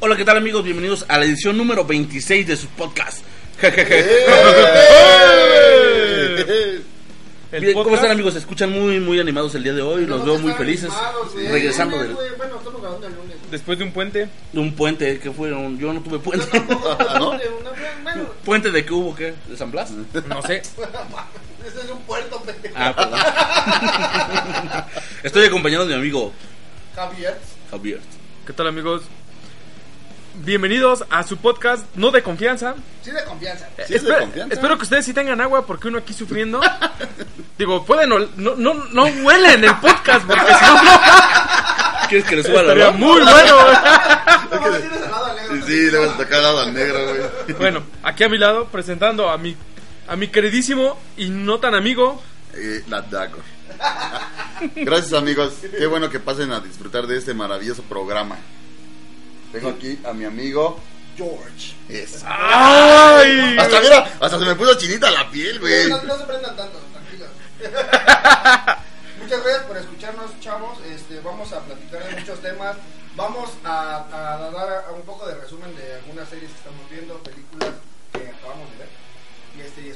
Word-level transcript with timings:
Hola, 0.00 0.16
¿qué 0.16 0.24
tal 0.24 0.36
amigos? 0.38 0.64
Bienvenidos 0.64 1.04
a 1.08 1.18
la 1.18 1.24
edición 1.26 1.56
número 1.58 1.84
26 1.84 2.46
de 2.46 2.56
su 2.56 2.66
podcast. 2.68 3.22
El 3.62 3.72
Bien, 7.60 7.74
¿Cómo 7.74 7.84
podcast- 7.84 7.94
están 7.96 8.10
amigos? 8.12 8.32
Se 8.34 8.38
escuchan 8.38 8.70
muy, 8.70 9.00
muy 9.00 9.18
animados 9.20 9.54
el 9.56 9.62
día 9.64 9.72
de 9.74 9.82
hoy. 9.82 10.06
Los 10.06 10.24
veo 10.24 10.38
muy 10.38 10.52
felices. 10.52 10.90
Regresando 11.50 11.98
del... 11.98 12.14
Bueno, 12.36 12.56
estamos 12.58 12.80
grabando 12.80 13.06
el 13.08 13.14
lunes. 13.14 13.36
Después 13.50 13.76
de 13.78 13.84
un 13.84 13.92
puente, 13.92 14.28
de 14.52 14.60
un 14.60 14.72
puente 14.74 15.18
que 15.18 15.30
fue. 15.32 15.52
un- 15.52 15.76
Yo 15.78 15.92
no 15.92 16.00
tuve 16.00 16.18
puente. 16.20 16.46
tampoco, 16.46 16.96
¿Ah, 16.98 17.14
no? 17.18 17.32
de 17.36 17.48
una- 17.48 17.70
Bueno, 18.04 18.28
¿Puente 18.44 18.70
de 18.70 18.84
qué 18.84 18.92
hubo? 18.92 19.14
¿Qué? 19.14 19.34
¿De 19.48 19.56
San 19.56 19.70
Blas? 19.70 19.90
no 19.90 20.42
sé. 20.42 20.56
este 21.66 21.80
es 21.84 21.90
un 21.90 22.00
puerto, 22.02 22.40
pendejo. 22.42 22.74
Ah, 22.78 22.94
perdón. 22.96 23.20
Estoy 25.24 25.46
acompañado 25.46 25.84
de 25.86 25.94
mi 25.94 26.00
amigo 26.00 26.32
Javier. 26.94 27.38
Javier. 27.70 28.00
¿Qué 28.46 28.52
tal 28.52 28.68
amigos? 28.68 29.02
Bienvenidos 30.42 31.04
a 31.10 31.22
su 31.22 31.36
podcast 31.36 31.84
no 31.96 32.10
de 32.10 32.22
confianza. 32.22 32.74
Sí, 33.02 33.10
de 33.10 33.22
confianza. 33.24 33.68
Sí, 33.86 33.94
es 33.94 34.02
de 34.02 34.10
Espe- 34.10 34.20
confianza. 34.20 34.54
Espero 34.54 34.76
que 34.78 34.82
ustedes 34.84 35.04
sí 35.04 35.12
tengan 35.12 35.38
agua 35.40 35.66
porque 35.66 35.88
uno 35.88 35.98
aquí 35.98 36.14
sufriendo. 36.14 36.60
Digo, 37.58 37.84
pueden 37.84 38.10
ol- 38.10 38.30
no, 38.36 38.54
no, 38.56 38.72
no 38.72 39.02
huelen 39.04 39.64
el 39.64 39.74
podcast 39.76 40.26
porque 40.26 40.40
si 40.46 40.64
no, 40.64 40.80
¿Quieres 42.08 42.26
que 42.26 42.36
le 42.36 42.42
suba 42.42 42.62
la 42.62 42.72
estaría 42.72 42.90
muy 42.92 43.20
bueno. 43.20 43.56
Sí, 45.50 45.62
sí, 45.66 45.90
le 45.90 45.98
vas 45.98 46.10
a 46.10 46.16
tocar 46.16 46.34
al 46.34 46.42
lado 46.42 46.60
al 46.60 46.72
negro, 46.74 46.98
güey. 47.08 47.56
Bueno, 47.58 47.82
aquí 48.04 48.22
a 48.24 48.28
mi 48.28 48.38
lado 48.38 48.66
presentando 48.66 49.28
a 49.28 49.36
mi 49.36 49.56
a 50.06 50.14
mi 50.16 50.28
queridísimo 50.28 50.98
y 51.16 51.28
no 51.28 51.58
tan 51.58 51.74
amigo. 51.74 52.22
Eh, 52.54 52.82
la 52.88 53.02
Dagor. 53.02 53.42
Gracias, 54.76 55.12
amigos. 55.12 55.54
Qué 55.76 55.86
bueno 55.86 56.08
que 56.08 56.20
pasen 56.20 56.52
a 56.52 56.60
disfrutar 56.60 57.06
de 57.08 57.18
este 57.18 57.34
maravilloso 57.34 57.82
programa. 57.82 58.36
Tengo 59.52 59.70
aquí 59.70 59.98
a 60.04 60.12
mi 60.12 60.24
amigo 60.24 60.78
George. 61.16 61.74
Eso. 61.88 62.24
¡Ay! 62.26 63.56
Hasta, 63.58 63.80
mira, 63.80 63.98
hasta 64.20 64.38
se 64.38 64.44
me 64.44 64.54
puso 64.54 64.74
chinita 64.74 65.10
la 65.10 65.30
piel, 65.30 65.58
güey. 65.58 65.88
No, 65.88 66.02
no 66.02 66.18
se 66.18 66.24
prendan 66.24 66.56
tanto, 66.56 66.78
tranquilos. 66.92 67.28
Muchas 69.20 69.42
gracias 69.44 69.64
por 69.66 69.76
escucharnos, 69.76 70.40
chavos. 70.40 70.78
Este, 70.86 71.20
vamos 71.20 71.52
a 71.52 71.60
platicar 71.60 72.04
de 72.08 72.20
muchos 72.20 72.40
temas. 72.40 72.76
Vamos 73.16 73.50
a, 73.64 74.06
a 74.12 74.50
dar 74.50 74.84
un 74.94 75.02
poco 75.02 75.26
de 75.26 75.34
resumen 75.34 75.74
de 75.76 75.94
algunas 75.94 76.28
series 76.28 76.50
que 76.50 76.56
estamos 76.56 76.88
viendo, 76.90 77.18
películas 77.18 77.79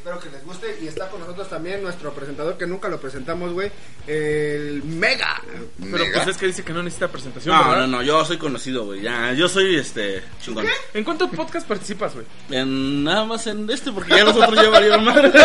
espero 0.05 0.21
que 0.21 0.29
les 0.29 0.45
guste. 0.45 0.79
Y 0.83 0.87
está 0.89 1.09
con 1.09 1.21
nosotros 1.21 1.49
también 1.49 1.83
nuestro 1.83 2.13
presentador 2.13 2.59
que 2.59 2.67
nunca 2.67 2.89
lo 2.89 3.01
presentamos, 3.01 3.55
güey. 3.55 3.73
El 4.07 4.83
Mega. 4.85 5.41
Pero 5.81 6.05
Mega. 6.05 6.11
pues 6.13 6.29
es 6.29 6.37
que 6.37 6.47
dice 6.47 6.63
que 6.63 6.75
no 6.75 6.83
necesita 6.83 7.09
presentación, 7.09 7.57
No, 7.57 7.65
¿verdad? 7.71 7.87
no, 7.87 7.97
no, 7.99 8.03
yo 8.03 8.23
soy 8.27 8.37
conocido, 8.37 8.85
güey. 8.85 9.01
Ya, 9.01 9.33
yo 9.33 9.49
soy 9.49 9.77
este 9.77 10.23
chingón. 10.43 10.67
¿En 10.93 11.05
cuántos 11.05 11.31
podcasts 11.31 11.67
participas, 11.67 12.13
güey? 12.13 12.27
En, 12.51 13.03
nada 13.03 13.25
más 13.25 13.47
en 13.47 13.69
este, 13.71 13.93
porque 13.93 14.15
ya 14.15 14.25
nosotros 14.25 14.55
ya 14.63 14.69
valieron 14.69 15.05
madre. 15.05 15.33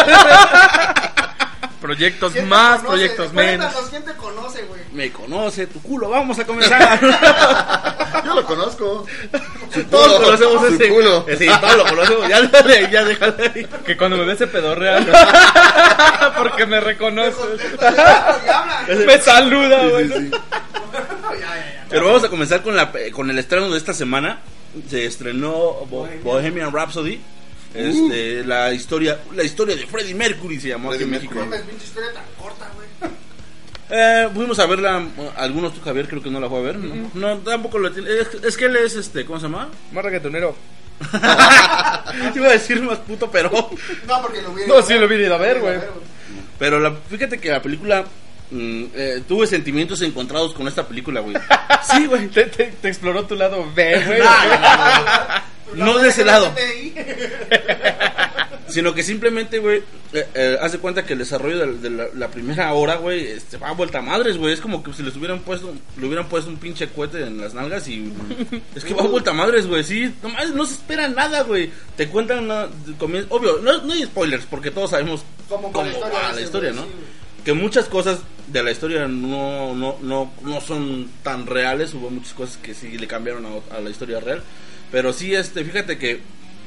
Proyectos 1.81 2.33
¿Quién 2.33 2.43
te 2.43 2.49
más, 2.49 2.81
conoce? 2.81 2.87
proyectos 2.87 3.33
menos. 3.33 3.65
Cuéntanos, 3.67 3.89
¿Quién 3.89 4.03
te 4.03 4.13
conoce, 4.15 4.61
güey? 4.63 4.81
Me 4.91 5.11
conoce 5.13 5.67
tu 5.67 5.81
culo, 5.81 6.09
vamos 6.09 6.37
a 6.37 6.45
comenzar. 6.45 6.99
Yo 8.25 8.33
lo 8.35 8.45
conozco. 8.45 9.05
Su 9.73 9.83
todos 9.85 10.07
culo, 10.13 10.23
conocemos 10.25 10.67
su 10.67 10.73
ese. 10.75 10.89
culo. 10.89 11.25
Sí, 11.37 11.47
todos 11.61 11.77
lo 11.77 11.85
conocemos. 11.85 12.27
Ya 12.29 12.41
déjale, 12.41 12.89
ya 12.91 13.03
déjale. 13.05 13.67
Que 13.85 13.97
cuando 13.97 14.17
me 14.17 14.25
ve 14.25 14.33
ese 14.33 14.47
pedorrea. 14.47 16.33
Porque 16.37 16.65
me 16.65 16.79
reconoce. 16.79 17.31
Y 17.81 17.85
habla. 18.49 18.85
Me 19.05 19.17
saluda, 19.19 19.81
Sí, 19.83 19.89
güey. 19.89 20.07
sí, 20.07 20.13
sí. 20.13 20.31
Pero 21.89 22.05
vamos 22.05 22.23
a 22.23 22.29
comenzar 22.29 22.61
con, 22.63 22.75
la, 22.75 22.91
con 23.13 23.29
el 23.29 23.37
estreno 23.39 23.69
de 23.69 23.77
esta 23.77 23.93
semana. 23.93 24.39
Se 24.89 25.05
estrenó 25.05 25.51
Bo- 25.89 26.07
Bohemian 26.23 26.71
Rhapsody. 26.71 27.19
Este, 27.73 28.43
la 28.45 28.73
historia 28.73 29.19
la 29.35 29.43
historia 29.43 29.75
de 29.75 29.85
Freddie 29.85 30.15
Mercury 30.15 30.59
se 30.59 30.69
llamó 30.69 30.91
aquí 30.91 31.03
en 31.03 31.11
México. 31.11 31.35
No 31.35 31.41
mames, 31.41 31.61
pinche 31.61 31.85
historia 31.85 32.11
tan 32.13 32.23
corta, 32.41 32.67
güey. 32.75 33.11
Eh, 33.89 34.29
fuimos 34.33 34.59
a 34.59 34.65
verla, 34.67 35.03
algunos 35.35 35.73
tú 35.73 35.81
Javier 35.81 36.07
creo 36.07 36.21
que 36.21 36.29
no 36.29 36.39
la 36.39 36.47
fue 36.47 36.59
a 36.59 36.61
ver, 36.61 36.77
no, 36.77 37.09
no 37.15 37.37
tampoco 37.39 37.79
lo 37.79 37.91
tiene, 37.91 38.09
es, 38.19 38.27
es 38.43 38.55
que 38.55 38.65
él 38.65 38.75
es 38.75 38.95
este, 38.95 39.25
¿cómo 39.25 39.39
se 39.39 39.47
llama? 39.47 39.69
Más 39.91 40.03
reggaetonero. 40.05 40.55
Iba 42.35 42.47
a 42.47 42.51
decir 42.51 42.81
más 42.81 42.97
puto, 42.99 43.31
pero 43.31 43.49
No, 44.05 44.21
porque 44.21 44.41
lo 44.41 44.51
hubiera 44.51 44.67
No, 44.67 44.75
ido 44.75 44.79
a 44.79 44.83
sí 44.83 44.93
lo 44.95 45.05
hubiera 45.07 45.23
ido 45.23 45.35
a 45.35 45.37
ver, 45.39 45.59
güey. 45.61 45.77
pero 46.59 46.79
la, 46.79 46.91
fíjate 47.09 47.39
que 47.39 47.49
la 47.49 47.61
película 47.61 48.03
mm, 48.51 48.83
eh, 48.93 49.23
tuve 49.27 49.47
sentimientos 49.47 50.01
encontrados 50.01 50.53
con 50.53 50.67
esta 50.67 50.85
película, 50.87 51.21
güey. 51.21 51.35
Sí, 51.89 52.05
güey. 52.05 52.27
Te, 52.27 52.43
te, 52.43 52.65
te 52.65 52.87
exploró 52.89 53.25
tu 53.25 53.35
lado 53.35 53.65
B, 53.73 54.03
güey. 54.05 54.21
No 55.75 55.99
de 55.99 56.09
ese 56.09 56.25
lado. 56.25 56.51
Sino 58.69 58.93
que 58.93 59.03
simplemente, 59.03 59.59
güey, 59.59 59.83
eh, 60.13 60.27
eh, 60.33 60.57
haz 60.61 60.71
de 60.73 60.77
cuenta 60.79 61.05
que 61.05 61.13
el 61.13 61.19
desarrollo 61.19 61.57
de, 61.59 61.77
de 61.79 61.89
la, 61.89 62.05
la 62.15 62.27
primera 62.29 62.73
hora, 62.73 62.95
güey, 62.95 63.27
este, 63.27 63.57
va 63.57 63.69
a 63.69 63.73
vuelta 63.73 63.99
a 63.99 64.01
madres, 64.01 64.37
güey. 64.37 64.53
Es 64.53 64.61
como 64.61 64.83
que 64.83 64.93
si 64.93 65.03
les 65.03 65.15
hubieran 65.15 65.39
puesto, 65.39 65.73
le 65.99 66.05
hubieran 66.05 66.29
puesto 66.29 66.49
un 66.49 66.57
pinche 66.57 66.87
cohete 66.89 67.21
en 67.25 67.39
las 67.39 67.53
nalgas 67.53 67.87
y... 67.87 68.11
es 68.75 68.83
que 68.83 68.93
va 68.93 69.03
a 69.03 69.07
vuelta 69.07 69.31
a 69.31 69.33
madres, 69.33 69.67
güey, 69.67 69.83
sí. 69.83 70.13
No, 70.23 70.29
no 70.55 70.65
se 70.65 70.73
espera 70.75 71.07
nada, 71.07 71.43
güey. 71.43 71.69
Te 71.97 72.07
cuentan, 72.07 72.43
una- 72.45 72.67
comien- 72.99 73.25
obvio, 73.29 73.59
no, 73.61 73.81
no 73.83 73.93
hay 73.93 74.03
spoilers, 74.03 74.45
porque 74.45 74.71
todos 74.71 74.91
sabemos 74.91 75.23
Como 75.47 75.71
cómo 75.71 75.89
la 75.89 76.09
va 76.09 76.31
la 76.33 76.41
historia, 76.41 76.71
¿no? 76.71 76.83
sí, 76.83 76.89
que 77.45 77.53
muchas 77.53 77.85
cosas 77.87 78.19
de 78.47 78.61
la 78.63 78.71
historia 78.71 79.07
no, 79.07 79.73
no, 79.73 79.97
no, 80.01 80.31
no 80.43 80.61
son 80.61 81.09
tan 81.23 81.47
reales. 81.47 81.93
Hubo 81.93 82.09
muchas 82.09 82.33
cosas 82.33 82.57
que 82.57 82.73
sí 82.73 82.97
le 82.97 83.07
cambiaron 83.07 83.45
a, 83.45 83.75
a 83.77 83.79
la 83.79 83.89
historia 83.89 84.19
real. 84.19 84.43
Pero 84.91 85.13
sí, 85.13 85.33
este, 85.33 85.63
fíjate 85.63 85.97
que, 85.97 86.19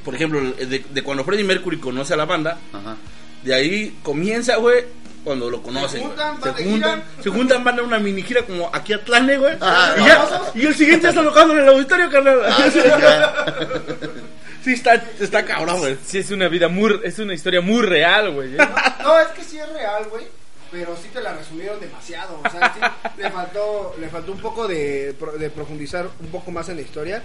por 0.03 0.15
ejemplo, 0.15 0.39
de, 0.41 0.79
de 0.89 1.03
cuando 1.03 1.23
Freddie 1.23 1.43
Mercury 1.45 1.79
conoce 1.79 2.13
a 2.13 2.17
la 2.17 2.25
banda, 2.25 2.57
Ajá. 2.71 2.95
de 3.43 3.53
ahí 3.53 3.97
comienza, 4.03 4.57
güey, 4.57 4.83
cuando 5.23 5.49
lo 5.49 5.61
conocen. 5.63 6.01
Se 6.01 6.05
juntan, 6.07 6.39
van 6.39 6.57
se 6.57 6.63
juntan, 6.63 7.01
gira. 7.01 7.23
se 7.23 7.29
juntan, 7.29 7.63
van 7.63 7.79
a 7.79 7.83
una 7.83 7.99
mini 7.99 8.21
gira 8.23 8.41
como 8.43 8.69
aquí 8.73 8.91
a 8.93 9.03
Tlane, 9.03 9.37
güey. 9.37 9.55
Ah, 9.61 9.95
y, 9.97 10.05
ya- 10.05 10.41
y 10.55 10.65
el 10.65 10.75
siguiente 10.75 11.07
está 11.09 11.23
tocando 11.23 11.53
en 11.53 11.59
el 11.61 11.69
auditorio, 11.69 12.09
carnal. 12.09 12.41
Ah, 12.45 12.69
sí, 14.63 14.73
está, 14.73 14.95
está 15.19 15.45
cabrón, 15.45 15.79
güey. 15.79 15.97
Sí, 16.05 16.19
es 16.19 16.31
una 16.31 16.47
vida 16.47 16.67
muy. 16.67 16.99
Es 17.03 17.19
una 17.19 17.33
historia 17.33 17.61
muy 17.61 17.81
real, 17.83 18.31
güey. 18.33 18.55
¿eh? 18.55 18.57
No, 19.01 19.19
es 19.19 19.27
que 19.29 19.43
sí 19.43 19.57
es 19.57 19.69
real, 19.71 20.05
güey. 20.09 20.25
Pero 20.71 20.97
sí 21.01 21.07
te 21.13 21.21
la 21.21 21.33
resumieron 21.33 21.79
demasiado. 21.79 22.39
O 22.43 22.49
sea, 22.49 22.73
sí 22.73 22.79
le 23.21 23.29
faltó, 23.29 23.95
le 23.99 24.09
faltó 24.09 24.31
un 24.31 24.39
poco 24.39 24.67
de, 24.67 25.15
pro- 25.19 25.33
de 25.33 25.49
profundizar 25.51 26.09
un 26.19 26.27
poco 26.27 26.49
más 26.51 26.67
en 26.69 26.77
la 26.77 26.81
historia. 26.81 27.21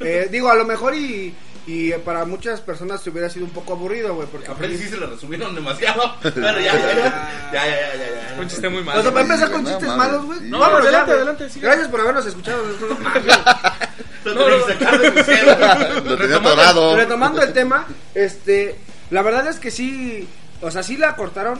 Eh, 0.00 0.28
digo, 0.30 0.48
a 0.48 0.54
lo 0.54 0.64
mejor 0.64 0.94
y, 0.94 1.34
y 1.66 1.92
para 1.92 2.24
muchas 2.24 2.60
personas 2.60 3.02
se 3.02 3.10
hubiera 3.10 3.28
sido 3.28 3.44
un 3.44 3.50
poco 3.50 3.72
aburrido, 3.72 4.14
güey. 4.14 4.28
Porque 4.28 4.50
A 4.50 4.54
Freddy 4.54 4.78
sí 4.78 4.88
se 4.88 4.96
lo 4.96 5.06
resumieron 5.08 5.54
demasiado. 5.54 6.14
Pero 6.22 6.60
ya, 6.60 6.72
ya, 6.74 6.94
ya. 6.94 7.50
Ya, 7.52 7.66
ya, 7.66 7.66
ya, 7.66 7.94
ya, 7.94 8.34
ya. 8.36 8.40
Un 8.40 8.48
chiste 8.48 8.68
muy 8.68 8.80
O 8.82 8.84
malo. 8.84 9.02
sea, 9.02 9.10
para 9.10 9.24
empezar 9.24 9.50
con 9.50 9.64
no 9.64 9.70
chistes 9.70 9.96
malos, 9.96 10.24
güey. 10.24 10.40
No, 10.42 10.58
vámonos 10.60 10.82
adelante, 10.86 11.12
adelante. 11.12 11.48
Gracias 11.60 11.88
por 11.88 12.00
habernos 12.00 12.26
escuchado. 12.26 12.62
Lo 16.04 16.16
tenía 16.16 16.36
atorado. 16.36 16.96
Retomando 16.96 17.42
el 17.42 17.52
tema, 17.52 17.86
este, 18.14 18.76
la 19.10 19.22
verdad 19.22 19.48
es 19.48 19.58
que 19.58 19.70
sí, 19.70 20.28
o 20.60 20.70
sea, 20.70 20.82
sí 20.82 20.96
la 20.96 21.16
cortaron, 21.16 21.58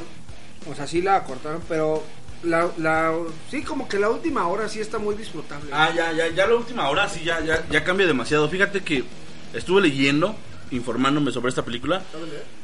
o 0.71 0.75
sea, 0.75 0.87
sí 0.87 1.03
la 1.03 1.25
cortaron, 1.25 1.63
pero 1.69 2.05
la, 2.43 2.71
la, 2.79 3.15
sí 3.51 3.63
como 3.63 3.89
que 3.89 3.99
la 3.99 4.11
última 4.11 4.47
hora 4.47 4.69
sí 4.69 4.81
está 4.81 4.99
muy 4.99 5.15
disfrutable. 5.15 5.71
Ah, 5.73 5.91
ya, 5.95 6.13
ya, 6.13 6.29
ya 6.29 6.47
la 6.47 6.55
última 6.55 6.89
hora 6.89 7.09
sí, 7.09 7.25
ya, 7.25 7.41
ya, 7.41 7.67
ya 7.71 7.85
cambia 7.85 8.07
demasiado. 8.07 8.49
Fíjate 8.49 8.83
que 8.83 9.05
estuve 9.53 9.83
leyendo, 9.83 10.37
informándome 10.71 11.33
sobre 11.33 11.49
esta 11.49 11.65
película. 11.65 12.03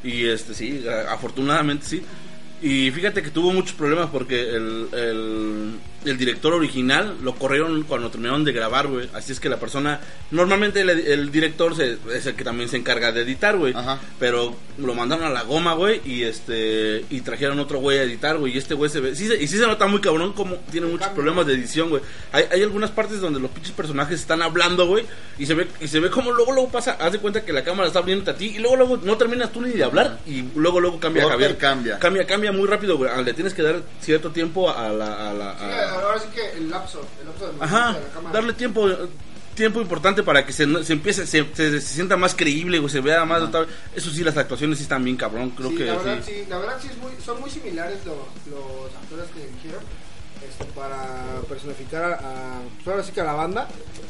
Y 0.02 0.26
este, 0.26 0.54
sí, 0.54 0.84
afortunadamente 1.08 1.86
sí. 1.86 2.02
Y 2.62 2.90
fíjate 2.92 3.22
que 3.22 3.30
tuvo 3.30 3.52
muchos 3.52 3.74
problemas 3.74 4.08
porque 4.10 4.40
el, 4.40 4.88
el, 4.92 5.74
el 6.04 6.16
director 6.18 6.53
original 6.53 7.16
lo 7.22 7.34
corrieron 7.34 7.83
cuando 7.84 8.10
terminaron 8.10 8.45
de 8.45 8.53
grabar, 8.53 8.86
güey. 8.86 9.09
Así 9.15 9.33
es 9.33 9.41
que 9.41 9.48
la 9.48 9.59
persona, 9.59 10.01
normalmente 10.30 10.80
el, 10.80 10.91
el 10.91 11.30
director 11.33 11.74
se- 11.77 11.98
es 12.12 12.27
el 12.27 12.34
que 12.34 12.45
también 12.45 12.68
se 12.68 12.77
encarga 12.77 13.12
de 13.12 13.22
editar, 13.22 13.56
güey. 13.56 13.72
Ajá. 13.74 13.98
Pero 14.18 14.56
lo 14.78 14.95
mandaron 14.95 15.24
a 15.24 15.30
la 15.30 15.42
goma, 15.42 15.74
güey, 15.74 16.01
y 16.04 16.22
este 16.24 17.04
y 17.10 17.21
trajeron 17.21 17.59
otro 17.59 17.78
güey 17.78 17.98
a 17.98 18.03
editar, 18.03 18.39
güey. 18.39 18.54
Y 18.54 18.59
este 18.59 18.74
güey 18.74 18.91
se 18.91 19.01
ve, 19.01 19.15
sí, 19.15 19.28
se- 19.28 19.42
y 19.42 19.47
sí 19.47 19.56
se 19.59 19.66
nota 19.66 19.86
muy 19.86 20.01
cabrón 20.01 20.33
como 20.33 20.56
tiene 20.71 20.86
muchos 20.86 21.09
problemas 21.09 21.47
de 21.47 21.54
edición, 21.54 21.89
güey. 21.91 22.03
Hay, 22.33 22.45
hay 22.51 22.62
algunas 22.62 22.91
partes 22.91 23.21
donde 23.21 23.41
los 23.41 23.51
pinches 23.51 23.72
personajes 23.72 24.21
están 24.21 24.42
hablando, 24.42 24.86
güey, 24.86 25.04
y 25.39 25.47
se 25.47 25.54
ve 25.54 25.66
y 25.80 25.89
se 25.89 26.01
ve 26.01 26.10
como 26.10 26.33
luego 26.33 26.53
luego 26.53 26.68
pasa, 26.71 26.92
haz 27.01 27.12
de 27.12 27.18
cuenta 27.18 27.45
que 27.45 27.53
la 27.53 27.65
cámara 27.65 27.86
está 27.86 28.01
abriéndote 28.01 28.30
a 28.30 28.36
ti 28.36 28.47
y 28.56 28.59
luego 28.59 28.77
luego 28.77 28.97
no 29.03 29.16
terminas 29.16 29.53
tú 29.53 29.60
ni 29.60 29.71
de 29.71 29.84
hablar 29.84 30.18
y 30.27 30.45
luego 30.56 30.80
luego 30.80 31.01
cambia 31.01 31.28
Javier. 31.28 31.56
cambia. 31.56 31.98
Cambia, 31.98 32.27
cambia 32.27 32.53
muy 32.53 32.66
rápido, 32.66 32.97
güey. 32.97 33.10
Ah, 33.15 33.22
Le 33.22 33.33
tienes 33.34 33.54
que 33.54 33.62
dar 33.62 33.83
cierto 34.01 34.30
tiempo 34.30 34.71
a 34.71 34.89
la 34.91 35.30
a 35.30 35.33
la 35.33 35.54
Sí, 35.59 35.65
a- 35.65 35.93
ahora 36.02 36.18
sí 36.20 36.28
que 36.34 36.50
el 36.58 36.70
lapso, 36.70 37.00
el 37.20 37.26
lapso 37.26 37.46
de 37.52 37.64
Ajá, 37.64 37.92
de 37.92 38.00
la 38.00 38.08
cámara. 38.08 38.32
darle 38.34 38.52
tiempo 38.54 38.88
tiempo 39.54 39.80
importante 39.80 40.24
para 40.24 40.44
que 40.44 40.52
se, 40.52 40.66
se 40.84 40.92
empiece 40.94 41.26
se, 41.28 41.46
se- 41.54 41.80
se 41.80 41.94
sienta 41.94 42.16
más 42.16 42.34
creíble, 42.34 42.78
güey, 42.80 42.91
se 42.91 43.00
vea 43.00 43.24
más 43.24 43.42
Eso 43.94 44.10
sí 44.10 44.24
las 44.24 44.36
actuaciones 44.36 44.78
sí 44.78 44.82
están 44.82 45.04
bien 45.04 45.16
cabrón, 45.16 45.50
creo 45.50 45.70
sí, 45.70 45.76
que 45.76 45.84
la 45.84 45.96
verdad 45.96 46.18
sí. 46.26 46.32
sí, 46.34 46.44
la 46.48 46.58
verdad 46.58 46.78
sí 46.82 46.88
es 46.91 46.96
muy, 46.98 47.12
son 47.24 47.41
muy 47.41 47.50
similares 47.50 47.98
los, 48.04 48.16
los 48.50 48.92
actores 49.00 49.26
que 49.32 49.44
eligieron. 49.44 49.80
este, 50.44 50.64
para 50.74 51.41
personificar 51.48 52.14
a, 52.14 52.60
pues 52.76 52.88
ahora 52.88 53.02
sí 53.04 53.12
que 53.12 53.20
a 53.20 53.24
la 53.24 53.34
banda, 53.34 53.68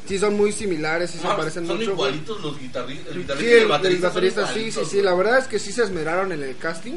sí 0.08 0.18
son 0.18 0.34
muy 0.34 0.50
similares, 0.50 1.10
sí 1.10 1.18
se 1.18 1.26
Ah, 1.28 1.36
parecen 1.36 1.66
son 1.66 1.76
mucho. 1.76 1.94
güey. 1.94 2.08
igualitos 2.10 2.40
los 2.42 2.58
guitarristas. 2.58 3.06
El 3.14 3.18
guitarrista 3.20 3.50
y 3.54 3.58
el, 3.58 3.68
baterista. 3.68 4.06
son 4.06 4.14
baterista, 4.14 4.46
sí, 4.54 4.72
sí, 4.72 4.80
sí. 4.90 5.02
La 5.02 5.14
verdad 5.14 5.38
es 5.40 5.46
que 5.46 5.58
sí 5.58 5.72
se 5.72 5.82
esmeraron 5.84 6.32
en 6.32 6.42
el 6.42 6.56
casting. 6.56 6.94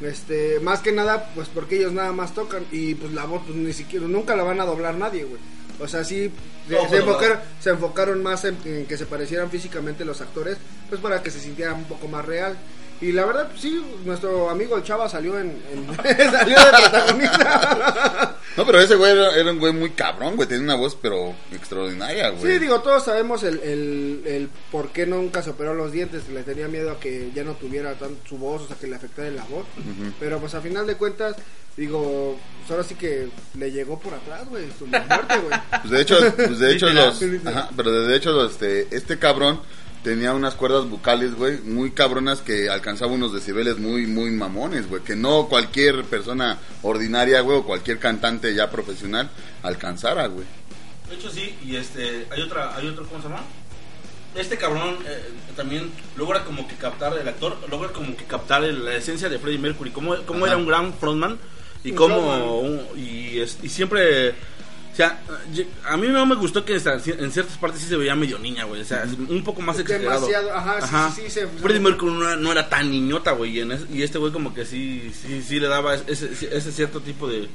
Este, 0.00 0.60
más 0.60 0.80
que 0.80 0.92
nada, 0.92 1.30
pues 1.34 1.48
porque 1.48 1.76
ellos 1.76 1.92
nada 1.92 2.12
más 2.12 2.32
tocan 2.34 2.64
y 2.70 2.94
pues 2.94 3.12
la 3.12 3.24
voz, 3.24 3.42
pues 3.44 3.56
ni 3.56 3.72
siquiera, 3.72 4.06
nunca 4.06 4.36
la 4.36 4.44
van 4.44 4.60
a 4.60 4.64
doblar 4.64 4.94
nadie, 4.94 5.24
güey. 5.24 5.40
O 5.80 5.86
sea, 5.88 6.04
sí, 6.04 6.30
se, 6.68 6.74
No, 6.74 6.82
se 6.82 6.88
pues, 6.88 7.00
enfocaron, 7.00 7.36
no. 7.38 7.62
se 7.62 7.70
enfocaron 7.70 8.22
más 8.22 8.44
en, 8.44 8.56
en 8.64 8.86
que 8.86 8.96
se 8.96 9.06
parecieran 9.06 9.50
físicamente 9.50 10.04
los 10.04 10.20
actores, 10.20 10.56
pues 10.88 11.00
para 11.00 11.22
que 11.22 11.30
se 11.30 11.40
sintiera 11.40 11.74
un 11.74 11.84
poco 11.84 12.06
más 12.08 12.24
real. 12.24 12.56
Y 13.00 13.12
la 13.12 13.24
verdad, 13.26 13.48
pues, 13.48 13.60
sí, 13.60 13.80
nuestro 14.04 14.50
amigo 14.50 14.76
el 14.76 14.82
Chava 14.82 15.08
salió 15.08 15.38
en, 15.38 15.60
en- 15.72 15.96
salió 16.32 16.56
de 16.58 16.70
protagonista. 16.90 18.36
No, 18.58 18.66
pero 18.66 18.80
ese 18.80 18.96
güey 18.96 19.12
era, 19.12 19.36
era 19.36 19.52
un 19.52 19.60
güey 19.60 19.72
muy 19.72 19.90
cabrón, 19.90 20.34
güey. 20.34 20.48
Tiene 20.48 20.64
una 20.64 20.74
voz, 20.74 20.98
pero 21.00 21.32
extraordinaria, 21.52 22.30
güey. 22.30 22.54
Sí, 22.54 22.58
digo, 22.58 22.80
todos 22.80 23.04
sabemos 23.04 23.44
el, 23.44 23.60
el, 23.60 24.22
el 24.26 24.48
por 24.72 24.90
qué 24.90 25.06
nunca 25.06 25.44
se 25.44 25.50
operó 25.50 25.74
los 25.74 25.92
dientes. 25.92 26.28
Le 26.28 26.42
tenía 26.42 26.66
miedo 26.66 26.90
a 26.90 26.98
que 26.98 27.30
ya 27.32 27.44
no 27.44 27.52
tuviera 27.54 27.94
tan 27.94 28.16
su 28.28 28.36
voz, 28.36 28.62
o 28.62 28.66
sea, 28.66 28.76
que 28.76 28.88
le 28.88 28.96
afectara 28.96 29.30
la 29.30 29.44
voz. 29.44 29.64
Pero 30.18 30.40
pues 30.40 30.54
a 30.54 30.60
final 30.60 30.88
de 30.88 30.96
cuentas, 30.96 31.36
digo, 31.76 32.36
pues 32.58 32.70
ahora 32.72 32.82
sí 32.82 32.96
que 32.96 33.28
le 33.56 33.70
llegó 33.70 34.00
por 34.00 34.14
atrás, 34.14 34.48
güey, 34.48 34.64
su 34.76 34.88
muerte, 34.88 35.38
güey. 35.38 35.60
Pues 35.70 35.90
de 35.90 36.00
hecho, 36.00 36.16
pues 36.34 36.58
de 36.58 36.72
hecho 36.72 36.88
los, 36.90 37.22
ajá, 37.46 37.70
pero 37.76 37.92
de 37.92 38.16
hecho 38.16 38.32
los, 38.32 38.50
este, 38.50 38.88
este 38.90 39.20
cabrón 39.20 39.60
tenía 40.08 40.32
unas 40.32 40.54
cuerdas 40.54 40.88
bucales, 40.88 41.34
güey, 41.34 41.58
muy 41.58 41.90
cabronas 41.90 42.40
que 42.40 42.70
alcanzaba 42.70 43.12
unos 43.12 43.34
decibeles 43.34 43.76
muy, 43.78 44.06
muy 44.06 44.30
mamones, 44.30 44.88
güey, 44.88 45.02
que 45.02 45.14
no 45.16 45.48
cualquier 45.48 46.02
persona 46.04 46.56
ordinaria, 46.82 47.42
güey, 47.42 47.58
o 47.58 47.64
cualquier 47.64 47.98
cantante 47.98 48.54
ya 48.54 48.70
profesional 48.70 49.28
alcanzara, 49.62 50.26
güey. 50.28 50.46
De 51.10 51.14
hecho 51.16 51.30
sí, 51.30 51.54
y 51.62 51.76
este, 51.76 52.26
hay 52.30 52.40
otra, 52.40 52.74
hay 52.74 52.86
otro, 52.88 53.06
¿cómo 53.06 53.20
se 53.22 53.28
llama? 53.28 53.42
Este 54.34 54.56
cabrón 54.56 54.96
eh, 55.06 55.28
también 55.54 55.90
logra 56.16 56.42
como 56.44 56.66
que 56.66 56.76
captar, 56.76 57.16
el 57.18 57.28
actor 57.28 57.58
logra 57.70 57.90
como 57.92 58.16
que 58.16 58.24
captar 58.24 58.64
el- 58.64 58.84
la 58.86 58.94
esencia 58.94 59.28
de 59.28 59.38
Freddie 59.38 59.58
Mercury, 59.58 59.90
cómo, 59.90 60.16
cómo 60.24 60.44
Ajá. 60.46 60.54
era 60.54 60.56
un 60.56 60.66
gran 60.66 60.94
frontman 60.94 61.38
y 61.84 61.92
cómo, 61.92 62.60
un- 62.60 62.86
y, 62.96 63.40
es- 63.40 63.58
y 63.62 63.68
siempre, 63.68 64.34
sea, 64.98 65.20
ye- 65.52 65.66
a 65.86 65.96
mí 65.96 66.08
no 66.08 66.26
me 66.26 66.34
gustó 66.34 66.64
que 66.64 66.74
en 66.74 67.30
ciertas 67.32 67.56
partes 67.58 67.80
sí 67.80 67.86
se 67.88 67.96
veía 67.96 68.14
medio 68.14 68.38
niña, 68.38 68.64
güey, 68.64 68.82
o 68.82 68.84
sea, 68.84 69.04
un 69.28 69.42
poco 69.44 69.62
más 69.62 69.78
exagerado. 69.78 70.26
Demasiado, 70.26 70.54
ajá, 70.54 71.10
sí, 71.12 71.22
sí, 71.22 71.22
sí, 71.28 71.30
se- 71.30 71.46
Freddie 71.46 71.80
Mercury 71.80 72.12
no 72.12 72.22
era, 72.28 72.36
no 72.36 72.52
era 72.52 72.68
tan 72.68 72.90
niñota, 72.90 73.32
güey, 73.32 73.58
y 73.92 74.02
este 74.02 74.18
güey 74.18 74.32
como 74.32 74.52
que 74.52 74.64
sí, 74.66 75.10
sí, 75.14 75.40
sí 75.42 75.58
le 75.60 75.68
daba 75.68 75.94
ese, 75.94 76.30
ese 76.50 76.72
cierto 76.72 77.00
tipo 77.00 77.28
de, 77.28 77.48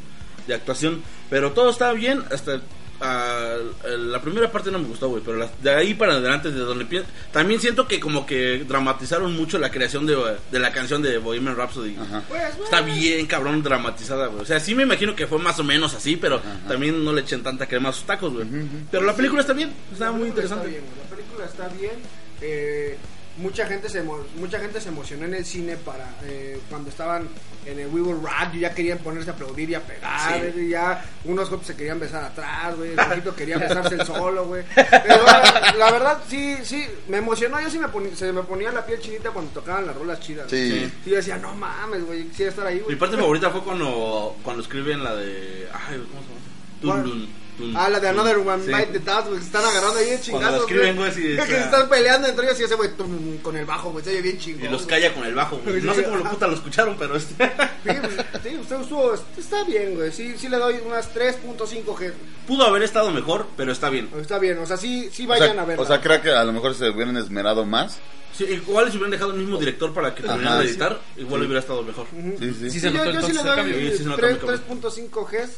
de 0.48 0.54
actuación, 0.56 1.04
pero 1.30 1.51
todo 1.51 1.69
estaba 1.69 1.94
bien 1.94 2.24
hasta 2.31 2.62
ah, 3.03 3.55
la 3.85 4.21
primera 4.21 4.51
parte 4.51 4.71
no 4.71 4.79
me 4.79 4.88
gustó, 4.88 5.09
güey, 5.09 5.21
pero 5.23 5.38
la- 5.38 5.50
de 5.61 5.69
ahí 5.75 5.94
para 5.94 6.13
adelante 6.13 6.50
de 6.51 6.59
donde 6.59 6.85
empie- 6.88 7.03
también 7.31 7.59
siento 7.59 7.88
que 7.88 8.00
como 8.00 8.25
que 8.25 8.63
dramatizaron 8.67 9.35
mucho 9.35 9.57
la 9.59 9.69
creación 9.69 10.05
de, 10.05 10.17
de 10.51 10.59
la 10.59 10.71
canción 10.71 11.01
de 11.01 11.17
Bohemian 11.17 11.55
Rhapsody. 11.55 11.95
Ajá. 12.00 12.23
Pues. 12.27 12.41
Está 12.63 12.81
bien 12.81 13.25
cabrón 13.25 13.61
dramatizada, 13.61 14.27
güey. 14.27 14.41
O 14.41 14.45
sea, 14.45 14.59
sí 14.59 14.73
me 14.75 14.83
imagino 14.83 15.15
que 15.15 15.27
fue 15.27 15.39
más 15.39 15.59
o 15.59 15.63
menos 15.63 15.94
así, 15.94 16.15
pero 16.15 16.41
también 16.67 17.03
no 17.03 17.11
le 17.13 17.21
echen 17.21 17.44
tanta 17.44 17.67
crema 17.67 17.89
a 17.89 17.94
sus 17.94 18.05
tacos, 18.05 18.33
güey. 18.33 18.45
Pero 18.89 19.03
la 19.06 19.15
película 19.15 19.41
está 19.41 19.53
bien, 19.53 19.71
está 19.91 20.11
muy 20.11 20.29
interesante. 20.29 20.67
Está 20.69 20.79
bien, 20.79 20.85
güey, 20.95 21.03
la 21.09 21.15
película 21.15 21.45
está 21.45 21.67
bien. 21.79 21.94
eh, 22.41 22.97
mucha 23.44 23.68
gente 23.68 23.90
se 23.90 24.04
emo- 24.04 24.24
mucha 24.38 24.60
gente 24.60 24.81
se 24.81 24.90
emocionó 24.90 25.25
en 25.25 25.36
el 25.36 25.45
cine 25.45 25.75
para 25.78 26.10
eh, 26.24 26.60
cuando 26.69 26.90
estaban 26.90 27.28
en 27.66 27.80
el 27.80 27.88
We 27.88 28.01
Will 28.01 28.22
Rock 28.22 28.54
y 28.56 28.60
ya 28.62 28.74
querían 28.74 28.98
ponerse 29.00 29.30
a 29.30 29.34
aplaudir 29.34 29.69
y 29.69 29.75
a 29.75 29.81
pegar, 29.81 30.42
Sí. 30.54 30.60
y 30.62 30.69
ya 30.69 31.06
unos 31.25 31.48
otros 31.48 31.66
se 31.68 31.75
querían 31.75 32.00
besar 32.00 32.24
atrás, 32.24 32.75
güey, 32.75 32.92
el 32.92 32.95
poquito 33.10 33.36
quería 33.36 33.57
besarse 33.57 33.95
el 33.95 34.06
solo, 34.06 34.45
güey. 34.48 34.63
Pero 34.75 35.24
la, 35.25 35.74
la 35.78 35.92
verdad 35.92 36.18
sí, 36.28 36.57
sí, 36.63 36.86
me 37.07 37.18
emocionó, 37.18 37.62
yo 37.62 37.69
sí 37.69 37.78
me 37.80 37.88
ponía, 37.90 38.16
se 38.16 38.31
me 38.34 38.44
ponía 38.44 38.72
la 38.72 38.86
piel 38.86 39.00
chinita 39.00 39.31
cuando 39.31 39.51
tocaban 39.51 39.86
las 39.86 39.95
rolas 39.95 40.19
chidas. 40.19 40.50
Sí. 40.50 40.72
Sí. 40.72 40.92
Sí, 41.04 41.10
yo 41.12 41.16
decía, 41.18 41.38
no 41.38 41.54
mames, 41.56 42.06
güey, 42.06 42.25
quisiera 42.30 42.50
estar 42.51 42.66
ahí, 42.68 42.75
Mi 42.75 42.81
güey. 42.81 42.95
parte 42.98 43.16
favorita 43.18 43.50
fue 43.50 43.62
cuando, 43.63 44.36
cuando 44.44 44.62
escriben 44.63 45.04
la 45.04 45.16
de. 45.16 45.68
Ay, 45.74 46.04
¿cómo 46.12 46.22
se 46.22 46.88
llama? 47.04 47.28
Tun, 47.57 47.75
Ah, 47.77 47.88
la 47.89 48.00
de. 48.00 48.07
Another 48.09 48.38
One 48.38 48.63
Sí. 48.65 48.71
Bite 48.73 48.85
the 48.88 49.00
Dust, 49.00 49.27
güey, 49.27 49.33
que 49.35 49.39
se 49.41 49.45
están 49.45 49.65
agarrando 49.65 50.00
ahí 50.00 50.17
chingados, 50.21 50.61
escriben, 50.61 50.95
güey, 50.95 51.11
sí, 51.11 51.21
Que 51.35 51.45
se 51.45 51.59
están 51.59 51.88
peleando 51.89 52.27
entre 52.27 52.45
ellos 52.47 52.59
y 52.59 52.63
ese 52.63 52.75
güey 52.75 52.89
tum, 52.97 53.38
con 53.44 53.55
el 53.57 53.65
bajo, 53.65 53.91
güey, 53.91 54.03
se 54.03 54.11
oye 54.11 54.21
bien 54.21 54.39
chingón. 54.39 54.65
Y 54.65 54.67
los 54.69 54.85
calla 54.85 55.13
con 55.13 55.23
el 55.25 55.35
bajo, 55.35 55.57
güey. 55.63 55.81
No 55.81 55.94
sé 55.94 56.03
cómo 56.03 56.17
lo 56.17 56.29
puta 56.29 56.47
lo 56.47 56.53
escucharon, 56.55 56.95
pero 56.97 57.15
este. 57.15 57.35
Sí, 57.45 57.89
pues, 58.01 58.13
sí, 58.44 58.57
usted 58.57 58.81
estuvo, 58.81 59.13
está 59.38 59.63
bien, 59.65 59.95
güey. 59.95 60.11
Sí, 60.11 60.35
sí 60.38 60.50
le 60.50 60.57
doy 60.57 60.75
unas 60.85 61.13
3.5 61.13 61.95
G. 61.95 62.11
Pudo 62.47 62.65
haber 62.65 62.83
estado 62.83 63.11
mejor, 63.11 63.47
pero 63.56 63.71
está 63.71 63.89
bien. 63.89 64.09
Está 64.19 64.39
bien, 64.39 64.57
o 64.57 64.65
sea, 64.65 64.77
sí, 64.77 65.09
sí 65.11 65.25
O 65.25 65.29
vayan 65.29 65.53
sea, 65.53 65.61
a 65.61 65.65
verla. 65.65 65.83
o 65.83 65.88
sea, 65.88 66.01
creo 66.01 66.21
que 66.21 66.31
a 66.31 66.44
lo 66.44 66.53
mejor 66.53 66.73
se 66.75 66.89
hubieran 66.89 67.15
esmerado 67.17 67.65
más. 67.65 67.99
Sí, 68.35 68.45
igual 68.45 68.88
si 68.89 68.97
hubieran 68.97 69.11
dejado 69.11 69.31
el 69.31 69.38
mismo 69.38 69.57
director 69.57 69.94
para 69.94 70.15
que 70.15 70.23
terminara 70.23 70.57
de 70.57 70.63
sí. 70.63 70.69
editar, 70.71 70.99
igual 71.17 71.41
hubiera 71.44 71.59
estado 71.59 71.83
mejor. 71.83 72.07
Ujú. 72.11 72.35
Sí, 72.39 72.47
sí. 72.49 72.53
Sí, 72.61 72.69
Sí, 72.71 72.79
se 72.79 72.91
yo, 72.91 73.06
notó 73.06 73.11
yo 73.11 73.27
sí 73.27 73.33
le 73.33 73.44
doy 73.44 73.56
cambio. 73.56 73.75
Sí, 73.77 73.91
sí 73.91 73.97
se 73.99 74.03
nota 74.06 74.21
tres- 74.21 74.31
muy 74.31 74.39
cabrón. 74.39 74.81
3.5 74.81 75.29
Gs 75.31 75.49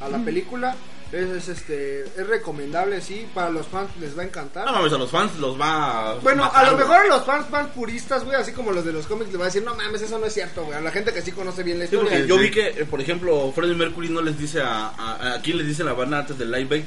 a 0.00 0.08
la 0.08 0.18
película. 0.18 0.76
Es, 1.12 1.28
es, 1.30 1.48
este, 1.48 2.00
es 2.02 2.26
recomendable, 2.26 3.00
sí. 3.00 3.26
Para 3.32 3.50
los 3.50 3.66
fans 3.68 3.90
les 4.00 4.16
va 4.18 4.22
a 4.22 4.26
encantar. 4.26 4.66
No 4.66 4.72
mames, 4.72 4.92
a 4.92 4.98
los 4.98 5.10
fans 5.10 5.38
los 5.38 5.58
va 5.60 6.10
a. 6.10 6.14
Bueno, 6.16 6.42
matar, 6.44 6.64
a 6.66 6.70
lo 6.72 6.76
mejor 6.78 6.96
a 6.96 7.06
los 7.06 7.24
fans, 7.24 7.46
fans 7.50 7.68
puristas, 7.72 8.24
güey, 8.24 8.36
así 8.36 8.52
como 8.52 8.72
los 8.72 8.84
de 8.84 8.92
los 8.92 9.06
cómics, 9.06 9.30
les 9.30 9.38
va 9.38 9.44
a 9.44 9.46
decir, 9.46 9.62
no 9.62 9.74
mames, 9.74 10.02
eso 10.02 10.18
no 10.18 10.26
es 10.26 10.34
cierto, 10.34 10.64
güey. 10.64 10.76
A 10.76 10.80
la 10.80 10.90
gente 10.90 11.12
que 11.12 11.22
sí 11.22 11.30
conoce 11.32 11.62
bien 11.62 11.78
la 11.78 11.86
Sí, 11.86 11.94
historia. 11.94 12.10
porque 12.18 12.28
yo 12.28 12.38
vi 12.38 12.50
que, 12.50 12.68
eh, 12.68 12.84
por 12.84 13.00
ejemplo, 13.00 13.52
Freddie 13.54 13.74
Mercury 13.76 14.08
no 14.08 14.22
les 14.22 14.36
dice 14.38 14.60
a. 14.60 14.88
a, 14.88 15.34
a 15.34 15.40
quién 15.42 15.58
les 15.58 15.66
dice 15.68 15.84
la 15.84 15.92
banda 15.92 16.18
antes 16.20 16.36
del 16.38 16.50
Live 16.50 16.64
Bait. 16.66 16.84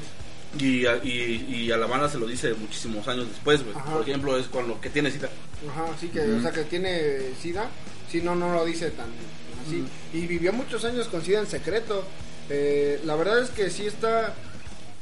Y 0.58 0.86
a, 0.86 0.96
y, 1.04 1.44
y 1.66 1.70
a 1.72 1.76
la 1.76 1.86
banda 1.86 2.08
se 2.08 2.16
lo 2.18 2.26
dice 2.26 2.54
muchísimos 2.54 3.06
años 3.06 3.28
después, 3.28 3.62
güey. 3.62 3.74
Por 3.74 4.00
ejemplo, 4.02 4.36
es 4.38 4.46
cuando 4.48 4.80
que 4.80 4.88
tiene 4.88 5.10
cita. 5.10 5.28
Ajá, 5.70 5.84
sí 6.00 6.08
que, 6.08 6.20
o 6.20 6.40
sea, 6.40 6.50
que 6.52 6.64
tiene 6.64 7.34
SIDA, 7.40 7.68
si 8.10 8.22
no, 8.22 8.34
no 8.34 8.54
lo 8.54 8.64
dice 8.64 8.90
tan 8.92 9.06
así. 9.66 9.84
Y 10.14 10.26
vivió 10.26 10.52
muchos 10.54 10.84
años 10.86 11.06
con 11.08 11.22
SIDA 11.22 11.40
en 11.40 11.46
secreto. 11.46 12.02
Eh, 12.50 13.00
la 13.04 13.14
verdad 13.16 13.40
es 13.40 13.50
que 13.50 13.70
sí 13.70 13.86
está, 13.86 14.34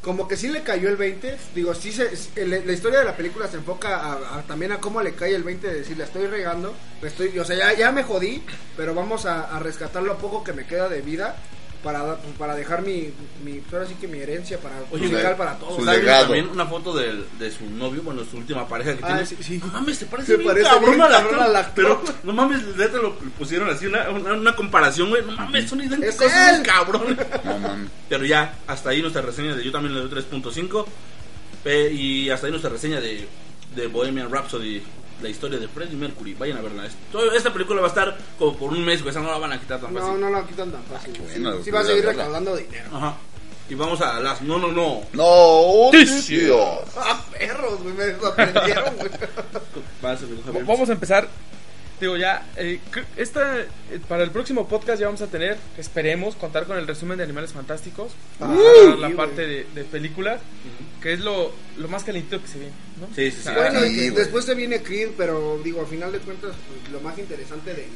como 0.03 0.27
que 0.29 0.37
sí 0.37 0.49
le 0.49 0.63
cayó 0.63 0.89
el 0.89 0.97
20. 0.97 1.37
Digo, 1.55 1.75
sí 1.75 1.93
se, 1.93 2.11
la, 2.47 2.73
historia 2.73 3.01
de 3.01 3.05
la 3.05 3.17
película 3.17 3.49
se 3.49 3.57
enfoca 3.57 4.13
a- 4.13 4.43
también 4.47 4.73
a 4.73 4.79
cómo 4.81 5.01
le 5.03 5.15
cae 5.15 5.35
el 5.35 5.43
20 5.45 5.67
de 5.67 5.75
decir, 5.81 5.97
la 5.97 6.05
estoy 6.05 6.27
regando, 6.27 6.75
estoy, 7.03 7.39
o 7.39 7.45
sea, 7.45 7.57
ya, 7.57 7.73
ya 7.75 7.93
me 7.93 8.03
jodí, 8.03 8.43
pero 8.77 8.95
vamos 8.95 9.27
a, 9.27 9.55
a 9.57 9.59
rescatar 9.61 10.03
lo 10.03 10.19
poco 10.19 10.43
que 10.45 10.53
me 10.53 10.67
queda 10.67 10.89
de 10.89 11.01
vida. 11.03 11.37
Para, 11.87 12.17
para 12.37 12.57
dejar 12.57 12.83
mi, 12.83 13.13
mi, 13.45 13.63
ahora 13.73 13.87
sí 13.87 13.95
que 14.01 14.09
mi 14.09 14.19
herencia 14.19 14.59
para 14.59 14.75
Oye, 14.91 15.07
musical 15.07 15.37
para 15.37 15.55
todos. 15.57 15.77
su 15.77 15.85
¿Sabes 15.85 16.01
legado. 16.01 16.25
también 16.25 16.49
una 16.49 16.67
foto 16.67 16.93
del- 16.97 17.25
de, 17.39 17.49
su 17.53 17.65
novio, 17.71 18.03
bueno, 18.03 18.23
su 18.29 18.39
última 18.39 18.67
pareja 18.67 18.97
que 18.97 19.05
Ah, 19.05 19.07
tiene? 19.07 19.27
sí, 19.27 19.37
sí. 19.41 19.59
No 19.65 19.69
mames, 19.69 20.01
te 20.01 20.07
parece 20.07 20.33
Se 20.33 20.37
bien 20.39 20.49
parece 20.49 20.69
cabrón 20.69 20.91
bien 20.91 21.03
al 21.03 21.11
cabrón 21.13 21.31
actor. 21.35 21.43
al 21.49 21.57
actor. 21.57 21.75
Pero, 22.03 22.19
no 22.25 22.33
mames, 22.33 22.65
neta 22.77 22.99
lo 22.99 23.15
pusieron 23.39 23.71
así, 23.71 23.87
una, 23.87 24.11
una, 24.11 24.33
una 24.33 24.57
comparación, 24.57 25.11
güey. 25.11 25.25
No 25.25 25.31
mames, 25.33 25.71
son 25.71 25.81
idénticos, 25.81 26.23
Es 26.23 26.61
cabrón. 26.65 27.17
No 27.45 27.59
mames. 27.61 27.89
Pero 28.09 28.25
ya, 28.25 28.53
hasta 28.67 28.91
ahí 28.91 29.01
nuestra 29.01 29.23
reseña 29.23 29.55
de 29.55 29.63
yo 29.65 29.71
también 29.71 29.95
le 29.95 30.01
doy 30.01 30.11
3.5. 30.11 30.87
eh, 31.67 31.91
y 31.93 32.31
hasta 32.31 32.47
ahí 32.47 32.51
nuestra 32.51 32.71
reseña 32.73 33.01
de, 33.01 33.29
de 33.77 33.87
Bohemian 33.87 34.29
Rhapsody, 34.29 34.83
la 35.23 35.29
historia 35.29 35.59
de 35.59 35.69
Freddie 35.69 35.97
Mercury. 35.97 36.35
Vayan 36.35 36.59
a 36.59 36.61
verla. 36.63 36.87
Esto- 36.87 37.33
Esta 37.33 37.53
película 37.53 37.81
va 37.81 37.87
a 37.87 37.91
estar 37.91 38.17
como 38.39 38.57
por 38.57 38.73
un 38.73 38.85
mes, 38.85 39.03
güey. 39.03 39.11
Esa 39.11 39.21
no 39.21 39.31
la 39.31 39.39
van 39.39 39.53
a 39.53 39.61
quitar 39.61 39.81
tan 39.81 39.93
No, 39.95 40.01
fácil. 40.01 40.21
no 40.21 40.31
lo 40.31 40.47
quitan 40.47 40.71
tan 40.73 40.83
fácil. 40.85 41.13
qué 41.13 41.19
Sí, 41.35 41.41
bueno, 41.41 41.63
sí 41.63 41.71
va 41.71 41.79
a 41.79 41.83
a 41.83 41.85
seguir 41.87 42.05
verla. 42.05 42.23
recaudando 42.25 42.57
dinero. 42.57 42.85
Ajá. 42.93 43.17
Y 43.69 43.75
vamos 43.75 44.01
a 44.01 44.21
las. 44.21 44.43
No, 44.43 44.59
no, 44.59 44.69
no. 44.71 45.01
Noticias. 45.13 46.57
Ah, 46.97 47.21
perros, 47.37 47.83
güey, 47.83 47.95
me 47.95 48.15
sorprendieron, 48.21 48.97
güey. 48.97 49.11
Javier. 50.47 50.65
Vamos 50.65 50.89
a 50.89 50.93
empezar. 50.93 51.29
Digo, 52.01 52.17
ya, 52.19 52.47
eh, 52.57 52.79
esta, 53.17 53.59
eh, 53.61 53.67
para 54.07 54.23
el 54.23 54.31
próximo 54.31 54.69
podcast 54.69 55.01
ya 55.01 55.07
vamos 55.07 55.23
a 55.23 55.29
tener, 55.29 55.57
esperemos, 55.79 56.37
contar 56.37 56.67
con 56.67 56.77
el 56.77 56.87
resumen 56.87 57.17
de 57.17 57.25
Animales 57.25 57.53
Fantásticos. 57.53 58.13
Para 58.39 58.53
Uh, 58.53 58.97
la 58.99 59.09
sí, 59.09 59.15
parte 59.15 59.47
de, 59.47 59.67
de 59.75 59.85
películas, 59.85 60.41
que 61.03 61.15
es 61.15 61.21
lo, 61.21 61.53
lo 61.79 61.89
más 61.89 62.05
calentito 62.05 62.41
que 62.43 62.49
se 62.49 62.59
viene, 62.59 62.75
¿no? 63.01 63.07
Sí, 63.15 63.31
sí, 63.31 63.41
sí. 63.43 63.51
Bueno, 63.55 63.81
Sí, 63.81 63.87
y 64.01 64.11
después 64.11 64.45
se 64.45 64.55
viene 64.55 64.83
Creed, 64.83 65.11
pero 65.17 65.59
digo, 65.65 65.81
al 65.81 65.87
final 65.87 66.13
de 66.13 66.19
cuentas, 66.19 66.53
pues, 66.69 66.93
lo 66.93 67.01
más 67.01 67.19
interesante 67.19 67.73
de, 67.73 67.87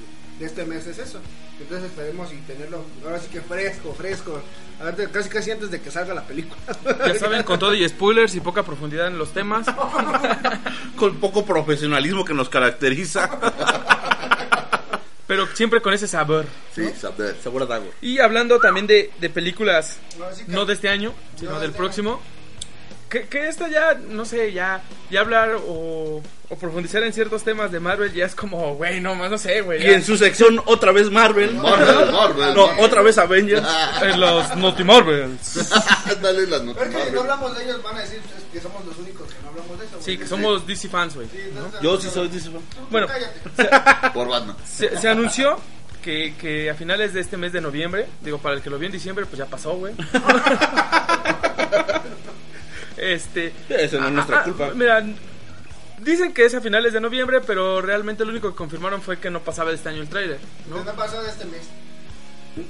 de 0.41 0.47
este 0.47 0.65
mes 0.65 0.85
es 0.89 0.99
eso. 0.99 1.21
Entonces 1.61 1.91
esperemos 1.91 2.33
y 2.33 2.37
tenerlo, 2.39 2.83
ahora 3.05 3.21
sí 3.21 3.29
que 3.31 3.41
fresco, 3.43 3.95
fresco. 3.95 4.43
Ahorita 4.81 5.09
Casi, 5.13 5.29
casi 5.29 5.51
antes 5.51 5.71
de 5.71 5.81
que 5.81 5.91
salga 5.91 6.15
la 6.15 6.23
película. 6.27 6.61
Ya 7.07 7.15
saben, 7.19 7.43
con 7.45 7.59
todo 7.59 7.75
y 7.75 7.87
spoilers 7.89 8.35
y 8.35 8.41
poca 8.41 8.63
profundidad 8.65 9.07
en 9.07 9.19
los 9.19 9.33
temas. 9.33 9.67
Con 10.97 11.17
poco 11.17 11.45
profesionalismo 11.47 12.25
que 12.25 12.35
nos 12.35 12.49
caracteriza. 12.51 13.31
pero 15.27 15.47
siempre 15.55 15.81
con 15.81 15.95
ese 15.95 16.09
sabor. 16.09 16.45
Sí, 16.75 16.89
saber. 16.99 17.37
Segura 17.43 17.65
Dago. 17.67 17.91
Y 18.03 18.19
hablando 18.19 18.59
también 18.59 18.87
de, 18.87 19.11
de 19.21 19.31
películas, 19.31 19.99
no 20.49 20.65
de 20.67 20.75
este 20.75 20.89
año, 20.89 21.15
sino 21.37 21.53
No, 21.53 21.61
del 21.61 21.71
de- 21.73 21.77
próximo, 21.79 22.21
que, 23.09 23.29
que 23.29 23.49
esta 23.49 23.69
ya, 23.69 23.95
no 23.95 24.25
sé, 24.25 24.53
ya, 24.53 24.83
ya 25.11 25.21
hablar 25.21 25.57
o, 25.67 26.21
o 26.53 26.57
profundizar 26.57 27.03
en 27.05 27.13
ciertos 27.13 27.45
temas 27.45 27.71
de 27.71 27.79
Marvel 27.79 28.13
ya 28.13 28.27
es 28.27 28.35
como, 28.35 28.75
güey, 28.75 29.01
no 29.01 29.15
más 29.15 29.31
no 29.31 29.39
sé, 29.39 29.61
güey. 29.61 29.81
Y 29.81 29.87
ya. 29.87 29.93
en 29.93 30.05
su 30.05 30.17
sección 30.17 30.61
otra 30.67 30.91
vez 30.91 31.09
Marvel. 31.09 31.55
Marvel, 31.55 31.87
Marvel, 32.13 32.55
No, 32.55 32.67
Marvel. 32.67 32.85
otra 32.85 33.03
vez 33.03 33.19
Avengers. 33.19 33.67
En 34.03 34.19
los 34.21 34.57
Naughty 34.57 34.83
Marvels. 34.83 35.71
Dale 36.21 36.47
las 36.49 36.61
Pero 36.63 36.83
es 36.83 36.97
que 36.97 37.05
si 37.07 37.13
no 37.13 37.21
hablamos 37.21 37.57
de 37.57 37.65
ellos 37.65 37.83
van 37.83 37.97
a 37.97 38.01
decir 38.01 38.21
que 38.53 38.61
somos 38.61 38.85
los 38.85 38.99
únicos 38.99 39.29
que 39.29 39.43
no 39.43 39.49
hablamos 39.51 39.79
de 39.79 39.85
eso. 39.87 39.95
güey. 39.97 40.05
Sí, 40.05 40.19
que 40.19 40.27
somos 40.27 40.67
DC 40.67 40.89
fans, 40.89 41.15
güey. 41.15 41.29
Sí, 41.29 41.39
Yo 41.83 42.01
sí 42.01 42.09
soy 42.13 42.29
DC 42.29 42.51
fan. 42.51 42.61
Bueno. 42.91 43.07
cállate. 43.07 44.11
Por 44.15 44.29
Batman. 44.29 44.57
Se, 44.67 44.97
se 44.99 45.09
anunció 45.09 45.57
que, 46.03 46.35
que 46.41 46.69
a 46.71 46.75
finales 46.75 47.13
de 47.15 47.21
este 47.21 47.37
mes 47.37 47.53
de 47.53 47.61
noviembre, 47.61 48.07
digo, 48.23 48.39
para 48.39 48.57
el 48.57 48.63
que 48.63 48.71
lo 48.71 48.79
vio 48.79 48.87
en 48.87 48.93
diciembre, 48.93 49.25
pues 49.27 49.39
ya 49.39 49.47
pasó, 49.47 49.75
güey. 49.77 49.95
este. 52.97 53.53
Esa 53.69 53.99
no 53.99 54.07
es 54.09 54.13
nuestra 54.15 54.41
ah, 54.41 54.45
culpa. 54.45 54.71
Mira, 54.75 55.05
dicen 56.03 56.33
que 56.33 56.45
es 56.45 56.55
a 56.55 56.61
finales 56.61 56.93
de 56.93 57.01
noviembre, 57.01 57.41
pero 57.41 57.81
realmente 57.81 58.25
lo 58.25 58.31
único 58.31 58.51
que 58.51 58.57
confirmaron 58.57 59.01
fue 59.03 59.19
que 59.19 59.31
no 59.31 59.41
pasaba 59.41 59.71
este 59.73 59.89
año 59.89 60.03
el 60.03 60.09
tráiler, 60.09 60.39
¿no? 60.69 60.77
¿Qué 60.79 60.85
me 60.91 60.97
pasó 60.97 61.23
de 61.23 61.29
este 61.31 61.45
mes? 61.47 61.63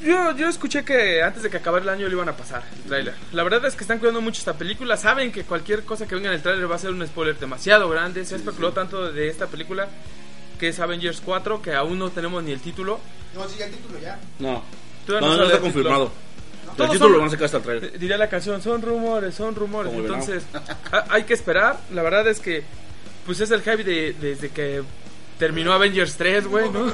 Yo, 0.05 0.37
yo 0.37 0.49
escuché 0.49 0.85
que 0.85 1.23
antes 1.23 1.43
de 1.43 1.49
que 1.49 1.57
acabara 1.57 1.83
el 1.85 1.89
año 1.89 2.07
lo 2.07 2.13
iban 2.17 2.29
a 2.29 2.37
pasar, 2.37 2.63
el 2.77 2.83
tráiler. 2.83 3.15
La 3.33 3.43
verdad 3.43 3.65
es 3.65 3.75
que 3.75 3.83
están 3.85 3.99
cuidando 3.99 4.21
mucho 4.21 4.39
esta 4.39 4.53
película. 4.55 4.97
Saben 4.99 5.33
que 5.33 5.45
cualquier 5.45 5.85
cosa 5.85 6.07
que 6.07 6.15
venga 6.15 6.29
en 6.29 6.35
el 6.35 6.43
tráiler 6.43 6.71
va 6.71 6.77
a 6.77 6.79
ser 6.79 6.91
un 6.91 7.05
spoiler 7.07 7.39
demasiado 7.39 7.89
grande. 7.89 8.25
Se 8.27 8.37
especuló 8.37 8.73
tanto 8.73 9.11
de 9.11 9.29
esta 9.29 9.47
película 9.47 9.89
que 10.59 10.69
es 10.69 10.79
Avengers 10.81 11.23
4, 11.25 11.63
que 11.63 11.75
aún 11.75 11.99
no 11.99 12.11
tenemos 12.11 12.43
ni 12.45 12.53
el 12.53 12.61
título. 12.61 13.01
No, 13.35 13.49
sí, 13.49 13.63
el 13.63 13.71
título 13.71 13.99
ya. 13.99 14.21
No. 14.39 14.63
Todavía 15.07 15.29
No, 15.29 15.33
no 15.35 15.39
sale 15.39 15.55
está 15.55 15.57
el 15.57 15.63
confirmado. 15.73 16.13
El 16.71 16.77
Todos 16.77 16.91
título 16.91 17.05
son- 17.09 17.13
lo 17.13 17.19
van 17.21 17.29
a 17.29 17.31
sacar 17.31 17.45
hasta 17.47 17.57
el 17.57 17.63
trailer. 17.63 17.99
Diría 17.99 18.19
la 18.19 18.29
canción, 18.29 18.61
son 18.63 18.83
rumores, 18.83 19.35
son 19.35 19.55
rumores. 19.55 19.93
Entonces, 19.95 20.45
ha- 20.93 21.07
hay 21.09 21.25
que 21.25 21.33
esperar. 21.33 21.81
La 21.91 22.03
verdad 22.03 22.29
es 22.29 22.39
que, 22.39 22.65
pues 23.31 23.39
es 23.41 23.53
el 23.53 23.61
hype 23.63 23.85
de, 23.85 24.13
desde 24.21 24.49
que 24.49 24.83
terminó 25.39 25.73
Avengers 25.73 26.17
3, 26.17 26.49
güey, 26.49 26.69
¿no? 26.69 26.93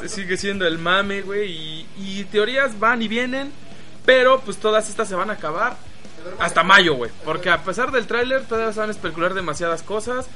Se 0.00 0.08
Sigue 0.08 0.36
siendo 0.36 0.66
el 0.66 0.76
mame, 0.78 1.22
güey. 1.22 1.52
Y, 1.52 1.86
y 1.98 2.24
teorías 2.24 2.80
van 2.80 3.00
y 3.00 3.06
vienen. 3.06 3.52
Pero, 4.04 4.40
pues 4.40 4.56
todas 4.56 4.88
estas 4.88 5.08
se 5.08 5.14
van 5.14 5.30
a 5.30 5.34
acabar 5.34 5.76
hasta 6.40 6.64
mayo, 6.64 6.94
güey. 6.94 7.12
Porque 7.24 7.48
a 7.48 7.62
pesar 7.62 7.92
del 7.92 8.08
tráiler, 8.08 8.42
todavía 8.44 8.72
se 8.72 8.80
van 8.80 8.88
a 8.88 8.92
especular 8.92 9.34
demasiadas 9.34 9.84
cosas. 9.84 10.26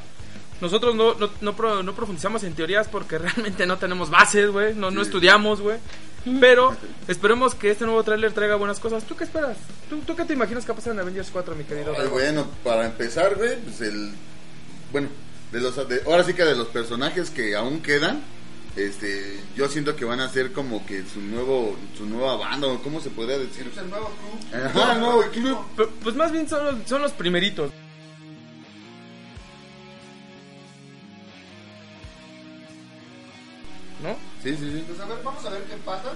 Nosotros 0.60 0.94
no, 0.94 1.14
no, 1.14 1.28
no, 1.40 1.56
pro- 1.56 1.82
no 1.82 1.92
profundizamos 1.96 2.44
en 2.44 2.54
teorías 2.54 2.86
porque 2.86 3.18
realmente 3.18 3.66
no 3.66 3.78
tenemos 3.78 4.10
bases, 4.10 4.50
güey. 4.52 4.74
No, 4.74 4.92
no 4.92 5.02
estudiamos, 5.02 5.60
güey. 5.60 5.78
Pero 6.40 6.76
esperemos 7.08 7.56
que 7.56 7.70
este 7.72 7.84
nuevo 7.84 8.02
tráiler 8.04 8.32
traiga 8.32 8.54
buenas 8.54 8.78
cosas. 8.78 9.02
¿Tú 9.04 9.16
qué 9.16 9.24
esperas? 9.24 9.56
¿Tú, 9.90 9.98
tú 10.06 10.14
qué 10.14 10.24
te 10.24 10.34
imaginas 10.34 10.64
que 10.64 10.68
va 10.68 10.74
a 10.74 10.76
pasar 10.76 10.92
en 10.92 11.00
Avengers 11.00 11.30
4, 11.32 11.54
mi 11.56 11.64
querido? 11.64 11.92
Ay, 11.98 12.06
bueno, 12.08 12.46
para 12.62 12.86
empezar, 12.86 13.34
güey, 13.34 13.56
pues 13.62 13.80
el. 13.80 14.12
Bueno, 14.92 15.08
de 15.52 15.60
los, 15.60 15.88
de- 15.88 16.02
ahora 16.06 16.24
sí 16.24 16.34
que 16.34 16.44
de 16.44 16.54
los 16.56 16.68
personajes 16.68 17.30
que 17.30 17.54
aún 17.56 17.80
quedan, 17.82 18.22
este, 18.76 19.40
yo 19.56 19.68
siento 19.68 19.96
que 19.96 20.04
van 20.04 20.20
a 20.20 20.28
ser 20.28 20.52
como 20.52 20.84
que 20.86 21.04
su 21.06 21.20
nuevo, 21.20 21.76
su 21.96 22.06
nueva 22.06 22.36
banda, 22.36 22.66
o 22.68 22.82
cómo 22.82 23.00
se 23.00 23.10
podría 23.10 23.38
decir. 23.38 23.66
Es 23.72 23.78
el 23.78 23.88
nuevo 23.90 24.06
club. 24.50 24.62
Ajá, 24.64 24.92
el 24.94 25.00
nuevo 25.00 25.22
club. 25.32 25.58
Pero, 25.76 25.90
Pues 26.02 26.14
más 26.14 26.30
bien 26.32 26.48
son 26.48 26.64
los, 26.64 26.88
son 26.88 27.02
los 27.02 27.12
primeritos. 27.12 27.70
¿No? 34.02 34.10
Sí, 34.42 34.56
sí, 34.56 34.70
sí. 34.72 34.84
Pues 34.86 35.00
a 35.00 35.06
ver, 35.06 35.18
vamos 35.24 35.44
a 35.44 35.50
ver 35.50 35.62
qué 35.64 35.76
pasa. 35.78 36.12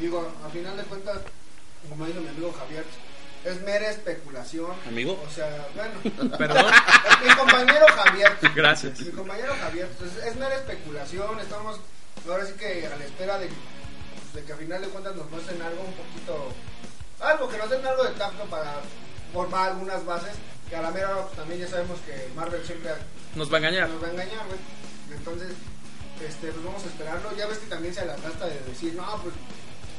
Digo, 0.00 0.32
a 0.44 0.48
final 0.50 0.76
de 0.76 0.82
cuentas, 0.84 1.18
como 1.88 2.06
dijo 2.06 2.20
mi 2.20 2.28
amigo 2.28 2.52
Javier, 2.58 2.84
es 3.44 3.60
mera 3.62 3.90
especulación. 3.90 4.72
¿Amigo? 4.86 5.20
O 5.26 5.30
sea, 5.30 5.66
bueno, 5.74 6.36
Perdón. 6.38 6.72
mi 7.26 7.34
compañero 7.34 7.86
Javier. 7.88 8.36
Gracias. 8.54 9.00
Mi 9.00 9.10
compañero 9.12 9.54
Javier, 9.60 9.88
pues 9.98 10.10
es 10.26 10.36
mera 10.36 10.54
especulación. 10.56 11.38
Estamos 11.40 11.80
ahora 12.28 12.44
sí 12.46 12.52
que 12.54 12.86
a 12.86 12.96
la 12.96 13.04
espera 13.04 13.38
de, 13.38 13.48
de 14.34 14.44
que 14.44 14.52
a 14.52 14.56
final 14.56 14.80
de 14.82 14.88
cuentas 14.88 15.16
nos 15.16 15.30
muestren 15.30 15.60
algo 15.62 15.82
un 15.82 15.94
poquito. 15.94 16.52
Algo, 17.20 17.48
que 17.48 17.58
nos 17.58 17.68
den 17.70 17.86
algo 17.86 18.04
de 18.04 18.12
tacto 18.12 18.44
para 18.46 18.74
formar 19.32 19.70
algunas 19.70 20.04
bases. 20.04 20.32
Que 20.68 20.76
a 20.76 20.82
la 20.82 20.90
mera 20.90 21.10
pues, 21.22 21.34
también 21.36 21.60
ya 21.60 21.68
sabemos 21.68 21.98
que 22.06 22.28
Marvel 22.36 22.64
siempre 22.64 22.92
Nos 23.34 23.50
va 23.50 23.56
a 23.56 23.58
engañar. 23.58 23.88
nos 23.88 24.02
va 24.02 24.06
a 24.06 24.10
engañar, 24.12 24.46
güey. 24.46 24.58
Entonces, 25.18 25.48
este, 26.24 26.52
pues 26.52 26.64
vamos 26.64 26.84
a 26.84 26.86
esperarlo. 26.86 27.36
Ya 27.36 27.46
ves 27.46 27.58
que 27.58 27.66
también 27.66 27.92
se 27.94 28.04
la 28.06 28.16
gasta 28.16 28.46
de 28.46 28.60
decir, 28.60 28.94
no, 28.94 29.04
pues 29.22 29.34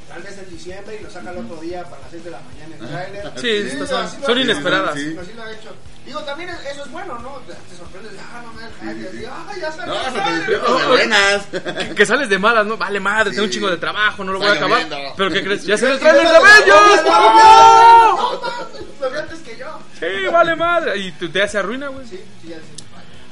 tal 0.08 0.22
vez 0.22 0.38
en 0.38 0.50
diciembre 0.50 0.96
y 1.00 1.02
lo 1.04 1.10
saca 1.10 1.30
el 1.30 1.38
otro 1.38 1.56
día 1.60 1.82
para 1.84 2.02
las 2.02 2.10
6 2.10 2.24
de 2.24 2.30
la 2.30 2.40
mañana 2.40 2.76
el 2.80 2.88
tráiler. 2.88 3.32
Sí, 3.40 3.48
estas 3.72 3.88
son- 3.88 4.04
así 4.04 4.16
lo 4.20 4.26
son 4.26 4.38
hecho. 4.38 4.50
inesperadas. 4.50 4.94
Sí. 4.94 5.16
Así 5.20 5.32
lo 5.34 5.42
ha 5.42 5.52
hecho. 5.52 5.74
Digo, 6.04 6.20
también 6.24 6.50
es- 6.50 6.66
eso 6.72 6.84
es 6.84 6.90
bueno, 6.90 7.18
¿no? 7.20 7.36
Te, 7.46 7.52
sorprendes, 7.76 8.12
ah, 8.20 8.42
no 8.44 8.52
me 8.54 8.64
el 8.66 8.72
hype, 8.72 9.02
y 9.02 9.06
así, 9.18 9.26
ah, 9.30 9.52
ya 9.60 9.70
salió 9.72 9.94
No, 9.94 10.00
el 10.00 10.06
hasta 10.06 10.12
te 10.12 10.18
tráiler". 10.20 10.38
despiertas 10.48 10.78
de 10.80 10.86
buenas. 10.88 11.86
Que, 11.88 11.94
que 11.94 12.06
sales 12.06 12.28
de 12.28 12.38
malas, 12.38 12.66
¿no? 12.66 12.76
Vale 12.76 13.00
madre, 13.00 13.30
tengo 13.30 13.44
un 13.44 13.48
Sí. 13.48 13.54
chingo 13.54 13.70
de 13.70 13.76
trabajo, 13.76 14.24
no 14.24 14.32
lo 14.32 14.38
voy 14.40 14.48
a 14.48 14.52
acabar. 14.52 14.82
lloviendo. 14.82 15.14
Pero 15.16 15.30
¿qué 15.30 15.44
crees? 15.44 15.64
Ya 15.64 15.78
sale 15.78 15.92
el 15.94 16.00
trailer 16.00 16.28
de 16.28 16.36
Avengers. 16.36 17.04
¡No, 17.04 17.34
no, 17.34 18.16
no, 18.16 19.10
Lo 19.10 19.18
antes 19.20 19.38
que 19.40 19.56
yo. 19.56 19.78
Sí, 20.00 20.26
vale 20.32 20.56
madre. 20.56 20.98
Y 20.98 21.12
te 21.12 21.48
se 21.48 21.58
arruina, 21.58 21.88
güey. 21.88 22.06
Sí, 22.06 22.20
sí, 22.42 22.48
ya 22.48 22.56
sí. 22.56 22.81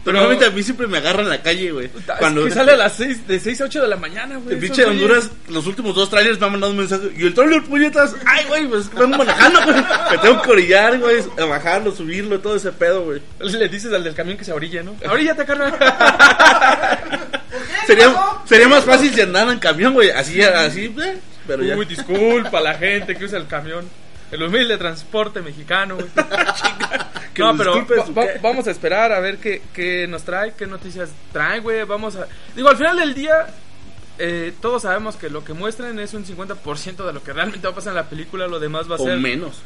Pero 0.04 0.14
normalmente 0.14 0.46
a 0.46 0.50
mí 0.50 0.62
siempre 0.62 0.86
me 0.86 0.98
agarran 0.98 1.26
en 1.26 1.30
la 1.30 1.42
calle, 1.42 1.72
güey. 1.72 1.90
Cuando 2.18 2.40
es 2.40 2.48
que 2.48 2.54
sale 2.54 2.72
a 2.72 2.76
las 2.76 2.94
6, 2.94 3.28
de 3.28 3.38
6 3.38 3.60
a 3.60 3.64
8 3.64 3.82
de 3.82 3.88
la 3.88 3.96
mañana, 3.96 4.36
güey. 4.36 4.54
el 4.54 4.60
pinche 4.60 4.82
es 4.82 4.88
Honduras, 4.88 5.30
los 5.48 5.66
últimos 5.66 5.94
dos 5.94 6.08
trailers 6.08 6.40
me 6.40 6.46
han 6.46 6.52
mandado 6.52 6.72
un 6.72 6.78
mensaje. 6.78 7.12
Y 7.16 7.26
el 7.26 7.34
trailer, 7.34 7.62
puñetas. 7.64 8.14
Ay, 8.24 8.46
güey, 8.46 8.66
pues 8.66 8.90
vengo 8.94 9.18
manejando, 9.18 9.62
güey. 9.62 9.76
Me 10.10 10.18
tengo 10.18 10.42
que 10.42 10.50
orillar, 10.50 10.98
güey. 10.98 11.22
A 11.38 11.44
bajarlo, 11.44 11.94
subirlo, 11.94 12.40
todo 12.40 12.56
ese 12.56 12.72
pedo, 12.72 13.04
güey. 13.04 13.20
Le 13.40 13.68
dices 13.68 13.92
al 13.92 14.02
del 14.02 14.14
camión 14.14 14.38
que 14.38 14.44
se 14.44 14.52
orille, 14.52 14.82
¿no? 14.82 14.96
Oríllate, 15.10 15.44
carnal. 15.44 15.72
¿Por 17.50 17.66
qué? 17.66 17.86
Sería, 17.86 18.14
sería 18.46 18.68
más 18.68 18.84
fácil 18.84 19.12
si 19.12 19.20
andaran 19.20 19.54
en 19.54 19.58
camión, 19.58 19.92
güey. 19.92 20.10
Así, 20.10 20.40
así, 20.40 20.94
eh, 20.98 21.18
Pero 21.46 21.62
ya. 21.62 21.76
Uy, 21.76 21.84
disculpa 21.84 22.58
a 22.58 22.62
la 22.62 22.74
gente 22.74 23.16
que 23.16 23.26
usa 23.26 23.38
el 23.38 23.46
camión. 23.46 23.86
El 24.30 24.42
humilde 24.44 24.78
transporte 24.78 25.42
mexicano, 25.42 25.96
güey. 25.96 26.08
Que 27.34 27.42
no, 27.42 27.56
pero 27.56 27.74
va- 27.86 28.04
va- 28.24 28.30
vamos 28.42 28.66
a 28.66 28.70
esperar 28.70 29.12
a 29.12 29.20
ver 29.20 29.38
qué, 29.38 29.62
qué 29.72 30.06
nos 30.08 30.22
trae, 30.24 30.52
qué 30.56 30.66
noticias 30.66 31.10
trae, 31.32 31.60
güey. 31.60 31.84
Vamos 31.84 32.16
a... 32.16 32.26
Digo, 32.56 32.68
al 32.68 32.76
final 32.76 32.98
del 32.98 33.14
día, 33.14 33.46
eh, 34.18 34.52
todos 34.60 34.82
sabemos 34.82 35.16
que 35.16 35.30
lo 35.30 35.44
que 35.44 35.52
muestran 35.52 35.98
es 36.00 36.12
un 36.14 36.24
50% 36.26 37.06
de 37.06 37.12
lo 37.12 37.22
que 37.22 37.32
realmente 37.32 37.66
va 37.66 37.72
a 37.72 37.76
pasar 37.76 37.92
en 37.92 37.96
la 37.96 38.08
película. 38.08 38.48
Lo 38.48 38.58
demás 38.58 38.90
va 38.90 38.96
a 38.96 39.00
O 39.00 39.04
ser... 39.04 39.18
menos. 39.18 39.60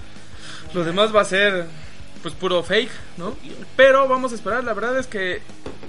Lo 0.74 0.84
demás 0.84 1.14
va 1.14 1.22
a 1.22 1.24
ser, 1.24 1.64
pues, 2.24 2.34
puro 2.34 2.62
fake, 2.62 2.90
¿no? 3.18 3.36
Pero 3.76 4.08
vamos 4.08 4.32
a 4.32 4.34
esperar. 4.34 4.64
La 4.64 4.72
verdad 4.74 4.98
es 4.98 5.06
que 5.06 5.42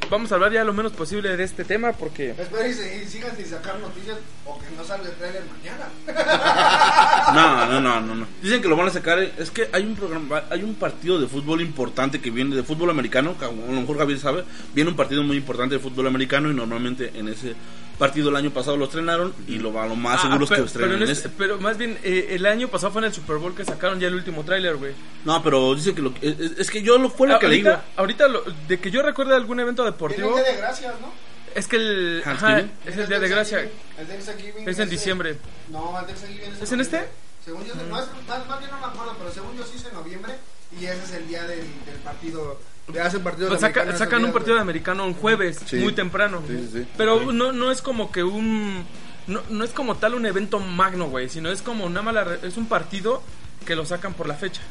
vamos 0.09 0.31
a 0.31 0.35
hablar 0.35 0.51
ya 0.51 0.63
lo 0.63 0.73
menos 0.73 0.91
posible 0.91 1.35
de 1.35 1.43
este 1.43 1.63
tema 1.63 1.93
porque... 1.93 2.31
Espera 2.31 2.67
y, 2.67 2.73
se- 2.73 3.03
y 3.03 3.07
sigan 3.07 3.35
sin 3.35 3.45
sacar 3.47 3.79
noticias 3.79 4.17
o 4.45 4.59
que 4.59 4.65
no 4.77 4.83
salga 4.83 5.07
el 5.09 5.15
trailer 5.15 5.43
mañana. 5.57 5.87
No, 7.33 7.65
no, 7.65 7.81
no, 7.81 8.01
no, 8.01 8.15
no. 8.15 8.27
Dicen 8.41 8.61
que 8.61 8.67
lo 8.67 8.75
van 8.75 8.87
a 8.87 8.91
sacar. 8.91 9.17
Es 9.19 9.49
que 9.49 9.67
hay 9.73 9.83
un 9.83 9.95
programa, 9.95 10.43
hay 10.49 10.61
un 10.63 10.75
partido 10.75 11.19
de 11.19 11.27
fútbol 11.27 11.59
importante 11.61 12.21
que 12.21 12.29
viene 12.29 12.55
de 12.55 12.63
fútbol 12.63 12.89
americano. 12.91 13.35
Que 13.37 13.45
a 13.45 13.51
lo 13.51 13.81
mejor 13.81 13.97
Javier 13.97 14.19
sabe. 14.19 14.43
Viene 14.73 14.91
un 14.91 14.95
partido 14.95 15.23
muy 15.23 15.37
importante 15.37 15.75
de 15.75 15.79
fútbol 15.81 16.05
americano 16.07 16.51
y 16.51 16.53
normalmente 16.53 17.11
en 17.15 17.29
ese 17.29 17.55
partido 17.95 18.29
el 18.29 18.35
año 18.35 18.51
pasado 18.51 18.77
lo 18.77 18.85
estrenaron 18.85 19.33
y 19.47 19.57
lo, 19.59 19.79
a 19.81 19.85
lo 19.87 19.95
más 19.95 20.19
Ah, 20.19 20.21
seguro 20.23 20.43
es 20.45 20.51
que 20.51 20.57
lo 20.57 20.65
estrenen 20.65 20.99
pero, 20.99 21.11
este- 21.11 21.27
este. 21.27 21.37
pero 21.37 21.57
más 21.59 21.77
bien, 21.77 21.97
eh, 22.03 22.27
el 22.31 22.45
año 22.45 22.67
pasado 22.67 22.91
fue 22.93 23.01
en 23.01 23.05
el 23.05 23.13
Super 23.13 23.37
Bowl 23.37 23.55
que 23.55 23.65
sacaron 23.65 23.99
ya 23.99 24.07
el 24.07 24.15
último 24.15 24.43
tráiler, 24.43 24.75
güey. 24.77 24.93
No, 25.23 25.41
pero 25.43 25.73
dice 25.75 25.93
que 25.95 26.01
lo 26.01 26.13
es, 26.21 26.39
es 26.57 26.69
que 26.71 26.81
yo 26.81 26.97
lo 26.97 27.09
fue 27.09 27.27
lo 27.27 27.39
que 27.39 27.47
le 27.47 27.55
digo. 27.55 27.75
ahorita, 27.97 28.27
lo- 28.27 28.43
de 28.67 28.79
que 28.79 28.91
yo 28.91 29.01
recuerde 29.01 29.35
algún 29.35 29.59
evento 29.59 29.83
deportivo, 29.83 30.35
día 30.35 30.43
de 30.43 30.57
gracias, 30.57 30.93
¿no? 31.01 31.11
es 31.55 31.67
que 31.67 31.77
el... 31.77 32.21
Ajá, 32.25 32.59
es 32.85 32.97
el 32.97 33.07
día 33.07 33.19
de 33.19 33.29
gracia. 33.29 33.59
El 33.97 34.07
Thanksgiving 34.07 34.67
Es 34.67 34.75
en 34.77 34.83
el- 34.83 34.89
dicciembre. 34.89 35.37
No, 35.69 35.97
el 35.99 36.05
Thanksgiving 36.05 36.51
es 36.51 36.61
¿Es 36.61 36.71
en 36.73 36.81
este? 36.81 37.07
Según 37.45 37.63
yo, 37.65 37.75
no 37.75 37.81
es, 37.83 37.89
más, 38.27 38.47
más 38.47 38.59
bien 38.59 38.71
no 38.71 38.79
me 38.79 38.85
acuerdo, 38.87 39.15
pero 39.19 39.31
según 39.31 39.55
yo 39.55 39.63
sí 39.63 39.77
es 39.77 39.85
en 39.85 39.93
noviembre 39.93 40.33
y 40.79 40.85
ese 40.85 41.03
es 41.03 41.11
el 41.13 41.27
día 41.27 41.43
del, 41.43 41.59
del 41.59 41.95
partido. 42.03 42.59
De 42.87 43.01
hacen 43.01 43.23
partidos 43.23 43.49
Pues 43.49 43.61
saca- 43.61 43.81
americanos 43.81 43.99
sacan 43.99 44.25
un 44.25 44.31
partido 44.31 44.55
de 44.55 44.61
americano 44.61 45.05
un 45.05 45.13
jueves, 45.15 45.59
Sí. 45.65 45.77
muy 45.77 45.93
temprano. 45.93 46.43
Sí, 46.47 46.55
sí, 46.57 46.69
sí. 46.81 46.87
Pero 46.97 47.31
no, 47.31 47.51
no 47.51 47.71
es 47.71 47.81
como 47.81 48.11
que 48.11 48.23
un... 48.23 48.85
No, 49.27 49.41
no 49.49 49.63
es 49.63 49.71
como 49.71 49.95
tal 49.95 50.13
un 50.13 50.25
evento 50.27 50.59
magno, 50.59 51.07
güey, 51.07 51.29
sino 51.29 51.49
es 51.51 51.61
como 51.63 51.85
una 51.85 52.01
mala... 52.03 52.23
re- 52.23 52.39
Es 52.43 52.57
un 52.57 52.67
partido 52.67 53.23
que 53.65 53.75
lo 53.75 53.85
sacan 53.85 54.13
por 54.13 54.27
la 54.27 54.35
fecha. 54.35 54.61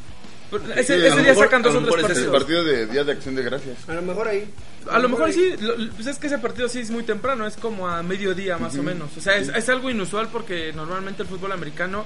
Ese, 0.77 0.97
día 0.97 1.13
mejor- 1.15 1.43
sacan 1.45 1.61
dos 1.61 1.75
a 1.75 1.79
o 1.79 1.81
tres 1.81 1.95
mejor 1.97 2.11
Es 2.11 2.17
el 2.19 2.25
partidos. 2.31 2.41
partido 2.43 2.63
de 2.63 2.85
Día 2.87 3.03
de 3.03 3.11
Acción 3.11 3.35
de 3.35 3.43
Gracias. 3.43 3.89
A 3.89 3.93
lo 3.95 4.01
mejor 4.03 4.27
ahí. 4.29 4.49
A 4.89 4.99
lo 4.99 5.09
mejor 5.09 5.33
sí, 5.33 5.55
lo- 5.59 5.75
pues 5.95 6.07
es 6.07 6.17
que 6.17 6.27
ese 6.27 6.37
partido 6.37 6.69
sí 6.69 6.79
es 6.79 6.91
muy 6.91 7.03
temprano, 7.03 7.45
es 7.45 7.57
como 7.57 7.89
a 7.89 8.01
mediodía 8.03 8.57
más 8.57 8.77
o 8.77 8.83
menos. 8.83 9.09
O 9.17 9.21
sea, 9.21 9.35
es, 9.35 9.49
es 9.49 9.67
algo 9.67 9.89
inusual 9.89 10.29
porque 10.31 10.71
normalmente 10.73 11.23
el 11.23 11.27
fútbol 11.27 11.51
americano, 11.51 12.05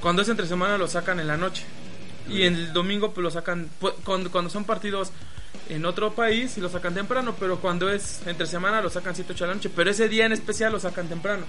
cuando 0.00 0.22
es 0.22 0.28
entre 0.30 0.46
semana, 0.46 0.78
lo 0.78 0.88
sacan 0.88 1.20
en 1.20 1.26
la 1.26 1.36
noche. 1.36 1.64
Y 2.30 2.42
el 2.44 2.72
domingo, 2.72 3.12
pues 3.12 3.22
lo 3.24 3.30
sacan, 3.30 3.68
pu- 3.80 3.92
cuando, 4.04 4.30
cuando 4.30 4.48
son 4.48 4.64
partidos 4.64 5.10
en 5.70 5.84
otro 5.86 6.12
país 6.12 6.58
y 6.58 6.60
lo 6.60 6.68
sacan 6.68 6.94
temprano, 6.94 7.34
pero 7.38 7.60
cuando 7.60 7.90
es 7.90 8.20
entre 8.26 8.46
semana 8.46 8.82
lo 8.82 8.90
sacan 8.90 9.14
7, 9.14 9.32
8 9.32 9.44
de 9.44 9.48
la 9.48 9.54
noche, 9.54 9.70
pero 9.74 9.90
ese 9.90 10.08
día 10.08 10.26
en 10.26 10.32
especial 10.32 10.72
lo 10.72 10.80
sacan 10.80 11.08
temprano. 11.08 11.44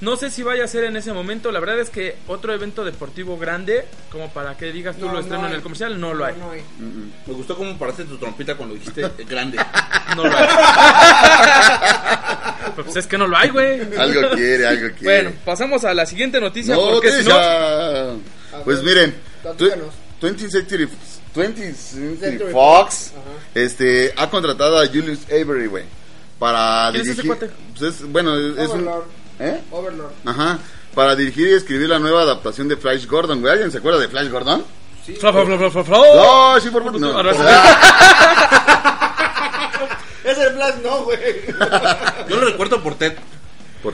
No 0.00 0.16
sé 0.16 0.30
si 0.30 0.42
vaya 0.42 0.64
a 0.64 0.66
ser 0.66 0.82
en 0.84 0.96
ese 0.96 1.12
momento, 1.12 1.52
la 1.52 1.60
verdad 1.60 1.78
es 1.78 1.88
que 1.88 2.16
otro 2.26 2.52
evento 2.52 2.84
deportivo 2.84 3.38
grande, 3.38 3.84
como 4.10 4.30
para 4.30 4.56
que 4.56 4.72
digas 4.72 4.96
tú 4.96 5.08
lo 5.08 5.20
estreno 5.20 5.46
en 5.46 5.52
el 5.52 5.62
comercial, 5.62 6.00
no 6.00 6.12
lo 6.12 6.24
hay. 6.24 6.34
Me 7.24 7.32
gustó 7.32 7.56
cómo 7.56 7.78
paraste 7.78 8.04
tu 8.04 8.16
trompita 8.18 8.56
cuando 8.56 8.74
dijiste 8.74 9.08
grande. 9.28 9.58
no 10.16 10.24
lo 10.24 10.36
hay. 10.36 10.48
Pues 12.76 12.96
es 12.96 13.06
que 13.06 13.18
no 13.18 13.26
lo 13.26 13.36
hay, 13.36 13.50
güey. 13.50 13.80
Algo 13.98 14.30
quiere, 14.34 14.66
algo 14.66 14.88
quiere. 14.96 15.24
Bueno, 15.24 15.38
pasamos 15.44 15.84
a 15.84 15.92
la 15.92 16.06
siguiente 16.06 16.40
noticia. 16.40 16.74
Porque 16.74 17.10
si 17.10 17.28
no... 17.28 18.18
Pues 18.64 18.82
miren, 18.82 19.14
2065 20.20 20.96
20 21.34 21.74
Fox 22.52 23.12
este, 23.54 24.12
ha 24.16 24.28
contratado 24.28 24.78
a 24.78 24.86
Julius 24.86 25.20
Avery, 25.30 25.66
güey. 25.66 25.84
Para 26.38 26.90
¿Quién 26.92 27.04
dirigir. 27.04 27.32
Es 27.32 27.42
ese 27.42 27.50
pues 27.78 27.94
es, 27.94 28.10
bueno, 28.10 28.36
es, 28.36 28.68
Overlord. 28.70 29.04
Un, 29.38 29.46
¿eh? 29.46 29.60
Overlord. 29.70 30.12
Ajá. 30.24 30.58
Para 30.94 31.16
dirigir 31.16 31.48
y 31.48 31.52
escribir 31.52 31.88
la 31.88 31.98
nueva 31.98 32.22
adaptación 32.22 32.68
de 32.68 32.76
Flash 32.76 33.06
Gordon, 33.06 33.40
güey. 33.40 33.52
¿Alguien 33.52 33.70
se 33.70 33.78
acuerda 33.78 33.98
de 33.98 34.08
Flash 34.08 34.28
Gordon? 34.28 34.64
Sí. 35.06 35.14
Fla, 35.14 35.32
fla, 35.32 35.44
fla, 35.44 35.70
fla, 35.70 35.84
fla. 35.84 35.98
No, 35.98 36.52
oh. 36.52 36.60
sí, 36.60 36.70
por 36.70 36.84
favor. 36.84 37.00
No. 37.00 37.20
es 37.30 37.36
pues, 37.36 37.48
ah. 37.48 38.18
el 40.24 40.52
Flash, 40.54 40.74
no, 40.82 41.04
güey. 41.04 41.18
Yo 42.28 42.36
lo 42.36 42.46
recuerdo 42.46 42.82
por 42.82 42.94
Ted. 42.96 43.14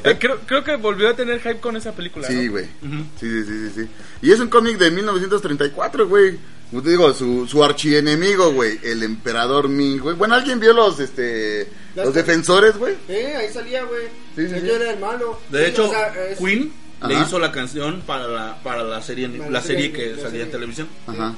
Eh, 0.05 0.17
creo, 0.19 0.41
creo, 0.45 0.63
que 0.63 0.77
volvió 0.77 1.09
a 1.09 1.15
tener 1.15 1.41
hype 1.41 1.61
con 1.61 1.77
esa 1.77 1.93
película. 1.93 2.27
Sí, 2.27 2.49
güey. 2.49 2.67
Uh 2.83 2.87
-huh. 2.87 3.07
sí, 3.19 3.45
sí, 3.45 3.45
sí, 3.45 3.71
sí, 3.75 3.89
Y 4.21 4.33
es 4.33 4.41
un 4.41 4.49
cómic 4.49 4.77
de 4.77 4.91
1934, 4.91 6.07
güey. 6.07 6.39
Como 6.71 6.83
te 6.83 6.91
digo, 6.91 7.15
su, 7.15 7.47
su 7.47 7.65
archienemigo, 7.65 8.53
güey, 8.53 8.79
el 8.83 9.03
emperador 9.03 9.69
Ming, 9.69 10.01
güey. 10.01 10.15
Bueno, 10.17 10.35
¿alguien 10.35 10.61
vio 10.61 10.73
los, 10.75 11.01
este, 11.01 11.67
los 11.97 12.13
defensores, 12.13 12.77
güey? 12.77 12.95
Eh, 13.09 13.35
ahí 13.37 13.49
salía, 13.53 13.85
güey. 13.85 14.03
Sí, 14.37 14.47
sí, 14.49 14.55
Yo 14.55 14.61
sí. 14.61 14.71
era 14.83 14.91
el 14.93 14.99
malo. 14.99 15.41
De 15.49 15.65
Sí, 15.65 15.71
hecho, 15.71 15.87
o 15.89 15.91
sea, 15.91 16.09
es- 16.29 16.39
Queen 16.39 16.71
le 17.07 17.15
Ajá. 17.15 17.25
hizo 17.27 17.39
la 17.39 17.53
canción 17.53 18.03
para 18.07 18.27
la, 18.29 18.63
para 18.63 18.83
la 18.85 19.01
serie, 19.01 19.29
La 19.29 19.49
la 19.49 19.63
serie, 19.63 19.87
serie 19.89 19.93
que 19.93 20.07
la 20.11 20.17
salía 20.17 20.29
serie. 20.31 20.43
en 20.43 20.51
televisión. 20.51 20.89
Ajá. 21.07 21.35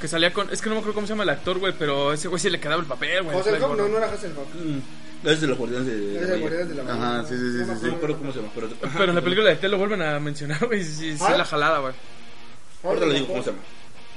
Que 0.00 0.06
salía 0.06 0.32
con... 0.32 0.48
Es 0.50 0.62
que 0.62 0.68
no 0.68 0.76
me 0.76 0.80
acuerdo 0.80 0.94
cómo 0.94 1.06
se 1.08 1.12
llama 1.12 1.24
el 1.24 1.30
actor, 1.30 1.58
güey, 1.58 1.74
pero 1.76 2.12
ese 2.12 2.28
güey 2.28 2.40
sí 2.40 2.48
le 2.48 2.60
quedaba 2.60 2.80
el 2.80 2.86
papel, 2.86 3.24
güey. 3.24 3.42
Flash 3.42 3.58
no, 3.60 3.74
no 3.74 3.96
era 3.98 4.06
Hasselhoff. 4.12 4.46
Mm, 4.54 5.26
Es 5.28 5.40
de 5.40 5.46
los 5.48 5.58
guardianes 5.58 5.86
de, 5.88 6.20
la. 6.28 6.36
Guardianes 6.36 6.68
de 6.68 6.74
la 6.76 6.92
Ajá, 6.92 7.24
sí, 7.28 7.34
sí, 7.34 7.40
sí, 7.40 7.58
No 7.58 7.66
me 7.66 7.66
sí, 7.66 7.66
No 7.66 7.66
acuerdo. 7.74 7.90
me 7.90 7.96
acuerdo 7.96 8.18
cómo 8.18 8.32
se 8.32 8.38
llama, 8.38 8.52
pero... 8.54 8.68
Pero 8.96 9.04
en 9.10 9.14
la 9.16 9.22
película 9.22 9.48
de 9.50 9.56
Ted 9.56 9.68
lo 9.70 9.78
vuelven 9.78 10.02
a 10.02 10.20
mencionar, 10.20 10.64
güey. 10.68 10.84
Sí, 10.84 10.92
sí, 10.92 11.18
sí, 11.18 11.24
¿Ah? 11.26 11.36
la 11.36 11.44
jalada, 11.44 11.78
güey. 11.80 11.94
Ahorita 12.84 13.06
le 13.06 13.14
digo 13.14 13.26
cómo 13.26 13.42
se 13.42 13.50
llama. 13.50 13.62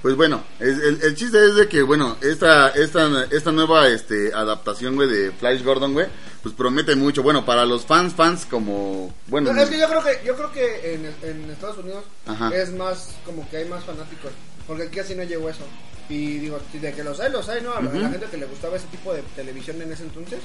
Pues 0.01 0.15
bueno, 0.15 0.43
es- 0.59 0.79
el, 0.79 0.99
el 1.03 1.15
chiste 1.15 1.43
es 1.45 1.55
de 1.55 1.67
que, 1.67 1.81
bueno, 1.83 2.17
esta, 2.21 2.69
esta, 2.69 3.25
esta 3.29 3.51
nueva 3.51 3.87
este, 3.87 4.33
adaptación, 4.33 4.95
güey, 4.95 5.07
de 5.07 5.31
Flash 5.31 5.63
Gordon, 5.63 5.93
güey, 5.93 6.07
pues 6.41 6.55
promete 6.55 6.95
mucho. 6.95 7.21
Bueno, 7.21 7.45
para 7.45 7.65
los 7.65 7.85
fans, 7.85 8.13
fans 8.13 8.45
como, 8.49 9.13
bueno, 9.27 9.53
No, 9.53 9.61
es 9.61 9.69
que 9.69 9.79
yo 9.79 9.87
creo 9.87 10.03
que, 10.03 10.25
yo 10.25 10.35
creo 10.35 10.51
que 10.51 10.93
en, 10.95 11.05
en 11.21 11.51
Estados 11.51 11.77
Unidos 11.77 12.03
Ajá. 12.25 12.49
es 12.55 12.71
más, 12.73 13.09
como 13.25 13.47
que 13.49 13.57
hay 13.57 13.65
más 13.69 13.83
fanáticos. 13.83 14.31
Porque 14.67 14.83
aquí 14.83 14.99
así 14.99 15.13
no 15.15 15.23
llegó 15.23 15.49
eso. 15.49 15.63
Y 16.09 16.39
digo, 16.39 16.59
de 16.73 16.93
que 16.93 17.03
los 17.03 17.19
hay, 17.19 17.31
los 17.31 17.47
hay, 17.47 17.61
¿no? 17.61 17.73
A 17.73 17.81
la 17.81 17.91
gente 17.91 18.25
que 18.29 18.37
le 18.37 18.45
gustaba 18.45 18.75
ese 18.77 18.87
tipo 18.87 19.13
de 19.13 19.21
televisión 19.35 19.81
en 19.81 19.91
ese 19.93 20.03
entonces, 20.03 20.39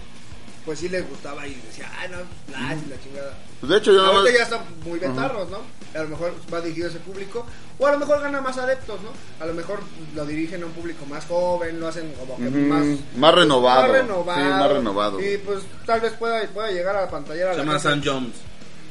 pues 0.67 0.81
sí 0.81 0.89
les 0.89 1.09
gustaba 1.09 1.47
y 1.47 1.55
decía, 1.55 1.91
ay, 1.99 2.11
no, 2.11 2.19
Flash 2.49 2.79
y 2.85 2.91
la 2.91 3.01
chingada. 3.01 3.39
pues 3.61 3.71
de 3.71 3.79
hecho 3.79 3.93
yo. 3.93 4.05
Ahorita 4.05 4.37
ya 4.37 4.43
están 4.43 4.61
muy 4.85 4.99
vetarros, 4.99 5.49
¿no? 5.49 5.59
A 5.95 6.03
lo 6.03 6.09
mejor 6.09 6.35
va 6.53 6.61
dirigido 6.61 6.89
a 6.89 6.91
ese 6.91 6.99
público. 6.99 7.47
O 7.79 7.87
a 7.87 7.93
lo 7.93 7.99
mejor 7.99 8.21
gana 8.21 8.41
más 8.41 8.59
adeptos, 8.59 9.01
¿no? 9.01 9.11
A 9.43 9.47
lo 9.47 9.55
mejor 9.55 9.79
lo 10.15 10.27
dirigen 10.27 10.63
a 10.63 10.67
un 10.67 10.73
público 10.73 11.07
más 11.07 11.25
joven, 11.27 11.79
lo 11.79 11.89
hacen 11.89 12.13
como 12.15 12.37
que 12.37 12.51
más... 12.51 12.85
más 13.17 13.35
renovado. 13.35 13.83
Más 13.83 13.91
renovado. 13.93 14.41
Sí, 14.41 14.49
más 14.49 14.71
renovado. 14.73 15.21
Y 15.21 15.39
pues 15.39 15.63
tal 15.87 16.01
vez 16.01 16.13
pueda, 16.15 16.47
pueda 16.49 16.71
llegar 16.73 16.97
a 16.97 17.03
la 17.03 17.11
pantalla. 17.11 17.53
Se 17.53 17.59
la 17.59 17.65
llama. 17.65 17.79
Sam 17.79 18.03
Jones. 18.05 18.35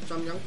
Sam 0.07 0.23
Young. 0.25 0.37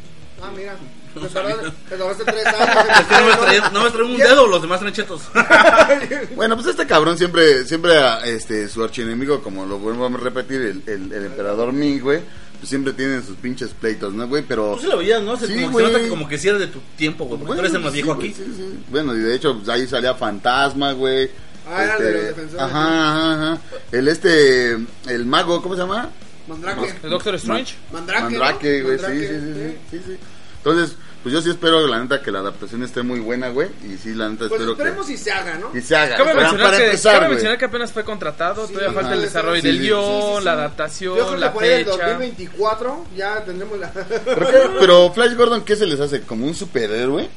Ah, 0.43 0.51
mira. 0.57 0.77
No 1.19 1.27
Te 1.27 1.33
sabía. 1.33 1.57
tardaste 1.57 1.79
te 1.89 1.97
tardaste 1.97 2.25
tres 2.25 2.47
años. 2.47 2.87
Es 3.01 3.07
que 3.07 3.15
no 3.15 3.27
me 3.27 3.37
traen, 3.37 3.63
no 3.73 3.85
me 3.85 3.91
traen 3.91 4.11
un 4.11 4.17
dedo, 4.17 4.47
los 4.47 4.63
demás 4.63 4.81
traen 4.81 4.95
chetos. 4.95 5.23
Bueno, 6.37 6.55
pues 6.57 6.69
este 6.69 6.87
cabrón 6.87 7.19
siempre, 7.19 7.65
siempre, 7.65 7.93
este, 8.25 8.69
su 8.69 8.83
archienemigo, 8.83 9.43
como 9.43 9.67
lo 9.67 9.79
vuelvo 9.79 10.07
a 10.07 10.11
repetir, 10.11 10.61
el, 10.63 10.83
el, 10.87 11.13
el 11.13 11.25
emperador 11.27 11.73
Ming, 11.73 12.01
güey, 12.01 12.21
pues 12.59 12.69
siempre 12.69 12.93
tienen 12.93 13.25
sus 13.25 13.37
pinches 13.37 13.71
pleitos, 13.71 14.13
¿no, 14.15 14.27
güey? 14.29 14.45
Pero... 14.47 14.75
Tú 14.75 14.83
sí 14.83 14.87
lo 14.87 14.99
veías, 14.99 15.23
¿no? 15.23 15.37
Se, 15.37 15.47
Sí, 15.47 15.63
como, 15.63 15.79
se 15.79 15.85
nota 15.85 15.99
que 16.01 16.09
como 16.09 16.29
que 16.29 16.39
sí 16.39 16.49
era 16.49 16.59
de 16.59 16.67
tu 16.69 16.81
tiempo, 16.97 17.25
güey. 17.25 17.39
Porque 17.41 17.55
tú 17.55 17.61
eres 17.61 17.75
el 17.75 17.81
más 17.81 17.93
sí, 17.93 18.03
viejo 18.03 18.15
güey, 18.15 18.29
aquí. 18.31 18.37
sí, 18.37 18.53
sí. 18.57 18.85
Bueno, 18.89 19.15
y 19.15 19.21
de 19.21 19.35
hecho, 19.35 19.57
pues, 19.57 19.69
ahí 19.69 19.87
salía 19.87 20.15
Fantasma, 20.15 20.93
güey. 20.93 21.25
Este, 21.25 21.49
Ah, 21.71 21.85
era 21.85 21.99
de 21.99 22.13
los 22.13 22.23
defensores, 22.23 22.63
Ajá, 22.63 23.11
ajá, 23.11 23.33
ajá. 23.53 23.61
El 23.93 24.09
este, 24.09 24.71
el 25.07 25.27
mago, 25.27 25.61
¿cómo 25.61 25.75
se 25.75 25.83
llama? 25.83 26.09
Mandrake. 26.49 26.95
¿El 27.03 27.11
Doctor 27.11 27.35
Strange? 27.35 27.75
Mandrake. 27.93 28.23
¿no? 28.23 28.31
Mandrake, 28.31 28.83
güey, 28.83 28.99
sí, 28.99 29.05
sí, 29.07 29.27
sí, 29.29 29.53
sí, 29.55 29.77
sí, 29.91 30.03
sí. 30.07 30.17
Entonces, 30.65 30.97
pues 31.23 31.33
yo 31.35 31.43
sí 31.43 31.51
espero, 31.51 31.87
la 31.87 32.01
neta, 32.01 32.23
que 32.23 32.31
la 32.31 32.39
adaptación 32.41 32.83
esté 32.83 33.03
muy 33.03 33.19
buena, 33.21 33.49
güey. 33.49 33.69
Y 33.85 33.97
sí, 33.97 34.15
la 34.15 34.29
neta, 34.29 34.41
Pues 34.49 34.53
espero 34.53 34.73
esperemos 34.73 35.07
que... 35.07 35.17
si 35.17 35.23
se 35.25 35.33
haga, 35.33 35.57
¿no? 35.57 35.77
Y 35.77 35.81
se 35.83 35.97
haga. 35.97 36.17
Cabe 36.17 36.31
Para- 36.31 36.41
mencionar, 36.43 36.67
para 36.67 36.79
que, 36.79 36.85
empezar, 36.87 37.15
cabe 37.21 37.29
mencionar 37.31 37.59
que 37.59 37.65
apenas 37.65 37.93
fue 37.93 38.05
contratado, 38.05 38.67
Sí, 38.67 38.73
todavía 38.75 38.95
falta 38.95 39.13
el 39.13 39.19
ajá. 39.19 39.27
desarrollo 39.27 39.61
Sí, 39.63 39.67
del 39.69 39.77
sí, 39.79 39.83
guion, 39.83 40.01
sí, 40.05 40.11
sí, 40.11 40.39
sí. 40.39 40.45
la 40.45 40.53
Yo 40.55 40.59
adaptación, 40.59 41.15
creo 41.15 41.31
que 41.31 41.37
la 41.39 41.53
por 41.53 41.63
ahí 41.65 41.71
el 41.71 41.85
fecha. 41.85 41.91
2024 41.97 43.05
ya 43.17 43.45
tendremos 43.45 43.79
la... 43.79 43.91
¿Por 43.91 44.51
qué? 44.51 44.59
Pero 44.81 45.13
Flash 45.13 45.35
Gordon, 45.37 45.63
¿qué 45.65 45.77
se 45.77 45.87
les 45.87 46.01
hace? 46.01 46.21
¿Como 46.23 46.47
un 46.47 46.55
superhéroe? 46.55 47.29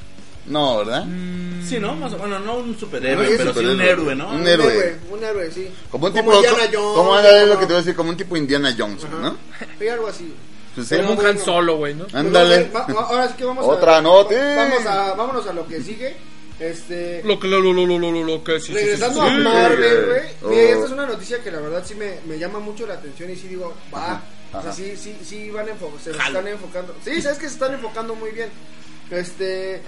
No, 0.47 0.77
¿verdad? 0.79 1.05
Mm, 1.05 1.61
Sí, 1.63 1.79
¿no? 1.79 1.95
Más 1.95 2.11
o- 2.13 2.17
bueno, 2.17 2.39
no 2.39 2.57
un 2.57 2.71
No, 2.73 2.79
superhéroe, 2.79 3.25
es 3.31 3.37
pero 3.37 3.53
sí 3.53 3.59
un 3.59 3.65
superhéroe. 3.71 3.89
héroe, 3.91 4.15
¿no? 4.15 4.29
Un 4.31 4.47
héroe. 4.47 4.95
Un 5.11 5.23
héroe, 5.23 5.51
sí. 5.51 5.67
Como 5.89 6.07
un 6.07 6.11
Como 6.11 6.23
tipo... 6.23 6.35
Indiana 6.35 6.57
co- 6.57 6.77
Jones, 6.77 6.95
como 6.97 7.19
es 7.19 7.23
lo 7.23 7.47
como- 7.49 7.59
que 7.59 7.65
te 7.65 7.73
voy 7.73 7.75
a 7.75 7.77
decir, 7.77 7.95
como 7.95 8.09
un 8.09 8.17
tipo 8.17 8.35
Indiana 8.37 8.75
Jones, 8.77 9.03
Ajá. 9.05 9.15
¿no? 9.21 9.37
Sí, 9.79 9.87
algo 9.87 10.07
así. 10.07 10.33
Pues, 10.75 10.87
sí. 10.87 10.95
como 10.97 11.09
un 11.11 11.15
bueno. 11.15 11.29
Han 11.29 11.39
Solo, 11.39 11.77
güey, 11.77 11.93
¿no? 11.95 12.05
Ándale. 12.13 12.65
Pues 12.65 12.83
va- 12.85 13.01
ahora 13.03 13.27
sí 13.27 13.33
que 13.37 13.45
vamos 13.45 13.65
Otra 13.67 13.97
a... 13.97 14.01
Vamos 14.55 14.85
a, 14.85 15.13
vámonos 15.13 15.47
a 15.47 15.53
lo 15.53 15.67
que 15.67 15.81
sigue. 15.81 16.15
Este... 16.59 17.21
Lo 17.25 17.39
que, 17.39 17.47
lo, 17.47 17.59
lo, 17.59 17.73
lo, 17.73 17.85
lo, 17.85 17.97
lo, 17.99 18.23
lo 18.23 18.43
que 18.43 18.59
sí, 18.59 18.73
Regresando 18.73 19.21
sí, 19.21 19.27
a. 19.27 19.37
Marvel, 19.39 20.05
güey. 20.05 20.21
Oh. 20.43 20.47
Mira, 20.49 20.61
esta 20.61 20.85
es 20.85 20.91
una 20.91 21.05
noticia 21.07 21.43
que 21.43 21.51
la 21.51 21.59
verdad 21.59 21.83
sí 21.85 21.95
me, 21.95 22.19
me 22.27 22.37
llama 22.37 22.59
mucho 22.59 22.85
la 22.85 22.93
atención 22.95 23.29
y 23.31 23.35
sí 23.35 23.47
digo, 23.47 23.73
va. 23.93 24.21
Ajá, 24.53 24.59
O 24.59 24.61
sea, 24.61 24.71
sí, 24.71 24.95
sí, 24.95 25.17
sí 25.25 25.49
van 25.49 25.65
enfo- 25.67 25.99
se 26.03 26.13
Jalo. 26.13 26.39
están 26.39 26.47
enfocando. 26.53 26.95
Sí, 27.03 27.21
sabes 27.21 27.37
que 27.39 27.47
se 27.47 27.53
están 27.53 27.73
enfocando 27.73 28.13
muy 28.15 28.31
bien. 28.31 28.49
Este. 29.09 29.81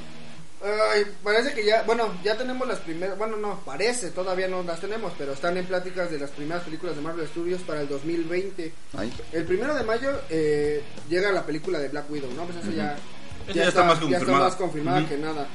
Ay, 0.64 1.06
parece 1.24 1.54
que 1.54 1.66
ya, 1.66 1.84
bueno, 1.84 2.14
ya 2.24 2.38
tenemos 2.38 2.68
las 2.68 2.80
primeras, 2.80 3.18
bueno, 3.18 3.38
no, 3.38 3.60
parece, 3.66 4.12
todavía 4.12 4.48
no 4.48 4.64
las 4.64 4.80
tenemos, 4.80 5.12
pero 5.18 5.34
están 5.34 5.58
en 5.58 5.66
pláticas 5.66 6.10
de 6.10 6.20
las 6.20 6.30
primeras 6.32 6.64
películas 6.64 6.96
de 6.96 7.02
Marvel 7.02 7.28
Studios 7.28 7.62
para 7.62 7.82
el 7.82 7.90
2020. 7.90 8.74
Ay. 8.98 9.14
El 9.32 9.46
primero 9.46 9.76
de 9.76 9.84
mayo 9.84 10.22
eh, 10.30 10.82
llega 11.10 11.32
la 11.32 11.46
película 11.46 11.80
de 11.80 11.90
Black 11.90 12.10
Widow, 12.10 12.32
¿no? 12.34 12.46
Pues 12.46 12.58
eso 12.60 12.72
ya, 12.72 12.98
ya 13.54 13.68
está 13.68 13.84
más 13.84 14.00
ya 14.00 14.06
está 14.06 14.20
confirmada. 14.20 14.46
más 14.46 14.56
confirmada 14.56 15.10
que 15.10 15.18
nada. 15.18 15.48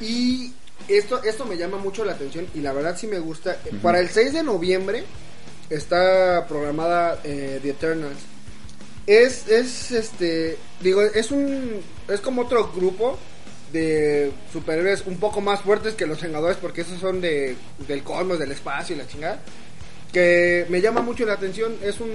Y 0.00 0.52
esto, 0.88 1.22
esto 1.24 1.44
me 1.44 1.56
llama 1.56 1.78
mucho 1.78 2.04
la 2.04 2.12
atención 2.12 2.46
y 2.54 2.60
la 2.60 2.72
verdad 2.72 2.96
sí 2.96 3.06
me 3.06 3.18
gusta. 3.18 3.56
Para 3.82 3.98
el 3.98 4.10
6 4.10 4.32
de 4.32 4.42
noviembre 4.42 5.04
está 5.70 6.46
programada 6.46 7.20
eh, 7.24 7.58
The 7.62 7.70
Eternals. 7.70 8.18
Es, 9.06 9.48
es, 9.48 9.92
este, 9.92 10.58
digo, 10.80 11.02
es 11.02 11.30
un, 11.30 11.80
es 12.08 12.20
como 12.20 12.42
otro 12.42 12.72
grupo 12.74 13.18
de 13.72 14.30
superhéroes 14.52 15.02
un 15.06 15.18
poco 15.18 15.40
más 15.40 15.60
fuertes 15.60 15.94
que 15.94 16.06
los 16.06 16.20
Vengadores 16.20 16.56
porque 16.56 16.82
esos 16.82 16.98
son 17.00 17.20
de, 17.20 17.56
del 17.86 18.02
cosmos, 18.02 18.38
del 18.38 18.52
espacio 18.52 18.94
y 18.94 18.98
la 18.98 19.06
chingada. 19.06 19.40
Que 20.12 20.66
me 20.68 20.80
llama 20.80 21.02
mucho 21.02 21.26
la 21.26 21.34
atención, 21.34 21.74
es 21.82 22.00
un, 22.00 22.08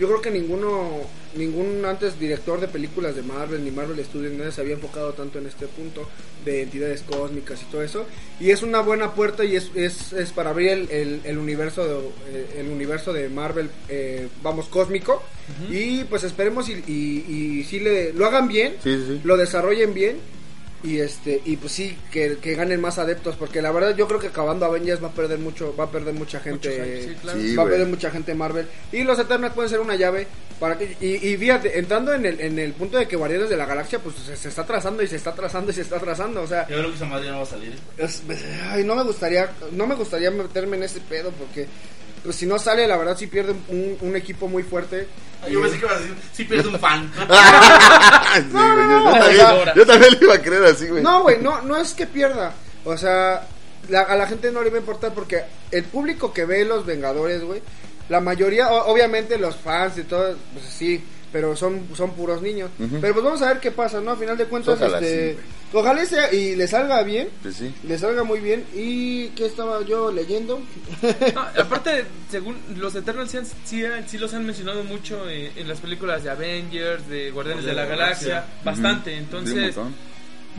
yo 0.00 0.08
creo 0.08 0.20
que 0.20 0.30
ninguno, 0.30 1.02
ningún 1.36 1.84
antes 1.84 2.18
director 2.18 2.58
de 2.60 2.66
películas 2.66 3.14
de 3.14 3.22
Marvel 3.22 3.62
ni 3.64 3.70
Marvel 3.70 4.02
Studios 4.04 4.32
nadie 4.32 4.50
se 4.50 4.60
había 4.62 4.74
enfocado 4.74 5.12
tanto 5.12 5.38
en 5.38 5.46
este 5.46 5.66
punto 5.68 6.08
de 6.44 6.62
entidades 6.62 7.02
cósmicas 7.02 7.60
y 7.62 7.66
todo 7.70 7.82
eso. 7.82 8.06
Y 8.40 8.50
es 8.50 8.62
una 8.62 8.80
buena 8.80 9.14
puerta 9.14 9.44
y 9.44 9.54
es, 9.54 9.70
es, 9.76 10.12
es 10.14 10.32
para 10.32 10.50
abrir 10.50 10.70
el, 10.70 10.90
el, 10.90 11.20
el 11.24 11.38
universo 11.38 11.84
de, 11.86 12.08
eh, 12.38 12.46
el 12.58 12.68
universo 12.68 13.12
de 13.12 13.28
Marvel, 13.28 13.70
eh, 13.88 14.26
vamos, 14.42 14.66
cósmico. 14.66 15.22
Y 15.70 16.04
pues 16.04 16.24
esperemos 16.24 16.68
y, 16.68 16.72
y, 16.86 17.24
y 17.60 17.64
si 17.64 17.78
le, 17.78 18.12
lo 18.14 18.26
hagan 18.26 18.48
bien, 18.48 18.74
Sí, 18.82 18.96
sí, 18.96 19.04
sí. 19.06 19.20
lo 19.24 19.36
desarrollen 19.36 19.94
bien 19.94 20.16
y 20.82 21.00
este 21.00 21.42
y 21.44 21.56
pues 21.56 21.72
sí 21.72 21.98
que, 22.12 22.36
que 22.38 22.54
ganen 22.54 22.80
más 22.80 22.98
adeptos 22.98 23.34
porque 23.36 23.60
la 23.60 23.72
verdad 23.72 23.96
yo 23.96 24.06
creo 24.06 24.20
que 24.20 24.28
acabando 24.28 24.64
Avengers 24.66 25.02
va 25.02 25.08
a 25.08 25.12
perder 25.12 25.38
mucho 25.40 25.74
va 25.76 25.84
a 25.84 25.90
perder 25.90 26.14
mucha 26.14 26.38
gente 26.38 27.02
sí, 27.04 27.14
claro. 27.20 27.40
Sí, 27.40 27.56
va 27.56 27.64
a 27.64 27.66
perder 27.66 27.86
mucha 27.88 28.10
gente 28.12 28.34
Marvel 28.34 28.66
y 28.92 29.02
los 29.02 29.18
Eternals 29.18 29.54
pueden 29.54 29.70
ser 29.70 29.80
una 29.80 29.96
llave 29.96 30.28
para 30.60 30.78
que 30.78 30.96
y, 31.00 31.14
y 31.28 31.36
fíjate 31.36 31.78
entrando 31.78 32.12
en 32.14 32.24
el 32.26 32.40
en 32.40 32.58
el 32.60 32.72
punto 32.74 32.96
de 32.96 33.08
que 33.08 33.16
Guardianes 33.16 33.48
de 33.48 33.56
la 33.56 33.66
Galaxia 33.66 33.98
pues 33.98 34.14
se, 34.16 34.36
se 34.36 34.48
está 34.48 34.64
trazando 34.64 35.02
y 35.02 35.08
se 35.08 35.16
está 35.16 35.34
trazando 35.34 35.70
y 35.72 35.74
se 35.74 35.80
está 35.82 35.98
trazando 35.98 36.42
o 36.42 36.46
sea 36.46 36.68
Yo 36.68 36.76
creo 36.76 36.90
que 36.90 36.96
esa 36.96 37.06
madre 37.06 37.28
no 37.30 37.38
va 37.38 37.42
a 37.42 37.46
salir. 37.46 37.74
es- 37.96 38.22
ay, 38.70 38.84
no 38.84 38.94
me 38.94 39.02
gustaría 39.02 39.50
no 39.72 39.86
me 39.86 39.96
gustaría 39.96 40.30
meterme 40.30 40.76
en 40.76 40.84
ese 40.84 41.00
pedo 41.00 41.30
porque 41.32 41.66
pues 42.22 42.36
si 42.36 42.46
no 42.46 42.58
sale 42.58 42.86
la 42.86 42.96
verdad 42.96 43.16
sí 43.16 43.26
pierde 43.26 43.54
un, 43.68 43.96
un 44.00 44.16
equipo 44.16 44.48
muy 44.48 44.62
fuerte 44.62 45.06
Yo 45.50 45.60
pensé 45.62 45.78
que 45.78 45.84
iba 45.86 45.94
a 45.94 45.98
decir, 45.98 46.14
sí 46.32 46.44
pierde 46.44 46.68
un 46.68 46.78
fan. 46.78 47.10
Sí, 48.34 48.52
güey, 48.52 48.62
yo, 48.88 49.00
no, 49.00 49.14
yo 49.14 49.38
también, 49.40 49.74
yo 49.76 49.86
también 49.86 50.12
le 50.12 50.24
iba 50.24 50.34
a 50.34 50.42
creer 50.42 50.64
así, 50.64 50.88
güey. 50.88 51.02
No, 51.02 51.22
güey, 51.22 51.38
no, 51.40 51.62
no 51.62 51.76
es 51.76 51.94
que 51.94 52.06
pierda. 52.06 52.52
O 52.84 52.96
sea, 52.96 53.46
la- 53.88 54.02
a 54.02 54.16
la 54.16 54.26
gente 54.26 54.50
no 54.52 54.62
le 54.62 54.70
va 54.70 54.76
a 54.76 54.80
importar 54.80 55.12
porque 55.14 55.42
el 55.70 55.84
público 55.84 56.32
que 56.32 56.44
ve 56.44 56.64
Los 56.64 56.84
Vengadores, 56.86 57.42
güey, 57.42 57.62
la 58.08 58.20
mayoría, 58.20 58.70
o- 58.70 58.92
obviamente 58.92 59.38
los 59.38 59.56
fans 59.56 59.98
y 59.98 60.04
todo, 60.04 60.36
pues 60.52 60.64
sí, 60.66 61.02
pero 61.32 61.56
son, 61.56 61.88
son 61.96 62.12
puros 62.12 62.40
niños. 62.42 62.70
Pero 63.00 63.12
pues 63.14 63.24
vamos 63.24 63.42
a 63.42 63.48
ver 63.48 63.60
qué 63.60 63.70
pasa, 63.70 64.00
¿no? 64.00 64.12
A 64.12 64.16
final 64.16 64.36
de 64.36 64.46
cuentas, 64.46 64.76
Ojalá 64.76 64.98
este, 64.98 65.34
sí. 65.34 65.38
Ojalá 65.72 66.02
y, 66.02 66.06
sea- 66.06 66.32
y 66.32 66.56
le 66.56 66.66
salga 66.66 67.02
bien. 67.02 67.28
Pues 67.42 67.56
sí. 67.56 67.72
Le 67.84 67.98
salga 67.98 68.24
muy 68.24 68.40
bien. 68.40 68.64
¿Y 68.74 69.28
qué 69.30 69.46
estaba 69.46 69.82
yo 69.84 70.10
leyendo? 70.10 70.60
No, 71.34 71.40
aparte, 71.62 72.04
según 72.30 72.56
los 72.76 72.94
Eternals 72.94 73.30
sí, 73.64 73.82
sí, 74.06 74.18
los 74.18 74.32
han 74.34 74.46
mencionado 74.46 74.82
mucho 74.84 75.28
en, 75.28 75.52
en 75.56 75.68
las 75.68 75.80
películas 75.80 76.24
de 76.24 76.30
Avengers, 76.30 77.08
de 77.08 77.30
Guardianes 77.30 77.64
de 77.64 77.74
la 77.74 77.84
Galaxia, 77.84 78.44
bastante. 78.64 79.16
Entonces. 79.16 79.74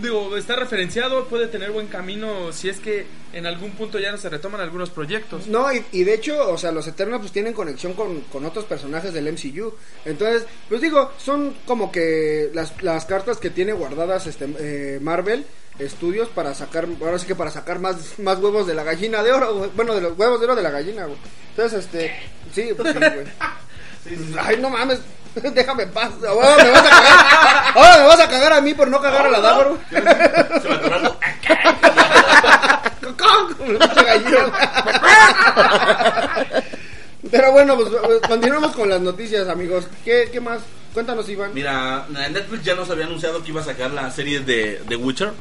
Digo, 0.01 0.35
está 0.37 0.55
referenciado, 0.55 1.25
puede 1.25 1.47
tener 1.47 1.71
buen 1.71 1.87
camino 1.87 2.51
si 2.51 2.69
es 2.69 2.79
que 2.79 3.05
en 3.33 3.45
algún 3.45 3.71
punto 3.71 3.99
ya 3.99 4.11
no 4.11 4.17
se 4.17 4.29
retoman 4.29 4.61
algunos 4.61 4.89
proyectos. 4.89 5.47
No, 5.47 5.71
y, 5.73 5.83
y 5.91 6.03
de 6.03 6.15
hecho, 6.15 6.49
o 6.49 6.57
sea, 6.57 6.71
los 6.71 6.87
Eternals 6.87 7.21
pues 7.21 7.31
tienen 7.31 7.53
conexión 7.53 7.93
con, 7.93 8.21
con 8.21 8.45
otros 8.45 8.65
personajes 8.65 9.13
del 9.13 9.31
MCU. 9.31 9.73
Entonces, 10.05 10.45
pues 10.67 10.81
digo, 10.81 11.11
son 11.17 11.55
como 11.65 11.91
que 11.91 12.49
las, 12.53 12.81
las 12.81 13.05
cartas 13.05 13.37
que 13.37 13.49
tiene 13.49 13.73
guardadas 13.73 14.27
este 14.27 14.47
eh, 14.59 14.99
Marvel 15.01 15.45
Studios 15.87 16.27
para 16.29 16.53
sacar, 16.53 16.87
ahora 16.99 17.19
sí 17.19 17.25
que 17.25 17.35
para 17.35 17.51
sacar 17.51 17.79
más, 17.79 18.19
más 18.19 18.39
huevos 18.39 18.67
de 18.67 18.73
la 18.73 18.83
gallina 18.83 19.23
de 19.23 19.31
oro, 19.31 19.55
güey. 19.55 19.69
bueno, 19.75 19.95
de 19.95 20.01
los 20.01 20.17
huevos 20.17 20.39
de 20.39 20.45
oro 20.45 20.55
de 20.55 20.63
la 20.63 20.71
gallina, 20.71 21.05
güey. 21.05 21.17
Entonces, 21.51 21.85
este, 21.85 22.13
sí, 22.53 22.69
pues, 22.75 22.93
sí, 24.03 24.15
güey. 24.15 24.39
Ay, 24.39 24.57
no 24.57 24.69
mames, 24.69 24.99
déjame 25.53 25.83
en 25.83 25.91
paz. 25.91 26.09
Ahora 26.27 26.63
me 26.63 26.69
vas 26.71 26.85
a 26.85 26.89
cagar. 26.89 27.25
Ahora 27.75 27.97
me 27.99 28.05
vas 28.07 28.19
a 28.19 28.27
cagar 28.29 28.53
a 28.53 28.61
mí 28.61 28.73
por 28.73 28.87
no 28.89 28.99
cagar 29.01 29.27
a 29.27 29.29
la 29.29 29.63
güey. 29.63 29.77
Se. 30.61 30.69
Pero 37.31 37.51
bueno, 37.51 37.75
pues 37.75 37.89
eh, 37.89 38.21
continuamos 38.27 38.75
con 38.75 38.89
las 38.89 39.01
noticias, 39.01 39.47
amigos. 39.47 39.85
¿Qué, 40.03 40.29
qué 40.31 40.39
más? 40.39 40.61
Cuéntanos, 40.93 41.27
Iván. 41.29 41.51
Mira, 41.53 42.05
Netflix 42.09 42.63
ya 42.63 42.75
nos 42.75 42.89
había 42.89 43.05
anunciado 43.05 43.43
que 43.43 43.49
iba 43.49 43.61
a 43.61 43.65
sacar 43.65 43.91
la 43.91 44.09
serie 44.11 44.39
de 44.39 44.81
The 44.87 44.95
Witcher. 44.95 45.31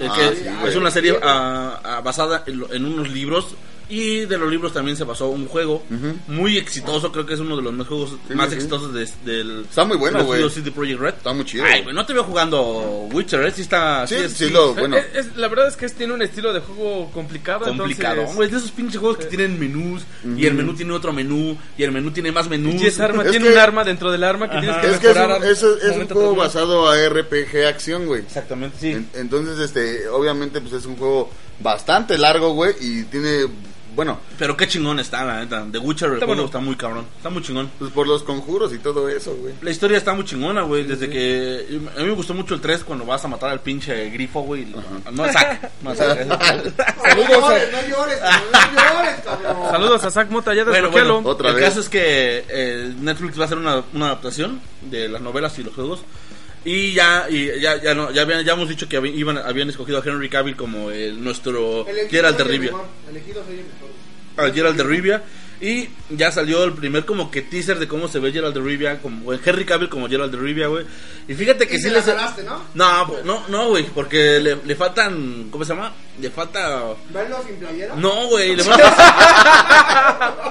Ah, 0.00 0.14
que 0.16 0.36
sí, 0.36 0.44
es 0.66 0.76
una 0.76 0.90
serie 0.90 1.18
ah, 1.22 2.00
basada 2.02 2.42
en, 2.46 2.58
lo- 2.60 2.72
en 2.72 2.84
unos 2.84 3.08
libros. 3.10 3.54
Y 3.88 4.26
de 4.26 4.36
los 4.36 4.50
libros 4.50 4.72
también 4.72 4.96
se 4.96 5.04
basó 5.04 5.28
un 5.28 5.46
juego 5.46 5.84
Ujú. 5.90 6.16
muy 6.26 6.56
exitoso. 6.56 7.12
Creo 7.12 7.24
que 7.24 7.34
es 7.34 7.40
uno 7.40 7.56
de 7.56 7.62
los 7.62 7.72
más 7.72 7.86
juegos 7.86 8.16
Sí, 8.26 8.34
más 8.34 8.48
sí. 8.50 8.56
exitosos 8.56 8.92
de- 8.92 9.08
del. 9.24 9.60
Está 9.60 9.84
muy 9.84 9.96
bueno, 9.96 10.24
güey. 10.24 10.48
CD 10.50 10.72
Projekt 10.72 11.00
Red. 11.00 11.14
Está 11.14 11.32
muy 11.32 11.44
chido. 11.44 11.64
Ay, 11.64 11.82
güey. 11.82 11.94
no 11.94 12.04
te 12.04 12.12
veo 12.12 12.24
jugando 12.24 13.06
Witcher, 13.12 13.44
¿eh? 13.46 13.52
Sí 13.52 13.62
está. 13.62 14.04
Sí, 14.06 14.16
es- 14.16 14.32
sí, 14.32 14.50
lo, 14.50 14.74
bueno. 14.74 14.96
Eh, 14.96 15.06
es- 15.14 15.36
la 15.36 15.46
verdad 15.48 15.68
es 15.68 15.76
que 15.76 15.86
es- 15.86 15.94
tiene 15.94 16.12
un 16.14 16.22
estilo 16.22 16.52
de 16.52 16.60
juego 16.60 17.10
complicado. 17.12 17.64
complicado. 17.66 18.14
entonces- 18.14 18.36
güey, 18.36 18.46
es 18.46 18.52
de 18.52 18.58
esos 18.58 18.70
pinches 18.72 18.98
juegos 18.98 19.18
que 19.18 19.26
tienen 19.26 19.58
menús. 19.58 20.02
Y 20.36 20.46
el 20.46 20.54
menú 20.54 20.74
tiene 20.74 20.92
otro 20.92 21.12
menú. 21.12 21.56
Y 21.78 21.82
el 21.84 21.92
menú 21.92 22.10
tiene 22.10 22.32
más 22.32 22.48
menús. 22.48 22.82
Y 22.82 22.86
esa 22.86 23.04
arma 23.04 23.22
Es 23.24 23.30
tiene 23.30 23.46
que- 23.46 23.52
un 23.52 23.58
arma 23.58 23.84
dentro 23.84 24.10
del 24.10 24.24
arma 24.24 24.50
que 24.50 24.58
tienes 24.58 24.76
que 24.78 24.86
Es 24.90 24.98
que 24.98 25.10
es 25.10 25.14
mejorar. 25.14 25.38
un, 25.40 25.44
es, 25.46 25.62
es 25.62 25.96
un 25.96 26.08
juego 26.08 26.34
basado 26.34 26.88
a 26.90 26.96
RPG 26.98 27.66
acción, 27.68 28.06
güey. 28.06 28.22
Exactamente, 28.22 28.76
sí. 28.80 28.90
En- 28.90 29.08
Entonces, 29.14 29.58
este, 29.60 30.08
obviamente, 30.08 30.60
pues 30.60 30.72
es 30.74 30.86
un 30.86 30.96
juego 30.96 31.30
bastante 31.60 32.18
largo, 32.18 32.52
güey, 32.54 32.74
y 32.80 33.02
tiene, 33.04 33.46
bueno, 33.94 34.18
Pero 34.38 34.56
qué 34.56 34.68
chingón 34.68 35.00
está, 35.00 35.24
la 35.24 35.40
neta. 35.40 35.66
The 35.72 35.78
Witcher, 35.78 36.12
Está 36.14 36.26
bueno. 36.26 36.44
está 36.44 36.58
muy 36.58 36.76
cabrón. 36.76 37.06
Está 37.16 37.30
muy 37.30 37.42
chingón. 37.42 37.70
pues 37.78 37.90
por 37.92 38.06
los 38.06 38.22
conjuros 38.22 38.74
y 38.74 38.78
todo 38.78 39.08
eso, 39.08 39.34
güey. 39.36 39.54
La 39.62 39.70
historia 39.70 39.96
está 39.96 40.12
muy 40.12 40.24
chingona, 40.26 40.60
güey. 40.62 40.84
Desde 40.84 41.08
que. 41.08 41.80
A 41.96 42.00
mí 42.00 42.04
me 42.06 42.12
gustó 42.12 42.34
mucho 42.34 42.54
el 42.54 42.60
3 42.60 42.84
cuando 42.84 43.06
vas 43.06 43.24
a 43.24 43.28
matar 43.28 43.48
al 43.48 43.60
pinche 43.60 44.10
grifo, 44.10 44.42
güey. 44.42 44.66
No 45.12 45.24
Zack. 45.32 45.70
No 45.82 45.94
Zack. 45.94 46.26
No 47.16 47.22
llores, 47.28 47.72
no 47.72 47.88
llores, 47.88 48.18
no 48.72 48.92
llores, 48.92 49.14
cabrón. 49.24 49.56
Saludos 49.70 50.04
a 50.04 50.10
Zack 50.10 50.30
Mota, 50.30 50.52
ya 50.54 50.64
Bueno, 50.64 50.90
bueno, 50.90 51.22
Otra 51.24 51.48
el 51.50 51.54
vez. 51.56 51.64
caso 51.64 51.80
es 51.80 51.88
que 51.88 52.44
eh, 52.48 52.92
Netflix 53.00 53.38
va 53.38 53.42
a 53.42 53.46
hacer 53.46 53.56
una, 53.58 53.82
una 53.94 54.06
adaptación 54.06 54.60
de 54.82 55.08
las 55.08 55.22
novelas 55.22 55.58
y 55.58 55.62
los 55.62 55.74
juegos. 55.74 56.00
Y 56.68 56.92
ya, 56.94 57.26
y 57.30 57.60
ya, 57.60 57.80
ya, 57.80 57.94
no, 57.94 58.10
ya, 58.10 58.22
habían- 58.22 58.44
ya 58.44 58.54
hemos 58.54 58.68
dicho 58.68 58.88
que 58.88 58.96
habían, 58.96 59.16
iban, 59.16 59.38
habían 59.38 59.68
escogido 59.68 59.98
a 59.98 60.02
Henry 60.04 60.28
Cavill 60.28 60.56
como 60.56 60.90
el, 60.90 61.22
nuestro 61.22 61.86
Geralt 62.10 62.36
de 62.38 62.44
Rivia. 62.44 62.72
Elegido 63.08 63.44
Gerald 64.52 64.76
de 64.76 64.82
Rivia 64.84 65.22
y 65.60 65.88
ya 66.10 66.30
salió 66.30 66.64
el 66.64 66.72
primer 66.74 67.04
como 67.06 67.30
que 67.30 67.42
teaser 67.42 67.78
de 67.78 67.88
cómo 67.88 68.08
se 68.08 68.18
ve 68.18 68.32
Gerald 68.32 68.54
de 68.54 68.60
Rivia 68.60 68.98
como 69.00 69.32
Henry 69.32 69.64
Cavill 69.64 69.88
como 69.88 70.08
Gerald 70.08 70.32
de 70.32 70.38
Rivia, 70.38 70.66
güey. 70.66 70.84
Y 71.28 71.34
fíjate 71.34 71.66
que 71.66 71.76
Y 71.76 71.78
sí 71.80 71.90
la 71.90 72.02
jalaste, 72.02 72.42
¿no? 72.44 72.62
No, 72.74 73.06
pues, 73.08 73.24
no, 73.24 73.42
no, 73.48 73.68
güey, 73.70 73.84
porque 73.86 74.38
le, 74.40 74.56
le 74.64 74.76
faltan 74.76 75.48
¿cómo 75.50 75.64
se 75.64 75.74
llama? 75.74 75.92
Le 76.20 76.30
falta 76.30 76.82
¿Verlo 77.10 77.42
sin 77.46 77.56
playera? 77.56 77.94
no, 77.96 78.26
güey, 78.28 78.54
le 78.54 78.62
falta 78.64 80.50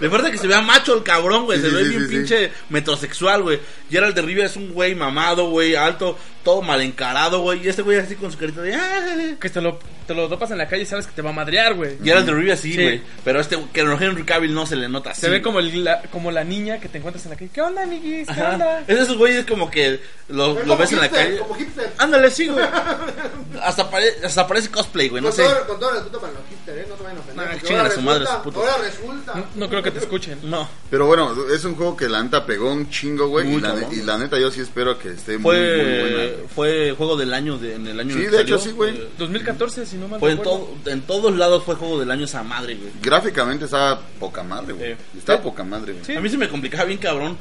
Le 0.00 0.10
falta 0.10 0.30
que 0.30 0.38
se 0.38 0.46
vea 0.48 0.60
macho 0.60 0.94
el 0.96 1.02
cabrón, 1.02 1.44
güey, 1.44 1.58
Sí, 1.60 1.64
se 1.64 1.70
sí, 1.70 1.76
ve 1.76 1.84
sí, 1.84 1.90
bien 1.90 2.08
pinche 2.08 2.52
metrosexual, 2.68 3.42
güey. 3.42 3.60
Gerald 3.90 4.14
de 4.14 4.22
Rivia 4.22 4.46
es 4.46 4.56
un 4.56 4.72
güey 4.72 4.94
mamado, 4.94 5.48
güey, 5.50 5.74
alto, 5.76 6.18
todo 6.44 6.62
mal 6.62 6.80
encarado, 6.80 7.40
güey, 7.40 7.64
y 7.64 7.68
este 7.68 7.82
güey 7.82 7.98
así 7.98 8.16
con 8.16 8.30
su 8.32 8.38
carita 8.38 8.60
de 8.62 8.74
"Ah". 8.74 9.36
Que 9.40 9.48
te 9.50 9.60
lo, 9.60 9.78
te 10.06 10.14
lo 10.14 10.28
topas 10.28 10.50
en 10.50 10.58
la 10.58 10.66
calle 10.68 10.82
y 10.82 10.86
sabes 10.86 11.06
que 11.06 11.12
te 11.12 11.22
va 11.22 11.30
a 11.30 11.32
madrear, 11.32 11.74
güey. 11.74 11.98
Gerald 12.02 12.26
de 12.26 12.32
Rivia 12.32 12.56
sí, 12.56 12.72
Sí. 12.74 12.82
güey, 12.82 13.02
pero 13.24 13.40
este 13.40 13.58
que 13.72 13.80
Henry 13.80 14.24
Cavill 14.24 14.52
no 14.54 14.66
se 14.66 14.76
le 14.76 14.88
nota 14.88 15.10
así. 15.10 15.20
Se 15.22 15.28
ve 15.30 15.40
como, 15.42 15.60
el- 15.60 15.84
la, 15.84 16.02
como 16.10 16.30
la 16.30 16.44
niña 16.44 16.80
que 16.80 16.88
te 16.88 16.98
encuentras 16.98 17.24
en 17.26 17.30
la 17.30 17.36
calle. 17.36 17.50
¿Qué 17.52 17.60
onda, 17.60 17.82
amiguis? 17.84 18.26
¿Qué 18.26 18.32
Ajá. 18.40 18.52
onda? 18.54 18.80
Es 18.80 18.96
de 18.96 19.02
esos 19.02 19.16
güeyes 19.16 19.46
como 19.46 19.70
que 19.70 20.00
lo, 20.28 20.62
lo 20.64 20.76
ves 20.76 20.92
en 20.92 21.00
la 21.00 21.08
calle. 21.10 21.38
Como 21.38 21.54
hipster. 21.54 21.92
Ándale, 21.98 22.30
sí, 22.30 22.48
güey. 22.48 22.64
Hasta, 23.62 23.88
pare- 23.90 24.14
hasta 24.24 24.46
parece 24.46 24.70
cosplay, 24.70 25.08
güey, 25.08 25.22
no 25.22 25.28
Con 25.28 25.36
sé. 25.36 25.42
todo, 25.44 25.66
con 25.68 25.78
todo 25.78 25.90
el 25.90 25.96
respeto 25.96 26.20
para 26.20 26.32
los 26.32 26.42
hipster, 26.48 26.78
¿eh? 26.78 26.86
No 26.88 26.96
se 26.96 27.02
vayan 27.02 27.18
a 27.18 27.20
ofender. 27.20 27.36
Nah, 27.44 27.52
porque 27.52 27.66
chingan 27.66 27.80
ahora 27.82 27.92
a 27.92 27.94
su 27.96 28.02
madre, 28.02 28.18
resulta- 28.20 28.42
sus 28.42 28.52
putos. 28.52 28.68
Ahora 28.68 28.84
resulta. 28.84 29.34
No, 29.34 29.44
no 29.54 29.68
creo 29.68 29.82
que 29.82 29.90
te 29.92 29.98
escuchen. 30.00 30.38
No. 30.42 30.68
Pero 30.90 31.06
bueno, 31.06 31.34
es 31.54 31.64
un 31.64 31.76
juego 31.76 31.96
que 31.96 32.08
la 32.08 32.22
neta 32.22 32.44
pegó 32.46 32.72
un 32.72 32.90
chingo, 32.90 33.28
güey, 33.28 33.46
Muy 33.46 33.62
y, 33.92 34.00
y 34.00 34.02
la 34.02 34.18
neta 34.18 34.38
yo 34.38 34.50
sí 34.50 34.60
espero 34.60 34.98
que 34.98 35.10
esté 35.10 35.38
muy, 35.38 35.56
muy 35.56 35.64
Fue, 35.66 36.00
buena. 36.00 36.31
Fue 36.54 36.92
juego 36.96 37.16
del 37.16 37.32
año 37.34 37.58
de, 37.58 37.74
en 37.76 37.86
el 37.86 37.98
año 38.00 38.12
en 38.12 38.18
Sí, 38.18 38.24
el 38.26 38.30
de 38.30 38.42
hecho, 38.42 38.58
sí, 38.58 38.70
güey. 38.72 38.96
Eh, 38.96 39.08
2014, 39.18 39.86
si 39.86 39.96
no 39.96 40.08
mal 40.08 40.20
Fue 40.20 40.32
en, 40.32 40.38
recuerdo. 40.38 40.68
todo, 40.84 40.92
en 40.92 41.00
todos 41.02 41.36
lados 41.36 41.62
fue 41.64 41.74
juego 41.76 41.98
del 42.00 42.10
año 42.10 42.24
esa 42.24 42.42
madre, 42.42 42.74
güey. 42.76 42.90
Gráficamente 43.02 43.64
estaba 43.66 44.00
poca 44.20 44.42
madre, 44.42 44.72
güey. 44.72 44.92
Sí. 45.12 45.18
Estaba 45.18 45.38
Sí. 45.38 45.44
poca 45.44 45.64
madre, 45.64 45.92
güey. 45.92 46.04
Sí. 46.04 46.14
A 46.14 46.20
mí 46.20 46.28
se 46.28 46.36
me 46.38 46.48
complicaba 46.48 46.84
bien 46.84 46.98
cabrón. 46.98 47.38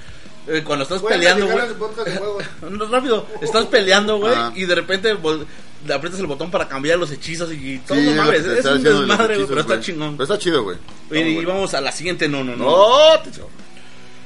eh, 0.47 0.63
cuando 0.65 0.81
estás 0.83 1.01
peleando, 1.03 1.45
güey. 1.47 1.59
en 1.65 1.69
su 1.69 1.75
podcast 1.75 2.07
de 2.07 2.17
juegos. 2.17 2.43
No, 2.71 2.85
rápido, 2.87 3.27
estás 3.41 3.65
peleando, 3.67 4.17
güey, 4.17 4.33
Ajá. 4.33 4.51
y 4.55 4.65
de 4.65 4.73
repente 4.73 5.15
vol- 5.15 5.45
le 5.85 5.93
aprietas 5.93 6.19
el 6.19 6.25
botón 6.25 6.49
para 6.49 6.67
cambiar 6.67 6.97
los 6.97 7.11
hechizos 7.11 7.51
y 7.53 7.77
todo, 7.87 7.95
Sí, 7.97 8.03
no 8.05 8.09
es 8.11 8.15
lo 8.17 8.23
mames, 8.23 8.43
te 8.43 8.51
es 8.53 8.57
estaba 8.57 8.75
un 8.75 8.81
diciendo 8.83 9.01
de 9.01 9.07
los 9.07 9.17
desmadre, 9.17 9.25
güey, 9.25 9.35
hechizos, 9.35 9.49
pero 9.49 9.61
está 9.61 9.73
güey. 9.75 9.85
chingón. 9.85 10.11
Pero 10.17 10.23
está 10.23 10.37
chido, 10.39 10.63
güey. 10.63 10.77
Oye, 11.11 11.19
Está 11.29 11.41
y 11.41 11.45
vamos 11.45 11.73
a 11.75 11.81
la 11.81 11.91
siguiente, 11.91 12.27
no, 12.27 12.43
no, 12.43 12.55
no. 12.55 12.65
¡No! 12.65 13.19
tío! 13.31 13.47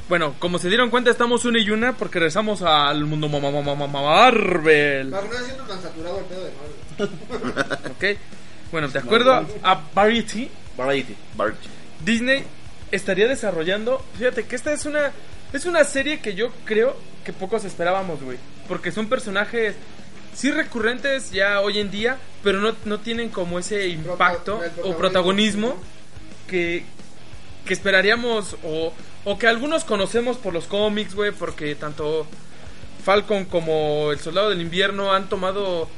Bueno, 0.07 0.35
como 0.39 0.59
se 0.59 0.67
dieron 0.67 0.89
cuenta, 0.91 1.09
estamos 1.09 1.45
una 1.45 1.59
y 1.59 1.69
una 1.71 1.93
porque 1.93 2.19
regresamos 2.19 2.61
al 2.61 3.05
mundo 3.05 3.27
ma- 3.27 3.39
ma- 3.39 3.49
ma- 3.51 3.61
ma- 3.61 3.87
ma- 3.87 4.01
Marvel. 4.01 5.09
No 5.09 5.21
se 5.21 5.45
sienta 5.45 5.65
tan 5.67 5.81
saturado 5.81 6.19
el 6.19 6.25
pedo 6.25 6.43
de 6.45 6.51
Marvel. 6.51 7.79
¿Ok? 7.91 8.19
Bueno, 8.71 8.87
de 8.89 8.99
acuerdo 8.99 9.33
a, 9.33 9.45
a 9.63 9.81
Variety, 9.93 10.49
Variety. 10.77 11.15
Bart. 11.35 11.55
Disney 12.03 12.43
estaría 12.91 13.27
desarrollando. 13.27 14.03
Fíjate 14.17 14.45
que 14.45 14.55
esta 14.55 14.73
es 14.73 14.85
una 14.85 15.11
es 15.53 15.65
una 15.65 15.83
serie 15.85 16.19
que 16.19 16.35
yo 16.35 16.49
creo 16.65 16.95
que 17.23 17.31
pocos 17.33 17.63
esperábamos, 17.63 18.21
güey, 18.21 18.37
porque 18.67 18.91
son 18.91 19.07
personajes 19.07 19.75
sí 20.33 20.51
recurrentes 20.51 21.31
ya 21.31 21.61
hoy 21.61 21.79
en 21.79 21.89
día, 21.89 22.17
pero 22.43 22.59
no, 22.59 22.75
no 22.85 22.99
tienen 22.99 23.29
como 23.29 23.57
ese 23.57 23.87
impacto 23.87 24.55
o 24.55 24.59
protagonismo. 24.59 24.97
protagonismo 24.97 25.75
que 26.47 26.83
que 27.65 27.73
esperaríamos 27.73 28.57
o 28.63 28.93
o 29.25 29.37
que 29.37 29.47
algunos 29.47 29.83
conocemos 29.83 30.37
por 30.37 30.53
los 30.53 30.65
cómics, 30.65 31.13
güey, 31.15 31.31
porque 31.31 31.75
tanto 31.75 32.25
Falcon 33.03 33.45
como 33.45 34.11
el 34.11 34.19
Soldado 34.19 34.49
del 34.49 34.61
Invierno 34.61 35.13
han 35.13 35.27
tomado 35.27 35.89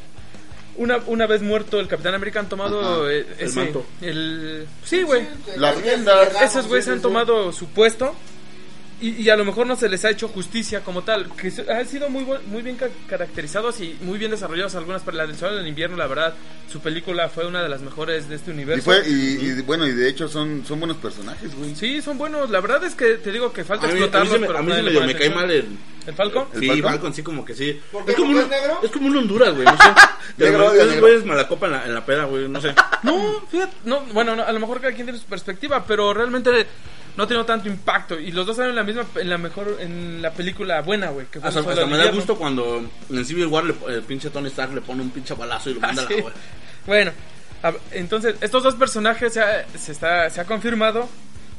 una, 0.78 0.98
una 1.08 1.28
vez 1.28 1.42
muerto 1.42 1.80
el 1.80 1.88
Capitán 1.88 2.16
América 2.16 2.40
han 2.40 2.50
tomado 2.50 3.04
Ajá, 3.04 3.12
eh, 3.12 3.26
el 3.40 3.48
ese 3.48 3.60
manto. 3.60 3.86
el 4.02 4.68
sí, 4.84 5.04
güey. 5.04 5.28
Las 5.56 5.82
riendas. 5.82 6.42
Esos 6.42 6.68
güeyes 6.68 6.86
sí, 6.86 6.92
han 6.92 6.98
sí. 6.98 7.04
tomado 7.04 7.52
su 7.52 7.68
puesto 7.68 8.14
y, 9.02 9.10
y 9.22 9.30
a 9.30 9.36
lo 9.36 9.46
mejor 9.46 9.68
no 9.68 9.76
se 9.76 9.90
les 9.90 10.04
ha 10.06 10.10
hecho 10.10 10.28
justicia 10.28 10.82
como 10.82 11.04
tal. 11.04 11.30
Que 11.36 11.52
se- 11.52 11.72
han 11.72 11.88
sido 11.88 12.10
muy, 12.10 12.26
muy 12.48 12.62
bien 12.62 12.76
ca- 12.78 12.90
caracterizados 13.08 13.80
y 13.82 13.96
muy 14.02 14.18
bien 14.18 14.32
desarrollados 14.32 14.76
algunas. 14.76 15.02
Pero 15.04 15.18
la 15.18 15.28
del 15.28 15.36
Sol 15.36 15.56
del 15.56 15.68
Invierno, 15.68 15.98
la 15.98 16.08
verdad, 16.08 16.34
su 16.72 16.80
película 16.80 17.30
fue 17.30 17.46
una 17.48 17.62
de 17.62 17.70
las 17.70 17.82
mejores 17.82 18.28
de 18.30 18.36
este 18.36 18.52
Y, 18.52 18.54
universo. 18.54 18.84
fue, 18.86 19.04
y, 19.08 19.38
y 19.58 19.62
bueno, 19.62 19.86
y 19.88 19.92
de 19.94 20.10
hecho 20.10 20.28
son, 20.28 20.64
son 20.66 20.80
buenos 20.80 20.98
personajes, 20.98 21.56
güey. 21.56 21.76
Sí, 21.76 22.02
son 22.02 22.18
buenos. 22.18 22.50
La 22.50 22.60
verdad 22.62 22.84
es 22.84 22.96
que 22.96 23.16
te 23.16 23.32
digo 23.32 23.54
que 23.54 23.64
falta 23.64 23.86
A 23.88 23.90
mí, 23.90 23.94
a 23.94 23.96
mí 24.00 24.04
explotarlos. 24.06 24.34
se 24.34 24.40
me, 24.40 24.48
pero 24.48 24.60
a 24.60 24.62
mí 24.62 24.68
nadie 24.70 24.80
se 24.82 24.84
le 24.84 24.90
medio 24.92 25.00
pone 25.02 25.14
me 25.14 25.20
cae 25.20 25.30
mal 25.30 25.52
el... 25.52 25.66
¿El 26.08 26.16
Falcon? 26.16 26.48
¿El 26.54 26.60
sí, 26.62 26.68
Falcon? 26.68 26.92
Falcon? 26.92 27.14
sí, 27.14 27.22
como 27.24 27.46
que 27.46 27.54
sí. 27.54 27.80
¿Por 27.92 28.04
qué? 28.06 28.12
Es 28.12 28.18
como, 28.18 28.32
¿Porque 28.34 28.46
una- 28.46 28.56
es 28.56 28.62
negro? 28.62 28.80
es 28.84 28.92
como 28.92 29.08
un 29.08 29.18
Honduras, 29.18 29.54
güey, 29.54 29.66
no 29.66 29.78
sé. 29.78 29.84
Negro, 30.38 30.74
Esos 30.74 30.88
negro. 30.88 31.02
güeyes 31.02 31.26
me 31.26 31.36
la 31.36 31.48
copan 31.48 31.72
en 31.74 31.78
la, 31.80 31.86
en 31.86 31.94
la 31.94 32.06
peda, 32.06 32.24
güey, 32.26 32.48
no 32.50 32.60
sé. 32.62 32.74
No, 33.04 33.42
fíjate, 33.52 33.74
no, 33.86 34.02
bueno, 34.14 34.36
no, 34.36 34.44
a 34.44 34.52
lo 34.52 34.60
mejor 34.60 34.80
cada 34.82 34.94
quien 34.94 35.06
tiene 35.06 35.20
su 35.20 35.26
perspectiva, 35.26 35.84
pero 35.86 36.14
realmente 36.14 36.66
no 37.18 37.24
ha 37.24 37.28
tenido 37.28 37.46
tanto 37.46 37.68
impacto 37.68 38.20
y 38.20 38.32
los 38.32 38.46
dos 38.46 38.56
salen 38.56 38.70
en 38.72 38.76
la 38.78 38.84
misma, 38.84 39.06
en 39.16 39.30
la 39.30 39.38
mejor, 39.38 39.78
en 39.80 40.22
la 40.22 40.32
película 40.32 40.82
buena, 40.82 41.10
güey. 41.10 41.26
Que 41.28 41.40
Hasta, 41.40 41.60
hasta 41.62 41.86
me 41.88 41.98
da 41.98 42.12
gusto 42.12 42.36
cuando 42.38 42.84
en 43.10 43.26
Civil 43.26 43.48
War 43.48 43.64
le- 43.66 43.76
el 43.88 44.04
pinche 44.04 44.30
Tony 44.30 44.48
Stark 44.48 44.74
le 44.74 44.82
pone 44.82 45.02
un 45.02 45.10
pinche 45.10 45.34
balazo 45.34 45.70
y 45.72 45.74
lo 45.76 45.82
manda 45.82 46.04
Ah, 46.04 46.06
a 46.06 46.08
sí. 46.08 46.16
la 46.16 46.22
güey. 46.22 46.34
Bueno, 46.86 47.12
a- 47.64 47.74
entonces 47.92 48.36
estos 48.42 48.62
dos 48.64 48.76
personajes 48.76 49.34
se 49.34 49.42
ha, 49.42 49.66
se 49.78 49.92
está, 49.92 50.30
se 50.30 50.40
ha 50.42 50.46
confirmado 50.46 51.10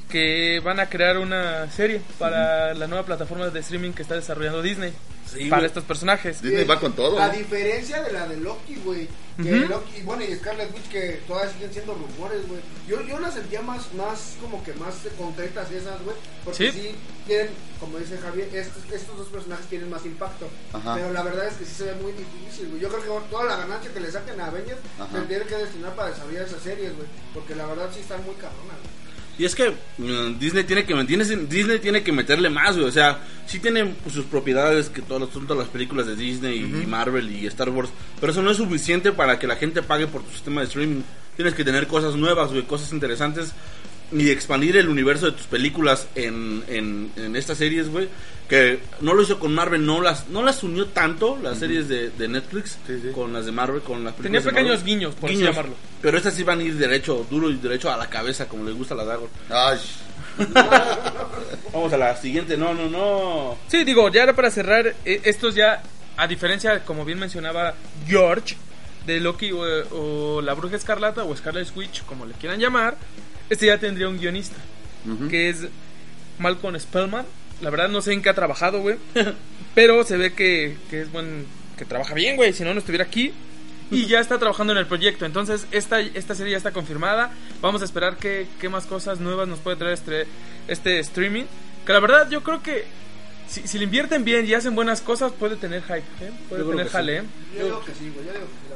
que 0.09 0.61
van 0.65 0.81
a 0.81 0.89
crear 0.89 1.19
una 1.19 1.71
serie 1.71 2.01
para 2.19 2.75
la 2.75 2.87
nueva 2.87 3.05
plataforma 3.05 3.49
de 3.49 3.61
streaming 3.61 3.93
que 3.93 4.03
está 4.03 4.15
desarrollando 4.15 4.63
Disney. 4.63 4.93
Sí, 5.31 5.51
para 5.51 5.67
estos 5.67 5.85
personajes. 5.85 6.41
Disney 6.41 6.65
va 6.65 6.81
con 6.81 6.95
todo. 6.95 7.19
¿no? 7.19 7.29
diferencia 7.31 8.03
de 8.03 8.13
la 8.13 8.27
de 8.27 8.39
Loki, 8.39 8.77
güey. 8.77 9.07
Que 9.37 9.53
Ujú. 9.61 9.69
Loki, 9.69 9.99
y 9.99 10.03
bueno, 10.03 10.25
y 10.25 10.35
Scarlet 10.35 10.75
Witch 10.75 10.89
que 10.89 11.21
todavía 11.29 11.53
siguen 11.53 11.71
siendo 11.73 11.93
rumores, 11.95 12.49
güey. 12.49 12.61
Yo, 12.89 13.03
yo 13.03 13.21
las 13.21 13.35
sentía 13.35 13.61
más, 13.61 13.93
más, 13.93 14.37
como 14.41 14.65
que 14.65 14.73
más 14.75 14.95
concretas 15.19 15.71
esas, 15.71 16.03
güey. 16.03 16.17
Porque 16.45 16.73
Sí. 16.73 16.81
sí. 16.81 16.95
tienen, 17.27 17.51
como 17.79 17.99
dice 17.99 18.17
Javier, 18.17 18.49
estos, 18.55 18.83
estos 18.91 19.19
dos 19.19 19.29
personajes 19.29 19.67
tienen 19.67 19.91
más 19.91 20.05
impacto. 20.07 20.49
Ajá. 20.73 20.95
Pero 20.95 21.13
la 21.13 21.23
verdad 21.23 21.47
es 21.47 21.55
que 21.59 21.67
sí 21.67 21.75
se 21.75 21.85
ve 21.85 21.95
muy 21.97 22.13
difícil, 22.13 22.69
güey. 22.71 22.81
Yo 22.81 22.89
creo 22.89 23.03
que 23.03 23.29
toda 23.31 23.45
la 23.45 23.57
ganancia 23.59 23.93
que 23.93 24.01
le 24.01 24.11
saquen 24.11 24.41
a 24.41 24.47
Avengers 24.47 24.81
tiene 25.29 25.45
que 25.45 25.55
destinar 25.57 25.95
para 25.95 26.09
desarrollar 26.09 26.47
esas 26.47 26.63
series, 26.63 26.97
güey. 26.97 27.07
Porque 27.35 27.55
la 27.55 27.67
verdad 27.67 27.91
sí 27.93 28.01
están 28.01 28.25
muy 28.25 28.35
cabronas, 28.37 28.79
güey. 28.83 28.98
Y 29.39 29.45
es 29.45 29.55
que 29.55 29.73
mm, 29.99 30.39
Disney 30.39 30.65
tiene 30.65 30.85
que 30.85 30.95
Disney, 31.05 31.79
tiene 31.79 32.03
que 32.03 32.13
meterle 32.13 32.51
más, 32.51 32.77
güey. 32.77 32.89
O 32.89 32.93
sea, 32.93 33.21
sí 33.47 33.61
tienen 33.61 33.97
pues, 34.03 34.15
sus 34.15 34.25
propiedades 34.25 34.89
que 34.89 35.01
todas, 35.01 35.31
todas 35.31 35.57
las 35.57 35.69
películas 35.69 36.07
de 36.07 36.17
Disney 36.17 36.59
y 36.59 36.87
Marvel 36.87 37.31
y 37.31 37.47
Star 37.47 37.71
Wars. 37.71 37.91
Pero 38.21 38.33
eso 38.33 38.43
no 38.43 38.51
es 38.51 38.57
suficiente 38.57 39.13
para 39.13 39.39
que 39.39 39.47
la 39.47 39.57
gente 39.57 39.83
pague 39.83 40.09
por 40.09 40.23
tu 40.25 40.31
sistema 40.33 40.61
de 40.61 40.67
streaming. 40.67 41.03
Tienes 41.37 41.55
que 41.55 41.65
tener 41.65 41.87
cosas 41.87 42.17
nuevas, 42.17 42.51
güey, 42.51 42.65
cosas 42.65 42.93
interesantes. 42.93 43.53
Y 44.11 44.31
expandir 44.31 44.77
el 44.79 44.89
universo 44.89 45.27
de 45.27 45.33
tus 45.33 45.47
películas 45.47 46.07
en, 46.15 46.65
en, 46.69 47.11
en 47.17 47.37
estas 47.37 47.59
series, 47.59 47.89
güey. 47.91 48.09
Que 48.49 48.79
no 49.03 49.13
lo 49.13 49.23
hizo 49.23 49.39
con 49.39 49.55
Marvel, 49.55 49.85
no 49.85 50.01
las, 50.01 50.29
no 50.29 50.43
las 50.43 50.63
unió 50.63 50.87
tanto, 50.87 51.39
las 51.43 51.59
series 51.59 51.87
de, 51.89 52.09
de 52.09 52.29
Netflix, 52.29 52.79
Sí, 52.87 52.99
sí. 53.03 53.09
con 53.15 53.31
las 53.35 53.45
de 53.45 53.53
Marvel, 53.53 53.83
con 53.83 54.03
las 54.05 54.15
Tenía 54.17 54.41
películas 54.41 54.45
de 54.45 54.51
pequeños 54.63 54.85
guiños, 54.85 55.15
por 55.15 55.29
así 55.29 55.39
llamarlo. 55.39 55.75
Pero 56.01 56.17
estas 56.17 56.33
sí 56.33 56.45
van 56.45 56.61
a 56.61 56.63
ir 56.63 56.75
derecho, 56.77 57.27
duro 57.29 57.51
y 57.51 57.57
derecho 57.57 57.93
a 57.93 57.99
la 57.99 58.09
cabeza, 58.09 58.49
como 58.49 58.65
les 58.65 58.75
gusta 58.75 58.95
a 58.95 58.97
la 58.97 59.05
Dagor. 59.05 59.29
Ay, 59.51 59.79
Vamos 61.73 61.93
a 61.93 61.97
la 61.99 62.17
siguiente, 62.17 62.57
no, 62.57 62.73
no, 62.75 62.89
no. 62.89 63.59
Sí, 63.69 63.85
digo, 63.85 64.09
ya 64.11 64.23
era 64.23 64.35
para 64.35 64.51
cerrar, 64.51 64.95
eh, 65.05 65.21
estos 65.25 65.55
ya, 65.55 65.83
a 66.17 66.27
diferencia, 66.27 66.85
como 66.85 67.05
bien 67.05 67.19
mencionaba 67.19 67.75
George, 68.07 68.57
de 69.07 69.21
Loki 69.21 69.53
o, 69.53 69.61
o 69.93 70.41
la 70.43 70.55
Bruja 70.55 70.77
Escarlata 70.77 71.25
o 71.25 71.37
Scarlet 71.37 71.69
Witch, 71.77 72.03
como 72.05 72.25
le 72.27 72.35
quieran 72.35 72.61
llamar, 72.61 72.97
este 73.51 73.67
ya 73.67 73.79
tendría 73.79 74.09
un 74.09 74.19
guionista, 74.19 74.57
que 75.29 75.49
es 75.51 75.67
Malcolm 76.39 76.79
Spellman. 76.79 77.25
La 77.61 77.71
verdad 77.71 77.89
no 77.89 78.01
sé 78.01 78.13
en 78.13 78.23
qué 78.23 78.29
ha 78.29 78.35
trabajado, 78.35 78.81
güey, 78.81 78.97
pero 79.75 80.05
se 80.05 80.17
ve 80.17 80.33
que, 80.33 80.77
que 80.91 81.03
es 81.03 81.11
buen, 81.11 81.47
que 81.77 81.85
trabaja 81.85 82.15
bien, 82.15 82.37
güey, 82.37 82.53
si 82.53 82.63
no, 82.63 82.73
no 82.73 82.79
estuviera 82.81 83.05
aquí. 83.05 83.33
Y 83.91 84.05
ya 84.07 84.21
está 84.21 84.39
trabajando 84.39 84.75
en 84.75 84.79
el 84.79 84.87
proyecto, 84.87 85.25
entonces 85.25 85.67
esta, 85.71 86.01
esta 86.01 86.35
serie 86.35 86.53
ya 86.53 86.59
está 86.59 86.73
confirmada. 86.73 87.33
Vamos 87.63 87.81
a 87.81 87.87
esperar 87.87 88.19
qué, 88.19 88.47
qué 88.61 88.69
más 88.69 88.85
cosas 88.85 89.19
nuevas 89.19 89.49
nos 89.49 89.61
puede 89.61 89.79
traer 89.79 89.95
este, 89.95 90.27
este 90.69 90.99
streaming. 90.99 91.45
Que 91.87 91.95
la 91.95 92.01
verdad 92.01 92.29
yo 92.29 92.43
creo 92.43 92.63
que 92.63 92.85
si, 93.49 93.67
si 93.67 93.79
le 93.79 93.85
invierten 93.85 94.25
bien 94.25 94.47
y 94.47 94.53
hacen 94.53 94.75
buenas 94.75 95.01
cosas, 95.01 95.33
puede 95.33 95.57
tener 95.57 95.83
hype, 95.85 95.97
¿eh? 95.97 96.31
puede 96.51 96.65
Yo 96.65 96.71
tener 96.71 96.87
sí. 96.87 96.93
jale. 96.93 97.17
¿eh? 97.17 97.23
Yo 97.57 97.65
digo 97.65 97.85
que 97.85 97.93
sí, 97.95 98.11
güey. 98.15 98.27
Yo 98.27 98.33
digo 98.35 98.45
que 98.45 98.53
sí. 98.53 98.68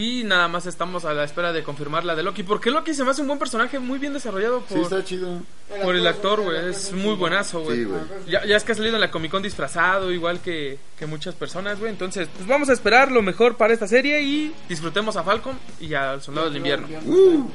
Y 0.00 0.22
nada 0.22 0.46
más 0.46 0.64
estamos 0.66 1.04
a 1.04 1.12
la 1.12 1.24
espera 1.24 1.52
de 1.52 1.64
confirmar 1.64 2.04
la 2.04 2.14
de 2.14 2.22
Loki. 2.22 2.44
Porque 2.44 2.70
Loki 2.70 2.94
se 2.94 3.02
me 3.02 3.10
hace 3.10 3.22
un 3.22 3.26
buen 3.26 3.38
personaje, 3.40 3.80
muy 3.80 3.98
bien 3.98 4.12
desarrollado 4.12 4.60
sí, 4.68 4.74
por, 4.74 4.82
está 4.84 5.04
chido. 5.04 5.40
por 5.82 5.96
el 5.96 6.06
actor, 6.06 6.40
güey. 6.40 6.68
Es 6.70 6.92
muy 6.92 7.16
buenazo, 7.16 7.62
güey. 7.62 7.84
Sí. 7.84 7.90
Ya, 8.28 8.46
ya 8.46 8.56
es 8.56 8.62
que 8.62 8.72
ha 8.72 8.74
salido 8.76 8.94
en 8.94 9.00
la 9.00 9.10
Comic 9.10 9.32
Con 9.32 9.42
disfrazado, 9.42 10.12
igual 10.12 10.38
que, 10.40 10.78
que 10.96 11.06
muchas 11.06 11.34
personas, 11.34 11.80
güey. 11.80 11.90
Entonces, 11.90 12.28
pues 12.32 12.46
vamos 12.46 12.68
a 12.68 12.74
esperar 12.74 13.10
lo 13.10 13.22
mejor 13.22 13.56
para 13.56 13.72
esta 13.74 13.88
serie 13.88 14.22
y 14.22 14.54
disfrutemos 14.68 15.16
a 15.16 15.24
Falcon 15.24 15.58
y 15.80 15.92
al 15.94 16.22
Soldado 16.22 16.46
del 16.46 16.58
Invierno. 16.58 16.86
Uh. 17.04 17.50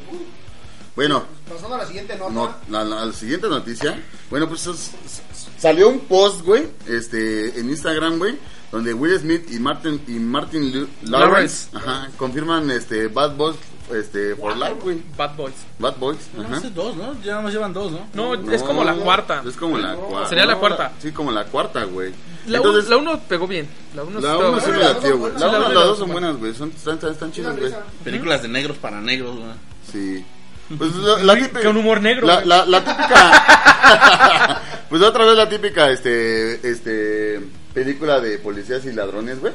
Bueno, 0.97 1.23
Pasando 1.49 1.75
a 1.75 1.77
la 1.79 1.85
siguiente 1.87 2.15
nota. 2.17 2.31
no, 2.31 2.55
la, 2.69 2.83
la- 2.83 3.05
la 3.05 3.13
siguiente 3.13 3.47
noticia. 3.47 3.99
Bueno, 4.29 4.47
pues 4.47 4.67
es- 4.67 4.91
es- 5.05 5.21
salió 5.57 5.87
un 5.89 6.01
post, 6.01 6.41
güey, 6.41 6.67
este, 6.87 7.57
en 7.59 7.69
Instagram, 7.69 8.19
güey, 8.19 8.37
donde 8.73 8.93
Will 8.93 9.17
Smith 9.19 9.45
y 9.51 9.59
Martin 9.59 10.01
y 10.07 10.13
Martin 10.13 10.73
Lu- 10.73 10.87
Lawrence, 11.03 11.67
Lawrence. 11.71 11.77
ajá, 11.77 12.09
confirman 12.17 12.69
este 12.71 13.07
Bad 13.07 13.35
Boys, 13.35 13.55
este, 13.93 14.35
for 14.35 14.57
life, 14.57 14.75
güey. 14.81 15.01
Bad 15.15 15.35
Boys. 15.35 15.53
Bad 15.77 15.95
Boys, 15.97 16.17
ajá. 16.43 16.55
Hace 16.57 16.69
dos, 16.71 16.95
¿no? 16.95 17.13
Ya 17.21 17.31
nada 17.33 17.41
más 17.43 17.53
llevan 17.53 17.71
dos, 17.71 17.91
¿no? 17.91 18.07
No, 18.13 18.51
es 18.51 18.63
como 18.63 18.83
la 18.83 18.93
No, 18.93 19.03
cuarta. 19.03 19.43
Es 19.47 19.55
como 19.55 19.77
la 19.77 19.93
cuarta. 19.95 20.27
Sería 20.29 20.45
la 20.47 20.53
No, 20.55 20.59
cuarta. 20.59 20.91
Sí, 20.99 21.11
como 21.11 21.31
la 21.31 21.45
cuarta, 21.45 21.83
güey. 21.83 22.11
La, 22.47 22.57
Entonces, 22.57 22.85
un- 22.85 22.89
la 22.89 22.97
uno 22.97 23.19
pegó 23.29 23.47
bien. 23.47 23.69
La 23.95 24.03
uno 24.03 24.19
la 24.19 24.37
uno 24.37 24.59
sí 24.59 24.71
me 24.71 24.77
latió, 24.79 25.17
güey. 25.19 25.31
son 25.33 25.41
La 25.41 25.47
buenas. 25.47 25.59
uno, 25.59 25.67
las 25.69 25.73
la 25.75 25.83
dos 25.85 25.97
son 25.99 26.11
buenas, 26.11 26.35
güey. 26.37 26.53
Son, 26.55 26.69
están, 26.69 27.11
están, 27.11 27.31
chidas, 27.31 27.55
da 27.55 27.59
güey. 27.61 27.73
Películas 28.03 28.41
de 28.41 28.47
negros 28.47 28.77
para 28.77 28.99
negros, 29.01 29.37
güey. 29.37 29.51
Sí. 29.91 30.25
Pues 30.77 30.95
la, 30.95 31.17
la 31.23 31.35
típica. 31.35 31.61
Con 31.63 31.77
humor 31.77 32.01
negro, 32.01 32.25
La, 32.25 32.35
güey. 32.35 32.47
la, 32.47 32.65
la 32.65 32.83
típica. 32.83 34.61
pues 34.89 35.01
otra 35.03 35.25
vez 35.25 35.35
la 35.35 35.47
típica, 35.49 35.91
este. 35.91 36.67
Este. 36.67 37.39
Película 37.73 38.19
de 38.19 38.37
policías 38.37 38.85
y 38.85 38.93
ladrones, 38.93 39.39
güey. 39.39 39.53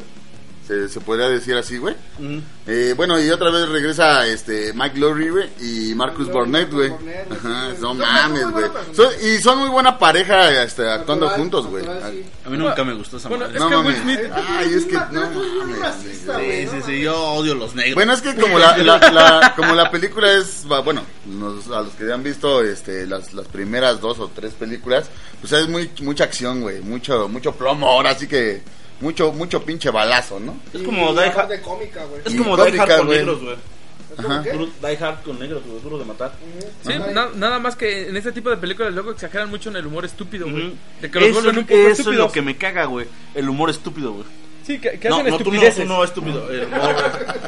Se, 0.69 0.87
se 0.87 1.01
podría 1.01 1.31
decir 1.31 1.57
así, 1.57 1.79
güey. 1.79 1.95
Mm. 2.19 2.39
Eh, 2.67 2.93
bueno, 2.95 3.19
y 3.19 3.31
otra 3.31 3.51
vez 3.51 3.67
regresa 3.71 4.27
este 4.27 4.75
Mike 4.75 4.99
Lowry, 4.99 5.31
güey, 5.31 5.49
y 5.61 5.95
Marcus 5.95 6.31
Burnett, 6.31 6.71
güey. 6.71 6.91
Marcus 6.91 7.07
Burnett, 7.07 7.29
güey, 7.29 7.53
Ajá, 7.55 7.73
no 7.81 7.95
mames, 7.95 8.43
muy 8.45 8.53
güey. 8.53 8.71
personajes. 8.71 9.25
y 9.25 9.39
son 9.43 9.59
muy 9.61 9.71
buena 9.71 9.99
pareja 9.99 10.63
este, 10.63 10.87
actuando 10.87 11.25
Natural, 11.25 11.41
juntos, 11.41 11.67
güey. 11.69 11.85
sí. 11.85 12.23
A 12.45 12.51
mí 12.51 12.59
nunca 12.59 12.85
me 12.85 12.93
gustó 12.93 13.17
esa 13.17 13.31
Bueno, 13.31 13.47
madre. 13.47 13.57
es 13.57 13.63
No 13.65 13.71
que 13.71 13.77
mames. 13.77 13.97
Smith. 14.03 14.21
Ay, 14.35 14.75
es 14.75 14.85
que 14.85 14.95
no 14.95 15.31
mames, 15.31 15.79
racista. 15.81 16.39
Sí, 16.39 16.67
sí, 16.71 16.77
sí, 16.85 17.01
yo 17.01 17.17
odio 17.33 17.55
los 17.55 17.75
negros. 17.75 17.95
Bueno, 17.95 18.13
es 18.13 18.21
que 18.21 18.35
como 18.37 18.59
la, 18.59 18.77
la, 18.77 18.99
la- 19.11 19.55
como 19.57 19.75
la 19.75 19.91
película 19.91 20.31
es, 20.35 20.67
va, 20.71 20.81
bueno, 20.81 21.01
nos- 21.25 21.67
a 21.71 21.81
los 21.81 21.95
que 21.95 22.13
han 22.13 22.23
visto 22.23 22.63
este, 22.63 23.07
las, 23.07 23.33
las 23.33 23.47
primeras 23.49 24.03
dos 24.03 24.19
o 24.19 24.29
tres 24.35 24.53
películas, 24.53 25.07
pues 25.41 25.51
es 25.55 25.67
muy, 25.67 25.91
mucha 26.03 26.25
acción, 26.25 26.61
güey, 26.61 26.83
mucho, 26.83 27.27
mucho 27.27 27.53
plomo, 27.53 27.89
ahora 27.89 28.15
sí 28.15 28.29
que 28.29 28.61
mucho, 29.01 29.33
mucho 29.33 29.63
pinche 29.65 29.91
balazo, 29.91 30.41
¿no? 30.41 30.57
Es 30.73 30.83
como 30.83 31.13
Die 31.15 31.21
Hard. 31.27 31.35
parte 31.35 31.61
cómica, 31.61 32.05
güey. 32.05 32.23
Es 32.25 32.35
como 32.35 32.57
Die 32.57 32.79
Hard 32.81 32.97
con 32.99 33.09
negros, 33.09 33.41
güey. 33.43 33.57
Die 34.19 35.05
Hard 35.05 35.23
con 35.23 35.39
negros, 35.39 35.63
güey. 35.67 35.81
Duro 35.81 35.99
de 35.99 36.05
matar. 36.05 36.33
Sí, 36.85 36.93
na- 37.15 37.31
nada 37.35 37.59
más 37.59 37.77
que 37.77 38.09
en 38.09 38.17
este 38.17 38.33
tipo 38.33 38.51
de 38.51 38.57
películas 38.57 38.93
luego 38.93 39.11
exageran 39.13 39.49
mucho 39.51 39.71
en 39.71 39.77
el 39.77 39.87
humor 39.87 40.05
estúpido, 40.05 40.51
güey. 40.51 40.73
De 41.01 41.11
que 41.11 41.21
los 41.21 41.29
Eso, 41.31 41.41
vuelven 41.43 41.59
un 41.59 41.65
poco 41.67 41.75
eso 41.79 41.89
estúpidos. 41.91 42.13
es 42.15 42.19
lo 42.19 42.33
que 42.33 42.43
me 42.43 42.57
caga, 42.57 42.87
güey. 42.87 43.07
El 43.35 43.49
humor 43.49 43.71
estúpido, 43.71 44.13
güey. 44.13 44.25
Sí, 44.69 44.79
que, 44.79 44.99
que 44.99 45.09
No, 45.09 45.17
hacen 45.17 45.31
no, 45.31 45.39
tú 45.39 45.51
no, 45.51 45.61
tú 45.63 45.85
no, 45.87 46.05
estúpido. 46.05 46.47
Güey. 46.47 46.61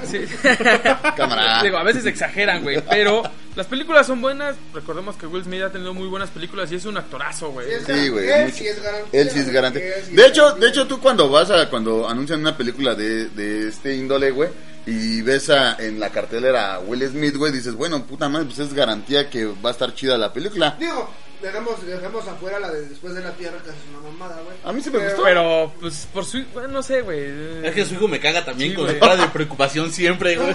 Sí. 0.07 0.25
Cámara. 1.19 1.63
Digo, 1.63 1.77
a 1.77 1.83
veces 1.83 2.07
exageran, 2.07 2.63
güey. 2.63 2.83
Pero 2.89 3.23
las 3.57 3.67
películas 3.67 4.07
son 4.07 4.23
buenas. 4.23 4.57
Recordemos 4.73 5.17
que 5.17 5.27
Will 5.27 5.45
Smith 5.45 5.61
ha 5.61 5.71
tenido 5.71 5.93
muy 5.93 6.09
buenas 6.09 6.31
películas 6.31 6.73
y 6.73 6.77
es 6.77 6.87
un 6.87 6.97
actorazo, 6.97 7.51
güey. 7.51 7.67
Sí, 7.85 8.09
güey. 8.09 8.27
Él 8.27 8.45
mucho. 8.45 8.57
sí 8.57 8.69
es 8.69 8.83
garantía. 8.83 9.21
Él 9.21 9.31
sí 9.31 9.39
es 9.39 9.49
garante. 9.51 9.95
De 10.13 10.27
hecho, 10.27 10.53
de 10.53 10.69
hecho 10.69 10.87
tú 10.87 10.99
cuando 10.99 11.29
vas 11.29 11.51
a, 11.51 11.69
cuando 11.69 12.09
anuncian 12.09 12.41
una 12.41 12.57
película 12.57 12.95
de, 12.95 13.29
de 13.29 13.69
este 13.69 13.95
índole, 13.95 14.31
güey, 14.31 14.49
y 14.87 15.21
ves 15.21 15.51
a, 15.51 15.75
en 15.75 16.01
la 16.01 16.09
cartelera 16.09 16.77
a 16.77 16.79
Will 16.81 17.07
Smith, 17.07 17.37
güey, 17.37 17.53
dices, 17.53 17.75
bueno, 17.75 18.03
puta 18.07 18.31
madre, 18.31 18.47
pues 18.47 18.61
es 18.61 18.73
garantía 18.73 19.29
que 19.29 19.45
va 19.45 19.69
a 19.69 19.73
estar 19.73 19.95
chida 19.95 20.17
la 20.17 20.33
película. 20.33 20.75
Digo, 20.81 21.11
dejemos, 21.43 21.87
dejemos 21.87 22.27
afuera 22.29 22.59
la 22.61 22.71
de 22.71 22.87
Después 22.87 23.15
de 23.15 23.21
la 23.23 23.33
Tierra, 23.33 23.59
que 23.63 23.71
es 23.71 23.77
una 23.91 24.01
mamada, 24.11 24.41
güey. 24.43 24.57
A 24.65 24.73
mí 24.73 24.81
sí 24.83 24.91
me 24.91 24.99
gustó. 24.99 25.23
Pero, 25.23 25.73
pues, 25.81 26.07
por 26.13 26.25
su... 26.25 26.43
Bueno, 26.53 26.69
no 26.69 26.83
sé, 26.83 27.03
güey. 27.03 27.65
Es 27.67 27.75
que 27.75 27.85
su 27.85 27.95
hijo 27.95 28.09
me 28.09 28.21
caga 28.21 28.45
también 28.45 28.71
Sí, 28.71 28.77
con 28.77 28.85
güey. 28.87 28.99
cara 29.01 29.17
de 29.17 29.27
preocupación 29.29 29.93
siempre, 29.93 30.37
güey. 30.37 30.55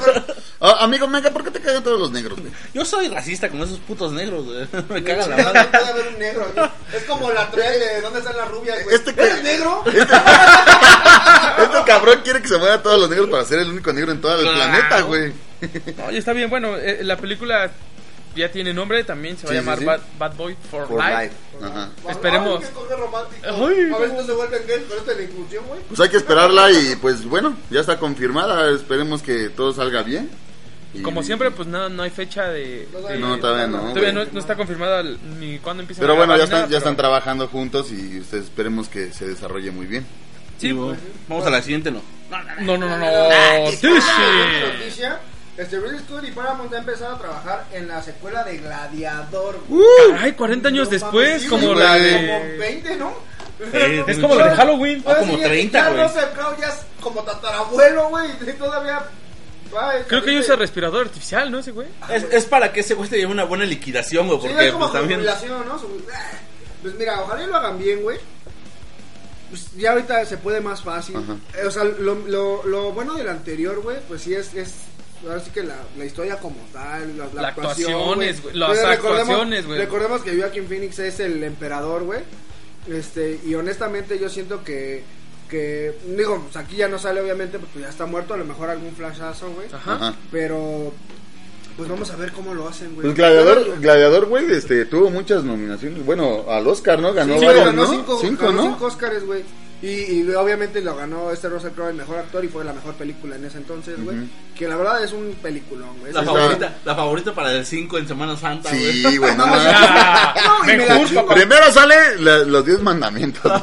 Ah, 0.60 0.78
amigo, 0.82 1.08
mega, 1.08 1.30
¿por 1.32 1.44
qué 1.44 1.52
te 1.52 1.60
cagan 1.60 1.84
todos 1.84 2.00
los 2.00 2.12
negros, 2.12 2.40
güey? 2.40 2.52
Yo 2.74 2.86
soy 2.86 3.08
racista 3.10 3.50
con 3.50 3.62
esos 3.62 3.80
putos 3.80 4.12
negros, 4.14 4.46
güey. 4.46 4.68
Me 4.90 5.04
caga 5.04 5.28
la 5.28 5.38
No 5.38 5.44
madre. 5.44 5.64
puede 5.72 5.86
haber 5.88 6.08
un 6.08 6.20
negro. 6.20 6.46
Es 6.96 7.04
como 7.04 7.32
la 7.32 7.50
trail 7.52 7.80
de 7.80 8.02
¿Dónde 8.02 8.20
están 8.20 8.38
las 8.38 8.50
rubias, 8.50 8.84
güey? 8.84 8.96
Este 8.96 9.14
que- 9.14 9.22
¿Eres 9.22 9.44
negro? 9.44 9.84
Este 11.58 11.84
cabrón 11.86 12.20
quiere 12.24 12.42
que 12.42 12.48
se 12.48 12.58
mueran 12.58 12.82
todos 12.84 13.00
los 13.00 13.10
negros 13.10 13.30
para 13.30 13.44
ser 13.46 13.60
el 13.60 13.70
único 13.70 13.92
negro 13.94 14.12
en 14.12 14.22
todo 14.22 14.36
el 14.36 14.42
Claro. 14.42 14.58
planeta, 14.58 15.02
güey. 15.02 15.34
Oye, 16.08 16.18
está 16.18 16.34
bien. 16.34 16.50
Bueno, 16.50 16.76
eh, 16.78 17.00
la 17.04 17.18
película 17.18 17.72
ya 18.36 18.52
tiene 18.52 18.74
nombre. 18.74 19.04
También 19.04 19.38
se 19.38 19.46
va 19.48 19.52
Sí, 19.54 19.58
a 19.58 19.62
llamar 19.62 19.80
sí. 19.80 19.86
Bad, 19.86 20.00
Bad 20.20 20.36
Boy 20.36 20.56
for, 20.70 20.88
For 20.88 20.98
Life. 20.98 21.24
life. 21.24 21.36
Ajá. 21.66 21.90
Esperemos. 22.10 22.64
Ay, 22.64 23.50
a 23.52 24.08
si 24.08 24.14
no 24.14 24.24
se 24.26 24.32
vuelven 24.34 24.62
gays 24.68 24.84
con 24.84 25.18
la 25.18 25.24
inclusión, 25.24 25.66
güey. 25.68 25.80
Pues 25.88 26.00
hay 26.00 26.10
que 26.10 26.18
esperarla 26.18 26.72
y 26.72 26.96
pues 27.02 27.26
bueno, 27.26 27.56
ya 27.70 27.80
está 27.82 27.98
confirmada. 27.98 28.70
Esperemos 28.72 29.22
que 29.22 29.50
todo 29.50 29.74
salga 29.74 30.04
bien. 30.04 30.30
Y- 30.94 31.02
Como 31.02 31.24
siempre, 31.24 31.52
pues 31.52 31.68
no, 31.68 31.90
no 31.90 32.04
hay 32.04 32.10
fecha 32.10 32.48
de... 32.48 32.88
de- 33.10 33.20
No, 33.20 33.38
todavía 33.38 33.68
no. 33.68 33.90
Todavía 33.90 34.14
no, 34.14 34.24
no 34.32 34.40
está 34.40 34.56
confirmada 34.56 35.04
ni 35.40 35.60
cuándo 35.60 35.82
empieza 35.84 36.00
Pero 36.02 36.14
a 36.14 36.16
bueno, 36.16 36.38
ya 36.38 36.46
están, 36.46 36.60
nada, 36.62 36.72
ya 36.72 36.78
están 36.78 36.96
trabajando 36.96 37.50
juntos 37.50 37.92
y 37.92 38.20
ustedes 38.22 38.46
esperemos 38.46 38.88
que 38.88 39.12
se 39.12 39.28
desarrolle 39.28 39.72
muy 39.72 39.88
bien. 39.88 40.06
Sí, 40.58 40.72
Vamos 40.72 41.46
a 41.46 41.50
la 41.50 41.62
siguiente, 41.62 41.92
¿no? 41.92 42.02
No, 42.62 42.78
no, 42.78 42.88
no, 42.88 42.98
no. 42.98 43.66
Noticia. 43.66 45.20
Este 45.58 45.80
Ridley 45.80 46.00
Scott 46.00 46.24
y 46.26 46.32
Paramount 46.32 46.74
ha 46.74 46.78
empezado 46.80 47.16
a 47.16 47.18
trabajar 47.20 47.66
en 47.72 47.88
la 47.88 48.02
secuela 48.04 48.44
de 48.44 48.58
Gladiador. 48.58 49.60
Ay, 50.20 50.34
40 50.34 50.68
años 50.68 50.88
No 50.88 50.92
después, 50.92 51.28
mames, 51.30 51.42
sí, 51.44 51.48
como 51.48 51.74
la 51.74 51.94
Como 51.94 52.04
de... 52.04 52.58
20, 52.60 52.96
¿no? 52.98 53.14
Eh, 53.72 54.04
Es 54.06 54.20
como 54.20 54.36
la 54.36 54.50
de 54.50 54.56
Halloween. 54.58 55.04
Ah, 55.08 55.16
como 55.20 55.38
Sí, 55.38 55.44
30, 55.44 55.80
ya 55.80 55.90
güey. 55.92 56.04
Russell 56.04 56.30
Crowe 56.34 56.56
ya 56.60 56.68
es 56.68 56.76
como 57.00 57.24
tatarabuelo, 57.24 58.10
güey. 58.10 58.30
y 58.32 58.52
Todavía. 58.54 59.06
va, 59.74 59.94
Creo 60.08 60.22
que 60.24 60.32
dice- 60.32 60.42
usa 60.42 60.56
respirador 60.58 61.06
artificial, 61.06 61.50
¿no? 61.50 61.60
Ese 61.60 61.72
güey. 61.72 61.88
Es, 62.10 62.24
es 62.32 62.46
para 62.46 62.74
que 62.74 62.82
ese 62.82 62.94
güey 62.96 63.10
te 63.10 63.16
lleve 63.18 63.32
una 63.32 63.46
buena 63.46 63.64
liquidación, 63.64 64.28
güey. 64.28 64.42
Sí, 64.42 64.48
Porque 64.50 64.66
es 64.66 64.72
como 64.74 64.90
pues 64.90 65.00
también. 65.00 65.24
¿no? 65.24 65.80
Su- 65.80 66.02
Pues 66.82 66.96
mira, 66.96 67.22
ojalá 67.22 67.44
y 67.44 67.48
lo 67.48 67.56
hagan 67.56 67.78
bien, 67.80 68.02
güey. 68.02 68.20
pues 69.50 69.70
ya 69.78 69.92
ahorita 69.92 70.26
se 70.26 70.38
puede 70.38 70.60
más 70.60 70.82
fácil. 70.84 71.16
Ajá. 71.16 71.38
Eh, 71.58 71.66
o 71.66 71.72
sea, 71.72 71.86
lo, 71.86 72.16
lo, 72.28 72.64
lo 72.66 72.92
bueno 72.92 73.14
del 73.14 73.30
anterior, 73.30 73.80
güey, 73.82 73.98
pues 74.08 74.22
sí 74.24 74.34
es, 74.34 74.54
es 74.54 74.74
ahora 75.26 75.40
sí 75.40 75.52
que 75.52 75.64
la, 75.64 75.76
la 75.98 76.06
historia 76.06 76.38
como 76.38 76.58
tal, 76.72 77.18
la, 77.18 77.26
la 77.34 77.42
La 77.42 77.48
actuación, 77.50 77.92
actuaciones, 77.92 78.42
güey. 78.44 78.56
las 78.56 78.70
Pero 78.78 78.90
recordemos- 78.90 79.20
actuaciones, 79.22 79.66
güey. 79.68 79.80
Recordemos 79.80 80.22
que 80.22 80.38
Joaquin 80.40 80.68
Phoenix 80.68 81.00
es 81.00 81.20
el 81.20 81.44
emperador, 81.44 82.04
güey. 82.04 82.20
Este, 82.88 83.40
y 83.46 83.56
honestamente 83.56 84.20
yo 84.20 84.30
siento 84.30 84.64
que 84.64 85.04
que 85.50 85.94
digo, 86.08 86.42
pues 86.42 86.56
aquí 86.58 86.76
ya 86.78 86.88
no 86.88 86.98
sale 86.98 87.22
obviamente 87.22 87.60
porque 87.60 87.80
ya 87.80 87.90
está 87.90 88.08
muerto, 88.08 88.34
a 88.34 88.38
lo 88.38 88.46
mejor 88.46 88.68
algún 88.72 88.96
flashazo, 88.96 89.52
güey. 89.52 89.68
Ajá. 89.72 90.16
Pero 90.32 90.92
pues 91.78 91.88
vamos 91.90 92.10
a 92.10 92.16
ver 92.16 92.32
cómo 92.32 92.54
lo 92.56 92.68
hacen, 92.68 92.96
güey. 92.96 93.04
Pues 93.04 93.16
Gladiador, 93.16 93.80
Gladiador, 93.80 94.26
güey, 94.26 94.52
este, 94.52 94.86
tuvo 94.86 95.12
muchas 95.12 95.44
nominaciones. 95.44 96.04
Bueno, 96.04 96.46
al 96.50 96.66
Oscar, 96.68 97.00
¿no? 97.00 97.14
Ganó 97.14 97.38
Sí, 97.40 97.46
varios, 97.46 97.66
ganó 97.66 97.84
¿no? 97.84 97.92
cinco, 97.92 98.18
Cinco, 98.22 98.46
ganó 98.46 98.62
¿no? 98.64 98.68
cinco 98.72 98.86
Oscars, 98.86 99.24
güey. 99.24 99.44
Y, 99.86 100.22
y 100.22 100.34
obviamente 100.34 100.82
lo 100.82 100.96
ganó 100.96 101.30
este 101.32 101.48
Russell 101.48 101.70
Crowe, 101.72 101.90
el 101.90 101.96
mejor 101.96 102.18
actor, 102.18 102.44
y 102.44 102.48
fue 102.48 102.64
la 102.66 102.74
mejor 102.74 102.96
película 102.96 103.36
en 103.36 103.46
ese 103.46 103.58
entonces, 103.60 104.04
güey. 104.04 104.18
Ujú. 104.18 104.28
Que 104.58 104.68
la 104.68 104.78
verdad 104.78 105.04
es 105.04 105.12
un 105.12 105.36
peliculón, 105.44 106.00
güey. 106.00 106.12
La 106.12 106.22
Es- 106.22 106.26
favorita, 106.26 106.74
la 106.86 106.96
favorita 106.96 107.34
para 107.36 107.52
el 107.52 107.64
5 107.66 107.98
en 108.00 108.08
Semana 108.08 108.36
Santa, 108.36 108.70
güey. 108.70 109.04
Sí, 109.04 109.18
güey, 109.18 109.36
no 109.36 109.46
mames. 109.48 109.74
Ah, 109.76 110.34
No, 110.66 111.22
papá. 111.22 111.36
Primero 111.36 111.72
sale 111.72 111.96
la- 112.20 112.38
los 112.40 112.66
10 112.66 112.82
mandamientos. 112.82 113.44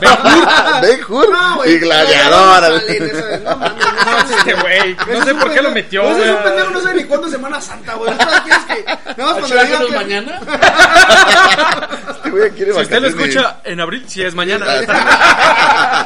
Ben 0.82 1.00
Hur 1.08 1.28
No, 1.32 1.56
güey, 1.56 1.72
y 1.74 1.78
Gladiador. 1.80 2.62
no 2.72 2.78
sale 2.78 2.96
en 2.96 3.02
eso, 3.04 3.24
no 3.44 3.56
mames, 3.56 3.84
no 4.30 4.36
Este 4.38 4.54
güey, 4.54 4.96
no 5.18 5.24
sé 5.24 5.34
por 5.34 5.52
qué 5.52 5.62
lo 5.62 5.70
metió, 5.72 6.02
Ese 6.02 6.20
es 6.22 6.26
un 6.28 6.32
güey. 6.34 6.44
pendejo, 6.44 6.70
no 6.70 6.80
sé 6.82 6.94
ni 6.94 7.04
cuándo 7.04 7.26
es 7.26 7.32
Semana 7.32 7.60
Santa, 7.60 7.94
güey. 7.94 8.14
¿Sabes 8.16 8.40
qué 8.42 8.50
es 8.52 8.58
que? 8.76 8.84
Nada 8.84 9.32
más 9.32 9.32
cuando 9.38 9.48
le 9.56 9.64
digan 9.64 9.66
¿Chingados 9.66 9.88
que... 9.90 9.96
mañana? 9.96 10.40
Este 12.16 12.30
güey 12.30 12.50
quiere 12.52 12.74
Si 12.74 12.80
usted 12.80 13.00
lo 13.00 13.08
escucha 13.08 13.56
en 13.64 13.80
abril, 13.80 14.04
si 14.06 14.22
es 14.22 14.34
mañana. 14.34 14.66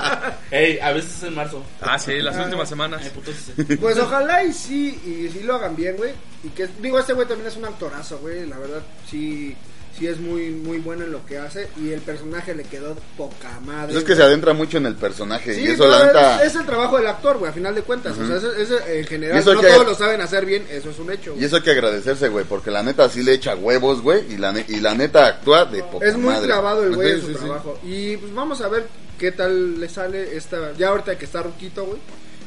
Ey, 0.51 0.79
a 0.79 0.92
veces 0.92 1.16
es 1.16 1.23
en 1.25 1.35
marzo. 1.35 1.62
Ah, 1.81 1.99
sí, 1.99 2.12
las 2.21 2.37
últimas 2.37 2.69
semanas. 2.69 3.01
Ay, 3.05 3.11
puto, 3.11 3.31
sí. 3.33 3.77
Pues 3.77 3.99
ojalá 4.01 4.45
y 4.45 4.53
sí, 4.53 4.99
y 5.05 5.29
sí 5.33 5.40
lo 5.45 5.55
hagan 5.57 5.75
bien, 5.77 5.97
güey. 5.97 6.12
Y 6.45 6.49
que, 6.51 6.69
digo, 6.81 6.99
este 6.99 7.12
güey 7.12 7.27
también 7.27 7.49
es 7.49 7.57
un 7.57 7.64
actorazo, 7.64 8.19
güey. 8.19 8.47
La 8.47 8.59
verdad, 8.59 8.83
sí, 9.11 9.57
sí 9.99 10.07
es 10.07 10.21
muy, 10.21 10.51
muy 10.51 10.79
bueno 10.79 11.05
en 11.05 11.11
lo 11.12 11.25
que 11.27 11.38
hace. 11.38 11.69
Y 11.83 11.90
el 11.90 12.01
personaje 12.01 12.55
le 12.55 12.62
quedó 12.64 12.95
poca 13.16 13.59
madre. 13.64 13.87
Pues 13.95 13.99
es 13.99 14.05
que 14.05 14.12
se 14.12 14.19
güey. 14.21 14.29
adentra 14.29 14.53
mucho 14.53 14.77
en 14.79 14.87
el 14.87 14.95
personaje. 14.95 15.55
Sí, 15.55 15.62
y 15.62 15.66
eso, 15.69 15.85
pero 15.85 15.90
la 15.99 16.05
neta. 16.07 16.42
es, 16.45 16.55
es 16.55 16.61
el 16.61 16.66
trabajo 16.66 16.99
del 16.99 17.07
actor, 17.09 17.38
güey, 17.38 17.51
a 17.51 17.55
final 17.55 17.75
de 17.75 17.83
cuentas. 17.83 18.16
O 18.19 18.27
sea, 18.27 18.37
ese- 18.37 18.62
ese, 18.62 18.99
en 19.01 19.07
general, 19.07 19.37
Y 19.37 19.40
eso 19.40 19.55
no 19.55 19.61
que- 19.61 19.66
todos 19.69 19.87
lo 19.87 19.95
saben 19.95 20.21
hacer 20.21 20.45
bien, 20.47 20.64
eso 20.71 20.90
es 20.90 20.99
un 20.99 21.11
hecho. 21.11 21.35
Y 21.38 21.45
eso 21.45 21.57
hay 21.57 21.62
que 21.62 21.71
agradecerse, 21.73 22.29
güey, 22.29 22.45
porque 22.45 22.71
la 22.71 22.83
neta 22.83 23.09
sí 23.09 23.23
le 23.25 23.33
echa 23.33 23.57
huevos, 23.57 24.03
güey, 24.03 24.33
y 24.33 24.37
la, 24.37 24.53
ne- 24.53 24.66
y 24.69 24.81
la 24.81 24.95
neta 24.95 25.27
actúa 25.27 25.64
de 25.64 25.83
poca 25.83 26.07
Es 26.07 26.14
muy 26.14 26.27
madre. 26.27 26.47
clavado 26.47 26.85
el 26.85 26.95
güey 26.95 27.11
en 27.12 27.16
Sí, 27.16 27.21
su 27.23 27.27
sí, 27.29 27.33
sí. 27.35 27.45
trabajo. 27.45 27.79
Y 27.83 28.16
pues 28.19 28.35
vamos 28.35 28.61
a 28.61 28.69
ver 28.69 28.87
qué 29.18 29.33
tal 29.33 29.81
le 29.81 29.88
sale 29.88 30.37
esta. 30.37 30.72
Ya 30.74 30.88
ahorita 30.88 31.16
que 31.18 31.24
está 31.24 31.42
Ruquito, 31.42 31.85
güey. 31.85 31.98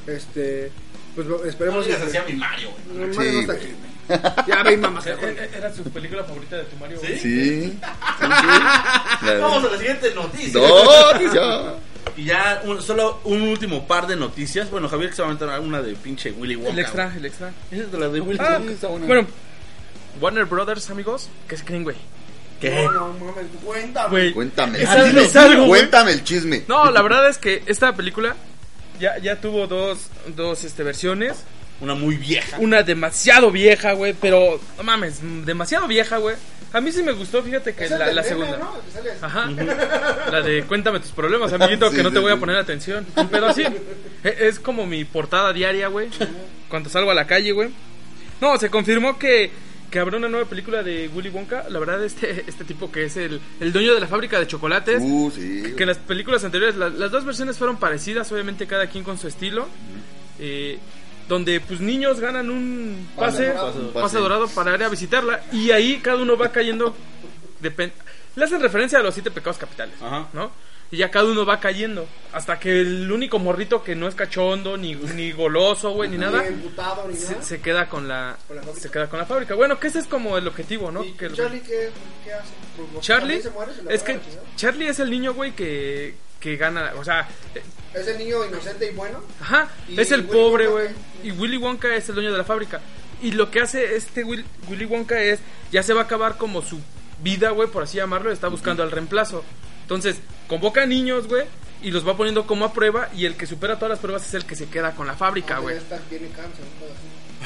Este. 0.08 0.72
Pues 1.16 1.28
No 1.28 1.44
esperemos. 1.44 1.86
digas 1.86 2.02
que- 2.02 2.08
así 2.08 2.18
a 2.18 2.24
mi 2.24 2.34
Mario, 2.34 2.70
güey. 2.72 3.08
No, 3.08 3.14
Sí, 3.14 3.18
Mario 3.18 3.32
no 3.34 3.40
está 3.42 3.54
aquí, 3.54 3.66
güey. 3.66 3.90
Ya 4.48 4.78
mamá. 4.78 5.02
Era 5.56 5.74
su 5.74 5.84
película 5.84 6.24
favorita 6.24 6.58
de 6.58 6.64
tu 6.64 6.76
Mario. 6.78 7.00
güey. 7.00 7.20
¿Sí? 7.20 7.64
Sí. 7.64 7.80
Vamos 9.42 9.64
a 9.66 9.72
la 9.72 9.78
siguiente 9.78 10.14
noticia. 10.16 10.60
No, 10.62 11.34
ya. 11.34 11.76
Y 12.18 12.24
ya 12.26 12.62
un- 12.66 12.82
solo 12.82 13.20
un 13.26 13.42
último 13.44 13.86
par 13.88 14.08
de 14.08 14.16
noticias. 14.16 14.70
Bueno, 14.72 14.88
Javier 14.90 15.10
que 15.12 15.16
se 15.16 15.22
va 15.22 15.28
a 15.28 15.32
aventar 15.32 15.60
una 15.60 15.82
de 15.82 15.94
pinche 15.96 16.32
Willy 16.32 16.56
Wonka. 16.56 16.72
El 16.72 16.80
extra, 16.80 17.14
el 17.16 17.26
extra. 17.26 17.52
Esa 17.72 17.84
es 17.84 17.92
de 17.92 17.98
la 18.00 18.10
de 18.10 18.20
Willy 18.22 18.40
Ah, 18.42 18.60
Wonka. 18.60 19.06
bueno, 19.06 19.28
Warner 20.20 20.46
Brothers, 20.46 20.90
amigos, 20.90 21.30
¿qué 21.48 21.56
se 21.58 21.64
creen, 21.66 21.84
güey? 21.84 21.96
¿Qué? 22.60 22.84
No, 22.84 22.92
no 22.92 23.14
mames, 23.14 23.46
cuéntame. 23.64 24.10
Güey, 24.10 24.34
Cuéntame. 24.34 24.82
Es 24.82 24.90
el 24.90 25.18
algo- 25.18 25.64
es. 25.64 25.68
Cuéntame 25.68 26.12
el 26.12 26.24
chisme. 26.24 26.64
No, 26.68 26.92
la 26.92 27.02
verdad 27.02 27.30
es 27.30 27.38
que 27.38 27.64
esta 27.66 27.94
película 27.96 28.36
ya, 29.00 29.18
ya 29.20 29.38
tuvo 29.40 29.68
dos, 29.68 30.08
dos 30.36 30.64
este, 30.64 30.84
versiones. 30.84 31.44
Una 31.82 31.96
muy 31.96 32.16
vieja. 32.18 32.58
Una 32.60 32.84
demasiado 32.84 33.52
vieja, 33.52 33.94
güey, 33.94 34.14
pero 34.14 34.60
no 34.78 34.84
mames, 34.84 35.20
demasiado 35.46 35.88
vieja, 35.88 36.18
güey. 36.18 36.36
A 36.74 36.82
mí 36.82 36.92
sí 36.92 37.02
me 37.02 37.14
gustó, 37.14 37.42
fíjate 37.42 37.74
que 37.74 37.86
Es 37.86 37.92
la, 37.92 38.22
segunda. 38.22 38.58
¿no? 38.58 38.76
El 38.76 38.82
que 38.84 38.92
sale 38.92 39.12
así. 39.12 39.20
Ajá. 39.24 40.30
La 40.32 40.42
de 40.42 40.64
cuéntame 40.66 41.00
tus 41.00 41.12
problemas, 41.12 41.52
amiguito, 41.54 41.90
Sí, 41.90 41.96
que 41.96 42.04
no 42.04 42.10
te 42.10 42.18
sí, 42.18 42.22
voy 42.22 42.32
a 42.32 42.36
sí. 42.36 42.40
poner 42.42 42.58
atención. 42.58 43.08
Pero 43.32 43.48
así, 43.48 43.64
e- 43.64 44.38
es 44.42 44.60
como 44.60 44.86
mi 44.86 45.06
portada 45.06 45.54
diaria, 45.54 45.88
güey. 45.88 46.10
Cuando 46.68 46.90
salgo 46.90 47.10
a 47.12 47.16
la 47.16 47.26
calle, 47.26 47.54
güey. 47.54 47.70
No, 48.42 48.58
se 48.58 48.70
confirmó 48.70 49.18
que, 49.18 49.50
que 49.90 50.00
habrá 50.00 50.18
una 50.18 50.30
nueva 50.30 50.48
película 50.48 50.84
de 50.84 51.10
Willy 51.14 51.30
Wonka. 51.30 51.66
La 51.70 51.80
verdad, 51.80 52.04
este, 52.04 52.44
este 52.48 52.64
tipo 52.64 52.92
que 52.92 53.06
es 53.06 53.18
el, 53.18 53.40
el 53.60 53.72
dueño 53.74 53.94
de 53.94 54.00
la 54.00 54.08
fábrica 54.08 54.40
de 54.40 54.48
chocolates. 54.48 55.02
Uh, 55.02 55.32
sí. 55.34 55.74
Que 55.76 55.84
en 55.84 55.88
las 55.90 55.98
películas 55.98 56.44
anteriores, 56.44 56.76
la- 56.76 56.90
las 56.90 57.12
dos 57.12 57.26
versiones 57.26 57.58
fueron 57.58 57.78
parecidas, 57.78 58.32
obviamente 58.32 58.68
cada 58.68 58.88
quien 58.88 59.04
con 59.04 59.18
su 59.18 59.28
estilo. 59.28 59.68
Eh, 60.40 60.78
donde 61.28 61.60
pues 61.60 61.80
niños 61.80 62.20
ganan 62.20 62.50
un 62.50 63.08
Pase 63.16 63.52
pase, 63.52 63.54
dorado. 63.54 63.94
pase, 63.94 64.18
dorado 64.18 64.48
para 64.50 64.74
ir 64.76 64.84
a 64.84 64.90
visitarla 64.90 65.42
y 65.52 65.70
ahí 65.72 66.00
cada 66.02 66.18
uno 66.24 66.36
va 66.38 66.52
cayendo. 66.52 66.96
Le 68.36 68.44
hacen 68.44 68.62
referencia 68.62 69.00
a 69.00 69.04
los 69.04 69.14
siete 69.14 69.30
pecados 69.32 69.58
capitales, 69.58 69.94
Ajá. 70.02 70.28
¿no? 70.34 70.52
Y 70.92 70.98
ya 70.98 71.12
cada 71.12 71.26
uno 71.26 71.46
va 71.46 71.60
cayendo. 71.60 72.08
Hasta 72.34 72.60
que 72.60 72.82
el 72.82 73.12
único 73.12 73.38
morrito 73.38 73.84
que 73.84 73.96
no 73.96 74.08
es 74.08 74.16
cachondo, 74.16 74.76
ni, 74.76 74.96
ni 74.96 75.32
goloso, 75.32 75.92
güey, 75.92 76.10
ni 76.10 76.18
nada, 76.18 76.42
Ni 76.42 76.48
emputado, 76.48 77.08
ni 77.08 77.14
nada. 77.14 77.28
se, 77.42 77.44
se 77.44 77.62
queda 77.62 77.88
con 77.88 78.08
la, 78.08 78.38
Con 78.48 78.56
la 78.58 78.64
fábrica. 78.64 78.82
se 78.82 78.92
queda 78.92 79.08
con 79.10 79.20
la 79.20 79.26
fábrica. 79.26 79.54
Bueno, 79.56 79.80
que 79.80 79.88
ese 79.88 80.00
es 80.00 80.06
como 80.08 80.38
el 80.38 80.48
objetivo, 80.48 80.92
¿no? 80.92 81.04
¿Y 81.04 81.12
Que 81.14 81.26
el- 81.26 81.34
Charlie 81.36 81.62
qué, 81.62 81.90
qué 82.24 82.34
hace? 82.34 82.50
Pues, 82.92 83.06
Charlie, 83.06 83.40
¿también 83.40 83.44
se 83.44 83.50
muere? 83.52 83.74
¿Se 83.74 83.94
es 83.96 84.04
que? 84.04 84.20
Charlie 84.56 84.88
es 84.88 85.00
el 85.00 85.12
niño, 85.12 85.34
güey, 85.36 85.52
que, 85.52 86.16
que 86.40 86.56
gana, 86.58 86.94
o 86.98 87.04
sea, 87.04 87.28
Es 87.94 88.08
el 88.08 88.18
niño 88.18 88.46
inocente 88.46 88.90
y 88.92 88.96
bueno. 88.96 89.22
Ajá, 89.42 89.70
Y 89.88 90.00
es 90.00 90.12
el 90.12 90.22
Willy 90.22 90.32
pobre, 90.34 90.68
güey. 90.68 90.88
Y 91.24 91.32
Willy 91.32 91.58
Wonka 91.58 91.94
es 91.96 92.10
el 92.10 92.16
dueño 92.16 92.32
de 92.32 92.38
la 92.38 92.44
fábrica. 92.46 92.82
Y 93.22 93.32
lo 93.32 93.52
que 93.52 93.60
hace 93.62 93.96
este 93.96 94.24
Will- 94.24 94.46
Willy 94.70 94.86
Wonka 94.86 95.20
es, 95.22 95.40
ya 95.72 95.84
se 95.84 95.94
va 95.94 96.02
a 96.02 96.04
acabar 96.06 96.38
como 96.38 96.62
su 96.64 96.80
vida, 97.22 97.50
güey, 97.52 97.68
por 97.70 97.84
así 97.84 97.98
llamarlo, 97.98 98.32
está 98.32 98.48
buscando 98.48 98.82
el 98.84 98.92
reemplazo. 98.92 99.44
Entonces, 99.82 100.18
convoca 100.50 100.84
a 100.84 100.86
niños, 100.86 101.28
güey, 101.30 101.46
y 101.82 101.92
los 101.92 102.06
va 102.06 102.18
poniendo 102.18 102.46
como 102.46 102.66
a 102.66 102.74
prueba, 102.74 103.08
y 103.16 103.26
el 103.26 103.36
que 103.38 103.48
supera 103.48 103.76
todas 103.76 103.92
las 103.92 104.00
pruebas 104.00 104.28
es 104.28 104.34
el 104.34 104.44
que 104.46 104.56
se 104.58 104.66
queda 104.68 104.92
con 104.96 105.08
la 105.08 105.14
fábrica, 105.14 105.56
Ah, 105.56 105.60
güey. 105.60 105.78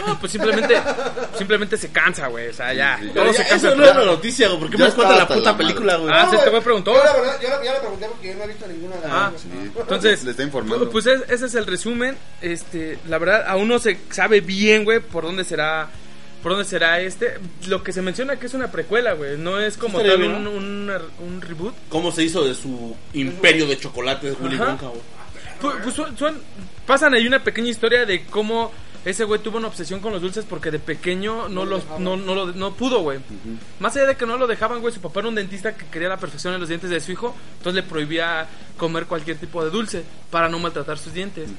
No, 0.08 0.20
pues 0.20 0.32
simplemente, 0.32 0.76
simplemente 1.38 1.78
se 1.78 1.90
cansa, 1.92 2.26
güey, 2.28 2.48
o 2.48 2.54
sea, 2.54 2.74
ya. 2.74 2.98
Sí, 3.00 3.10
Todo 3.14 3.26
ya, 3.28 3.34
se 3.34 3.48
cansa. 3.48 3.68
eso 3.68 3.76
no 3.76 3.86
la 3.86 3.94
noticia, 4.06 4.48
güey. 4.48 4.60
¿Por 4.62 4.70
qué 4.72 4.78
Ya 4.78 4.86
me 4.88 4.92
cuenta 4.94 5.16
la 5.18 5.28
puta 5.28 5.52
la 5.52 5.58
película, 5.58 5.96
güey? 5.98 6.12
Ah, 6.12 6.24
No, 6.24 6.32
güey, 6.40 6.52
te 6.52 6.62
preguntó. 6.62 6.94
Yo 6.96 7.04
la 7.04 7.14
verdad, 7.14 7.40
yo, 7.40 7.50
la- 7.50 7.80
pregunté 7.80 8.08
porque 8.08 8.28
yo 8.30 8.34
no 8.36 8.44
he 8.44 8.48
visto 8.48 8.68
ninguna 8.68 8.96
de 8.96 9.02
las 9.04 9.12
Ah. 9.12 9.32
Sí. 9.38 9.50
Entonces, 9.80 10.24
Le 10.24 10.32
está 10.32 10.42
informando. 10.44 10.90
Pues 10.90 11.06
es- 11.06 11.22
ese 11.30 11.46
es 11.46 11.54
el 11.54 11.68
resumen. 11.68 12.18
Este, 12.42 12.98
la 13.08 13.20
verdad, 13.20 13.46
aún 13.48 13.68
no 13.68 13.78
se 13.78 14.00
sabe 14.10 14.42
bien, 14.42 14.84
güey, 14.84 15.00
por 15.00 15.26
dónde 15.26 15.44
será, 15.44 15.90
por 16.44 16.52
dónde 16.52 16.66
será 16.66 17.00
este. 17.00 17.40
Lo 17.68 17.82
que 17.82 17.92
se 17.94 18.02
menciona 18.04 18.36
que 18.38 18.46
es 18.46 18.54
una 18.54 18.70
precuela, 18.72 19.14
güey. 19.14 19.38
No 19.38 19.60
es 19.60 19.78
como 19.78 20.00
tal 20.00 20.22
un, 20.24 20.46
un, 20.48 20.92
un 21.20 21.42
reboot. 21.42 21.74
¿Cómo 21.90 22.12
se 22.12 22.24
hizo 22.24 22.44
de 22.44 22.54
su 22.54 22.96
imperio 23.14 23.66
de 23.66 23.78
chocolates 23.80 24.36
Willy 24.40 24.56
Ajá. 24.56 24.66
Wonka, 24.72 24.88
güey? 24.88 25.02
Pues, 25.62 25.76
pues, 25.82 25.96
son- 25.96 26.18
son- 26.18 26.38
pasan 26.86 27.14
ahí 27.14 27.26
una 27.26 27.42
pequeña 27.44 27.70
historia 27.70 28.06
de 28.06 28.26
cómo 28.26 28.72
ese 29.06 29.24
güey 29.26 29.42
tuvo 29.42 29.58
una 29.58 29.68
obsesión 29.68 30.00
con 30.02 30.12
los 30.14 30.22
dulces 30.22 30.46
porque 30.48 30.72
de 30.72 30.80
pequeño 30.80 31.48
no, 31.50 31.64
No 31.64 31.66
lo 31.66 31.72
los 31.78 32.00
no, 32.00 32.16
no, 32.18 32.36
lo- 32.36 32.48
no 32.54 32.74
pudo, 32.74 33.00
güey. 33.02 33.20
Más 33.80 33.96
allá 33.96 34.08
de 34.08 34.16
que 34.18 34.26
no 34.26 34.38
lo 34.38 34.46
dejaban, 34.48 34.82
güey, 34.82 34.94
su 34.94 35.00
papá 35.02 35.22
era 35.22 35.30
un 35.30 35.36
dentista 35.36 35.76
que 35.76 35.86
quería 35.88 36.10
la 36.10 36.18
perfección 36.18 36.54
en 36.54 36.60
los 36.60 36.70
dientes 36.70 36.90
de 36.90 37.00
su 37.00 37.12
hijo, 37.14 37.36
entonces 37.58 37.84
le 37.84 37.90
prohibía 37.90 38.48
comer 38.78 39.06
cualquier 39.06 39.38
tipo 39.38 39.64
de 39.64 39.72
dulce 39.72 40.04
para 40.30 40.48
no 40.50 40.60
maltratar 40.60 40.98
sus 40.98 41.14
dientes. 41.14 41.50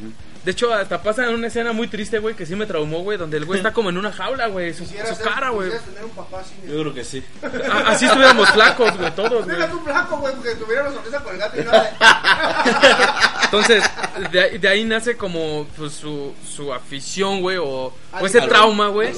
De 0.45 0.51
hecho, 0.51 0.75
hasta 0.75 1.03
pasa 1.03 1.27
en 1.27 1.35
una 1.35 1.47
escena 1.47 1.73
muy 1.73 1.89
triste, 1.89 2.19
güey, 2.19 2.35
que 2.35 2.45
sí 2.45 2.55
me 2.55 2.67
traumó, 2.67 3.01
güey, 3.03 3.17
donde 3.17 3.39
el 3.39 3.47
güey 3.47 3.59
está 3.61 3.73
como 3.73 3.89
en 3.89 3.97
una 3.97 4.13
jaula, 4.13 4.47
güey, 4.49 4.75
su, 4.75 4.85
su 4.85 4.93
ser- 4.93 5.17
cara, 5.23 5.49
güey. 5.49 5.71
quisieras 5.71 5.89
tener 5.89 6.05
un 6.05 6.11
papá 6.11 6.41
así. 6.41 6.53
Yo 6.67 6.81
creo 6.81 6.93
que 6.95 7.03
sí. 7.05 7.25
A- 7.71 7.91
Así 7.93 8.05
estuviéramos 8.05 8.51
flacos, 8.51 8.97
güey, 8.99 9.11
todos, 9.15 9.45
güey. 9.47 9.71
Tu 9.71 9.79
flaco, 9.81 10.19
güey, 10.19 10.35
porque 10.35 10.55
tuviera 10.57 10.83
una 10.83 10.93
sonrisa 10.93 11.21
con 11.25 11.33
el 11.35 11.41
gato 11.41 11.61
y 11.61 11.65
nada. 11.65 13.41
Entonces, 13.45 13.85
de, 14.33 14.41
ahí- 14.41 14.59
de 14.59 14.69
ahí 14.69 14.85
nace 14.85 15.17
como 15.17 15.67
pues, 15.77 15.93
su, 15.95 16.35
su 16.47 16.73
afición, 16.75 17.41
güey, 17.41 17.57
o, 17.61 17.93
ese 18.23 18.41
a 18.41 18.49
trauma, 18.49 18.89
güey, 18.89 19.13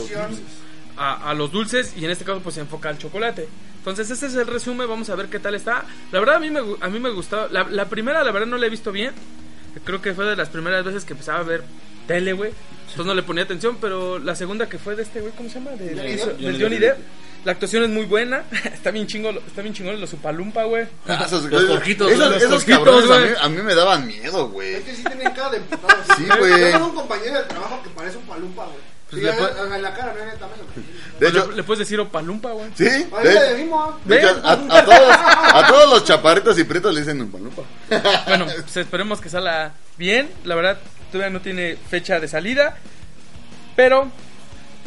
a, 0.97 1.31
a 1.31 1.35
los 1.35 1.51
dulces 1.51 1.93
y 1.97 2.05
en 2.05 2.11
este 2.11 2.25
caso 2.25 2.41
pues 2.41 2.55
se 2.55 2.61
enfoca 2.61 2.89
al 2.89 2.99
chocolate. 2.99 3.49
Entonces, 3.79 4.11
ese 4.11 4.27
es 4.27 4.35
el 4.35 4.47
resumen, 4.47 4.89
vamos 4.89 5.11
a 5.11 5.15
ver 5.15 5.27
qué 5.29 5.39
tal 5.39 5.55
está. 5.55 5.85
La 6.13 6.19
verdad 6.19 6.37
a 6.37 6.41
mí 6.41 6.51
me, 6.51 6.61
a 6.81 6.89
mí 6.89 6.99
me 6.99 7.11
gustó, 7.11 7.49
la, 7.49 7.65
la 7.65 7.85
primera 7.87 8.23
la 8.25 8.33
verdad 8.33 8.47
no 8.47 8.59
la 8.59 8.67
he 8.67 8.71
visto 8.71 8.91
bien, 8.93 9.13
creo 9.85 10.01
que 10.03 10.15
fue 10.15 10.25
de 10.27 10.37
las 10.37 10.49
primeras 10.49 10.85
veces 10.85 11.05
que 11.05 11.13
empezaba 11.13 11.41
a 11.41 11.43
ver 11.43 11.63
tele, 12.07 12.33
güey, 12.33 12.53
entonces 12.81 13.05
no 13.07 13.15
le 13.15 13.23
ponía 13.23 13.45
atención, 13.45 13.79
pero 13.81 14.19
la 14.19 14.35
segunda 14.37 14.69
que 14.69 14.79
fue 14.79 14.95
de 14.97 15.03
este 15.03 15.21
güey, 15.21 15.33
¿cómo 15.37 15.49
se 15.49 15.57
llama? 15.57 15.73
De, 15.73 15.89
Johnny 15.95 15.97
de- 16.13 16.17
Depp. 16.17 16.39
de 16.39 16.45
Johnny 16.47 16.61
Johnny 16.63 16.79
Depp. 16.79 16.97
Depp. 16.99 17.07
La 17.45 17.53
actuación 17.53 17.85
es 17.85 17.91
muy 17.91 18.07
buena, 18.07 18.43
está 18.65 18.91
bien 18.91 19.07
chingo, 19.07 19.31
está 19.31 19.63
bien 19.63 19.73
chingón 19.75 20.01
los 20.01 20.11
Supalumpa, 20.11 20.65
güey. 20.65 20.87
Ah, 21.07 21.25
esos, 21.27 21.45
Los 21.45 21.65
porquitos, 21.65 22.11
esos, 22.11 22.29
los 22.31 22.43
esos 22.43 22.65
porquitos, 22.65 22.79
cabrones 22.85 23.11
a 23.11 23.19
güey. 23.19 23.31
mí, 23.31 23.37
a 23.41 23.49
mí 23.49 23.63
me 23.63 23.75
daban 23.75 24.07
miedo, 24.07 24.49
güey. 24.49 24.75
Es 24.75 24.85
que 24.85 24.95
sí 24.97 25.05
tienen 25.05 25.33
cara 25.33 25.51
de 25.51 25.59
emputado. 25.59 25.97
Sí, 26.17 26.25
güey. 26.39 26.51
Yo 26.61 26.71
tengo 26.73 26.87
un 26.87 26.95
compañero 26.95 27.35
de 27.39 27.45
trabajo 27.45 27.81
que 27.85 27.91
parece 27.91 28.17
un 28.19 28.25
palumpa, 28.27 28.65
güey. 28.65 28.97
Pues 29.09 29.21
Sí, 29.23 29.25
le, 29.25 29.33
ya, 29.33 29.39
pu- 29.39 29.51
o 29.63 29.67
sea, 29.69 29.77
en 29.77 29.83
la 29.83 29.95
cara, 29.95 30.13
no 30.15 30.23
en 30.25 30.29
el 30.31 30.37
tamaño. 30.39 30.63
De 31.21 31.29
hecho, 31.29 31.51
le 31.53 31.63
puedes 31.63 31.79
decir 31.79 32.01
opalumpa, 32.01 32.51
güey. 32.51 32.67
sí. 32.75 32.85
De, 32.85 33.07
de 34.07 34.17
hecho, 34.19 34.41
a, 34.43 34.53
a 34.53 34.85
todos, 34.85 35.17
a 35.59 35.67
todos 35.67 35.91
los 35.91 36.05
chaparritos 36.05 36.59
y 36.59 36.65
prietos 36.65 36.95
le 36.95 37.01
dicen 37.01 37.21
umpalupa. 37.21 37.63
Bueno, 38.27 38.45
pues 38.45 38.77
esperemos 38.77 39.21
que 39.21 39.29
salga 39.29 39.73
bien. 39.97 40.29
La 40.45 40.55
verdad, 40.55 40.79
todavía 41.11 41.33
no 41.33 41.41
tiene 41.41 41.77
fecha 41.77 42.21
de 42.21 42.29
salida. 42.29 42.77
Pero 43.75 44.11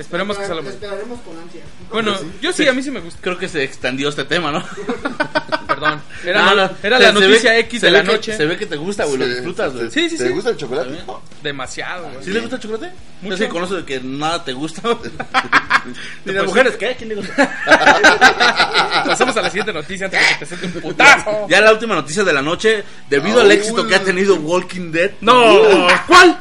esperemos 0.01 0.37
que 0.37 0.45
salga 0.45 0.61
bien. 0.61 0.73
Esperaremos 0.73 1.19
con 1.21 1.37
ansia. 1.37 1.61
Bueno, 1.91 2.15
yo 2.41 2.51
sí, 2.53 2.67
a 2.67 2.73
mí 2.73 2.81
sí 2.83 2.91
me 2.91 2.99
gusta. 2.99 3.19
Creo 3.21 3.37
que 3.37 3.47
se 3.49 3.63
extendió 3.63 4.09
este 4.09 4.23
tema, 4.25 4.51
¿no? 4.51 4.63
Perdón. 5.67 6.01
Era, 6.25 6.43
No, 6.43 6.49
se- 6.81 6.89
la 6.89 6.97
se 6.99 7.13
noticia 7.13 7.51
ve- 7.53 7.59
X 7.59 7.79
se 7.79 7.85
de 7.85 7.91
la 7.91 8.01
que- 8.03 8.11
noche. 8.11 8.35
Se 8.37 8.45
ve 8.45 8.57
que 8.57 8.65
te 8.65 8.75
gusta, 8.75 9.05
güey, 9.05 9.17
lo 9.19 9.25
Sí, 9.25 9.31
disfrutas, 9.31 9.73
güey. 9.73 9.91
Sí, 9.91 10.09
sí, 10.09 10.17
¿Te 10.17 10.27
sí. 10.27 10.33
gusta 10.33 10.49
el 10.49 10.57
chocolate? 10.57 10.89
¿Sí? 10.95 11.01
Demasiado, 11.43 12.09
güey. 12.11 12.23
¿Sí 12.23 12.31
le 12.31 12.39
gusta 12.41 12.55
el 12.57 12.61
chocolate? 12.61 12.91
Mucho. 13.21 13.35
Yo 13.37 13.43
sí 13.45 13.49
conozco 13.49 13.75
de 13.75 13.85
que 13.85 13.99
nada 14.01 14.43
te 14.43 14.53
gusta. 14.53 14.81
Ni 14.83 14.95
Pues 16.23 16.35
las 16.35 16.43
sí. 16.43 16.47
mujeres, 16.47 16.75
¿qué? 16.77 16.95
¿Quién 16.97 17.09
le 17.09 17.15
gusta? 17.15 17.35
Pasamos 19.05 19.35
a 19.37 19.41
la 19.41 19.49
siguiente 19.49 19.73
noticia 19.73 20.05
antes 20.05 20.19
de 20.19 20.27
que 20.27 20.35
te 20.39 20.45
suelte 20.45 20.65
un 20.67 20.81
putazo. 20.83 21.47
Ya 21.49 21.61
la 21.61 21.71
última 21.71 21.95
noticia 21.95 22.23
de 22.23 22.33
la 22.33 22.41
noche, 22.41 22.83
debido 23.09 23.41
al 23.41 23.51
éxito 23.51 23.85
que 23.87 23.95
ha 23.95 24.03
tenido 24.03 24.35
Walking 24.35 24.91
Dead. 24.91 25.11
No, 25.21 25.87
¿cuál? 26.07 26.37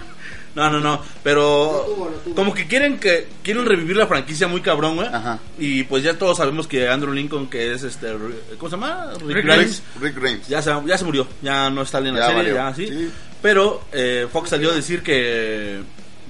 No, 0.58 0.70
no, 0.70 0.80
no, 0.80 1.02
pero 1.22 1.84
Lo 1.86 1.94
tuvo, 1.94 2.04
lo 2.10 2.16
tuvo. 2.18 2.34
como 2.34 2.52
que 2.54 2.66
quieren 2.66 2.98
que 2.98 3.28
quieren 3.42 3.64
revivir 3.64 3.96
la 3.96 4.06
franquicia 4.06 4.48
muy 4.48 4.60
cabrón, 4.60 4.96
güey. 4.96 5.08
Ajá. 5.08 5.38
Y 5.58 5.84
pues 5.84 6.02
ya 6.02 6.18
todos 6.18 6.36
sabemos 6.38 6.66
que 6.66 6.88
Andrew 6.88 7.12
Lincoln, 7.14 7.48
que 7.48 7.72
es 7.72 7.82
este, 7.84 8.08
¿cómo 8.58 8.68
se 8.70 8.76
llama? 8.76 9.12
Rick 9.24 9.36
Rick, 9.36 9.44
Grimes, 9.46 9.82
Rick 10.00 10.14
Grimes. 10.16 10.48
ya 10.48 10.60
se, 10.62 10.70
ya 10.86 10.98
se 10.98 11.04
murió, 11.04 11.26
ya 11.42 11.70
no 11.70 11.82
está 11.82 11.98
en 11.98 12.12
la 12.14 12.20
Ya 12.20 12.26
serie, 12.26 12.36
valió. 12.52 12.54
ya 12.54 12.74
sí. 12.74 12.86
Sí. 12.88 13.10
Pero 13.40 13.82
eh, 13.92 14.26
Fox 14.32 14.50
salió 14.50 14.70
a 14.72 14.74
decir 14.74 15.02
que 15.02 15.80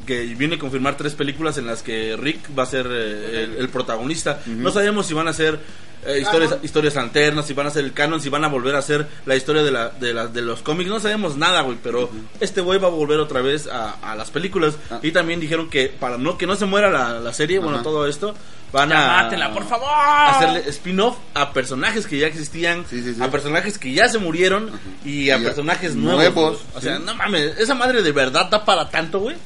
que 0.09 0.22
viene 0.34 0.56
a 0.56 0.59
confirmar 0.59 0.96
tres 0.96 1.12
películas 1.14 1.59
en 1.59 1.66
las 1.66 1.82
que 1.82 2.16
Rick 2.16 2.40
va 2.59 2.62
a 2.62 2.66
ser 2.66 2.86
eh, 2.90 3.44
el, 3.44 3.56
el 3.59 3.68
protagonista. 3.68 4.40
No 4.46 4.70
sabemos 4.72 5.06
si 5.06 5.12
van 5.14 5.28
a 5.28 5.32
ser 5.34 5.61
eh, 6.06 6.20
historias, 6.20 6.56
historias 6.62 6.96
alternas, 6.96 7.46
si 7.46 7.52
van 7.52 7.66
a 7.66 7.70
ser 7.70 7.84
el 7.84 7.92
canon, 7.92 8.20
si 8.20 8.28
van 8.28 8.44
a 8.44 8.48
volver 8.48 8.74
a 8.76 8.82
ser 8.82 9.06
la 9.26 9.36
historia 9.36 9.62
de, 9.62 9.70
la, 9.70 9.90
de, 9.90 10.14
la- 10.14 10.26
de 10.26 10.40
los 10.42 10.62
cómics. 10.62 10.88
No 10.88 10.98
sabemos 11.00 11.36
nada, 11.36 11.61
güey, 11.61 11.76
pero 11.82 12.09
este 12.40 12.61
güey 12.62 12.78
va 12.78 12.86
a 12.88 12.90
volver 12.90 13.20
otra 13.20 13.42
vez 13.42 13.66
a, 13.66 13.90
a 14.00 14.16
las 14.16 14.30
películas. 14.30 14.76
Ah. 14.90 15.00
Y 15.02 15.12
también 15.12 15.40
dijeron 15.40 15.68
que 15.68 15.88
para 15.88 16.16
no 16.18 16.38
que 16.38 16.46
no 16.46 16.56
se 16.56 16.64
muera 16.66 16.90
la, 16.90 17.20
la 17.20 17.32
serie, 17.34 17.59
bueno, 17.59 17.82
todo 17.82 18.06
esto, 18.06 18.34
van 18.72 18.88
Ya 18.90 19.18
a... 19.18 19.22
mátela, 19.22 19.52
por 19.52 19.64
favor. 19.66 19.88
Hacerle 19.92 20.68
spin-off 20.70 21.16
a 21.34 21.52
personajes 21.52 22.06
que 22.06 22.18
ya 22.18 22.26
existían, 22.26 22.84
Sí, 22.88 23.02
sí, 23.02 23.14
sí. 23.14 23.22
a 23.22 23.30
personajes 23.30 23.78
que 23.78 23.92
ya 23.92 24.08
se 24.08 24.18
murieron 24.18 24.70
y 25.04 25.30
a 25.30 25.38
Y 25.38 25.40
a- 25.40 25.44
personajes 25.44 25.94
nuevos. 25.94 26.60
O 26.74 26.80
sea, 26.80 26.96
sí. 26.98 27.02
no 27.04 27.14
mames, 27.14 27.58
esa 27.58 27.74
madre 27.74 28.02
de 28.02 28.12
verdad 28.12 28.48
da 28.50 28.64
para 28.64 28.88
tanto, 28.90 29.20
güey. 29.20 29.36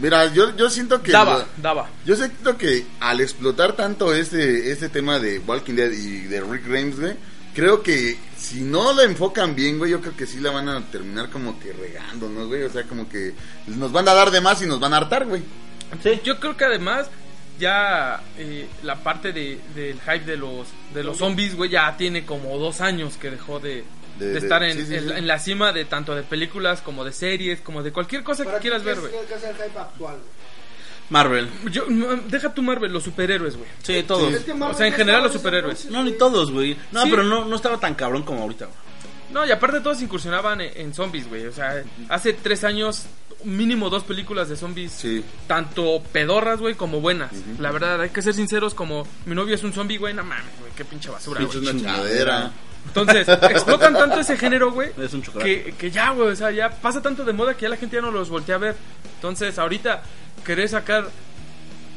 Mira, 0.00 0.32
yo, 0.32 0.56
yo 0.56 0.70
siento 0.70 1.02
que... 1.02 1.12
Daba, 1.12 1.38
lo- 1.38 1.44
daba. 1.58 1.88
Yo 2.06 2.14
siento 2.16 2.56
que 2.56 2.86
al 3.00 3.20
explotar 3.20 3.72
tanto 3.74 4.14
este, 4.14 4.70
este 4.70 4.88
tema 4.88 5.18
de 5.18 5.38
Walking 5.40 5.74
Dead 5.74 5.90
y 5.92 6.20
de 6.22 6.40
Rick 6.40 6.66
Grimes, 6.66 6.98
güey, 7.00 7.14
creo 7.54 7.82
que 7.82 8.16
si 8.38 8.60
no 8.62 8.92
la 8.92 9.02
enfocan 9.02 9.54
bien, 9.54 9.76
güey, 9.78 9.90
yo 9.90 10.00
creo 10.00 10.16
que 10.16 10.26
sí 10.26 10.38
la 10.40 10.50
van 10.52 10.68
a 10.68 10.80
terminar 10.86 11.28
como 11.30 11.58
que 11.60 11.72
regando, 11.72 12.28
¿no, 12.28 12.46
güey? 12.46 12.62
O 12.62 12.70
sea, 12.70 12.84
como 12.84 13.08
que 13.08 13.34
nos 13.66 13.90
van 13.92 14.08
a 14.08 14.14
dar 14.14 14.30
de 14.30 14.40
más 14.40 14.62
y 14.62 14.66
nos 14.66 14.78
van 14.80 14.94
a 14.94 14.98
hartar, 14.98 15.26
güey. 15.26 15.42
Yo 16.22 16.38
creo 16.38 16.56
que 16.56 16.64
además 16.64 17.08
ya 17.60 18.20
eh, 18.38 18.66
la 18.82 18.96
parte 18.96 19.32
de, 19.32 19.60
del 19.74 20.00
hype 20.00 20.24
de 20.24 20.36
los 20.36 20.66
de 20.92 21.04
los 21.04 21.18
zombies, 21.18 21.54
güey, 21.54 21.70
ya 21.70 21.96
tiene 21.96 22.24
como 22.26 22.58
dos 22.58 22.80
años 22.80 23.16
que 23.16 23.30
dejó 23.30 23.60
de, 23.60 23.84
De- 24.18 24.26
de 24.26 24.32
de- 24.32 24.38
estar 24.38 24.62
en, 24.64 24.76
sí, 24.76 24.86
sí, 24.86 24.94
en- 24.96 25.08
sí. 25.08 25.14
en 25.14 25.26
la 25.28 25.38
cima 25.38 25.72
de 25.72 25.84
tanto 25.84 26.14
de 26.14 26.22
películas 26.24 26.80
como 26.82 27.04
de 27.04 27.12
series, 27.12 27.60
como 27.60 27.82
de 27.82 27.92
cualquier 27.92 28.24
cosa 28.24 28.44
que 28.44 28.58
quieras 28.58 28.82
¿qué 28.82 28.88
ver, 28.88 29.00
güey. 29.00 29.12
¿Qué 29.28 29.34
es 29.34 29.44
el 29.44 29.54
hype 29.54 29.78
actual? 29.78 30.16
güey? 30.16 30.40
Marvel. 31.10 31.48
Yo, 31.72 31.86
no, 31.88 32.14
deja 32.28 32.54
tu 32.54 32.62
Marvel, 32.62 32.92
los 32.92 33.02
superhéroes, 33.02 33.56
güey. 33.56 33.68
Sí, 33.82 34.02
todos. 34.04 34.32
Es 34.32 34.44
que 34.44 34.54
Marvel 34.54 34.74
O 34.74 34.78
sea, 34.78 34.86
en 34.86 34.92
general 34.92 35.22
los 35.24 35.32
superhéroes. 35.32 35.86
No, 35.86 36.04
ni 36.04 36.12
todos, 36.12 36.52
güey. 36.52 36.76
No, 36.92 37.02
Sí. 37.02 37.08
pero 37.10 37.24
no, 37.24 37.44
no 37.44 37.56
estaba 37.56 37.78
tan 37.80 37.94
cabrón 37.94 38.22
como 38.22 38.42
ahorita, 38.42 38.66
güey. 38.66 38.76
No, 39.32 39.46
y 39.46 39.50
aparte 39.50 39.80
todos 39.80 40.02
incursionaban 40.02 40.60
en, 40.60 40.72
en 40.74 40.94
zombies, 40.94 41.28
güey. 41.28 41.46
O 41.46 41.52
sea, 41.52 41.82
hace 42.08 42.32
tres 42.32 42.64
años 42.64 43.06
mínimo 43.44 43.88
dos 43.90 44.04
películas 44.04 44.48
de 44.48 44.56
zombies. 44.56 44.92
Sí. 44.92 45.24
Tanto 45.46 46.02
pedorras, 46.12 46.60
güey, 46.60 46.74
como 46.74 47.00
buenas. 47.00 47.30
La 47.58 47.70
verdad, 47.70 48.00
hay 48.00 48.10
que 48.10 48.22
ser 48.22 48.34
sinceros, 48.34 48.74
como 48.74 49.06
mi 49.26 49.34
novio 49.34 49.54
es 49.54 49.62
un 49.62 49.72
zombie, 49.72 49.98
güey, 49.98 50.14
no 50.14 50.24
mames, 50.24 50.58
güey, 50.60 50.72
qué 50.76 50.84
pinche 50.84 51.10
basura, 51.10 51.40
Es 51.42 51.46
güey. 51.46 51.58
una 51.58 51.70
chingadera. 51.70 52.50
Entonces, 52.86 53.28
explotan 53.50 53.92
tanto 53.94 54.20
ese 54.20 54.36
género, 54.36 54.72
güey, 54.72 54.90
Es 54.98 55.12
un 55.14 55.22
que, 55.22 55.74
que 55.78 55.90
ya, 55.90 56.10
güey, 56.10 56.30
o 56.30 56.36
sea, 56.36 56.50
ya 56.50 56.70
pasa 56.70 57.00
tanto 57.02 57.24
de 57.24 57.32
moda 57.32 57.54
que 57.54 57.62
ya 57.62 57.68
la 57.68 57.76
gente 57.76 57.96
ya 57.96 58.02
no 58.02 58.10
los 58.10 58.28
voltea 58.30 58.56
a 58.56 58.58
ver. 58.58 58.76
Entonces, 59.16 59.58
ahorita, 59.58 60.02
querer 60.44 60.68
sacar 60.68 61.08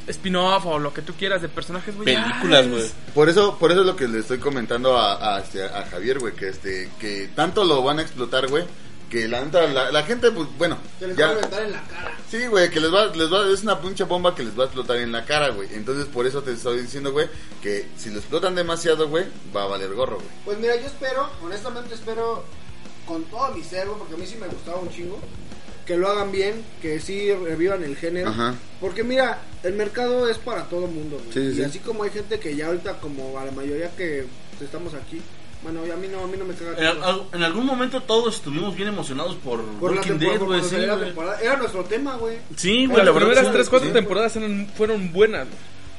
spin-off 0.08 0.66
o 0.66 0.80
lo 0.80 0.94
que 0.94 1.02
tú 1.02 1.14
quieras 1.14 1.42
de 1.42 1.50
personajes, 1.50 1.96
güey. 1.96 2.06
Películas, 2.16 2.70
güey. 2.70 2.92
Por 3.14 3.30
eso, 3.30 3.58
por 3.58 3.72
eso 3.72 3.82
es 3.82 3.86
lo 3.86 3.96
que 3.96 4.08
le 4.08 4.20
estoy 4.20 4.40
comentando 4.40 4.98
a, 4.98 5.36
a, 5.36 5.40
este, 5.40 5.64
a 5.64 5.86
Javier, 5.86 6.20
güey, 6.20 6.34
que 6.34 6.50
este, 6.50 6.90
que 7.00 7.30
tanto 7.36 7.64
lo 7.64 7.82
van 7.84 8.00
a 8.00 8.02
explotar, 8.02 8.48
güey, 8.48 8.66
que 9.10 9.28
la, 9.28 9.42
neta, 9.42 9.68
la, 9.68 9.92
la 9.92 10.04
gente, 10.04 10.32
pues, 10.32 10.48
bueno, 10.58 10.78
Se 11.00 11.08
les 11.08 11.16
ya, 11.16 11.28
va 11.28 11.32
a 11.32 11.36
reventar 11.36 11.64
en 11.64 11.72
la 11.72 11.84
cara. 11.84 12.18
sí, 12.30 12.48
güey, 12.48 12.70
que 12.70 12.80
les 12.80 12.92
va, 12.94 13.06
les 13.08 13.32
va, 13.32 13.48
es 13.48 13.62
una 13.64 13.80
pinche 13.80 14.04
bomba 14.06 14.34
que 14.34 14.44
les 14.44 14.58
va 14.58 14.64
a 14.64 14.66
explotar 14.66 14.98
en 14.98 15.12
la 15.12 15.24
cara, 15.24 15.50
güey. 15.50 15.70
Entonces, 15.74 16.06
por 16.08 16.26
eso 16.26 16.42
te 16.42 16.52
estoy 16.52 16.82
diciendo, 16.82 17.12
güey, 17.12 17.28
que 17.62 17.88
si 17.96 18.10
lo 18.10 18.18
explotan 18.20 18.56
demasiado, 18.56 19.08
güey, 19.10 19.26
va 19.56 19.64
a 19.64 19.68
valer 19.68 19.94
gorro, 19.94 20.16
güey. 20.16 20.28
Pues 20.46 20.58
mira, 20.58 20.76
yo 20.76 20.88
espero, 20.88 21.30
honestamente 21.44 21.94
espero 21.94 22.44
con 23.06 23.24
todo 23.26 23.52
mi 23.54 23.64
ser, 23.64 23.86
güey, 23.88 24.00
porque 24.00 24.16
a 24.16 24.18
mí 24.18 24.26
sí 24.26 24.36
me 24.38 24.48
gustaba 24.48 24.80
un 24.80 24.90
chingo, 24.90 25.20
que 25.86 25.98
lo 25.98 26.08
hagan 26.10 26.32
bien, 26.32 26.64
que 26.82 27.00
sí 27.00 27.32
revivan 27.34 27.84
el 27.84 27.96
género. 27.98 28.30
Ajá. 28.30 28.56
Porque 28.80 29.04
mira, 29.04 29.40
el 29.64 29.74
mercado 29.74 30.30
es 30.30 30.38
para 30.38 30.64
todo 30.66 30.88
mundo. 30.88 31.22
Sí, 31.34 31.40
sí, 31.42 31.48
y 31.52 31.56
sí. 31.56 31.64
así 31.64 31.80
como 31.80 32.04
hay 32.04 32.10
gente 32.12 32.40
que 32.40 32.56
ya 32.56 32.68
ahorita, 32.68 33.00
como 33.00 33.38
a 33.38 33.46
la 33.46 33.52
mayoría 33.52 33.90
que 33.96 34.26
estamos 34.62 34.94
aquí, 34.94 35.22
bueno, 35.62 35.82
a 35.82 35.96
mí 35.96 36.08
no, 36.12 36.24
a 36.24 36.28
mí 36.28 36.36
no 36.38 36.44
me 36.46 36.54
caga. 36.54 36.78
En, 36.92 37.02
al- 37.04 37.24
en 37.34 37.44
algún 37.44 37.66
momento 37.66 38.02
todos 38.02 38.36
estuvimos 38.36 38.76
bien 38.76 38.90
emocionados 38.90 39.36
por, 39.36 39.62
por 39.80 39.92
la 39.92 40.02
Walking 40.02 40.20
temporada, 40.20 40.40
Dead, 40.62 41.14
güey. 41.16 41.34
Sí. 41.40 41.44
Era 41.46 41.56
nuestro 41.58 41.84
tema, 41.86 42.16
güey. 42.18 42.38
Sí, 42.58 42.86
güey, 42.86 42.98
Las 42.98 43.06
la 43.06 43.12
verdad. 43.14 43.28
primeras 43.30 43.54
tres, 43.54 43.70
cuatro 43.70 43.88
Sí. 43.90 43.94
temporadas 43.94 44.36
eran- 44.36 44.68
fueron 44.76 45.12
buenas. 45.14 45.48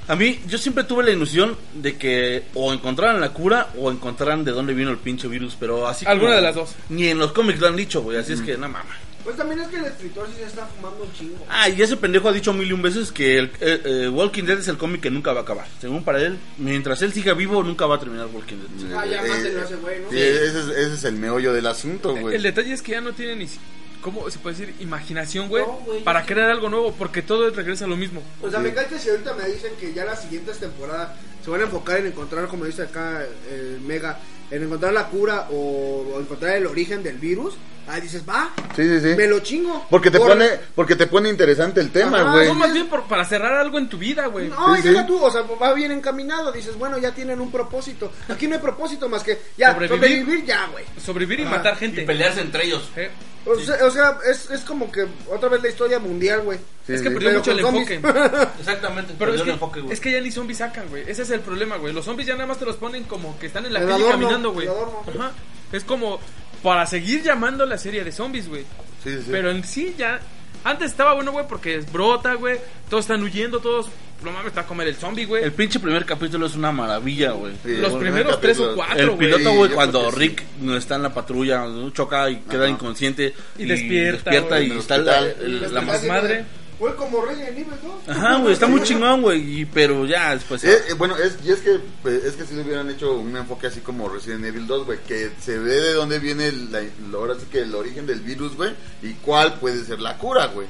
A 0.06 0.16
mí, 0.16 0.38
yo 0.46 0.58
siempre 0.58 0.84
tuve 0.84 1.02
la 1.02 1.12
ilusión 1.12 1.56
de 1.74 1.96
que 1.96 2.42
o 2.52 2.74
encontraran 2.74 3.22
la 3.22 3.30
cura 3.32 3.70
o 3.78 3.90
encontraran 3.90 4.44
de 4.44 4.50
dónde 4.52 4.74
vino 4.74 4.90
el 4.90 4.98
pinche 4.98 5.28
virus, 5.28 5.56
pero 5.58 5.86
así. 5.88 6.04
Alguna 6.04 6.32
como- 6.32 6.36
de 6.36 6.42
las 6.42 6.54
dos. 6.54 6.74
Ni 6.90 7.08
en 7.08 7.18
los 7.18 7.32
cómics 7.32 7.58
lo 7.58 7.68
han 7.68 7.76
dicho, 7.76 8.02
güey, 8.02 8.18
así 8.18 8.34
es 8.34 8.42
que, 8.42 8.58
no 8.58 8.68
mames. 8.68 8.92
Pues 9.24 9.36
también 9.36 9.60
es 9.60 9.68
que 9.68 9.76
el 9.76 9.86
escritor 9.86 10.26
sí 10.28 10.34
se 10.38 10.44
está 10.44 10.66
fumando 10.66 11.02
un 11.04 11.12
chingo. 11.14 11.46
Ah, 11.48 11.68
y 11.68 11.80
ese 11.80 11.96
pendejo 11.96 12.28
ha 12.28 12.32
dicho 12.32 12.52
mil 12.52 12.68
y 12.68 12.72
un 12.72 12.82
veces 12.82 13.10
que 13.10 13.38
el, 13.38 13.46
eh, 13.60 13.80
eh, 13.84 14.08
Walking 14.08 14.44
Dead 14.44 14.58
es 14.58 14.68
el 14.68 14.76
cómic 14.76 15.00
que 15.00 15.10
nunca 15.10 15.32
va 15.32 15.40
a 15.40 15.42
acabar. 15.44 15.66
Según 15.80 16.04
para 16.04 16.20
él, 16.20 16.36
mientras 16.58 17.00
él 17.02 17.12
siga 17.14 17.32
vivo, 17.32 17.62
nunca 17.62 17.86
va 17.86 17.96
a 17.96 17.98
terminar 18.00 18.26
Walking 18.32 18.56
Dead. 18.56 18.96
Ah, 18.96 19.06
ya 19.06 19.24
Eh, 19.24 19.28
mátenlo 19.28 19.60
a 19.60 19.64
ese 19.64 19.76
güey, 19.76 20.00
¿no? 20.02 20.10
Sí, 20.10 20.18
ese, 20.18 20.46
es, 20.46 20.54
ese 20.68 20.94
es 20.94 21.04
el 21.04 21.14
meollo 21.14 21.52
del 21.54 21.66
asunto, 21.66 22.14
güey. 22.14 22.36
El 22.36 22.42
detalle 22.42 22.74
es 22.74 22.82
que 22.82 22.92
ya 22.92 23.00
no 23.00 23.12
tiene 23.14 23.36
ni. 23.36 23.48
si- 23.48 23.58
¿Cómo 24.02 24.28
se 24.30 24.38
puede 24.38 24.54
decir? 24.56 24.74
Imaginación, 24.80 25.48
güey. 25.48 25.64
No, 25.64 25.78
para 26.04 26.26
crear 26.26 26.50
algo 26.50 26.68
nuevo, 26.68 26.92
porque 26.92 27.22
todo 27.22 27.48
regresa 27.48 27.86
a 27.86 27.88
lo 27.88 27.96
mismo. 27.96 28.22
O 28.42 28.50
sea, 28.50 28.58
Sí. 28.58 28.64
me 28.64 28.70
encanta 28.72 28.98
si 28.98 29.08
ahorita 29.08 29.32
me 29.32 29.46
dicen 29.48 29.72
que 29.80 29.94
ya 29.94 30.04
las 30.04 30.20
siguientes 30.20 30.58
temporadas 30.58 31.12
se 31.42 31.50
van 31.50 31.62
a 31.62 31.64
enfocar 31.64 32.00
en 32.00 32.08
encontrar, 32.08 32.46
como 32.48 32.66
dice 32.66 32.82
acá 32.82 33.24
el 33.50 33.80
Mega, 33.80 34.20
en 34.50 34.64
encontrar 34.64 34.92
la 34.92 35.08
cura 35.08 35.48
o, 35.50 36.12
o 36.14 36.20
encontrar 36.20 36.56
el 36.58 36.66
origen 36.66 37.02
del 37.02 37.16
virus. 37.16 37.54
Ahí 37.86 38.00
dices, 38.00 38.22
va, 38.28 38.50
Sí, 38.74 38.82
sí, 38.82 39.00
sí. 39.00 39.14
me 39.16 39.26
lo 39.26 39.40
chingo. 39.40 39.86
Porque 39.90 40.10
te 40.10 40.18
Por- 40.18 40.28
pone, 40.28 40.48
porque 40.74 40.96
te 40.96 41.06
pone 41.06 41.28
interesante 41.28 41.80
el 41.80 41.90
tema, 41.90 42.32
güey. 42.32 42.48
No, 42.48 42.54
más 42.54 42.72
bien 42.72 42.86
por- 42.88 43.04
para 43.04 43.24
cerrar 43.24 43.54
algo 43.54 43.78
en 43.78 43.88
tu 43.88 43.98
vida, 43.98 44.26
güey. 44.26 44.48
No, 44.48 44.74
Sí, 44.74 44.80
y 44.80 44.82
sí. 44.82 44.88
deja 44.88 45.06
tú, 45.06 45.22
o 45.22 45.30
sea, 45.30 45.42
va 45.42 45.72
bien 45.74 45.92
encaminado. 45.92 46.50
Dices, 46.50 46.76
bueno, 46.78 46.96
ya 46.98 47.12
tienen 47.12 47.40
un 47.40 47.50
propósito. 47.52 48.10
Aquí 48.28 48.48
no 48.48 48.54
hay 48.54 48.60
propósito 48.60 49.08
más 49.08 49.22
que 49.22 49.38
ya 49.56 49.72
Sobrevivir. 49.74 49.98
sobrevivir, 50.20 50.44
ya, 50.46 50.66
güey. 50.72 50.84
Sobrevivir 51.04 51.40
y 51.40 51.42
Ajá. 51.42 51.56
matar 51.56 51.76
gente. 51.76 52.02
Y 52.02 52.06
pelearse 52.06 52.40
entre 52.40 52.64
ellos. 52.66 52.90
Eh, 52.96 53.10
O, 53.46 53.54
sea, 53.60 53.84
o 53.84 53.90
sea, 53.90 54.16
es, 54.30 54.50
es 54.50 54.60
como 54.62 54.90
que 54.90 55.06
otra 55.30 55.50
vez 55.50 55.62
la 55.62 55.68
historia 55.68 55.98
mundial, 55.98 56.40
güey. 56.40 56.56
Sí, 56.86 56.94
es 56.94 57.02
que 57.02 57.08
sí. 57.08 57.14
perdió 57.14 57.28
Pero 57.28 57.38
mucho 57.40 57.50
el 57.50 57.58
enfoque. 57.60 57.94
Exactamente. 58.58 59.14
Pero 59.18 59.32
es 59.34 59.40
perdió 59.40 59.44
que, 59.44 59.50
el 59.50 59.54
enfoque, 59.54 59.80
güey. 59.80 59.92
es 59.92 60.00
que 60.00 60.12
ya 60.12 60.20
ni 60.22 60.30
zombies 60.30 60.58
sacan, 60.58 60.88
güey. 60.88 61.04
Ese 61.06 61.22
es 61.22 61.30
el 61.30 61.40
problema, 61.40 61.76
güey. 61.76 61.92
Los 61.92 62.06
zombies 62.06 62.26
ya 62.26 62.34
nada 62.34 62.46
más 62.46 62.58
te 62.58 62.64
los 62.64 62.76
ponen 62.76 63.04
como 63.04 63.38
que 63.38 63.46
están 63.46 63.66
en 63.66 63.74
la 63.74 63.80
El 63.80 63.86
calle 63.88 64.04
adorno, 64.04 64.18
caminando, 64.22 64.52
güey. 64.52 64.66
Ajá. 64.68 65.32
Es 65.72 65.84
como 65.84 66.20
para 66.64 66.84
seguir 66.86 67.22
llamando 67.22 67.64
la 67.64 67.78
serie 67.78 68.02
de 68.02 68.10
zombies, 68.10 68.48
güey. 68.48 68.62
Sí, 69.04 69.10
sí, 69.10 69.18
sí. 69.18 69.28
Pero 69.30 69.52
en 69.52 69.62
sí 69.62 69.94
ya. 69.96 70.18
Antes 70.64 70.90
estaba 70.92 71.12
bueno, 71.12 71.30
güey, 71.30 71.46
porque 71.46 71.76
es 71.76 71.92
brota, 71.92 72.34
güey. 72.34 72.56
Todos 72.90 73.04
están 73.04 73.22
huyendo, 73.22 73.60
todos. 73.60 73.86
No 74.24 74.30
mames, 74.32 74.46
está 74.48 74.62
a 74.62 74.66
comer 74.66 74.88
el 74.88 74.94
zombie, 74.96 75.26
güey. 75.26 75.44
El 75.44 75.52
pinche 75.52 75.78
primer 75.78 76.06
capítulo 76.06 76.46
es 76.46 76.54
una 76.56 76.72
maravilla, 76.72 77.32
güey. 77.32 77.52
Sí, 77.62 77.76
Los 77.76 77.92
el 77.92 77.98
primeros 77.98 78.36
primer 78.38 78.56
tres 78.56 78.58
o 78.60 78.74
cuatro, 78.74 78.98
El 78.98 79.10
güey. 79.10 79.18
piloto, 79.18 79.50
Sí, 79.50 79.56
güey, 79.56 79.70
cuando 79.72 80.10
Rick 80.10 80.42
no 80.62 80.74
está 80.78 80.94
en 80.96 81.02
la 81.02 81.12
patrulla, 81.12 81.66
choca 81.92 82.30
y 82.30 82.36
queda 82.36 82.62
Ajá. 82.64 82.70
inconsciente. 82.72 83.34
Y 83.58 83.66
despierta, 83.66 84.30
güey. 84.40 84.68
y 84.68 84.70
el 84.70 84.78
está 84.78 84.96
la, 84.96 85.18
el- 85.18 85.74
la 85.74 85.80
madre. 85.82 86.44
Fue 86.78 86.94
como 86.96 87.24
Resident 87.24 87.50
Evil 87.58 87.74
2. 88.06 88.16
Ajá, 88.16 88.38
güey, 88.38 88.52
está 88.52 88.66
muy 88.66 88.82
chingón, 88.82 89.22
güey. 89.22 89.60
y- 89.60 89.64
Pero 89.64 90.04
ya 90.06 90.34
después. 90.34 90.62
Eh, 90.64 90.76
eh, 90.88 90.92
bueno, 90.94 91.16
es, 91.16 91.38
y 91.44 91.50
es 91.52 91.60
que 91.60 91.78
pues, 92.02 92.24
es 92.24 92.34
que 92.34 92.44
si 92.44 92.54
le 92.54 92.62
hubieran 92.62 92.90
hecho 92.90 93.14
un 93.14 93.36
enfoque 93.36 93.68
así 93.68 93.80
como 93.80 94.08
Resident 94.08 94.44
Evil 94.44 94.66
2, 94.66 94.84
güey, 94.86 94.98
que 95.06 95.30
se 95.40 95.58
ve 95.58 95.74
de 95.74 95.92
dónde 95.94 96.18
viene 96.18 96.48
el, 96.48 96.72
la, 96.72 96.82
ahora 97.14 97.34
sí 97.34 97.46
que 97.50 97.60
el 97.60 97.74
origen 97.74 98.06
del 98.06 98.20
virus, 98.20 98.56
güey, 98.56 98.72
y 99.02 99.12
cuál 99.14 99.54
puede 99.60 99.84
ser 99.84 100.00
la 100.00 100.18
cura, 100.18 100.46
güey. 100.46 100.66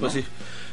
Pues 0.00 0.14
¿no? 0.14 0.20
sí. 0.20 0.26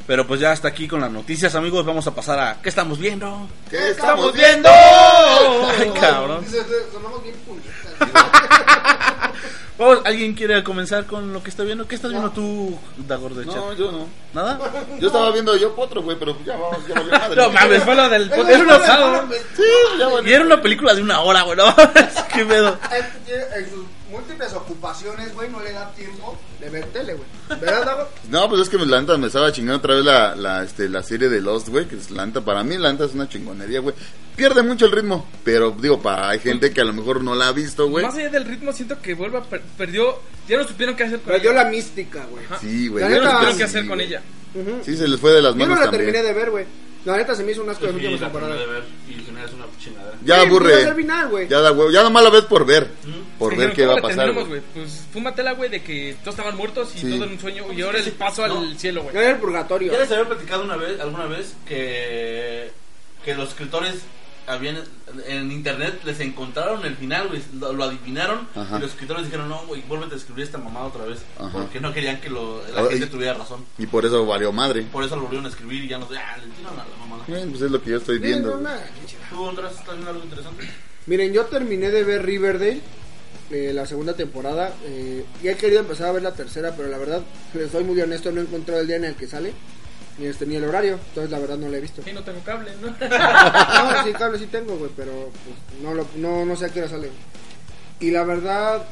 Pero 0.10 0.26
pues 0.26 0.39
ya 0.39 0.51
hasta 0.51 0.68
aquí 0.68 0.88
con 0.88 1.01
las 1.01 1.12
noticias, 1.12 1.53
amigos. 1.53 1.86
Vamos 1.86 2.07
a 2.07 2.16
pasar 2.16 2.39
a 2.39 2.60
¿qué 2.64 2.70
estamos 2.70 2.97
viendo? 2.97 3.47
¿Qué 3.70 3.91
¡Estamos 3.91 4.34
viendo! 4.34 4.68
Ay, 4.68 5.91
cabrón. 6.01 6.43
Dice, 6.43 6.66
Sonamos 6.91 7.22
bien 7.22 7.36
puñetas. 7.45 7.93
Vamos, 9.78 9.99
¿alguien 10.05 10.34
quiere 10.34 10.64
comenzar 10.64 11.05
con 11.05 11.32
lo 11.32 11.43
que 11.43 11.51
está 11.51 11.62
viendo? 11.62 11.88
¿Qué 11.88 11.93
estás 11.93 12.10
viendo 12.10 12.32
tú, 12.32 12.76
Dagor 13.07 13.36
de 13.36 13.45
No, 13.45 13.72
yo 13.74 13.91
no. 13.91 14.07
¿Nada? 14.34 14.60
Yo 14.99 15.07
estaba 15.07 15.30
viendo 15.32 15.55
yo 15.55 15.76
potro, 15.76 16.01
güey, 16.01 16.18
pero 16.18 16.36
ya 16.43 16.57
vamos, 16.57 16.88
ya 16.88 16.95
valió 16.95 17.12
madre. 17.12 17.36
No 17.36 17.51
mames, 17.51 17.84
fue 17.84 17.95
lo 17.95 18.10
del. 18.10 18.32
Es 18.32 18.38
Era 18.39 18.57
un 18.57 18.62
una 18.64 18.76
asado. 18.78 19.28
Sí, 19.55 19.64
ya 19.99 20.07
valió. 20.07 20.28
Y 20.28 20.34
era 20.34 20.43
una 20.43 20.60
película 20.60 20.95
de 20.95 21.03
una 21.03 21.20
hora, 21.20 21.43
güey. 21.43 21.55
No, 21.55 21.76
qué 22.34 22.45
pedo. 22.45 22.80
En 22.89 23.64
en 23.64 23.70
sus 23.70 23.86
múltiples 24.10 24.53
ocupaciones, 24.53 25.36
güey, 25.36 25.49
no 25.49 25.60
le 25.60 25.72
da 25.72 25.91
tiempo 25.91 26.36
de 26.60 26.70
ver 26.70 26.86
tele, 26.88 27.14
güey. 27.14 27.60
¿Verdad, 27.62 27.86
Dago? 27.86 28.10
No, 28.30 28.49
pues 28.49 28.62
es 28.62 28.70
que 28.70 28.78
la 28.78 28.99
neta 29.01 29.18
me 29.18 29.28
estaba 29.28 29.51
chingando 29.51 29.78
otra 29.78 29.95
vez 29.95 30.03
la, 30.05 30.36
la, 30.36 30.64
este, 30.64 30.89
la 30.89 31.01
serie 31.03 31.30
de 31.30 31.41
Lost, 31.41 31.70
güey, 31.70 31.86
que 31.88 31.95
es 31.95 32.12
la 32.12 32.26
neta, 32.26 32.41
para 32.41 32.64
mí 32.64 32.78
la 32.78 32.91
neta 32.91 33.05
es 33.05 33.14
una 33.14 33.28
chingonería, 33.30 33.80
güey. 33.80 33.95
Pierde 34.36 34.62
mucho 34.64 34.86
el 34.86 34.91
ritmo, 34.93 35.28
pero 35.43 35.72
digo, 35.80 36.01
para 36.01 36.30
hay 36.30 36.39
gente 36.39 36.72
que 36.72 36.80
a 36.80 36.86
lo 36.86 36.93
mejor 36.93 37.22
no 37.24 37.36
la 37.36 37.49
ha 37.49 37.51
visto, 37.51 37.89
güey. 37.89 38.05
Más 38.05 38.16
allá 38.16 38.30
del 38.30 38.45
ritmo, 38.45 38.72
siento 38.72 39.01
que 39.01 39.14
vuelve 39.14 39.38
a 39.38 39.41
per- 39.43 39.62
perdió. 39.78 40.18
Ya 40.47 40.57
no 40.57 40.66
supieron 40.68 40.95
qué 40.95 41.03
hacer 41.03 41.20
con 41.20 41.34
Perdió 41.34 41.51
ella. 41.51 41.64
la 41.64 41.70
mística, 41.70 42.26
güey. 42.32 42.45
Sí, 42.62 42.88
güey. 42.88 43.03
Ya 43.03 43.10
no 43.10 43.16
supieron 43.32 43.51
sí, 43.51 43.57
qué 43.57 43.64
hacer 43.66 43.88
con 43.88 43.99
ella. 43.99 44.22
Sí, 44.84 44.95
se 44.95 45.07
les 45.07 45.20
fue 45.20 45.32
de 45.34 45.41
las 45.41 45.53
Yo 45.53 45.60
no 45.60 45.66
manos 45.68 45.80
la 45.80 45.91
también. 45.91 46.12
terminé 46.14 46.24
de 46.28 46.34
ver, 46.34 46.49
güey. 46.51 46.66
La 47.05 47.18
neta 47.18 47.36
se 47.36 47.43
me 47.43 47.51
hizo 47.51 47.62
un 47.64 47.70
asco 47.70 47.86
de 47.86 47.91
ver 47.93 48.03
y 49.10 49.14
final 49.14 49.45
es 49.45 49.53
una 49.53 49.66
chingadera. 49.80 50.18
Ya 50.26 50.39
Sí, 50.41 50.47
aburre. 50.47 50.84
pues, 50.84 50.95
final. 50.95 51.47
Ya 51.49 51.60
da 51.62 51.72
huevo. 51.72 51.91
Ya 51.91 52.03
nomás 52.03 52.24
la 52.24 52.30
ves 52.30 52.45
por 52.45 52.66
ver. 52.66 52.88
Por 53.40 53.56
ver 53.58 53.72
qué 53.74 53.86
va 53.86 53.94
a 53.94 54.02
¿cómo 54.02 54.10
la 54.10 54.16
pasar. 54.16 54.34
güey. 54.46 54.62
Pues 54.74 55.08
fúmatela, 55.14 55.54
güey, 55.54 55.70
de 55.70 55.82
que 55.82 56.16
todos 56.24 56.36
estaban 56.38 56.58
muertos 56.58 56.94
y 56.96 57.00
Sí. 57.00 57.10
todo 57.12 57.24
en 57.24 57.32
un 57.32 57.40
sueño. 57.40 57.72
Y 57.74 57.82
ahora 57.82 58.00
el 58.00 58.12
paso 58.12 58.46
No. 58.48 58.60
al 58.60 58.78
cielo, 58.78 59.04
güey. 59.04 59.16
Era 59.18 59.30
el 59.32 59.38
purgatorio. 59.38 59.92
Ya 59.94 60.00
les 60.00 60.12
había 60.12 60.26
platicado 60.28 60.64
una 60.66 60.76
vez, 60.76 61.00
alguna 61.00 61.26
vez 61.26 61.56
que, 61.66 62.72
que 63.24 63.34
los 63.36 63.50
escritores 63.50 63.96
habían 64.48 64.78
en 65.28 65.52
internet 65.52 66.00
les 66.06 66.20
encontraron 66.22 66.84
el 66.84 66.96
final, 66.96 67.28
güey, 67.28 67.40
lo, 67.60 67.72
lo 67.72 67.84
adivinaron 67.84 68.48
Ajá. 68.56 68.78
y 68.78 68.82
los 68.82 68.90
escritores 68.92 69.26
dijeron, 69.26 69.48
no, 69.48 69.64
güey, 69.68 69.84
vuélvete 69.88 70.16
a 70.16 70.18
escribir 70.18 70.44
esta 70.44 70.58
mamada 70.58 70.88
otra 70.88 71.06
vez, 71.06 71.20
Ajá. 71.38 71.52
porque 71.52 71.80
no 71.80 71.94
querían 71.94 72.20
que 72.20 72.32
lo, 72.32 72.64
la 72.74 72.90
gente 72.90 73.06
tuviera 73.08 73.36
razón. 73.36 73.64
Y 73.78 73.86
por 73.86 74.06
eso 74.08 74.26
valió 74.26 74.52
madre. 74.52 74.82
Por 74.92 75.04
eso 75.04 75.16
lo 75.16 75.22
volvieron 75.24 75.46
a 75.46 75.50
escribir 75.50 75.84
y 75.84 75.88
ya 75.90 76.00
no 76.00 76.08
sé, 76.10 76.18
ah, 76.18 76.36
le 76.38 76.48
tiran 76.56 76.74
a 76.74 76.78
la 76.78 76.98
mamada. 76.98 77.24
Eh, 77.28 77.46
Pues 77.48 77.62
es 77.62 77.70
lo 77.70 77.80
que 77.80 77.92
yo 77.92 77.98
estoy 77.98 78.18
viendo. 78.18 78.48
no, 78.50 78.54
güey. 78.56 78.64
nada. 78.64 78.90
¿Tú, 79.30 79.50
Andrés, 79.50 79.72
estás 79.72 79.94
viendo 79.94 80.10
algo 80.10 80.24
interesante? 80.24 80.68
Miren, 81.06 81.32
yo 81.32 81.46
terminé 81.46 81.92
de 81.92 82.04
ver 82.04 82.26
Riverdale, 82.26 82.82
eh, 83.52 83.72
la 83.74 83.86
segunda 83.86 84.14
temporada, 84.14 84.74
eh, 84.86 85.26
y 85.41 85.47
he 85.47 85.56
querido 85.56 85.80
empezar 85.80 86.08
a 86.08 86.12
ver 86.12 86.24
la 86.24 86.34
tercera, 86.34 86.74
pero 86.76 86.88
la 86.88 86.97
verdad, 86.97 87.22
les 87.54 87.72
soy 87.72 87.84
muy 87.84 88.00
honesto, 88.00 88.32
no 88.32 88.41
he 88.41 88.43
encontrado 88.43 88.82
el 88.82 88.88
día 88.88 88.97
en 88.97 89.06
el 89.06 89.16
que 89.16 89.28
sale, 89.28 89.54
ni, 90.20 90.28
este, 90.28 90.45
ni 90.45 90.56
el 90.56 90.64
horario, 90.64 91.00
entonces 91.10 91.32
la 91.32 91.39
verdad 91.39 91.58
no 91.58 91.70
la 91.70 91.78
he 91.78 91.82
visto. 91.82 92.04
Sí, 92.04 92.12
no 92.14 92.24
tengo 92.24 92.39
cable, 92.41 92.72
¿no? 92.82 92.88
No, 93.00 94.04
sí, 94.04 94.14
cable 94.14 94.38
sí 94.38 94.47
tengo, 94.47 94.78
güey, 94.78 94.91
pero 94.95 95.32
pues, 95.43 95.82
no, 95.82 95.93
lo, 95.93 96.06
no, 96.18 96.45
no 96.45 96.56
sé 96.56 96.66
a 96.66 96.70
qué 96.70 96.80
hora 96.80 96.89
sale. 96.89 97.10
Y 98.00 98.12
la 98.12 98.24
verdad, 98.24 98.86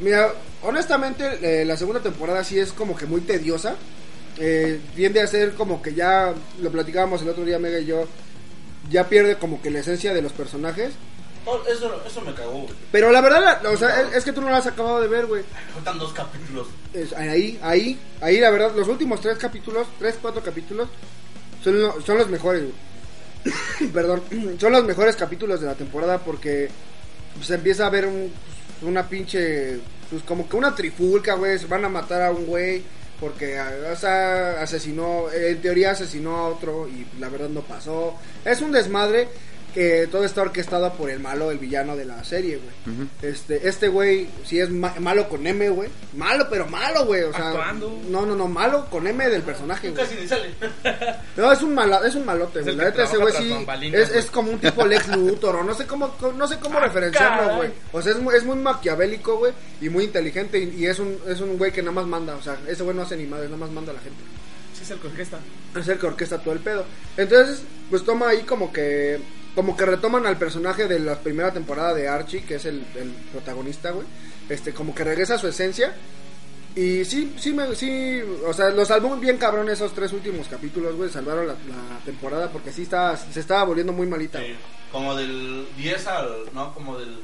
mira, 0.00 0.32
honestamente, 0.62 1.38
eh, 1.42 1.64
la 1.64 1.76
segunda 1.76 2.00
temporada 2.00 2.44
sí 2.44 2.58
es 2.58 2.72
como 2.72 2.96
que 2.96 3.06
muy 3.06 3.20
tediosa. 3.20 3.76
Eh, 4.38 4.80
tiende 4.96 5.20
a 5.20 5.26
ser 5.26 5.52
como 5.52 5.82
que 5.82 5.94
ya, 5.94 6.34
lo 6.60 6.70
platicábamos 6.72 7.22
el 7.22 7.28
otro 7.28 7.44
día, 7.44 7.58
Mega 7.58 7.78
y 7.78 7.86
yo, 7.86 8.06
ya 8.90 9.08
pierde 9.08 9.36
como 9.36 9.62
que 9.62 9.70
la 9.70 9.80
esencia 9.80 10.12
de 10.12 10.22
los 10.22 10.32
personajes. 10.32 10.92
Oh, 11.44 11.60
eso, 11.68 12.00
eso 12.06 12.20
me 12.20 12.32
cagó, 12.34 12.52
güey. 12.52 12.74
Pero 12.92 13.10
la 13.10 13.20
verdad, 13.20 13.64
o 13.66 13.76
sea, 13.76 14.00
es, 14.02 14.16
es 14.16 14.24
que 14.24 14.32
tú 14.32 14.40
no 14.40 14.48
lo 14.50 14.56
has 14.56 14.66
acabado 14.66 15.00
de 15.00 15.08
ver, 15.08 15.26
güey. 15.26 15.42
Faltan 15.74 15.98
dos 15.98 16.12
capítulos. 16.12 16.68
Es- 16.92 17.12
Ahí, 17.14 17.58
ahí, 17.62 17.98
ahí, 18.20 18.38
la 18.38 18.50
verdad, 18.50 18.72
los 18.76 18.86
últimos 18.88 19.20
tres 19.20 19.38
capítulos, 19.38 19.86
tres, 19.98 20.16
cuatro 20.22 20.40
capítulos, 20.42 20.88
son, 21.64 21.80
lo- 21.82 22.00
son 22.00 22.18
los 22.18 22.28
mejores, 22.28 22.62
güey. 22.62 23.90
Perdón, 23.92 24.22
son 24.60 24.72
los 24.72 24.84
mejores 24.84 25.16
capítulos 25.16 25.60
de 25.60 25.66
la 25.66 25.74
temporada 25.74 26.18
porque 26.18 26.68
se 27.42 27.54
empieza 27.54 27.86
a 27.86 27.90
ver 27.90 28.06
un- 28.06 28.32
una 28.82 29.08
pinche, 29.08 29.80
pues 30.10 30.22
como 30.22 30.48
que 30.48 30.56
una 30.56 30.74
trifulca, 30.74 31.34
güey, 31.34 31.58
se 31.58 31.66
van 31.66 31.84
a 31.84 31.88
matar 31.88 32.22
a 32.22 32.30
un 32.30 32.46
güey 32.46 32.82
porque, 33.20 33.58
o 33.60 33.96
sea, 33.96 34.60
asesinó, 34.62 35.30
en 35.32 35.60
teoría 35.62 35.92
asesinó 35.92 36.36
a 36.36 36.48
otro 36.48 36.88
y 36.88 37.06
la 37.20 37.28
verdad 37.28 37.48
no 37.48 37.60
pasó. 37.62 38.14
Es 38.44 38.60
un 38.60 38.72
desmadre 38.72 39.28
que 39.72 40.06
todo 40.10 40.24
está 40.24 40.42
orquestado 40.42 40.92
por 40.94 41.10
el 41.10 41.20
malo, 41.20 41.50
el 41.50 41.58
villano 41.58 41.96
de 41.96 42.04
la 42.04 42.22
serie, 42.24 42.58
güey. 42.58 43.08
Este, 43.22 43.68
este 43.68 43.88
güey, 43.88 44.28
sí 44.44 44.60
es 44.60 44.70
ma- 44.70 44.94
malo 45.00 45.28
con 45.28 45.46
M, 45.46 45.68
güey. 45.70 45.88
Malo, 46.16 46.46
pero 46.50 46.66
malo, 46.68 47.04
güey. 47.06 47.22
O 47.22 47.32
sea, 47.32 47.48
Actuando. 47.48 48.00
no, 48.08 48.24
no, 48.26 48.34
no, 48.36 48.48
malo 48.48 48.86
con 48.90 49.06
M 49.06 49.28
del 49.28 49.42
personaje, 49.42 49.90
güey. 49.90 50.04
Casi 50.04 50.16
ni 50.20 50.26
sale. 50.28 50.50
No, 51.36 51.50
es 51.50 51.62
un 51.62 51.74
mala, 51.74 52.00
es 52.06 52.14
un 52.14 52.26
malote, 52.26 52.58
Es 52.58 52.64
güey. 52.66 52.74
el 52.74 52.78
La 52.78 52.84
neta 52.90 53.04
ese 53.04 53.16
güey 53.16 53.32
sí 53.34 53.66
es, 53.94 54.10
es 54.10 54.30
como 54.30 54.50
un 54.52 54.58
tipo 54.58 54.84
Lex 54.84 55.08
Luthor 55.16 55.56
o 55.56 55.64
no 55.64 55.74
sé 55.74 55.86
cómo 55.86 56.14
no 56.36 56.46
sé 56.46 56.58
cómo 56.58 56.78
referenciarlo, 56.78 57.42
caray. 57.44 57.56
güey. 57.56 57.70
O 57.92 58.02
sea, 58.02 58.12
es 58.12 58.18
muy, 58.18 58.34
es 58.34 58.44
muy 58.44 58.56
maquiavélico, 58.56 59.38
güey, 59.38 59.52
y 59.80 59.88
muy 59.88 60.04
inteligente 60.04 60.58
y, 60.58 60.74
y 60.82 60.86
es 60.86 60.98
un 60.98 61.16
es 61.26 61.40
un 61.40 61.56
güey 61.56 61.72
que 61.72 61.80
nada 61.80 61.92
más 61.92 62.06
manda, 62.06 62.34
o 62.36 62.42
sea, 62.42 62.58
ese 62.68 62.82
güey 62.82 62.94
no 62.94 63.02
hace 63.02 63.16
ni 63.16 63.24
madre, 63.26 63.46
nada 63.46 63.56
más 63.56 63.70
manda 63.70 63.92
a 63.92 63.94
la 63.94 64.00
gente. 64.00 64.18
Sí, 64.76 64.82
es 64.82 64.90
el 64.90 64.98
que 64.98 65.06
orquesta. 65.06 65.38
Es 65.74 65.88
el 65.88 65.98
que 65.98 66.06
orquesta 66.06 66.38
todo 66.38 66.52
el 66.54 66.60
pedo. 66.60 66.84
Entonces, 67.16 67.62
pues 67.88 68.04
toma 68.04 68.28
ahí 68.28 68.42
como 68.42 68.70
que 68.72 69.20
como 69.54 69.76
que 69.76 69.86
retoman 69.86 70.26
al 70.26 70.38
personaje 70.38 70.88
de 70.88 70.98
la 70.98 71.18
primera 71.18 71.52
temporada 71.52 71.94
de 71.94 72.08
Archie, 72.08 72.44
que 72.44 72.56
es 72.56 72.64
el, 72.64 72.84
el 72.96 73.10
protagonista, 73.32 73.90
güey. 73.90 74.06
Este, 74.48 74.72
como 74.72 74.94
que 74.94 75.04
regresa 75.04 75.34
a 75.34 75.38
su 75.38 75.48
esencia. 75.48 75.94
Y 76.74 77.04
sí, 77.04 77.34
sí, 77.38 77.52
me, 77.52 77.74
sí, 77.74 78.22
o 78.46 78.52
sea, 78.54 78.70
lo 78.70 78.84
salvó 78.86 79.14
bien 79.16 79.36
cabrón 79.36 79.68
esos 79.68 79.92
tres 79.94 80.12
últimos 80.12 80.48
capítulos, 80.48 80.96
güey. 80.96 81.10
Salvaron 81.10 81.46
la, 81.46 81.52
la 81.52 82.00
temporada 82.04 82.50
porque 82.50 82.72
sí 82.72 82.82
estaba, 82.82 83.16
se 83.16 83.38
estaba 83.38 83.64
volviendo 83.64 83.92
muy 83.92 84.06
malita. 84.06 84.38
Sí, 84.40 84.54
como 84.90 85.14
del 85.14 85.66
10 85.76 86.06
al, 86.06 86.54
no, 86.54 86.72
como 86.72 86.98
del 86.98 87.18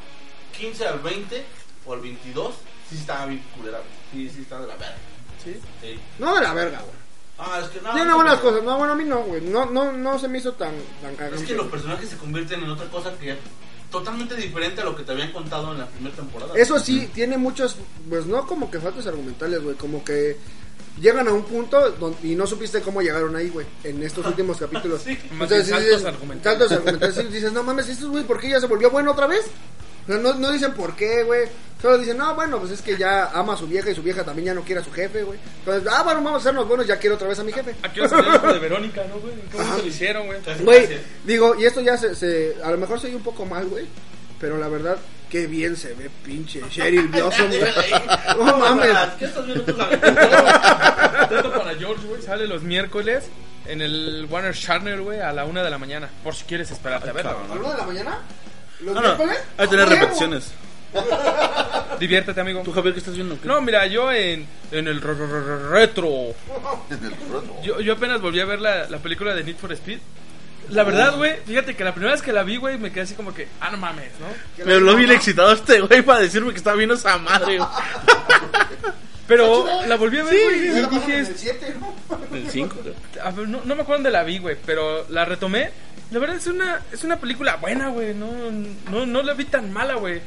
15 0.59 0.87
al 0.87 0.99
20 0.99 1.45
o 1.87 1.95
al 1.95 2.01
22, 2.01 2.55
sí 2.91 2.97
estaba 2.97 3.27
bien 3.27 3.43
culera, 3.57 3.79
güey. 3.79 4.29
Sí, 4.29 4.35
sí 4.35 4.43
estaba 4.43 4.63
de 4.63 4.69
la 4.69 4.77
verga. 4.77 4.97
Sí. 5.43 5.55
Sí. 5.81 5.99
No 6.19 6.35
de 6.35 6.43
la 6.43 6.53
verga, 6.53 6.81
güey. 6.81 6.98
Ah, 7.39 7.61
es 7.63 7.69
que 7.71 7.81
no. 7.81 7.93
Tiene 7.95 8.13
buenas 8.15 8.39
cosas. 8.41 8.63
No, 8.65 8.77
bueno, 8.79 8.93
a 8.95 8.97
mí 8.97 9.05
no, 9.05 9.21
güey. 9.23 9.41
No, 9.43 9.67
no, 9.67 9.93
no 9.93 10.19
se 10.19 10.27
me 10.29 10.39
hizo 10.39 10.53
tan, 10.53 10.73
tan 11.03 11.15
cagante. 11.15 11.43
Es 11.43 11.49
que 11.49 11.55
los 11.55 11.69
personajes 11.69 12.09
se 12.09 12.17
convierten 12.17 12.63
en 12.65 12.71
otra 12.71 12.87
cosa 12.89 13.13
que 13.19 13.37
totalmente 13.91 14.35
diferente 14.37 14.81
a 14.81 14.85
lo 14.85 14.97
que 14.97 15.03
te 15.05 15.13
habían 15.13 15.33
contado 15.33 15.73
en 15.73 15.79
la 15.79 15.87
primera 15.87 16.15
temporada. 16.17 16.53
Eso 16.57 16.79
sí, 16.79 17.09
tiene 17.15 17.39
muchos, 17.39 17.77
pues 18.09 18.27
no 18.27 18.47
como 18.47 18.71
que 18.71 18.81
faltas 18.81 19.07
argumentales, 19.07 19.63
güey, 19.63 19.77
como 19.77 20.05
que 20.05 20.37
llegan 21.01 21.29
a 21.29 21.33
un 21.33 21.45
punto 21.45 21.91
don- 21.93 22.17
y 22.23 22.35
no 22.35 22.47
supiste 22.47 22.81
cómo 22.83 23.01
llegaron 23.01 23.35
ahí, 23.37 23.49
güey, 23.51 23.67
en 23.85 24.03
estos 24.03 24.27
últimos 24.27 24.59
capítulos. 24.59 25.03
Sí. 25.03 25.17
Saltos 25.39 25.67
dices- 25.67 26.05
argumentales. 26.05 26.59
Saltos 26.59 26.73
argumentales. 26.73 27.33
dices, 27.33 27.53
no 27.53 27.63
mames, 27.63 27.89
¿estos 27.89 28.09
güey 28.11 28.25
por 28.25 28.41
qué 28.41 28.51
ya 28.51 28.61
se 28.61 28.67
volvió 28.67 28.91
bueno 28.91 29.13
otra 29.13 29.27
vez? 29.27 29.47
O 30.09 30.13
sea, 30.13 30.19
no, 30.23 30.35
no 30.35 30.51
dicen 30.51 30.73
por 30.73 30.97
qué, 30.97 31.23
güey. 31.25 31.43
Solo 31.81 31.99
dicen, 31.99 32.17
no, 32.17 32.35
bueno, 32.35 32.59
pues 32.59 32.73
es 32.73 32.83
que 32.83 32.97
ya 32.97 33.27
ama 33.33 33.53
a 33.53 33.57
su 33.57 33.69
vieja 33.69 33.89
y 33.91 33.95
su 33.95 34.03
vieja 34.03 34.25
también 34.25 34.47
ya 34.47 34.55
no 34.55 34.63
quiere 34.63 34.81
a 34.81 34.85
su 34.85 34.91
jefe, 34.91 35.23
güey. 35.23 35.39
Entonces, 35.61 35.89
ah, 35.93 36.03
bueno, 36.03 36.21
vamos 36.23 36.41
a 36.41 36.49
hacernos 36.49 36.67
buenos, 36.67 36.87
ya 36.89 36.99
quiero 36.99 37.15
otra 37.15 37.29
vez 37.29 37.39
a 37.39 37.45
mi 37.45 37.53
jefe. 37.53 37.77
Aquí 37.85 38.01
va 38.01 38.07
el 38.07 38.35
hijo 38.35 38.53
de 38.53 38.59
Verónica, 38.59 39.05
¿no, 39.09 39.21
güey? 39.21 39.35
¿Cómo 39.53 39.77
se 39.77 39.83
lo 39.83 39.87
hicieron, 39.89 40.27
güey? 40.27 40.41
Güey, 40.65 40.89
digo, 41.25 41.55
y 41.55 41.67
esto 41.67 41.81
ya 41.81 41.97
se, 41.97 42.17
se- 42.17 42.57
a 42.65 42.71
lo 42.73 42.79
mejor 42.79 42.99
soy 42.99 43.15
un 43.15 43.23
poco 43.23 43.45
mal, 43.47 43.67
güey. 43.69 43.87
Pero 44.41 44.57
la 44.59 44.67
verdad, 44.69 44.97
qué 45.31 45.47
bien 45.47 45.77
se 45.77 45.95
ve, 45.95 46.11
pinche 46.25 46.63
Cheryl 46.69 47.07
Blossom, 47.09 47.47
güey. 47.49 47.61
No 48.39 48.57
mames. 48.59 48.97
¿Qué 49.19 49.25
estás 49.27 49.47
viendo 49.47 49.63
tú? 49.65 49.77
Tanto 49.77 51.53
para 51.53 51.75
George, 51.77 52.07
güey. 52.09 52.23
Sale 52.23 52.47
los 52.49 52.63
miércoles 52.63 53.25
en 53.67 53.83
el 53.83 54.27
Warner 54.31 54.55
Channel, 54.55 55.01
güey, 55.03 55.21
a 55.21 55.33
la 55.33 55.45
una 55.45 55.63
de 55.63 55.71
la 55.71 55.79
mañana. 55.79 56.09
Por 56.25 56.35
si 56.35 56.45
quieres 56.45 56.71
esperarte 56.71 57.11
a 57.11 57.13
verla. 57.13 57.33
¿A 57.33 57.55
la 57.55 57.61
una 57.61 57.71
de 57.73 57.79
la 57.79 57.85
mañana? 57.87 58.19
¿Los 58.81 58.95
No, 58.95 59.01
no, 59.01 59.09
miércoles? 59.09 59.39
hay 59.57 59.67
que 59.67 59.71
tener 59.77 59.89
repeticiones. 59.89 60.53
Diviértete, 62.01 62.41
amigo. 62.41 62.63
¿Tú, 62.65 62.73
Javier, 62.73 62.95
qué 62.95 63.01
estás 63.01 63.15
viendo? 63.15 63.41
¿Qué? 63.41 63.49
No, 63.49 63.61
mira, 63.61 63.87
yo 63.87 64.11
en, 64.13 64.47
en 64.71 64.87
el 64.89 65.01
re- 65.01 65.15
re- 65.15 65.27
re- 65.27 65.69
retro. 65.71 66.09
Yo, 67.63 67.81
yo 67.81 67.93
apenas 67.95 68.21
volví 68.21 68.41
a 68.41 68.45
ver 68.45 68.61
la, 68.61 68.89
la 68.89 68.99
película 68.99 69.35
de 69.35 69.45
Need 69.45 69.57
for 69.57 69.73
Speed. 69.73 69.99
La 70.71 70.85
verdad, 70.85 71.17
güey, 71.17 71.37
fíjate 71.47 71.75
que 71.75 71.83
la 71.83 71.93
primera 71.93 72.13
vez 72.13 72.21
que 72.21 72.31
la 72.33 72.43
vi, 72.43 72.57
güey, 72.59 72.77
me 72.77 72.91
quedé 72.93 73.01
así 73.05 73.15
como 73.15 73.33
que, 73.33 73.49
ah, 73.59 73.71
no 73.71 73.79
mames, 73.79 74.11
¿no? 74.21 74.27
Pero 74.65 74.81
lo 74.81 74.93
vi 74.97 75.07
bien 75.07 75.17
excitado 75.17 75.51
este 75.53 75.81
güey 75.81 76.03
para 76.03 76.21
decirme 76.21 76.51
que 76.53 76.59
estaba 76.59 76.77
viendo 76.77 76.95
esa 76.95 77.17
madre. 77.17 77.57
güey. 77.57 77.69
Pero 79.29 79.67
la 79.87 79.97
volví 79.97 80.19
a 80.19 80.25
ver, 80.25 80.35
güey, 80.45 80.57
y 80.57 80.61
dije, 80.63 80.79
en 81.19 81.27
el 81.27 81.37
7, 81.37 81.77
¿no? 81.79 82.37
El 82.37 82.51
5. 82.51 82.77
a 83.23 83.31
ver, 83.31 83.47
no, 83.49 83.61
no 83.65 83.75
me 83.77 83.83
acuerdo 83.83 83.99
dónde 84.03 84.11
la 84.11 84.25
vi, 84.25 84.39
güey, 84.39 84.57
pero 84.67 85.07
la 85.11 85.25
retomé. 85.25 85.71
La 86.11 86.19
verdad 86.19 86.37
es 86.37 86.47
una, 86.47 86.81
es 86.91 87.05
una 87.05 87.19
película 87.21 87.57
buena, 87.57 87.91
güey, 87.91 88.15
no, 88.15 88.33
no, 88.91 89.05
no 89.07 89.23
la 89.23 89.35
vi 89.35 89.45
tan 89.45 89.71
mala, 89.73 89.95
güey. 89.97 90.23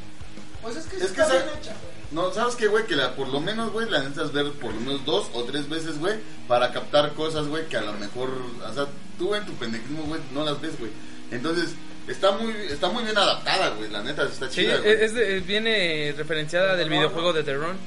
Pues 0.62 0.78
es 0.78 0.86
que, 0.86 0.97
Es 0.97 1.02
que 1.12 1.22
está 1.22 1.24
esa- 1.24 1.34
bien 1.45 1.58
hecha, 1.60 1.72
güey. 1.72 1.91
No, 2.12 2.32
¿sabes 2.34 2.56
qué, 2.56 2.68
güey? 2.68 2.86
Que 2.86 2.95
la, 2.95 3.16
por 3.16 3.28
lo 3.30 3.39
menos, 3.39 3.72
güey, 3.72 3.89
la 3.89 3.99
necesitas 3.99 4.32
ver 4.34 4.52
por 4.52 4.74
lo 4.74 4.80
menos 4.82 5.04
dos 5.06 5.30
o 5.34 5.43
tres 5.45 5.68
veces, 5.70 5.97
güey, 5.97 6.16
para 6.47 6.72
captar 6.72 7.14
cosas, 7.14 7.47
güey, 7.47 7.66
que 7.68 7.78
a 7.78 7.82
lo 7.82 7.93
mejor, 7.93 8.30
o 8.70 8.74
sea, 8.74 8.86
tú 9.18 9.34
en 9.34 9.45
tu 9.45 9.54
pendejismo, 9.54 10.04
güey, 10.04 10.22
no 10.34 10.43
las 10.45 10.62
ves, 10.62 10.78
güey. 10.78 10.91
Entonces, 11.32 11.70
está 12.08 12.32
muy, 12.34 12.54
está 12.70 12.89
muy 12.89 13.04
bien 13.06 13.18
adaptada, 13.18 13.70
güey. 13.70 13.89
La 13.89 14.04
neta, 14.04 14.24
está 14.26 14.49
Sí, 14.49 14.62
chida, 14.62 14.78
güey. 14.78 14.91
es 15.04 15.14
de- 15.16 15.39
viene 15.39 16.14
referenciada 16.16 16.76
del 16.76 16.89
videojuego 16.89 17.32
de 17.34 17.43
The 17.43 17.54
Run, 17.56 17.78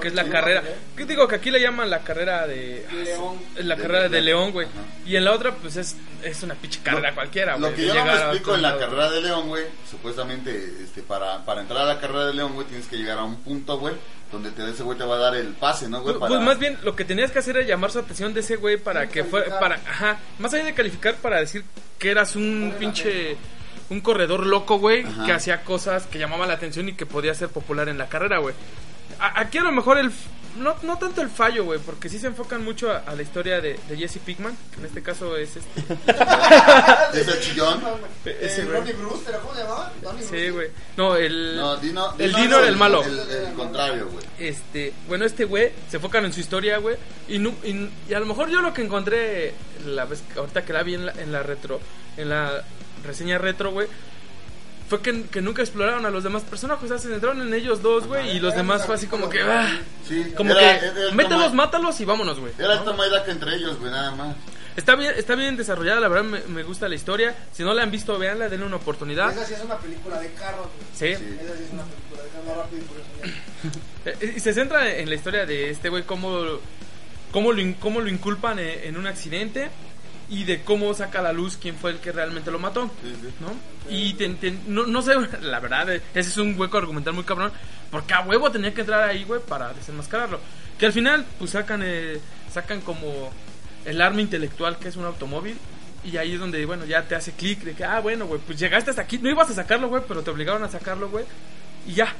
que 0.00 0.08
es 0.08 0.14
la 0.14 0.24
Sí, 0.24 0.30
carrera. 0.30 0.62
¿Qué 0.96 1.04
digo? 1.04 1.26
Que 1.28 1.36
aquí 1.36 1.50
le 1.50 1.60
llaman 1.60 1.90
la 1.90 2.00
carrera 2.00 2.46
de... 2.46 2.86
León. 3.04 3.38
La 3.58 3.76
De- 3.76 3.82
carrera 3.82 4.02
de 4.04 4.08
de- 4.08 4.20
León, 4.22 4.52
güey. 4.52 4.66
Y 5.06 5.16
en 5.16 5.24
la 5.24 5.32
otra, 5.32 5.52
pues 5.54 5.76
es, 5.76 5.96
es 6.22 6.42
una 6.42 6.54
pinche 6.54 6.80
carrera 6.82 7.14
cualquiera, 7.14 7.56
güey. 7.56 7.70
Lo 7.70 7.76
que 7.76 7.86
yo 7.86 7.94
no 7.94 8.04
me 8.04 8.12
explico 8.14 8.54
en 8.54 8.62
la 8.62 8.68
lado. 8.68 8.80
carrera 8.80 9.10
de 9.10 9.20
León, 9.22 9.48
güey, 9.48 9.64
supuestamente, 9.90 10.74
este, 10.82 11.02
para, 11.02 11.44
para 11.44 11.60
entrar 11.60 11.82
a 11.82 11.86
la 11.86 12.00
carrera 12.00 12.26
de 12.26 12.34
León, 12.34 12.54
güey, 12.54 12.66
tienes 12.66 12.86
que 12.86 12.96
llegar 12.96 13.18
a 13.18 13.24
un 13.24 13.36
punto, 13.36 13.78
güey, 13.78 13.94
donde 14.32 14.50
te, 14.52 14.68
ese 14.70 14.82
güey 14.82 14.96
te 14.96 15.04
va 15.04 15.16
a 15.16 15.18
dar 15.18 15.34
el 15.34 15.48
pase, 15.48 15.88
¿no, 15.88 16.00
güey? 16.02 16.14
Pues, 16.14 16.20
Para... 16.20 16.28
pues 16.30 16.40
más 16.42 16.58
bien 16.58 16.78
lo 16.82 16.94
que 16.96 17.04
tenías 17.04 17.30
que 17.32 17.40
hacer 17.40 17.56
era 17.56 17.66
llamar 17.66 17.90
su 17.90 17.98
atención 17.98 18.32
de 18.32 18.40
ese 18.40 18.56
güey 18.56 18.76
para 18.76 19.08
que 19.08 19.24
fuera 19.24 19.58
para 19.58 19.74
ajá, 19.76 20.18
más 20.38 20.54
allá 20.54 20.64
de 20.64 20.74
calificar 20.74 21.16
para 21.16 21.40
decir 21.40 21.64
que 21.98 22.10
eras 22.10 22.36
un 22.36 22.72
pinche 22.78 23.36
un 23.88 24.00
corredor 24.00 24.46
loco, 24.46 24.78
güey, 24.78 25.04
que 25.26 25.32
hacía 25.32 25.62
cosas 25.62 26.06
que 26.06 26.20
llamaban 26.20 26.46
la 26.46 26.54
atención 26.54 26.88
y 26.88 26.92
que 26.94 27.06
podía 27.06 27.34
ser 27.34 27.48
popular 27.48 27.88
en 27.88 27.98
la 27.98 28.08
carrera, 28.08 28.38
güey. 28.38 28.54
A- 29.20 29.40
Aquí 29.40 29.58
a 29.58 29.62
lo 29.62 29.72
mejor 29.72 29.98
el 29.98 30.10
no, 30.58 30.74
no 30.82 30.98
tanto 30.98 31.22
el 31.22 31.30
fallo, 31.30 31.64
güey, 31.64 31.78
porque 31.78 32.08
sí 32.08 32.18
se 32.18 32.26
enfocan 32.26 32.64
mucho 32.64 32.90
a, 32.90 32.98
a 33.06 33.14
la 33.14 33.22
historia 33.22 33.60
de, 33.60 33.78
de 33.88 33.96
Jesse 33.96 34.18
Pickman, 34.18 34.56
que 34.72 34.80
en 34.80 34.86
este 34.86 35.00
caso 35.00 35.36
es 35.36 35.56
este. 35.56 35.80
¿Es 37.14 37.28
el 37.28 37.40
chillón? 37.40 37.80
Ese 38.24 38.62
Eh, 38.62 38.64
güey. 38.64 38.76
Ronnie 38.78 38.92
Brewster, 38.94 39.36
¿cómo 39.40 39.54
se 39.54 39.62
llamaba? 39.62 39.92
Sí, 40.28 40.48
güey. 40.50 40.68
No, 40.96 41.14
el 41.16 41.56
No, 41.56 41.76
Dino, 41.76 42.14
El 42.18 42.32
Dino 42.34 42.58
era 42.58 42.68
el 42.68 42.76
malo. 42.76 43.02
El, 43.04 43.18
el 43.20 43.52
contrario, 43.54 44.08
güey. 44.10 44.24
este, 44.38 44.92
bueno, 45.08 45.24
este 45.24 45.44
güey 45.44 45.70
se 45.88 45.96
enfocan 45.96 46.24
en 46.24 46.32
su 46.32 46.40
historia, 46.40 46.78
güey, 46.78 46.96
y, 47.28 47.38
nu- 47.38 47.54
y, 47.62 47.88
y 48.08 48.14
a 48.14 48.18
lo 48.20 48.26
mejor 48.26 48.50
yo 48.50 48.60
lo 48.60 48.74
que 48.74 48.82
encontré 48.82 49.54
la 49.86 50.04
vez 50.04 50.22
ahorita 50.36 50.64
que 50.64 50.72
la 50.72 50.82
vi 50.82 50.94
en 50.94 51.06
la, 51.06 51.12
en 51.12 51.30
la 51.32 51.42
retro, 51.44 51.80
en 52.16 52.28
la 52.28 52.64
reseña 53.04 53.38
retro, 53.38 53.70
güey, 53.70 53.86
fue 54.90 55.00
que, 55.00 55.22
que 55.28 55.40
nunca 55.40 55.62
exploraron 55.62 56.04
a 56.04 56.10
los 56.10 56.22
demás 56.24 56.42
personajes, 56.42 56.84
o 56.84 56.88
sea, 56.88 56.98
se 56.98 57.08
centraron 57.08 57.40
en 57.40 57.54
ellos 57.54 57.80
dos, 57.80 58.06
güey, 58.08 58.36
y 58.36 58.40
los 58.40 58.54
demás 58.54 58.84
fue 58.84 58.96
así 58.96 59.06
como 59.06 59.28
que, 59.30 59.40
ah, 59.40 59.78
Sí, 60.06 60.32
como 60.36 60.50
era- 60.52 60.80
que, 60.80 60.86
era 60.86 61.02
el 61.08 61.14
mételos, 61.14 61.44
toma- 61.44 61.54
mátalos 61.54 62.00
y 62.00 62.04
vámonos, 62.04 62.40
güey. 62.40 62.52
Era 62.58 62.74
el 62.74 62.84
¿no? 62.84 63.24
entre 63.28 63.54
ellos, 63.54 63.78
güey, 63.78 63.90
nada 63.92 64.10
más. 64.10 64.36
Está 64.76 64.96
bien, 64.96 65.14
está 65.16 65.34
bien 65.36 65.56
desarrollada, 65.56 66.00
la 66.00 66.08
verdad 66.08 66.24
me, 66.24 66.40
me 66.48 66.62
gusta 66.64 66.88
la 66.88 66.94
historia. 66.96 67.36
Si 67.52 67.62
no 67.62 67.72
la 67.72 67.82
han 67.82 67.90
visto, 67.90 68.18
véanla, 68.18 68.48
denle 68.48 68.66
una 68.66 68.76
oportunidad. 68.76 69.30
Esa 69.30 69.44
sí 69.44 69.54
es 69.54 69.62
una 69.64 69.76
película 69.78 70.18
de 70.20 70.32
carros. 70.32 70.66
güey. 70.66 71.14
Sí. 71.16 71.18
Sí. 71.24 71.38
Esa 71.40 71.56
sí 71.56 71.64
es 71.64 71.72
una 71.72 71.84
película 71.84 72.22
de 72.22 72.28
carros 72.30 72.56
rápido 72.56 72.82
y. 72.82 74.24
Eh, 74.26 74.32
Y 74.36 74.40
se 74.40 74.52
centra 74.54 74.92
en 74.96 75.08
la 75.08 75.14
historia 75.14 75.44
de 75.46 75.70
este 75.70 75.88
güey, 75.88 76.04
cómo, 76.04 76.58
cómo, 77.32 77.52
lo, 77.52 77.74
cómo 77.80 78.00
lo 78.00 78.08
inculpan 78.08 78.58
en, 78.58 78.84
en 78.84 78.96
un 78.96 79.06
accidente 79.06 79.70
y 80.30 80.44
de 80.44 80.62
cómo 80.62 80.94
saca 80.94 81.18
a 81.18 81.22
la 81.22 81.32
luz 81.32 81.58
quién 81.60 81.74
fue 81.76 81.90
el 81.90 81.98
que 81.98 82.12
realmente 82.12 82.50
lo 82.50 82.58
mató. 82.58 82.88
Sí, 83.02 83.14
sí. 83.20 83.28
¿No? 83.40 83.52
Y 83.92 84.14
te- 84.14 84.28
te- 84.30 84.58
no, 84.66 84.86
no 84.86 85.02
sé, 85.02 85.14
la 85.42 85.60
verdad, 85.60 85.92
eh, 85.92 86.00
ese 86.14 86.30
es 86.30 86.36
un 86.38 86.58
hueco 86.58 86.78
argumental 86.78 87.12
muy 87.14 87.24
cabrón. 87.24 87.52
Porque 87.90 88.14
a 88.14 88.20
huevo 88.20 88.50
tenía 88.52 88.72
que 88.72 88.82
entrar 88.82 89.02
ahí, 89.08 89.24
güey, 89.24 89.40
para 89.40 89.72
desenmascararlo. 89.72 90.38
Que 90.78 90.86
al 90.86 90.92
final, 90.92 91.26
pues 91.38 91.50
sacan, 91.50 91.82
eh, 91.84 92.20
sacan 92.52 92.80
como 92.80 93.30
el 93.84 94.00
arma 94.00 94.20
intelectual 94.20 94.78
que 94.78 94.88
es 94.88 94.96
un 94.96 95.04
automóvil. 95.04 95.56
Y 96.04 96.16
ahí 96.16 96.32
es 96.34 96.40
donde, 96.40 96.64
bueno, 96.64 96.84
ya 96.86 97.02
te 97.02 97.14
hace 97.16 97.32
clic 97.32 97.60
de 97.62 97.74
que, 97.74 97.84
ah, 97.84 98.00
bueno, 98.00 98.26
güey, 98.26 98.40
pues 98.46 98.58
llegaste 98.58 98.90
hasta 98.90 99.02
aquí. 99.02 99.18
No 99.18 99.28
ibas 99.28 99.50
a 99.50 99.54
sacarlo, 99.54 99.88
güey, 99.88 100.02
pero 100.06 100.22
te 100.22 100.30
obligaron 100.30 100.62
a 100.62 100.68
sacarlo, 100.68 101.10
güey. 101.10 101.24
Y 101.86 101.94
ya. 101.94 102.14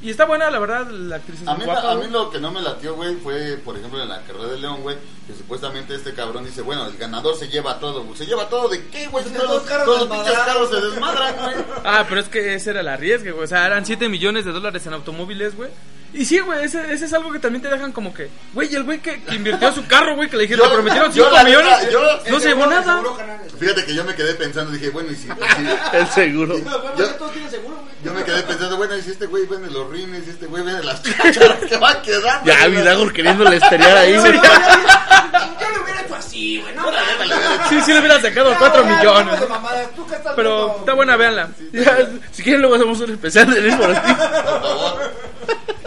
Y 0.00 0.10
está 0.10 0.26
buena, 0.26 0.48
la 0.48 0.60
verdad, 0.60 0.88
la 0.88 1.16
actriz 1.16 1.42
es 1.42 1.48
A 1.48 1.54
mí, 1.56 1.64
guapa, 1.64 1.90
a 1.90 1.94
mí 1.96 2.06
lo 2.08 2.30
que 2.30 2.38
no 2.38 2.52
me 2.52 2.62
latió, 2.62 2.94
güey, 2.94 3.16
fue, 3.16 3.56
por 3.64 3.76
ejemplo, 3.76 4.00
en 4.00 4.08
la 4.08 4.22
carrera 4.22 4.46
de 4.46 4.58
León, 4.58 4.82
güey, 4.82 4.96
que 5.26 5.34
supuestamente 5.34 5.94
este 5.94 6.14
cabrón 6.14 6.44
dice, 6.44 6.62
bueno, 6.62 6.86
el 6.86 6.96
ganador 6.96 7.36
se 7.36 7.48
lleva 7.48 7.80
todo, 7.80 8.04
güey. 8.04 8.16
¿Se 8.16 8.24
lleva 8.24 8.48
todo 8.48 8.68
de 8.68 8.86
qué, 8.86 9.08
güey? 9.08 9.24
Todos, 9.24 9.48
los 9.48 9.62
carros 9.64 9.86
todos 9.86 10.08
los 10.08 10.18
pinches 10.18 10.38
carros 10.38 10.70
se 10.70 10.80
desmadran, 10.80 11.34
güey. 11.42 11.56
Ah, 11.84 12.06
pero 12.08 12.20
es 12.20 12.28
que 12.28 12.54
ese 12.54 12.70
era 12.70 12.80
el 12.80 12.88
arriesgue, 12.88 13.32
güey. 13.32 13.44
O 13.44 13.48
sea, 13.48 13.66
eran 13.66 13.84
7 13.84 14.08
millones 14.08 14.44
de 14.44 14.52
dólares 14.52 14.86
en 14.86 14.92
automóviles, 14.92 15.56
güey. 15.56 15.70
Y 16.14 16.24
sí, 16.24 16.38
güey, 16.40 16.64
ese, 16.64 16.90
ese 16.92 17.04
es 17.04 17.12
algo 17.12 17.30
que 17.30 17.38
también 17.38 17.60
te 17.62 17.68
dejan 17.68 17.92
como 17.92 18.14
que, 18.14 18.30
güey, 18.54 18.74
el 18.74 18.84
güey 18.84 18.98
que, 19.00 19.22
que 19.22 19.34
invirtió 19.34 19.70
su 19.72 19.86
carro, 19.86 20.16
güey, 20.16 20.28
que 20.30 20.36
le 20.38 20.42
dijeron, 20.44 20.64
Yo- 20.64 20.68
le 20.70 20.74
prometieron 20.76 21.12
yo 21.12 21.24
5 21.24 21.36
la 21.36 21.44
millones, 21.44 21.90
yo- 21.92 22.00
no 22.30 22.40
se 22.40 22.48
llevó 22.48 22.66
nada. 22.66 23.02
Fíjate 23.60 23.84
que 23.84 23.94
yo 23.94 24.04
me 24.04 24.14
quedé 24.14 24.34
pensando, 24.34 24.70
dije, 24.72 24.88
bueno, 24.90 25.10
y 25.12 25.16
si... 25.16 25.22
si- 25.28 25.96
El 25.96 26.06
seguro. 26.08 26.56
No, 26.58 26.78
bueno, 26.80 26.96
Yo- 26.96 27.06
seguro, 27.50 27.76
güey. 27.76 27.94
yo 28.04 28.14
me 28.14 28.24
quedé 28.24 28.42
pensando, 28.42 28.76
bueno, 28.78 28.96
y 28.96 29.02
si 29.02 29.10
este 29.10 29.26
güey 29.26 29.44
vende 29.46 29.70
los 29.70 29.90
rines, 29.90 30.26
y 30.26 30.30
este 30.30 30.46
güey 30.46 30.62
vende 30.62 30.82
las 30.82 31.02
chácharas 31.02 31.58
que 31.68 31.76
va 31.76 32.00
quedando. 32.00 32.44
Ya. 32.50 32.66
Vidagor 32.68 33.12
queriéndole 33.12 33.56
esteriar 33.56 33.96
ahí, 33.98 34.16
güey. 34.16 34.32
Yo 34.32 34.40
lo 35.76 35.82
hubiera 35.84 36.00
hecho 36.02 36.14
así, 36.14 36.60
güey. 36.60 36.74
No, 36.74 36.84
Sí, 37.68 37.80
sí 37.82 37.92
le 37.92 37.98
hubiera 38.00 38.20
sacado 38.20 38.54
4 38.58 38.84
millones. 38.84 39.40
De 39.40 39.46
mamadas. 39.46 39.90
¿Tú 39.94 40.06
qué 40.06 40.14
estás 40.14 40.32
Pero 40.34 40.76
está 40.78 40.94
buena, 40.94 41.16
véanla. 41.16 41.50
Ya, 41.72 42.08
si 42.32 42.42
quieren 42.42 42.62
luego 42.62 42.76
hacemos 42.76 42.98
un 43.00 43.10
especial 43.12 43.50
de. 43.52 43.70
Por 43.76 43.94
favor. 43.94 45.27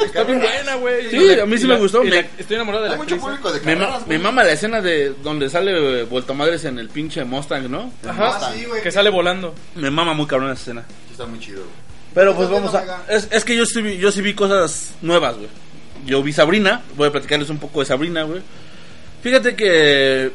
Está 0.06 0.24
bien 0.24 0.40
buena, 0.40 0.76
güey. 0.76 1.10
Sí, 1.10 1.40
a 1.40 1.46
mí 1.46 1.58
sí 1.58 1.68
me 1.68 1.78
gustó. 1.78 2.04
Me- 2.04 2.28
Estoy 2.38 2.56
enamorado 2.56 2.84
de 2.84 2.90
la 2.90 2.96
Hay 2.96 3.02
mucho 3.02 3.16
actriz. 3.16 3.22
¿eh? 3.34 3.38
público 3.38 3.52
de 3.54 3.60
Me, 3.62 3.76
ma- 3.76 3.82
carreras, 3.86 4.02
me 4.02 4.06
güey. 4.08 4.20
mama 4.20 4.44
la 4.44 4.52
escena 4.52 4.82
de 4.82 5.14
donde 5.24 5.50
sale 5.50 6.02
eh, 6.02 6.04
vueltamadres 6.04 6.66
en 6.66 6.80
el 6.80 6.90
pinche 6.90 7.24
Mustang, 7.24 7.70
¿no? 7.70 7.92
Ajá, 8.08 8.38
Ah, 8.42 8.52
sí, 8.54 8.66
güey. 8.66 8.82
que 8.82 8.92
sale 8.92 9.10
volando. 9.10 9.54
Me 9.76 9.90
mama 9.92 10.14
muy 10.14 10.26
cabrón 10.28 10.52
esa 10.52 10.62
escena. 10.62 10.86
Sí, 11.08 11.12
Está 11.12 11.26
muy 11.26 11.40
chido, 11.40 11.58
güey. 11.60 11.70
Pero 12.14 12.36
pues 12.36 12.50
¿Estás 12.50 12.62
vamos 12.62 12.76
a... 13.10 13.14
Es, 13.14 13.28
es 13.32 13.46
que 13.46 13.56
yo 13.56 13.66
sí, 13.66 13.82
vi, 13.82 13.98
yo 13.98 14.12
sí 14.12 14.22
vi 14.22 14.34
cosas 14.34 14.94
nuevas, 15.02 15.36
güey. 15.38 15.48
Yo 16.06 16.22
vi 16.24 16.34
Sabrina, 16.34 16.82
voy 16.98 17.08
a 17.08 17.12
platicarles 17.12 17.50
un 17.50 17.58
poco 17.60 17.80
de 17.80 17.86
Sabrina, 17.86 18.24
güey. 18.24 18.42
Fíjate 19.22 19.56
que 19.56 20.32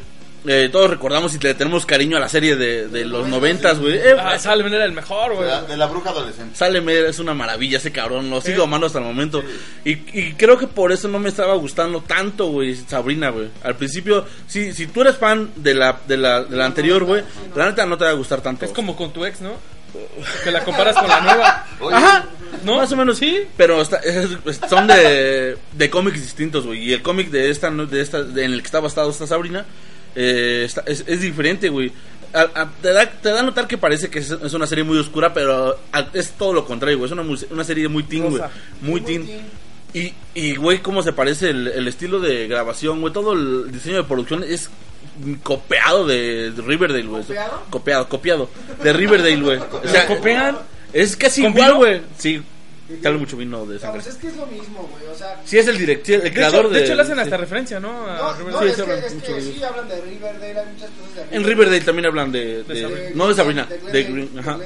eh, 0.46 0.68
todos 0.70 0.90
recordamos 0.90 1.34
y 1.34 1.38
le 1.38 1.54
tenemos 1.54 1.86
cariño 1.86 2.16
a 2.16 2.20
la 2.20 2.28
serie 2.28 2.56
de, 2.56 2.88
de 2.88 3.04
los 3.04 3.26
noventas, 3.28 3.78
güey. 3.80 3.94
Eh, 3.94 4.14
Ah, 4.18 4.38
Salven 4.38 4.72
era 4.74 4.84
el 4.84 4.92
mejor, 4.92 5.30
De 5.30 5.36
güey. 5.36 5.48
la, 5.48 5.62
de 5.62 5.76
la 5.76 5.86
bruja 5.86 6.10
adolescente. 6.10 6.56
Sale 6.56 6.80
Mer, 6.80 7.06
es 7.06 7.18
una 7.18 7.34
maravilla 7.34 7.78
ese 7.78 7.90
cabrón, 7.92 8.30
lo 8.30 8.40
sigo 8.40 8.64
amando 8.64 8.86
hasta 8.86 8.98
el 8.98 9.04
momento. 9.04 9.42
Y, 9.84 9.92
y 10.18 10.34
creo 10.34 10.58
que 10.58 10.66
por 10.66 10.92
eso 10.92 11.08
no 11.08 11.18
me 11.18 11.28
estaba 11.28 11.54
gustando 11.54 12.00
tanto, 12.02 12.46
güey, 12.46 12.74
Sabrina, 12.76 13.30
güey. 13.30 13.48
Al 13.64 13.76
principio, 13.76 14.24
si, 14.46 14.72
si 14.72 14.86
tú 14.86 15.00
eres 15.02 15.16
fan 15.16 15.50
de 15.56 15.74
la, 15.74 15.98
de 16.06 16.16
la, 16.16 16.44
de 16.44 16.56
la 16.56 16.66
anterior, 16.66 17.04
güey, 17.04 17.22
la 17.54 17.66
neta 17.66 17.86
no 17.86 17.96
te 17.98 18.04
va 18.04 18.10
a 18.10 18.14
gustar 18.14 18.40
tanto. 18.40 18.64
Es 18.64 18.72
como 18.72 18.96
con 18.96 19.12
tu 19.12 19.24
ex, 19.24 19.40
¿no? 19.40 19.52
Que 20.44 20.50
la 20.50 20.62
comparas 20.62 20.94
con 20.96 21.08
la 21.08 21.20
nueva. 21.22 21.66
Oye, 21.80 21.96
Ajá, 21.96 22.26
¿No? 22.64 22.76
Más 22.76 22.90
o 22.92 22.96
menos 22.96 23.16
sí, 23.18 23.44
pero 23.56 23.80
está- 23.80 23.98
es- 23.98 24.28
es- 24.44 24.60
son 24.68 24.86
de, 24.86 25.56
de 25.72 25.90
cómics 25.90 26.20
distintos, 26.20 26.66
güey. 26.66 26.82
Y 26.84 26.92
el 26.92 27.02
cómic 27.02 27.30
de 27.30 27.50
esta, 27.50 27.70
no- 27.70 27.86
de 27.86 28.00
esta, 28.02 28.22
de- 28.22 28.44
en 28.44 28.52
el 28.52 28.60
que 28.60 28.66
está 28.66 28.80
basado 28.80 29.08
esta 29.10 29.26
Sabrina, 29.26 29.64
eh, 30.16 30.62
está- 30.64 30.82
es, 30.86 31.04
es 31.06 31.20
diferente, 31.20 31.68
güey. 31.68 31.92
A- 32.34 32.50
a- 32.62 32.70
te, 32.82 32.92
da, 32.92 33.08
te 33.08 33.28
da 33.30 33.40
a 33.40 33.42
notar 33.44 33.66
que 33.68 33.78
parece 33.78 34.10
que 34.10 34.18
es, 34.18 34.30
es 34.30 34.52
una 34.52 34.66
serie 34.66 34.82
muy 34.84 34.98
oscura, 34.98 35.32
pero 35.32 35.78
a- 35.92 36.08
es 36.12 36.32
todo 36.32 36.52
lo 36.52 36.64
contrario, 36.64 36.98
güey. 36.98 37.06
Es 37.06 37.12
una, 37.12 37.22
una 37.50 37.64
serie 37.64 37.86
muy 37.88 38.02
teen, 38.02 38.28
güey. 38.28 38.42
Muy 38.82 38.90
Muy 38.92 39.00
teen. 39.02 39.26
teen. 39.26 39.40
Y, 39.94 40.12
y, 40.34 40.56
güey, 40.56 40.80
cómo 40.80 41.02
se 41.02 41.12
parece 41.12 41.50
el, 41.50 41.68
el 41.68 41.88
estilo 41.88 42.20
de 42.20 42.48
grabación, 42.48 43.00
güey. 43.00 43.12
Todo 43.12 43.32
el 43.32 43.70
diseño 43.72 43.96
de 43.96 44.04
producción 44.04 44.42
es 44.44 44.68
copiado 45.42 46.06
de, 46.06 46.52
Riverdale, 46.56 47.06
güey. 47.06 47.22
¿Copiado? 47.22 47.62
Copiado, 47.70 48.08
copiado. 48.08 48.50
De 48.82 48.92
Riverdale, 48.92 49.40
güey. 49.40 49.58
O 49.58 49.88
sea, 49.88 50.06
¿Copian? 50.06 50.58
es 50.92 51.16
casi 51.16 51.42
¿Con 51.42 51.52
igual, 51.52 51.74
güey. 51.74 52.00
Sí, 52.18 52.42
sale 53.02 53.16
mucho 53.18 53.36
vino 53.36 53.66
de 53.66 53.76
Ah, 53.76 53.80
sangre. 53.80 54.00
pues 54.02 54.14
es 54.14 54.20
que 54.20 54.28
es 54.28 54.36
lo 54.36 54.46
mismo, 54.46 54.88
güey. 54.92 55.06
O 55.12 55.14
sea, 55.16 55.40
Sí, 55.44 55.58
es 55.58 55.66
el 55.66 55.78
director, 55.78 56.14
el 56.16 56.22
De 56.22 56.32
creador 56.32 56.60
hecho, 56.66 56.68
de. 56.70 56.78
de 56.78 56.84
hecho 56.84 56.94
le 56.94 57.02
hacen 57.02 57.14
sí. 57.16 57.20
hasta 57.20 57.36
referencia, 57.36 57.80
¿no? 57.80 57.88
A 58.10 58.16
no, 58.16 58.34
Riverdale. 58.34 58.52
no, 58.52 58.74
Sí, 58.74 58.80
es 58.80 58.86
que, 58.86 59.06
es 59.06 59.22
que 59.22 59.32
de 59.34 59.40
sí 59.42 59.62
hablan 59.62 59.88
de 59.88 60.00
Riverdale, 60.00 60.58
hay 60.60 60.66
muchas 60.72 60.90
cosas 60.90 61.14
de 61.14 61.22
En 61.22 61.28
Riverdale. 61.28 61.48
Riverdale 61.48 61.80
también 61.80 62.06
hablan 62.06 62.32
de. 62.32 62.62
de- 62.64 62.80
Sabrina. 62.82 63.10
no 63.14 63.28
de 63.28 63.34
Sabrina, 63.34 63.68
de 63.92 64.02
Green. 64.04 64.38
Ajá. 64.38 64.58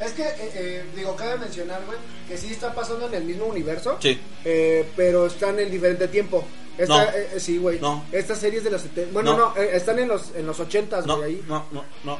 Es 0.00 0.12
que, 0.12 0.22
eh, 0.22 0.34
eh, 0.54 0.84
digo, 0.96 1.14
cabe 1.14 1.38
mencionar, 1.38 1.82
güey, 1.86 1.98
que 2.26 2.36
sí 2.38 2.52
está 2.52 2.74
pasando 2.74 3.06
en 3.06 3.14
el 3.14 3.24
mismo 3.24 3.44
universo. 3.46 3.98
Sí. 4.00 4.18
Eh, 4.44 4.88
pero 4.96 5.26
están 5.26 5.58
en 5.58 5.70
diferente 5.70 6.08
tiempo. 6.08 6.44
Esta, 6.78 6.94
No. 6.96 7.02
eh, 7.10 7.28
eh, 7.34 7.40
sí, 7.40 7.58
güey. 7.58 7.78
No. 7.80 8.06
Estas 8.10 8.38
series 8.38 8.64
de 8.64 8.70
los 8.70 8.80
70. 8.80 9.12
Bueno, 9.12 9.32
No. 9.36 9.54
no, 9.54 9.56
eh, 9.62 9.70
están 9.74 9.98
en 9.98 10.08
los, 10.08 10.34
en 10.34 10.46
los 10.46 10.58
80, 10.58 11.02
No, 11.02 11.18
güey, 11.18 11.34
ahí. 11.34 11.42
no, 11.46 11.66
no, 11.72 11.84
no. 12.04 12.18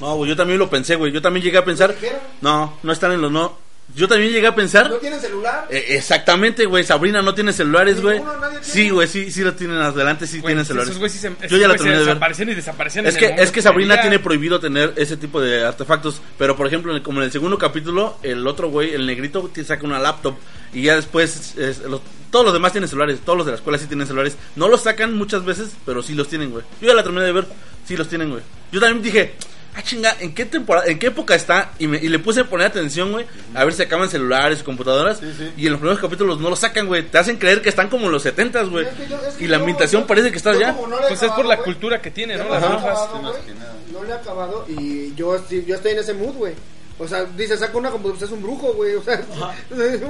No, 0.00 0.16
güey, 0.16 0.28
yo 0.30 0.36
también 0.36 0.58
lo 0.58 0.68
pensé, 0.68 0.96
güey. 0.96 1.10
Yo 1.12 1.22
también 1.22 1.42
llegué 1.44 1.56
a 1.58 1.64
pensar. 1.64 1.94
No, 2.42 2.78
no 2.82 2.92
están 2.92 3.12
en 3.12 3.22
los 3.22 3.30
no. 3.32 3.56
Yo 3.94 4.08
también 4.08 4.32
llegué 4.32 4.46
a 4.46 4.54
pensar. 4.54 4.88
¿No 4.88 4.96
tienen 4.96 5.20
celular? 5.20 5.66
Eh, 5.70 5.84
exactamente, 5.90 6.64
güey. 6.64 6.82
Sabrina 6.82 7.20
no 7.20 7.34
tiene 7.34 7.52
celulares, 7.52 8.00
güey. 8.00 8.18
Ninguno, 8.20 8.38
nadie 8.40 8.58
tiene. 8.60 8.72
Sí, 8.74 8.90
güey, 8.90 9.06
sí, 9.06 9.30
sí 9.30 9.42
lo 9.42 9.54
tienen 9.54 9.76
adelante, 9.76 10.26
sí 10.26 10.38
Güey, 10.40 10.54
tienen 10.54 10.62
esos 10.62 10.68
celulares. 10.68 10.98
güeyes 10.98 11.12
sí 11.12 11.18
se- 11.18 11.48
Yo 11.48 11.58
ya 11.58 11.68
la 11.68 11.74
terminé 11.74 11.98
de 11.98 12.04
ver. 12.14 12.48
Y 12.48 12.54
desaparecían 12.54 13.06
Es 13.06 13.16
que, 13.18 13.34
es 13.36 13.50
que 13.52 13.60
Sabrina 13.60 14.00
tiene 14.00 14.18
prohibido 14.18 14.58
tener 14.60 14.94
ese 14.96 15.16
tipo 15.18 15.40
de 15.40 15.64
artefactos. 15.66 16.22
Pero, 16.38 16.56
por 16.56 16.66
ejemplo, 16.66 16.90
en 16.92 16.96
el- 16.96 17.02
como 17.02 17.18
en 17.20 17.26
el 17.26 17.32
segundo 17.32 17.58
capítulo, 17.58 18.18
el 18.22 18.46
otro 18.46 18.70
güey, 18.70 18.94
el 18.94 19.06
negrito, 19.06 19.50
te 19.52 19.62
saca 19.64 19.84
una 19.86 19.98
laptop. 19.98 20.36
Y 20.72 20.82
ya 20.84 20.96
después, 20.96 21.54
es- 21.58 21.80
los- 21.80 22.00
todos 22.30 22.46
los 22.46 22.54
demás 22.54 22.72
tienen 22.72 22.88
celulares. 22.88 23.20
Todos 23.24 23.36
los 23.36 23.46
de 23.46 23.52
la 23.52 23.56
escuela 23.58 23.78
sí 23.78 23.86
tienen 23.86 24.06
celulares. 24.06 24.36
No 24.56 24.68
los 24.68 24.82
sacan 24.82 25.12
muchas 25.14 25.44
veces, 25.44 25.68
pero 25.84 26.02
sí 26.02 26.14
los 26.14 26.28
tienen, 26.28 26.50
güey. 26.50 26.64
Yo 26.80 26.88
ya 26.88 26.94
la 26.94 27.02
terminé 27.02 27.24
de 27.26 27.32
ver. 27.32 27.46
Sí 27.86 27.94
los 27.96 28.08
tienen, 28.08 28.30
güey. 28.30 28.42
Yo 28.72 28.80
también 28.80 29.02
dije, 29.02 29.34
ah, 29.74 29.82
chinga, 29.82 30.16
¿en 30.20 30.34
qué 30.34 30.44
temporada, 30.44 30.86
en 30.86 30.98
qué 30.98 31.08
época 31.08 31.34
está? 31.34 31.72
Y, 31.78 31.86
me- 31.86 31.98
y 31.98 32.08
le 32.08 32.18
puse 32.18 32.40
a 32.40 32.44
poner 32.44 32.66
atención, 32.66 33.12
güey, 33.12 33.26
a 33.54 33.64
ver 33.64 33.72
si 33.74 33.82
acaban 33.82 34.08
celulares, 34.10 34.62
computadoras. 34.62 35.18
Sí, 35.18 35.32
sí. 35.36 35.50
Y 35.56 35.66
en 35.66 35.72
los 35.72 35.80
primeros 35.80 36.00
capítulos 36.00 36.40
no 36.40 36.50
lo 36.50 36.56
sacan, 36.56 36.86
güey. 36.86 37.02
Te 37.02 37.18
hacen 37.18 37.36
creer 37.36 37.62
que 37.62 37.68
están 37.68 37.88
como 37.88 38.06
en 38.06 38.12
los 38.12 38.22
70 38.22 38.62
güey. 38.64 38.86
Es 38.86 38.92
que 38.94 39.08
yo- 39.08 39.16
es 39.26 39.34
que 39.34 39.44
Y 39.44 39.48
la 39.48 39.56
ambientación 39.58 40.06
parece 40.06 40.30
que 40.30 40.36
está 40.36 40.52
yo 40.52 40.60
ya. 40.60 40.72
no 40.72 40.88
Pues 41.08 41.22
es 41.22 41.30
por 41.32 41.44
la 41.46 41.56
cultura 41.58 42.00
que 42.00 42.10
tiene, 42.10 42.36
¿no? 42.36 42.48
Las 42.48 42.62
no 42.62 42.68
le 42.68 42.74
he 42.74 42.78
brujas. 42.78 42.98
No 43.92 44.02
le 44.04 44.10
he 44.10 44.14
acabado 44.14 44.64
y 44.68 45.14
yo, 45.14 45.36
yo 45.48 45.74
estoy 45.74 45.92
en 45.92 45.98
ese 45.98 46.14
mood, 46.14 46.34
güey. 46.34 46.54
O 47.02 47.08
sea, 47.08 47.24
dice, 47.24 47.56
saca 47.56 47.76
una 47.76 47.90
como 47.90 48.10
pues 48.10 48.22
es 48.22 48.30
un 48.30 48.42
brujo, 48.42 48.72
güey. 48.74 48.94
O 48.94 49.02
sea, 49.02 49.16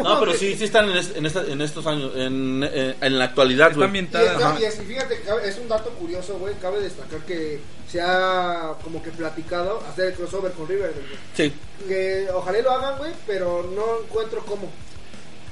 No, 0.03 0.21
pero 0.21 0.35
sí, 0.35 0.55
sí 0.57 0.65
están 0.65 0.91
en, 0.91 0.97
es- 0.97 1.17
en, 1.17 1.27
esta- 1.27 1.45
en 1.47 1.61
estos 1.61 1.87
años, 1.87 2.13
en, 2.15 2.63
en, 2.63 2.97
en 3.01 3.19
la 3.19 3.25
actualidad, 3.27 3.69
Está 3.69 3.77
güey. 3.79 3.87
Y, 3.87 3.89
ambientada. 3.89 4.33
está- 4.33 4.61
y 4.61 4.65
es, 4.65 4.79
y 4.81 4.85
fíjate, 4.85 5.23
es 5.45 5.59
un 5.59 5.69
dato 5.69 5.91
curioso, 5.91 6.35
güey. 6.39 6.55
Cabe 6.61 6.81
destacar 6.81 7.21
que 7.21 7.61
se 7.91 8.01
ha 8.01 8.75
como 8.83 9.03
que 9.03 9.11
platicado 9.11 9.81
hacer 9.91 10.07
el 10.09 10.15
crossover 10.15 10.53
con 10.53 10.69
Riverdale, 10.69 10.95
güey. 11.07 11.19
Sí. 11.35 11.53
Que 11.89 12.29
ojalá 12.33 12.59
lo 12.61 12.71
hagan, 12.71 12.99
güey, 12.99 13.13
pero 13.27 13.71
no 13.75 14.05
encuentro 14.05 14.45
cómo. 14.45 14.71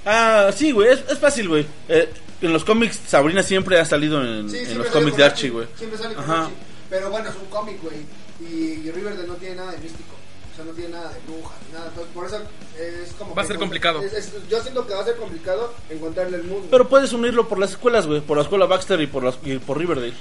Ah, 0.05 0.51
sí, 0.55 0.73
güey, 0.73 0.93
es, 0.93 1.01
es 1.11 1.19
fácil, 1.19 1.49
güey. 1.49 1.67
Eh, 1.89 2.09
en 2.43 2.53
los 2.53 2.65
cómics 2.65 2.99
Sabrina 3.07 3.43
siempre 3.43 3.79
ha 3.79 3.85
salido 3.85 4.23
en, 4.25 4.49
Sí, 4.49 4.57
en 4.59 4.65
siempre 4.67 4.85
los 4.85 4.93
cómics 4.93 5.17
de 5.17 5.25
Archie, 5.25 5.51
güey. 5.51 5.67
Siempre 5.77 5.99
sale 5.99 6.15
con 6.15 6.25
Ajá. 6.25 6.43
Archie. 6.45 6.55
Pero 6.89 7.11
bueno, 7.11 7.29
es 7.29 7.37
un 7.37 7.47
cómic, 7.51 7.77
güey. 7.83 7.97
Y, 8.41 8.87
y 8.87 8.91
Riverdale 8.91 9.29
no 9.29 9.35
tiene 9.35 9.57
nada 9.57 9.73
de 9.73 9.79
místico. 9.79 10.15
Sea, 10.63 10.65
no 10.65 10.73
tiene 10.77 10.91
nada 10.91 11.13
de 11.13 11.21
brujas, 11.27 11.57
nada. 11.73 11.87
Entonces, 11.89 12.13
por 12.15 12.27
eso 12.27 12.37
es 12.79 13.13
como. 13.15 13.35
Va 13.35 13.43
a 13.43 13.47
ser 13.47 13.59
complicado. 13.59 14.03
es- 14.03 14.13
es- 14.13 14.49
yo 14.49 14.61
siento 14.63 14.87
que 14.87 14.95
va 14.95 15.01
a 15.03 15.05
ser 15.05 15.17
complicado 15.17 15.73
encontrarle 15.89 16.37
el 16.39 16.45
mundo. 16.45 16.69
Pero 16.71 16.89
puedes 16.89 17.13
unirlo 17.13 17.49
por 17.49 17.59
las 17.59 17.71
escuelas, 17.71 18.07
güey. 18.07 18.21
Por 18.21 18.37
la 18.37 18.43
escuela 18.45 18.67
Baxter 18.67 19.01
y 19.01 19.07
por, 19.07 19.23
las, 19.25 19.39
y 19.45 19.59
por 19.59 19.79
Riverdale. 19.79 20.15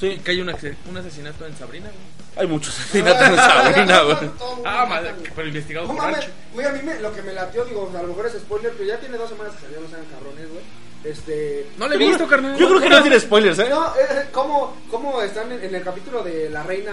Sí, 0.00 0.18
Que 0.24 0.32
hay 0.32 0.40
un, 0.40 0.48
un 0.50 0.96
asesinato 0.98 1.46
en 1.46 1.56
Sabrina, 1.56 1.86
güey. 1.86 2.36
hay 2.36 2.46
muchos 2.46 2.78
asesinatos 2.78 3.28
en 3.28 3.36
Sabrina, 3.36 4.02
güey. 4.02 4.16
Ah, 4.66 4.86
madre, 4.86 5.14
pero 5.36 5.46
investigado 5.48 5.86
No 5.86 5.94
por 5.94 6.02
mames, 6.02 6.26
güey, 6.52 6.66
a 6.66 6.70
mí 6.72 6.80
me, 6.82 6.98
lo 7.00 7.14
que 7.14 7.22
me 7.22 7.32
latió, 7.32 7.64
digo, 7.64 7.90
a 7.96 8.02
lo 8.02 8.08
mejor 8.08 8.26
es 8.26 8.32
spoiler, 8.34 8.72
pero 8.72 8.84
ya 8.88 8.98
tiene 8.98 9.16
dos 9.16 9.28
semanas 9.30 9.54
que 9.54 9.62
salió, 9.62 9.80
no 9.80 9.88
sean 9.88 10.04
cabrones, 10.06 10.48
güey. 10.50 10.62
Este. 11.04 11.66
No 11.76 11.86
le 11.86 11.96
he 11.96 11.98
visto, 11.98 12.26
carnal. 12.26 12.56
Yo 12.56 12.66
creo 12.68 12.80
que 12.80 12.88
no 12.88 13.02
tiene 13.02 13.20
spoilers, 13.20 13.58
¿eh? 13.58 13.66
No, 13.68 13.88
eh, 13.88 14.26
¿cómo, 14.32 14.74
¿cómo 14.90 15.20
están 15.22 15.52
en, 15.52 15.62
en 15.62 15.74
el 15.74 15.82
capítulo 15.82 16.22
de 16.22 16.48
la 16.48 16.62
reina, 16.62 16.92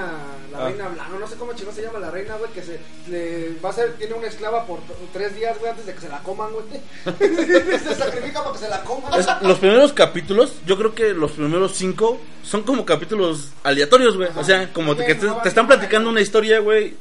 la 0.52 0.58
Ah. 0.58 0.68
reina 0.68 0.90
blanca? 0.90 1.18
No 1.20 1.28
sé 1.28 1.36
cómo 1.36 1.54
chingón 1.54 1.74
se 1.74 1.82
llama 1.82 2.00
la 2.00 2.12
reina, 2.12 2.36
güey, 2.36 2.52
que 2.52 2.62
se 2.62 2.80
le 3.10 3.56
va 3.64 3.70
a 3.70 3.74
ser, 3.74 3.94
tiene 3.94 4.14
una 4.16 4.28
esclava 4.28 4.66
por 4.66 4.80
tres 5.14 5.34
días, 5.36 5.58
güey, 5.60 5.72
antes 5.72 5.86
de 5.86 5.94
que 5.94 6.02
se 6.02 6.10
la 6.10 6.20
coman, 6.20 6.50
güey. 6.52 6.66
se 7.80 7.96
sacrifica 7.96 8.40
para 8.44 8.52
que 8.54 8.60
se 8.60 8.70
la 8.70 8.82
coman. 8.84 9.18
Es- 9.20 9.28
los 9.42 9.60
primeros 9.60 9.94
capítulos, 9.94 10.54
yo 10.66 10.78
creo 10.78 10.94
que 10.94 11.14
los 11.14 11.32
primeros 11.32 11.72
cinco 11.74 12.20
son 12.44 12.64
como 12.64 12.86
capítulos 12.86 13.50
aleatorios, 13.64 14.18
güey. 14.18 14.30
O 14.36 14.44
sea, 14.44 14.72
como 14.74 14.96
te, 14.96 15.06
que 15.06 15.16
te, 15.16 15.28
te 15.42 15.48
están 15.50 15.68
platicando 15.68 16.10
una 16.10 16.20
historia, 16.22 16.60
güey. 16.60 16.96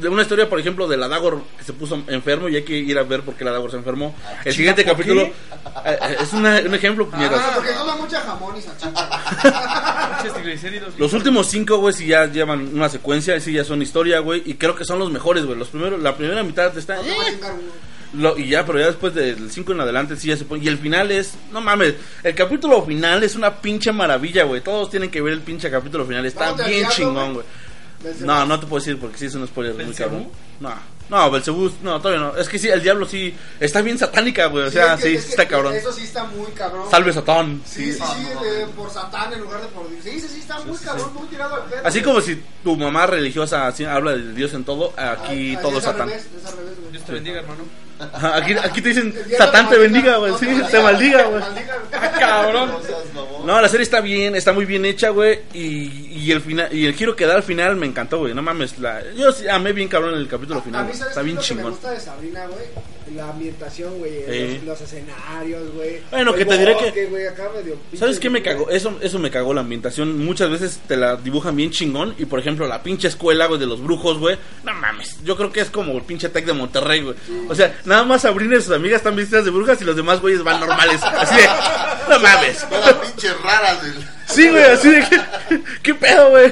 De 0.00 0.08
una 0.08 0.22
historia, 0.22 0.48
por 0.48 0.58
ejemplo, 0.60 0.86
de 0.88 0.96
la 0.96 1.08
Dagor 1.08 1.42
que 1.58 1.64
se 1.64 1.72
puso 1.72 2.02
enfermo 2.08 2.48
y 2.48 2.56
hay 2.56 2.62
que 2.62 2.74
ir 2.76 2.98
a 2.98 3.02
ver 3.02 3.22
por 3.22 3.34
qué 3.34 3.44
la 3.44 3.50
Dagor 3.52 3.70
se 3.70 3.76
enfermó. 3.78 4.14
El 4.44 4.52
siguiente 4.54 4.82
¿por 4.84 4.92
capítulo 4.92 5.22
eh, 5.22 5.32
eh, 5.84 6.16
es 6.20 6.32
una- 6.32 6.60
un 6.60 6.74
ejemplo. 6.74 7.08
Ah, 7.12 7.52
porque 7.54 7.72
toma 7.72 7.96
mucha 7.96 8.20
jamón 8.20 8.56
y 8.56 8.62
salchicha. 8.62 9.08
Los 10.98 11.12
últimos 11.12 11.46
cinco, 11.48 11.78
güey, 11.78 11.92
sí 11.94 12.06
ya 12.06 12.26
llevan 12.26 12.74
una 12.74 12.88
secuencia, 12.88 13.38
sí 13.40 13.52
ya 13.52 13.64
son 13.64 13.82
historia, 13.82 14.20
güey, 14.20 14.42
y 14.44 14.54
creo 14.54 14.74
que 14.74 14.84
son 14.84 14.98
los 14.98 15.10
mejores, 15.10 15.44
güey. 15.44 15.58
Los 15.58 15.68
primeros, 15.68 16.00
la 16.00 16.16
primera 16.16 16.42
mitad 16.42 16.76
está, 16.76 16.96
No 16.96 17.02
uno. 17.02 17.12
Lo- 18.14 18.38
y 18.38 18.48
ya, 18.48 18.64
pero 18.64 18.78
ya 18.80 18.86
después 18.86 19.14
del 19.14 19.50
5 19.50 19.72
en 19.72 19.80
adelante 19.82 20.16
sí 20.16 20.28
ya 20.28 20.36
se 20.36 20.46
pone. 20.46 20.64
Y 20.64 20.68
el 20.68 20.78
final 20.78 21.10
es, 21.10 21.34
no 21.52 21.60
mames, 21.60 21.94
el 22.22 22.34
capítulo 22.34 22.82
final 22.82 23.22
es 23.22 23.34
una 23.36 23.56
pinche 23.56 23.92
maravilla, 23.92 24.44
güey. 24.44 24.62
Todos 24.62 24.88
tienen 24.90 25.10
que 25.10 25.20
ver 25.20 25.34
el 25.34 25.40
pinche 25.42 25.70
capítulo 25.70 26.06
final, 26.06 26.24
está 26.24 26.52
bien 26.54 26.88
chingón, 26.88 27.34
güey. 27.34 27.46
No, 28.20 28.46
no 28.46 28.60
te 28.60 28.66
puedo 28.66 28.80
decir 28.80 28.98
porque 28.98 29.18
sí 29.18 29.26
es 29.26 29.34
un 29.34 29.46
spoiler 29.46 29.74
muy 29.74 29.94
cabrón. 29.94 30.28
No, 30.60 30.74
no, 31.08 31.30
Belcebú, 31.30 31.70
no, 31.82 32.00
todavía 32.02 32.20
no. 32.26 32.36
Es 32.36 32.48
que 32.48 32.58
sí, 32.58 32.68
el 32.68 32.82
diablo 32.82 33.06
sí 33.06 33.34
está 33.60 33.80
bien 33.80 33.96
satánica, 33.98 34.46
güey. 34.46 34.64
O 34.64 34.68
Sí, 34.68 34.74
sea, 34.74 34.94
es 34.94 35.00
que- 35.00 35.08
sí, 35.08 35.14
es 35.14 35.20
sí 35.22 35.26
que 35.28 35.30
está 35.32 35.48
cabrón. 35.48 35.74
Eso 35.74 35.92
sí 35.92 36.02
está 36.04 36.24
muy 36.24 36.50
cabrón. 36.52 36.90
Salve 36.90 37.12
Satán. 37.12 37.62
Sí, 37.64 37.92
sí, 37.92 37.98
sí, 37.98 38.26
no, 38.34 38.42
de- 38.42 38.60
no. 38.66 38.70
por 38.72 38.90
Satán 38.90 39.32
en 39.32 39.40
lugar 39.40 39.60
de 39.62 39.68
por 39.68 39.88
Dios. 39.88 40.02
Sí, 40.04 40.20
sí, 40.20 40.28
sí, 40.28 40.40
está 40.40 40.58
muy 40.60 40.76
cabrón, 40.78 41.14
muy 41.14 41.26
tirado 41.28 41.54
al 41.54 41.64
pedo. 41.64 41.80
Así 41.84 42.00
güey. 42.00 42.04
como 42.12 42.20
si 42.20 42.42
tu 42.62 42.76
mamá 42.76 43.06
religiosa 43.06 43.66
así 43.68 43.84
habla 43.84 44.12
de 44.12 44.32
Dios 44.34 44.52
en 44.54 44.64
todo, 44.64 44.92
aquí 44.96 45.54
Ah, 45.56 45.60
todo 45.62 45.72
es 45.78 45.78
es 45.78 45.86
al 45.86 45.92
Satán. 45.92 46.08
revés, 46.08 46.26
es 46.38 46.46
al 46.46 46.56
revés, 46.58 46.74
güey. 46.80 46.92
Dios 46.92 47.04
te 47.04 47.12
bendiga, 47.12 47.38
hermano. 47.40 47.64
Ajá, 48.00 48.36
aquí, 48.36 48.52
aquí 48.52 48.80
te 48.80 48.90
dicen, 48.90 49.12
Satán 49.36 49.68
te 49.68 49.76
bendiga, 49.76 50.18
güey. 50.18 50.32
Sí, 50.38 50.46
te 50.70 50.80
maldiga, 50.80 51.24
güey. 51.24 51.42
Ah, 51.92 52.12
cabrón. 52.16 52.70
No 53.44 53.60
la 53.60 53.68
serie 53.68 53.82
está 53.82 54.00
bien, 54.00 54.36
está 54.36 54.52
muy 54.52 54.66
bien 54.66 54.84
hecha, 54.84 55.08
güey. 55.08 55.40
Y, 55.52 56.12
y 56.16 56.30
el 56.30 56.40
final, 56.40 56.68
y 56.72 56.86
el 56.86 56.94
giro 56.94 57.16
que 57.16 57.26
da 57.26 57.34
al 57.34 57.42
final 57.42 57.74
me 57.74 57.86
encantó, 57.86 58.18
güey. 58.18 58.34
No 58.34 58.42
mames, 58.42 58.78
la, 58.78 59.02
yo 59.16 59.32
sí 59.32 59.48
amé 59.48 59.72
bien 59.72 59.88
cabrón 59.88 60.14
el 60.14 60.28
capítulo 60.28 60.47
A 60.56 60.62
final. 60.62 60.82
mí, 60.84 60.88
güey. 60.88 60.98
¿sabes 60.98 61.10
Está 61.10 61.14
qué 61.14 61.20
es 61.20 61.24
bien 61.24 61.36
lo 61.36 61.42
que 61.42 61.48
me 61.54 61.56
chingón. 61.60 61.70
gusta 61.72 61.90
de 61.90 62.00
Sabrina, 62.00 62.46
güey? 62.46 62.64
La 63.16 63.30
ambientación, 63.30 63.98
güey. 63.98 64.54
Los, 64.56 64.64
los 64.64 64.80
escenarios, 64.82 65.72
güey. 65.72 66.02
Bueno, 66.10 66.34
que 66.34 66.44
te 66.44 66.58
diré 66.58 66.76
que- 66.92 67.06
güey, 67.06 67.26
acá 67.26 67.44
medio 67.56 67.76
¿Sabes 67.98 68.20
qué 68.20 68.28
me 68.28 68.42
cagó? 68.42 68.68
Eso, 68.68 68.98
eso 69.00 69.18
me 69.18 69.30
cagó 69.30 69.54
la 69.54 69.62
ambientación. 69.62 70.22
Muchas 70.24 70.50
veces 70.50 70.80
te 70.86 70.96
la 70.96 71.16
dibujan 71.16 71.56
bien 71.56 71.70
chingón. 71.70 72.14
Y 72.18 72.26
por 72.26 72.38
ejemplo, 72.38 72.66
la 72.66 72.82
pinche 72.82 73.08
escuela, 73.08 73.46
güey, 73.46 73.58
de 73.58 73.66
los 73.66 73.82
brujos, 73.82 74.18
güey. 74.18 74.36
No 74.62 74.74
mames. 74.74 75.16
Yo 75.24 75.36
creo 75.38 75.50
que 75.50 75.60
es 75.60 75.70
como 75.70 75.92
el 75.92 76.02
pinche 76.02 76.28
tech 76.28 76.44
de 76.44 76.52
Monterrey, 76.52 77.00
güey. 77.02 77.16
O 77.48 77.54
sea, 77.54 77.80
nada 77.86 78.04
más 78.04 78.22
Sabrina 78.22 78.56
y 78.56 78.60
sus 78.62 78.74
amigas 78.74 78.98
están 78.98 79.16
vestidas 79.16 79.44
de 79.46 79.50
brujas 79.52 79.80
y 79.80 79.84
los 79.84 79.96
demás 79.96 80.20
güeyes 80.20 80.42
van 80.44 80.60
normales. 80.60 81.02
Así 81.02 81.34
de, 81.36 81.46
no 82.10 82.18
mames. 82.20 82.58
Son 82.58 82.70
las 82.72 82.92
pinches 82.94 83.40
raras 83.40 83.82
del. 83.82 84.17
Sí, 84.28 84.48
güey, 84.48 84.62
así 84.62 84.90
de 84.90 85.00
que, 85.00 85.62
¿qué 85.82 85.94
pedo, 85.94 86.30
güey? 86.30 86.50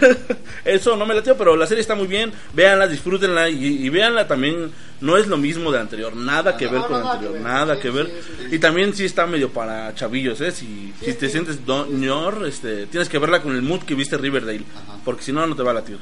Eso 0.65 0.97
no 0.97 1.05
me 1.05 1.15
latió, 1.15 1.37
pero 1.37 1.57
la 1.57 1.67
serie 1.67 1.83
está 1.83 1.95
muy 1.95 2.07
bien. 2.07 2.33
Véanla, 2.55 2.89
disfrútenla 2.89 3.49
y, 3.51 3.85
y 3.85 3.89
véanla 3.91 4.27
también. 4.27 4.73
No 5.01 5.19
es 5.19 5.27
lo 5.27 5.37
mismo 5.37 5.71
de 5.71 5.79
anterior, 5.79 6.17
nada 6.17 6.57
que 6.57 6.65
No, 6.65 6.73
ver 6.73 6.83
con 6.83 7.07
anterior, 7.07 7.41
nada 7.41 7.79
que 7.79 7.91
ver. 7.91 8.11
Y 8.51 8.59
también 8.59 8.95
sí 8.95 9.05
está 9.05 9.27
medio 9.27 9.51
para 9.51 9.95
chavillos, 9.95 10.41
¿eh? 10.41 10.51
Si, 10.51 10.95
si 11.03 11.13
te 11.13 11.29
sientes 11.29 11.67
doñor, 11.67 12.47
este, 12.47 12.87
tienes 12.87 13.11
que 13.11 13.19
verla 13.19 13.43
con 13.43 13.55
el 13.55 13.61
mood 13.61 13.83
que 13.83 13.95
viste 13.95 14.17
Riverdale, 14.17 14.65
porque 15.05 15.23
si 15.23 15.33
no, 15.33 15.47
no 15.47 15.55
te 15.55 15.63
va 15.63 15.73
a 15.73 15.75
latir. 15.75 15.99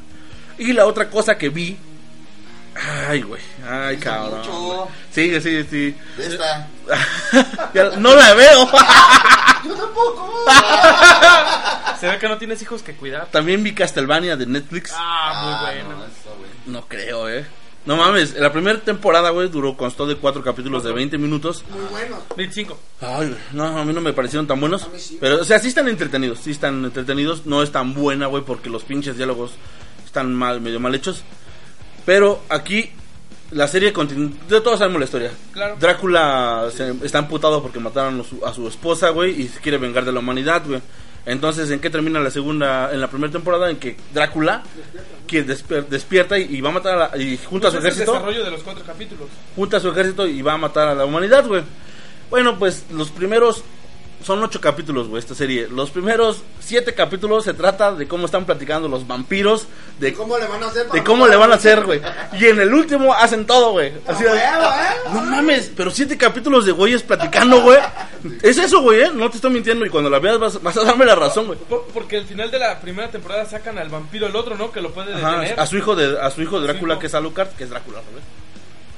Y 0.58 0.72
la 0.72 0.86
otra 0.86 1.10
cosa 1.10 1.36
que 1.36 1.48
vi. 1.48 1.76
Ay, 3.08 3.22
güey, 3.22 3.40
ay, 3.68 3.96
cabrón. 3.98 4.38
mucho. 4.40 4.88
Sí, 5.12 5.40
sí, 5.40 5.64
sí. 5.70 5.96
Esta. 6.18 6.68
No 7.98 8.14
la 8.14 8.34
veo. 8.34 8.68
Yo 9.64 9.74
tampoco. 9.74 10.44
Se 12.00 12.08
ve 12.08 12.18
que 12.18 12.28
no 12.28 12.36
tienes 12.38 12.60
hijos 12.62 12.82
que 12.82 12.94
cuidar. 12.94 13.26
También 13.30 13.62
vi 13.62 13.72
Castlevania 13.74 14.36
de 14.36 14.46
Netflix. 14.46 14.92
Ah, 14.94 15.42
muy 15.44 15.54
Ah, 15.54 15.84
bueno. 15.84 16.04
no, 16.66 16.86
creo, 16.86 17.28
eh. 17.28 17.46
No 17.86 17.96
mames, 17.96 18.34
la 18.34 18.50
primera 18.50 18.78
temporada, 18.80 19.28
güey, 19.30 19.48
duró, 19.48 19.76
constó 19.76 20.06
de 20.06 20.16
cuatro 20.16 20.42
capítulos 20.42 20.84
de 20.84 20.92
20 20.92 21.18
minutos. 21.18 21.64
Muy 21.70 21.84
bueno. 21.90 22.16
25. 22.36 22.78
Ay, 23.02 23.28
güey, 23.28 23.38
no, 23.52 23.78
a 23.78 23.84
mí 23.84 23.92
no 23.92 24.00
me 24.00 24.12
parecieron 24.14 24.46
tan 24.46 24.58
buenos. 24.58 24.84
A 24.84 24.88
mí 24.88 24.98
sí. 24.98 25.18
Pero, 25.20 25.40
o 25.40 25.44
sea, 25.44 25.58
sí 25.58 25.68
están 25.68 25.88
entretenidos, 25.88 26.38
sí 26.40 26.50
están 26.50 26.82
entretenidos. 26.84 27.44
No 27.46 27.62
es 27.62 27.72
tan 27.72 27.92
buena, 27.94 28.26
güey, 28.26 28.42
porque 28.42 28.70
los 28.70 28.84
pinches 28.84 29.16
diálogos 29.18 29.52
están 30.04 30.34
mal, 30.34 30.60
medio 30.62 30.80
mal 30.80 30.94
hechos. 30.94 31.24
Pero 32.04 32.42
aquí 32.48 32.90
la 33.50 33.66
serie 33.68 33.92
continúa. 33.92 34.30
De 34.48 34.60
todos 34.60 34.78
sabemos 34.78 34.98
la 35.00 35.04
historia. 35.06 35.30
Claro. 35.52 35.76
Drácula 35.78 36.68
se- 36.74 36.94
está 37.02 37.18
amputado 37.18 37.62
porque 37.62 37.78
mataron 37.80 38.20
a 38.20 38.24
su, 38.24 38.44
a 38.44 38.52
su 38.52 38.66
esposa, 38.68 39.10
güey, 39.10 39.40
y 39.42 39.48
se 39.48 39.60
quiere 39.60 39.78
vengar 39.78 40.04
de 40.04 40.12
la 40.12 40.18
humanidad, 40.20 40.62
güey. 40.66 40.80
Entonces, 41.26 41.70
¿en 41.70 41.80
qué 41.80 41.88
termina 41.88 42.20
la 42.20 42.30
segunda, 42.30 42.92
en 42.92 43.00
la 43.00 43.08
primera 43.08 43.32
temporada? 43.32 43.70
En 43.70 43.78
que 43.78 43.96
Drácula 44.12 44.62
que 45.26 45.46
despier- 45.46 45.86
despierta 45.88 46.38
y, 46.38 46.56
y 46.56 46.60
va 46.60 46.68
a 46.68 46.72
matar 46.72 46.94
a 46.98 47.08
la, 47.16 47.16
y 47.22 47.38
junta 47.38 47.68
a 47.68 47.70
su 47.70 47.78
Pues 47.78 47.86
es 47.86 47.96
el 47.96 48.02
ejército 48.02 48.12
desarrollo 48.12 48.44
de 48.44 48.50
los 48.50 48.62
cuatro 48.62 48.84
capítulos. 48.84 49.28
junta 49.56 49.78
a 49.78 49.80
su 49.80 49.88
ejército 49.88 50.26
y 50.26 50.42
va 50.42 50.52
a 50.52 50.58
matar 50.58 50.88
a 50.88 50.94
la 50.94 51.06
humanidad, 51.06 51.46
güey. 51.46 51.62
Bueno, 52.28 52.58
pues 52.58 52.84
los 52.92 53.08
primeros 53.10 53.62
son 54.24 54.42
ocho 54.42 54.60
capítulos, 54.60 55.08
güey, 55.08 55.20
esta 55.20 55.34
serie. 55.34 55.68
Los 55.70 55.90
primeros 55.90 56.42
siete 56.60 56.94
capítulos 56.94 57.44
se 57.44 57.52
trata 57.54 57.92
de 57.92 58.08
cómo 58.08 58.24
están 58.26 58.44
platicando 58.46 58.88
los 58.88 59.06
vampiros, 59.06 59.66
de, 59.98 60.08
¿De 60.10 60.14
cómo 60.14 60.38
le 60.38 60.46
van 60.46 60.62
a 60.62 60.66
hacer? 60.66 60.86
de 60.88 61.04
cómo 61.04 61.28
le 61.28 61.36
van 61.36 61.52
a 61.52 61.56
hacer, 61.56 61.84
güey. 61.84 62.00
Y 62.40 62.46
en 62.46 62.58
el 62.60 62.72
último 62.72 63.12
hacen 63.14 63.46
todo, 63.46 63.72
güey. 63.72 63.92
Así 64.06 64.24
de- 64.24 64.30
huevo, 64.30 64.40
¿eh? 64.40 65.10
no 65.12 65.22
mames, 65.22 65.70
pero 65.76 65.90
siete 65.90 66.16
capítulos 66.16 66.64
de 66.66 66.72
güeyes 66.72 67.02
platicando, 67.02 67.60
güey. 67.62 67.78
Es 68.42 68.56
eso, 68.58 68.80
güey, 68.80 69.02
¿eh? 69.02 69.10
No 69.14 69.28
te 69.30 69.36
estoy 69.36 69.50
mintiendo 69.50 69.84
y 69.84 69.90
cuando 69.90 70.08
la 70.08 70.18
veas 70.18 70.38
vas, 70.38 70.62
vas 70.62 70.76
a 70.78 70.84
darme 70.84 71.04
la 71.04 71.14
razón, 71.14 71.46
güey. 71.46 71.58
Por- 71.58 71.84
porque 71.92 72.16
al 72.16 72.24
final 72.24 72.50
de 72.50 72.58
la 72.58 72.80
primera 72.80 73.10
temporada 73.10 73.44
sacan 73.44 73.76
al 73.78 73.90
vampiro 73.90 74.26
el 74.26 74.34
otro, 74.36 74.56
¿no? 74.56 74.72
Que 74.72 74.80
lo 74.80 74.90
puede 74.92 75.14
Ajá, 75.14 75.40
detener. 75.40 75.60
a 75.60 75.66
su 75.66 75.76
hijo 75.76 75.94
de 75.94 76.18
a 76.20 76.30
su 76.30 76.40
hijo 76.42 76.58
de 76.60 76.66
Drácula 76.66 76.98
que 76.98 77.06
es 77.08 77.14
Alucard, 77.14 77.48
que 77.50 77.64
es 77.64 77.70
Drácula, 77.70 77.98
¿no? 77.98 78.43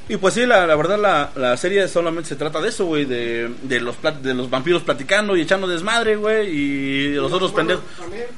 Y 0.09 0.19
pues 0.19 0.35
sí, 0.35 0.47
la, 0.47 0.69
la 0.69 0.77
verdad 0.77 1.01
la, 1.01 1.31
la 1.35 1.57
serie 1.57 1.89
solamente 1.89 2.29
se 2.29 2.37
trata 2.37 2.61
de 2.61 2.69
eso, 2.69 2.85
güey, 2.85 3.05
de, 3.07 3.51
de 3.63 3.81
los 3.81 3.97
de 4.23 4.35
los 4.35 4.49
vampiros 4.49 4.85
platicando 4.85 5.37
y 5.37 5.41
echando 5.41 5.67
desmadre, 5.67 6.15
güey, 6.15 6.49
y 6.49 7.15
los, 7.15 7.33
otros 7.33 7.51
pendejos, 7.51 7.83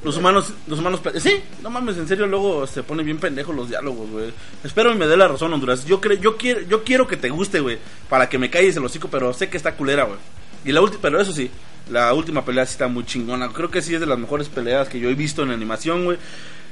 los 0.03 0.17
humanos, 0.17 0.55
los 0.67 0.79
humanos, 0.79 1.03
sí, 1.19 1.43
no 1.63 1.69
mames, 1.69 1.99
en 1.99 2.09
serio 2.09 2.27
luego 2.27 2.67
se 2.67 2.83
pone 2.83 3.03
bien 3.03 3.19
pendejos 3.19 3.55
los 3.55 3.69
diálogos, 3.69 4.09
güey. 4.11 4.33
Espero 4.65 4.93
y 4.93 4.97
me 4.97 5.07
dé 5.07 5.19
la 5.19 5.29
razón, 5.29 5.53
Honduras. 5.53 5.85
Yo 5.85 6.01
creo, 6.01 6.19
yo 6.19 6.39
quiero, 6.39 6.63
yo 6.63 6.85
quiero 6.85 7.07
que 7.07 7.19
te 7.19 7.29
guste, 7.29 7.61
güey, 7.61 7.79
para 8.09 8.31
que 8.31 8.39
me 8.39 8.49
calles 8.49 8.77
el 8.79 8.85
hocico, 8.87 9.09
pero 9.09 9.35
sé 9.35 9.51
que 9.51 9.59
está 9.59 9.75
culera, 9.75 10.05
güey. 10.05 10.19
Y 10.65 10.73
la 10.73 10.81
última, 10.81 11.03
pero 11.03 11.21
eso 11.21 11.33
sí, 11.33 11.51
la 11.91 12.15
última 12.15 12.47
pelea 12.47 12.65
sí 12.65 12.73
está 12.73 12.89
muy 12.89 13.05
chingona. 13.05 13.51
Creo 13.51 13.71
que 13.71 13.83
sí 13.83 13.95
es 13.95 14.01
de 14.01 14.07
las 14.07 14.19
mejores 14.19 14.49
peleas 14.49 14.89
que 14.89 15.01
yo 15.01 15.11
he 15.11 15.15
visto 15.15 15.43
en 15.43 15.51
animación, 15.51 16.05
güey. 16.05 16.19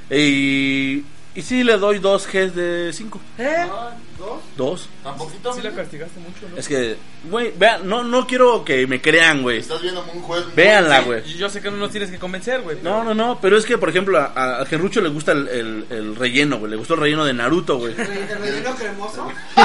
Y, 0.09 1.03
Y 1.37 1.43
sí 1.43 1.63
le 1.63 1.77
doy 1.77 1.99
dos 1.99 2.25
Gs 2.25 2.55
de 2.55 2.91
5. 2.91 3.21
¿Eh? 3.37 3.55
Ah, 3.71 3.91
¿Dos? 4.17 4.39
Dos. 4.57 4.89
¿Tan 5.03 5.15
poquito? 5.15 5.53
Sí 5.53 5.61
la 5.61 5.69
castigaste 5.71 6.19
mucho, 6.19 6.49
¿no? 6.51 6.57
Es 6.57 6.67
que, 6.67 6.97
güey, 7.29 7.53
vean, 7.55 7.87
no, 7.87 8.03
no 8.03 8.25
quiero 8.25 8.65
que 8.65 8.87
me 8.87 8.99
crean, 8.99 9.43
güey. 9.43 9.59
Estás 9.59 9.79
viendo 9.83 10.03
un 10.11 10.21
juez. 10.23 10.43
muy- 10.45 10.55
Véanla, 10.55 10.99
Sí. 11.01 11.05
güey. 11.05 11.21
Y 11.29 11.37
yo 11.37 11.47
sé 11.47 11.61
que 11.61 11.69
no 11.69 11.77
nos 11.77 11.91
tienes 11.91 12.09
que 12.09 12.17
convencer, 12.17 12.61
güey. 12.61 12.79
No, 12.81 13.03
no, 13.03 13.13
no, 13.13 13.37
pero 13.39 13.55
es 13.55 13.65
que, 13.65 13.77
por 13.77 13.89
ejemplo, 13.89 14.17
a, 14.19 14.61
a 14.61 14.65
Genrucho 14.65 14.99
le 14.99 15.09
gusta 15.09 15.33
el, 15.33 15.47
el- 15.47 15.85
el 15.91 16.15
relleno, 16.15 16.57
güey. 16.57 16.71
Le 16.71 16.77
gustó 16.77 16.95
el 16.95 17.01
relleno 17.01 17.23
de 17.23 17.33
Naruto, 17.35 17.77
güey. 17.77 17.93
¿El 17.95 18.39
relleno 18.39 18.75
cremoso? 18.75 19.31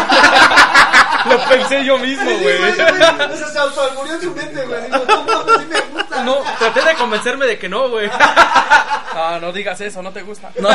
Lo 1.31 1.39
pensé 1.49 1.85
yo 1.85 1.99
mismo, 1.99 2.29
Sí, 2.29 2.37
güey. 2.43 2.59
güey, 2.59 2.71
O 2.73 2.75
sea, 2.75 3.49
se 3.49 3.59
autoalmurió 3.59 4.15
en 4.15 4.21
su 4.21 4.31
mente, 4.35 4.63
güey. 4.67 4.83
Digo, 4.85 5.05
no, 5.09 5.25
no, 5.25 5.59
sí 5.59 5.67
me 5.71 5.81
gusta. 5.81 6.02
No, 6.25 6.39
traté 6.59 6.85
de 6.85 6.95
convencerme 6.95 7.47
de 7.47 7.59
que 7.59 7.69
no, 7.69 7.89
güey. 7.89 8.09
No, 9.15 9.41
no 9.41 9.53
digas 9.53 9.81
eso, 9.81 10.03
no 10.03 10.11
te 10.13 10.23
gusta. 10.23 10.51
No. 10.61 10.69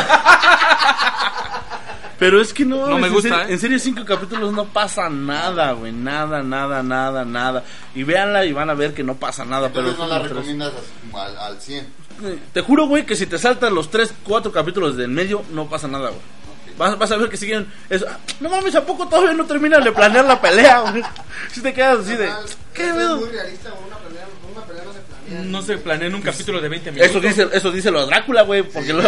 Pero 2.18 2.40
es 2.40 2.52
que 2.52 2.64
no. 2.64 2.86
No 2.88 2.98
me 2.98 3.06
en 3.06 3.12
gusta, 3.12 3.28
serio- 3.28 3.44
¿eh? 3.44 3.52
En 3.52 3.58
serio, 3.60 3.78
cinco 3.78 4.04
capítulos 4.04 4.52
no 4.52 4.64
pasa 4.64 5.08
nada, 5.08 5.72
güey. 5.72 5.92
Nada, 5.92 6.42
nada, 6.42 6.82
nada, 6.82 7.24
nada. 7.24 7.62
Y 7.94 8.02
véanla 8.02 8.44
y 8.44 8.52
van 8.52 8.70
a 8.70 8.74
ver 8.74 8.92
que 8.92 9.04
no 9.04 9.14
pasa 9.14 9.44
nada. 9.44 9.68
Pero 9.68 9.90
Entonces 9.90 9.98
no 10.00 10.06
la 10.08 10.18
recomiendas 10.26 10.72
al, 11.14 11.38
al 11.38 11.60
100. 11.60 11.86
Te 12.52 12.60
juro, 12.62 12.86
güey, 12.88 13.06
que 13.06 13.14
si 13.14 13.26
te 13.26 13.38
saltan 13.38 13.72
los 13.74 13.88
tres, 13.90 14.12
cuatro 14.24 14.50
capítulos 14.50 14.96
de 14.96 15.04
en 15.04 15.14
medio, 15.14 15.44
no 15.50 15.66
pasa 15.68 15.86
nada, 15.86 16.08
güey. 16.08 16.20
Vas, 16.76 16.98
vas 16.98 17.10
a 17.12 17.16
ver 17.16 17.28
que 17.28 17.36
siguen. 17.36 17.72
eso. 17.88 18.06
Ah, 18.08 18.16
no 18.40 18.48
mames, 18.48 18.74
¿a 18.74 18.84
poco 18.84 19.06
todavía 19.08 19.32
no 19.34 19.44
terminan 19.46 19.82
de 19.84 19.92
planear 19.92 20.24
la 20.24 20.40
pelea, 20.40 20.80
güey? 20.90 21.02
Si 21.52 21.60
te 21.62 21.72
quedas 21.72 22.00
así 22.00 22.16
de. 22.16 22.28
¿Qué 22.74 22.82
pedo? 22.84 23.14
Es 23.14 23.20
muy 23.20 23.30
realista, 23.30 23.70
güey. 23.70 23.84
Una 23.86 23.96
pelea, 23.98 24.26
una 24.56 24.64
pelea 24.66 24.84
no 25.44 25.62
se 25.62 25.78
planea. 25.78 25.78
No 25.78 25.78
se 25.78 25.78
planea 25.78 26.08
en 26.08 26.14
un 26.14 26.22
capítulo 26.22 26.60
de 26.60 26.68
20 26.68 26.92
minutos. 26.92 27.10
Eso 27.10 27.20
dice, 27.20 27.48
eso 27.52 27.70
dice 27.72 27.90
lo 27.90 28.00
de 28.00 28.06
Drácula, 28.06 28.42
güey, 28.42 28.62
porque 28.62 28.88
Sí, 28.88 28.92
lo, 28.92 29.02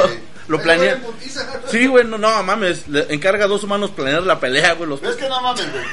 lo 0.48 0.58
Ahí 0.58 0.62
planea. 0.64 0.96
fue 0.96 0.96
en 0.96 1.02
putiza. 1.14 1.46
Sí, 1.70 1.86
güey, 1.86 2.04
no, 2.04 2.18
no 2.18 2.42
mames. 2.42 2.88
Le 2.88 3.06
encarga 3.12 3.44
a 3.44 3.48
dos 3.48 3.62
humanos 3.64 3.90
planear 3.90 4.22
la 4.22 4.38
pelea, 4.40 4.72
güey. 4.74 4.88
Los... 4.88 5.02
Es 5.02 5.16
que 5.16 5.28
no 5.28 5.40
mames, 5.40 5.70
güey. 5.70 5.84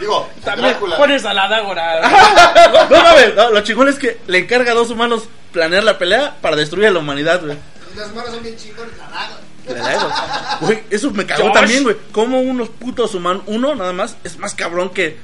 Digo, 0.00 0.28
También 0.44 0.70
Drácula. 0.70 0.96
pones 0.96 1.24
a 1.24 1.32
la 1.34 1.48
Dágora. 1.48 2.00
No 2.90 3.02
mames, 3.02 3.34
no, 3.34 3.50
lo 3.50 3.60
chingón 3.62 3.88
es 3.88 3.98
que 3.98 4.18
le 4.26 4.38
encarga 4.38 4.72
a 4.72 4.74
dos 4.74 4.90
humanos 4.90 5.24
planear 5.52 5.82
la 5.84 5.98
pelea 5.98 6.36
para 6.40 6.56
destruir 6.56 6.86
a 6.88 6.90
la 6.90 6.98
humanidad, 6.98 7.40
güey. 7.44 7.56
Las 7.96 8.14
manos 8.14 8.30
son 8.32 8.42
bien 8.42 8.56
chingones. 8.56 8.92
La. 8.98 10.56
Güey, 10.60 10.84
eso 10.90 11.10
me 11.10 11.26
cagó 11.26 11.44
Josh. 11.44 11.52
también, 11.54 11.82
güey. 11.82 11.96
Como 12.12 12.40
unos 12.40 12.68
putos 12.68 13.14
humanos, 13.14 13.42
uno 13.46 13.74
nada 13.74 13.92
más, 13.92 14.16
es 14.24 14.38
más 14.38 14.54
cabrón 14.54 14.90
que 14.90 15.16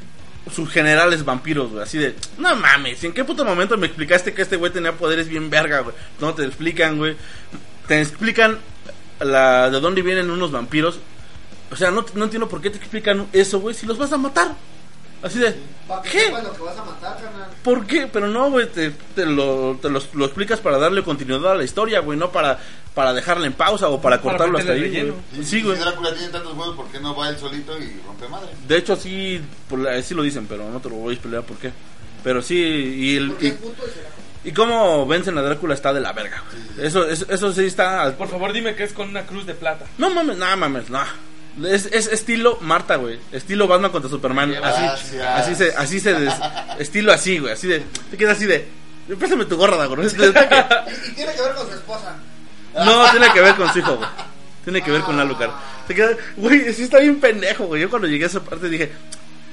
sus 0.50 0.70
generales 0.70 1.24
vampiros, 1.24 1.70
güey. 1.70 1.82
Así 1.82 1.98
de, 1.98 2.14
no 2.38 2.54
mames, 2.56 3.02
¿en 3.04 3.12
qué 3.12 3.24
puto 3.24 3.44
momento 3.44 3.76
me 3.76 3.86
explicaste 3.86 4.34
que 4.34 4.42
este 4.42 4.56
güey 4.56 4.72
tenía 4.72 4.92
poderes 4.92 5.28
bien 5.28 5.50
verga, 5.50 5.80
güey? 5.80 5.94
No 6.20 6.34
te 6.34 6.44
explican, 6.44 6.98
güey. 6.98 7.16
Te 7.86 8.00
explican 8.00 8.58
la, 9.20 9.70
de 9.70 9.80
dónde 9.80 10.02
vienen 10.02 10.30
unos 10.30 10.50
vampiros. 10.50 10.98
O 11.70 11.76
sea, 11.76 11.90
no, 11.90 12.04
no 12.14 12.24
entiendo 12.24 12.48
por 12.48 12.60
qué 12.60 12.70
te 12.70 12.78
explican 12.78 13.26
eso, 13.32 13.60
güey, 13.60 13.74
si 13.74 13.86
los 13.86 13.98
vas 13.98 14.12
a 14.12 14.18
matar. 14.18 14.54
Así 15.22 15.38
de, 15.38 15.54
Para 15.86 16.02
que 16.02 16.08
¿qué? 16.10 16.30
lo 16.30 16.52
que 16.52 16.62
vas 16.62 16.76
a 16.78 16.84
matar, 16.84 17.14
carnal. 17.22 17.48
¿Por 17.62 17.86
qué? 17.86 18.08
Pero 18.12 18.26
no, 18.26 18.50
güey, 18.50 18.66
te, 18.68 18.90
te 19.14 19.24
lo, 19.24 19.78
te 19.80 19.88
los- 19.88 20.12
lo 20.14 20.24
explicas 20.24 20.58
para 20.60 20.78
darle 20.78 21.02
continuidad 21.04 21.52
a 21.52 21.54
la 21.54 21.62
historia, 21.64 22.00
güey, 22.00 22.18
no 22.18 22.32
para, 22.32 22.58
para 22.94 23.12
dejarla 23.12 23.46
en 23.46 23.52
pausa 23.52 23.88
o 23.88 24.00
para 24.00 24.16
Para 24.16 24.22
cortarlo 24.22 24.58
hasta 24.58 24.72
ahí, 24.72 24.90
güey. 24.90 25.12
Sí, 25.36 25.44
si 25.44 25.62
güey. 25.62 25.78
Drácula 25.78 26.12
tiene 26.14 26.28
tantos 26.32 26.52
huevos, 26.56 26.74
¿por 26.74 26.88
qué 26.88 26.98
no 26.98 27.14
va 27.14 27.28
él 27.28 27.38
solito 27.38 27.78
y 27.78 28.00
rompe 28.04 28.26
madre? 28.28 28.48
De 28.66 28.76
hecho, 28.76 28.96
sí, 28.96 29.40
por 29.68 29.78
la- 29.78 30.02
sí 30.02 30.12
lo 30.14 30.22
dicen, 30.24 30.46
pero 30.48 30.68
no 30.68 30.80
te 30.80 30.88
lo 30.88 30.96
voy 30.96 31.10
a 31.10 31.14
explicar 31.14 31.42
por 31.44 31.56
qué. 31.58 31.70
Pero 32.24 32.42
sí, 32.42 32.56
y, 32.56 33.16
el, 33.16 33.34
y, 33.40 34.48
y 34.48 34.52
cómo 34.52 35.06
vencen 35.06 35.38
a 35.38 35.42
Drácula 35.42 35.74
está 35.74 35.92
de 35.92 36.00
la 36.00 36.12
verga, 36.12 36.42
güey. 36.50 36.86
Eso, 36.86 37.08
eso, 37.08 37.26
eso 37.28 37.52
sí 37.52 37.64
está... 37.64 38.02
al- 38.02 38.14
Por 38.16 38.28
favor, 38.28 38.52
dime 38.52 38.74
que 38.74 38.82
es 38.82 38.92
con 38.92 39.08
una 39.08 39.24
cruz 39.24 39.46
de 39.46 39.54
plata. 39.54 39.86
No 39.98 40.10
mames, 40.10 40.36
no 40.36 40.56
mames, 40.56 40.90
no. 40.90 41.00
Es, 41.64 41.86
es 41.92 42.06
estilo 42.08 42.58
Marta, 42.62 42.96
güey. 42.96 43.18
Estilo 43.30 43.66
Batman 43.68 43.90
contra 43.90 44.08
Superman. 44.10 44.54
Así, 44.62 45.16
así 45.18 45.54
se, 45.54 45.70
así 45.76 46.00
se, 46.00 46.14
des- 46.14 46.34
estilo 46.78 47.12
así, 47.12 47.38
güey. 47.38 47.52
Así 47.52 47.66
de, 47.68 47.82
te 48.10 48.16
quedas 48.16 48.36
así 48.38 48.46
de, 48.46 48.66
préstame 49.18 49.44
tu 49.44 49.56
gorra, 49.56 49.84
güey. 49.86 50.06
Es 50.06 50.16
de- 50.16 50.32
de- 50.32 50.40
Y, 50.40 51.10
y 51.10 51.14
tiene 51.14 51.32
que 51.34 51.42
ver 51.42 51.54
con 51.54 51.66
su 51.68 51.74
esposa. 51.74 52.16
No, 52.74 53.10
tiene 53.10 53.32
que 53.32 53.40
ver 53.42 53.54
con 53.54 53.70
su 53.72 53.78
hijo, 53.80 53.96
güey. 53.96 54.08
Tiene 54.64 54.82
que 54.82 54.90
ver 54.90 55.02
con 55.02 55.18
Alucard. 55.20 55.50
Te 55.86 55.94
queda, 55.94 56.16
güey, 56.36 56.72
sí 56.72 56.84
está 56.84 57.00
bien 57.00 57.20
pendejo, 57.20 57.64
güey. 57.66 57.82
Yo 57.82 57.90
cuando 57.90 58.08
llegué 58.08 58.24
a 58.24 58.28
esa 58.28 58.40
parte 58.42 58.68
dije, 58.68 58.90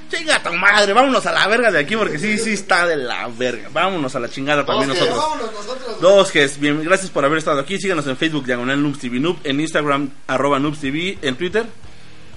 chinga 0.09 0.41
tu 0.41 0.53
madre, 0.53 0.93
vámonos 0.93 1.25
a 1.25 1.31
la 1.33 1.47
verga 1.47 1.69
de 1.71 1.79
aquí, 1.79 1.95
porque 1.97 2.17
sí, 2.19 2.37
sí 2.37 2.53
está 2.53 2.85
de 2.87 2.95
la 2.95 3.27
verga. 3.27 3.69
Vámonos 3.73 4.15
a 4.15 4.19
la 4.19 4.29
chingada 4.29 4.65
también 4.65 4.87
nosotros. 4.89 5.17
vámonos 5.17 5.51
nosotros. 5.51 5.99
Dos 5.99 6.31
Gs, 6.31 6.59
bien, 6.59 6.81
gracias 6.83 7.09
por 7.09 7.25
haber 7.25 7.39
estado 7.39 7.59
aquí. 7.59 7.77
Síganos 7.79 8.07
en 8.07 8.15
Facebook, 8.17 8.45
Diagonal 8.45 8.81
Noobs 8.81 8.99
TV 8.99 9.19
Noob, 9.19 9.37
en 9.43 9.59
Instagram, 9.59 10.11
arroba 10.27 10.59
Noobs 10.59 10.79
TV, 10.79 11.17
en 11.21 11.35
Twitter, 11.35 11.65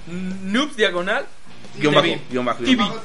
Noob 0.07 0.75
diagonal. 0.75 1.25
guion 1.79 1.93
bajo, 1.93 2.05
TV. 2.07 2.21
guion 2.29 2.45
bajo. 2.45 2.63
TV. 2.63 2.75
Bajo. 2.77 2.97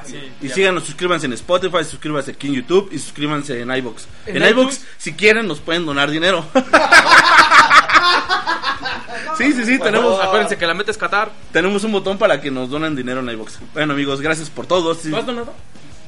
Así. 0.00 0.18
Y 0.40 0.48
síganos, 0.48 0.84
suscríbanse 0.84 1.26
en 1.26 1.32
Spotify, 1.34 1.84
suscríbanse 1.84 2.30
aquí 2.32 2.46
en 2.48 2.54
YouTube 2.54 2.88
y 2.92 2.98
suscríbanse 2.98 3.60
en 3.60 3.70
iBox. 3.74 4.06
En, 4.26 4.42
En 4.42 4.48
iBox, 4.50 4.80
si 4.98 5.12
quieren, 5.14 5.46
nos 5.46 5.60
pueden 5.60 5.84
donar 5.86 6.10
dinero. 6.10 6.44
sí, 9.38 9.52
sí, 9.52 9.64
sí, 9.64 9.78
tenemos, 9.78 10.20
Acuérdense 10.20 10.56
que 10.56 10.66
la 10.66 10.74
meta 10.74 10.90
es 10.90 10.98
Qatar. 10.98 11.30
tenemos 11.52 11.84
un 11.84 11.92
botón 11.92 12.18
para 12.18 12.40
que 12.40 12.50
nos 12.50 12.70
donen 12.70 12.94
dinero 12.96 13.20
en 13.20 13.28
iBox. 13.30 13.58
Bueno, 13.72 13.92
amigos, 13.94 14.20
gracias 14.20 14.50
por 14.50 14.66
todo. 14.66 14.94
Sí, 14.94 15.10
¿Lo 15.10 15.18
has 15.18 15.26
donado? 15.26 15.52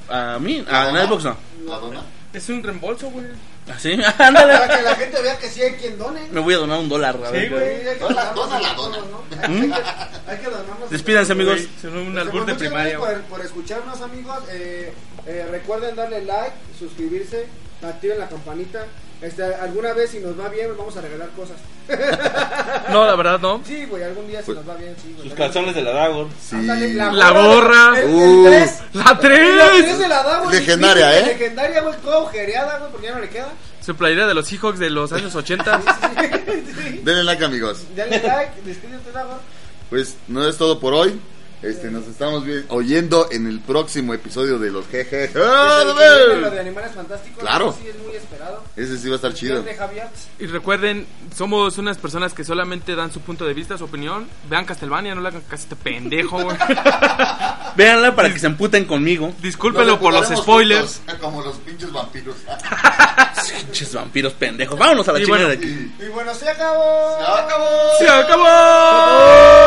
a 0.08 0.38
mí, 0.40 0.64
¿La 0.70 0.84
a, 0.84 0.90
en 0.90 1.04
iBox 1.06 1.24
no. 1.24 1.36
¿La 1.66 1.78
dona? 1.78 2.00
Es 2.36 2.48
un 2.50 2.62
reembolso, 2.62 3.08
güey. 3.10 3.26
Así, 3.74 3.96
Para 4.18 4.28
ándale. 4.28 4.76
que 4.76 4.82
la 4.82 4.94
gente 4.94 5.22
vea 5.22 5.38
que 5.38 5.48
sí 5.48 5.62
hay 5.62 5.72
quien 5.74 5.96
done. 5.98 6.20
Me 6.30 6.40
voy 6.40 6.54
a 6.54 6.58
donar 6.58 6.78
un 6.78 6.88
dólar. 6.88 7.18
a 7.24 7.30
ver. 7.30 7.44
Sí, 7.44 7.48
güey. 7.48 7.80
Sí, 7.82 7.88
hay 7.88 7.94
que 7.94 8.00
Dona, 8.00 8.24
donarnos 8.32 8.36
dona 8.36 8.60
la 8.60 8.74
dona. 8.74 8.98
¿no? 8.98 9.22
Hay 9.42 9.70
que- 9.70 10.30
Hay 10.30 10.38
que 10.38 10.44
donarnos. 10.50 10.90
Despídanse, 10.90 11.32
amigos. 11.32 11.54
Güey, 11.62 11.68
Son 11.80 11.96
un 11.96 12.18
albur 12.18 12.44
pues, 12.44 12.46
de 12.46 12.54
primaria. 12.66 12.98
gracias 12.98 13.20
por, 13.22 13.38
por 13.38 13.44
escucharnos, 13.46 14.00
amigos. 14.02 14.38
Eh, 14.50 14.92
eh, 15.26 15.46
recuerden 15.50 15.96
darle 15.96 16.24
like, 16.24 16.52
suscribirse, 16.78 17.46
activen 17.82 18.18
la 18.18 18.28
campanita. 18.28 18.84
Este, 19.22 19.42
alguna 19.42 19.92
vez, 19.94 20.10
si 20.10 20.18
nos 20.20 20.38
va 20.38 20.48
bien, 20.48 20.70
vamos 20.76 20.94
a 20.96 21.00
regalar 21.00 21.28
cosas. 21.30 21.56
No, 22.90 23.04
la 23.04 23.16
verdad 23.16 23.40
no. 23.40 23.60
Sí, 23.66 23.84
güey, 23.86 24.02
algún 24.02 24.26
día 24.28 24.42
si 24.42 24.52
nos 24.52 24.68
va 24.68 24.74
bien, 24.74 24.94
sí, 25.02 25.12
güey. 25.16 25.28
Sus 25.28 25.36
calzones 25.36 25.74
de 25.74 25.82
la 25.82 25.92
Dagor. 25.92 26.28
Sí. 26.40 26.56
Ándale, 26.56 26.94
La 26.94 27.30
gorra. 27.30 28.00
El, 28.00 28.10
Uh. 28.10 28.46
el 28.46 28.52
tres. 28.52 28.78
¡La 28.92 29.04
La 29.04 29.18
tres 29.18 29.84
3! 29.84 29.98
de 29.98 30.08
la 30.08 30.22
da, 30.22 30.38
güey. 30.40 30.56
Legendaria, 30.58 31.10
Sí, 31.12 31.18
¿eh? 31.18 31.26
Legendaria, 31.26 31.80
güey, 31.82 31.94
toda 31.98 32.16
agujereada, 32.18 32.78
güey, 32.78 32.90
porque 32.92 33.06
ya 33.08 33.14
no 33.14 33.20
le 33.20 33.28
queda. 33.28 33.48
Su 33.84 33.96
playera 33.96 34.26
de 34.26 34.34
los 34.34 34.46
Seahawks 34.48 34.78
de 34.78 34.90
los 34.90 35.12
años 35.12 35.34
80. 35.34 35.80
Sí. 36.46 37.00
Denle 37.04 37.24
like, 37.24 37.44
amigos. 37.44 37.82
Dale 37.96 38.20
like, 38.22 38.52
despídete, 38.64 39.10
Dago. 39.12 39.38
Pues 39.90 40.16
no 40.28 40.46
es 40.48 40.56
todo 40.56 40.78
por 40.78 40.94
hoy. 40.94 41.20
Este, 41.66 41.90
nos 41.90 42.06
estamos 42.06 42.44
oyendo 42.68 43.26
en 43.32 43.48
el 43.48 43.58
próximo 43.58 44.14
episodio 44.14 44.56
de 44.60 44.70
los 44.70 44.86
jeje. 44.86 45.32
¡Ah, 45.34 45.82
Lo 45.84 46.50
de 46.50 46.60
animales 46.60 46.92
fantásticos. 46.94 47.40
Claro. 47.40 47.76
Sí, 47.76 47.88
es 47.88 47.98
muy 47.98 48.14
esperado. 48.14 48.62
Ese 48.76 48.96
sí 48.96 49.08
va 49.08 49.14
a 49.14 49.16
estar 49.16 49.34
chido. 49.34 49.64
Y 50.38 50.46
recuerden, 50.46 51.08
somos 51.34 51.76
unas 51.78 51.98
personas 51.98 52.34
que 52.34 52.44
solamente 52.44 52.94
dan 52.94 53.10
su 53.10 53.20
punto 53.20 53.44
de 53.44 53.54
vista, 53.54 53.76
su 53.76 53.84
opinión. 53.84 54.28
Vean 54.48 54.64
Castlevania, 54.64 55.16
no 55.16 55.20
le 55.20 55.28
hagan 55.28 55.40
caso 55.42 55.64
este 55.64 55.74
pendejo, 55.74 56.40
güey. 56.40 56.56
Véanla 57.76 58.14
para 58.14 58.32
que 58.32 58.38
se 58.38 58.46
emputen 58.46 58.84
conmigo. 58.84 59.34
Discúlpenlo 59.42 59.98
por 59.98 60.12
los 60.12 60.28
spoilers. 60.28 60.98
juntos, 60.98 61.16
como 61.20 61.42
los 61.42 61.56
pinches 61.56 61.90
vampiros. 61.90 62.36
Pinches 63.66 63.92
vampiros 63.92 64.32
pendejos. 64.34 64.78
Vámonos 64.78 65.08
a 65.08 65.12
la 65.12 65.18
Y 65.18 65.24
chingada 65.24 65.46
bueno, 65.46 65.60
de 65.60 65.66
aquí. 65.66 65.92
Y 65.98 66.08
bueno, 66.08 66.32
se 66.32 66.48
acabó. 66.48 67.18
¡Se 67.18 67.24
acabó! 67.24 67.66
¡Se 67.98 68.08
acabó! 68.08 69.66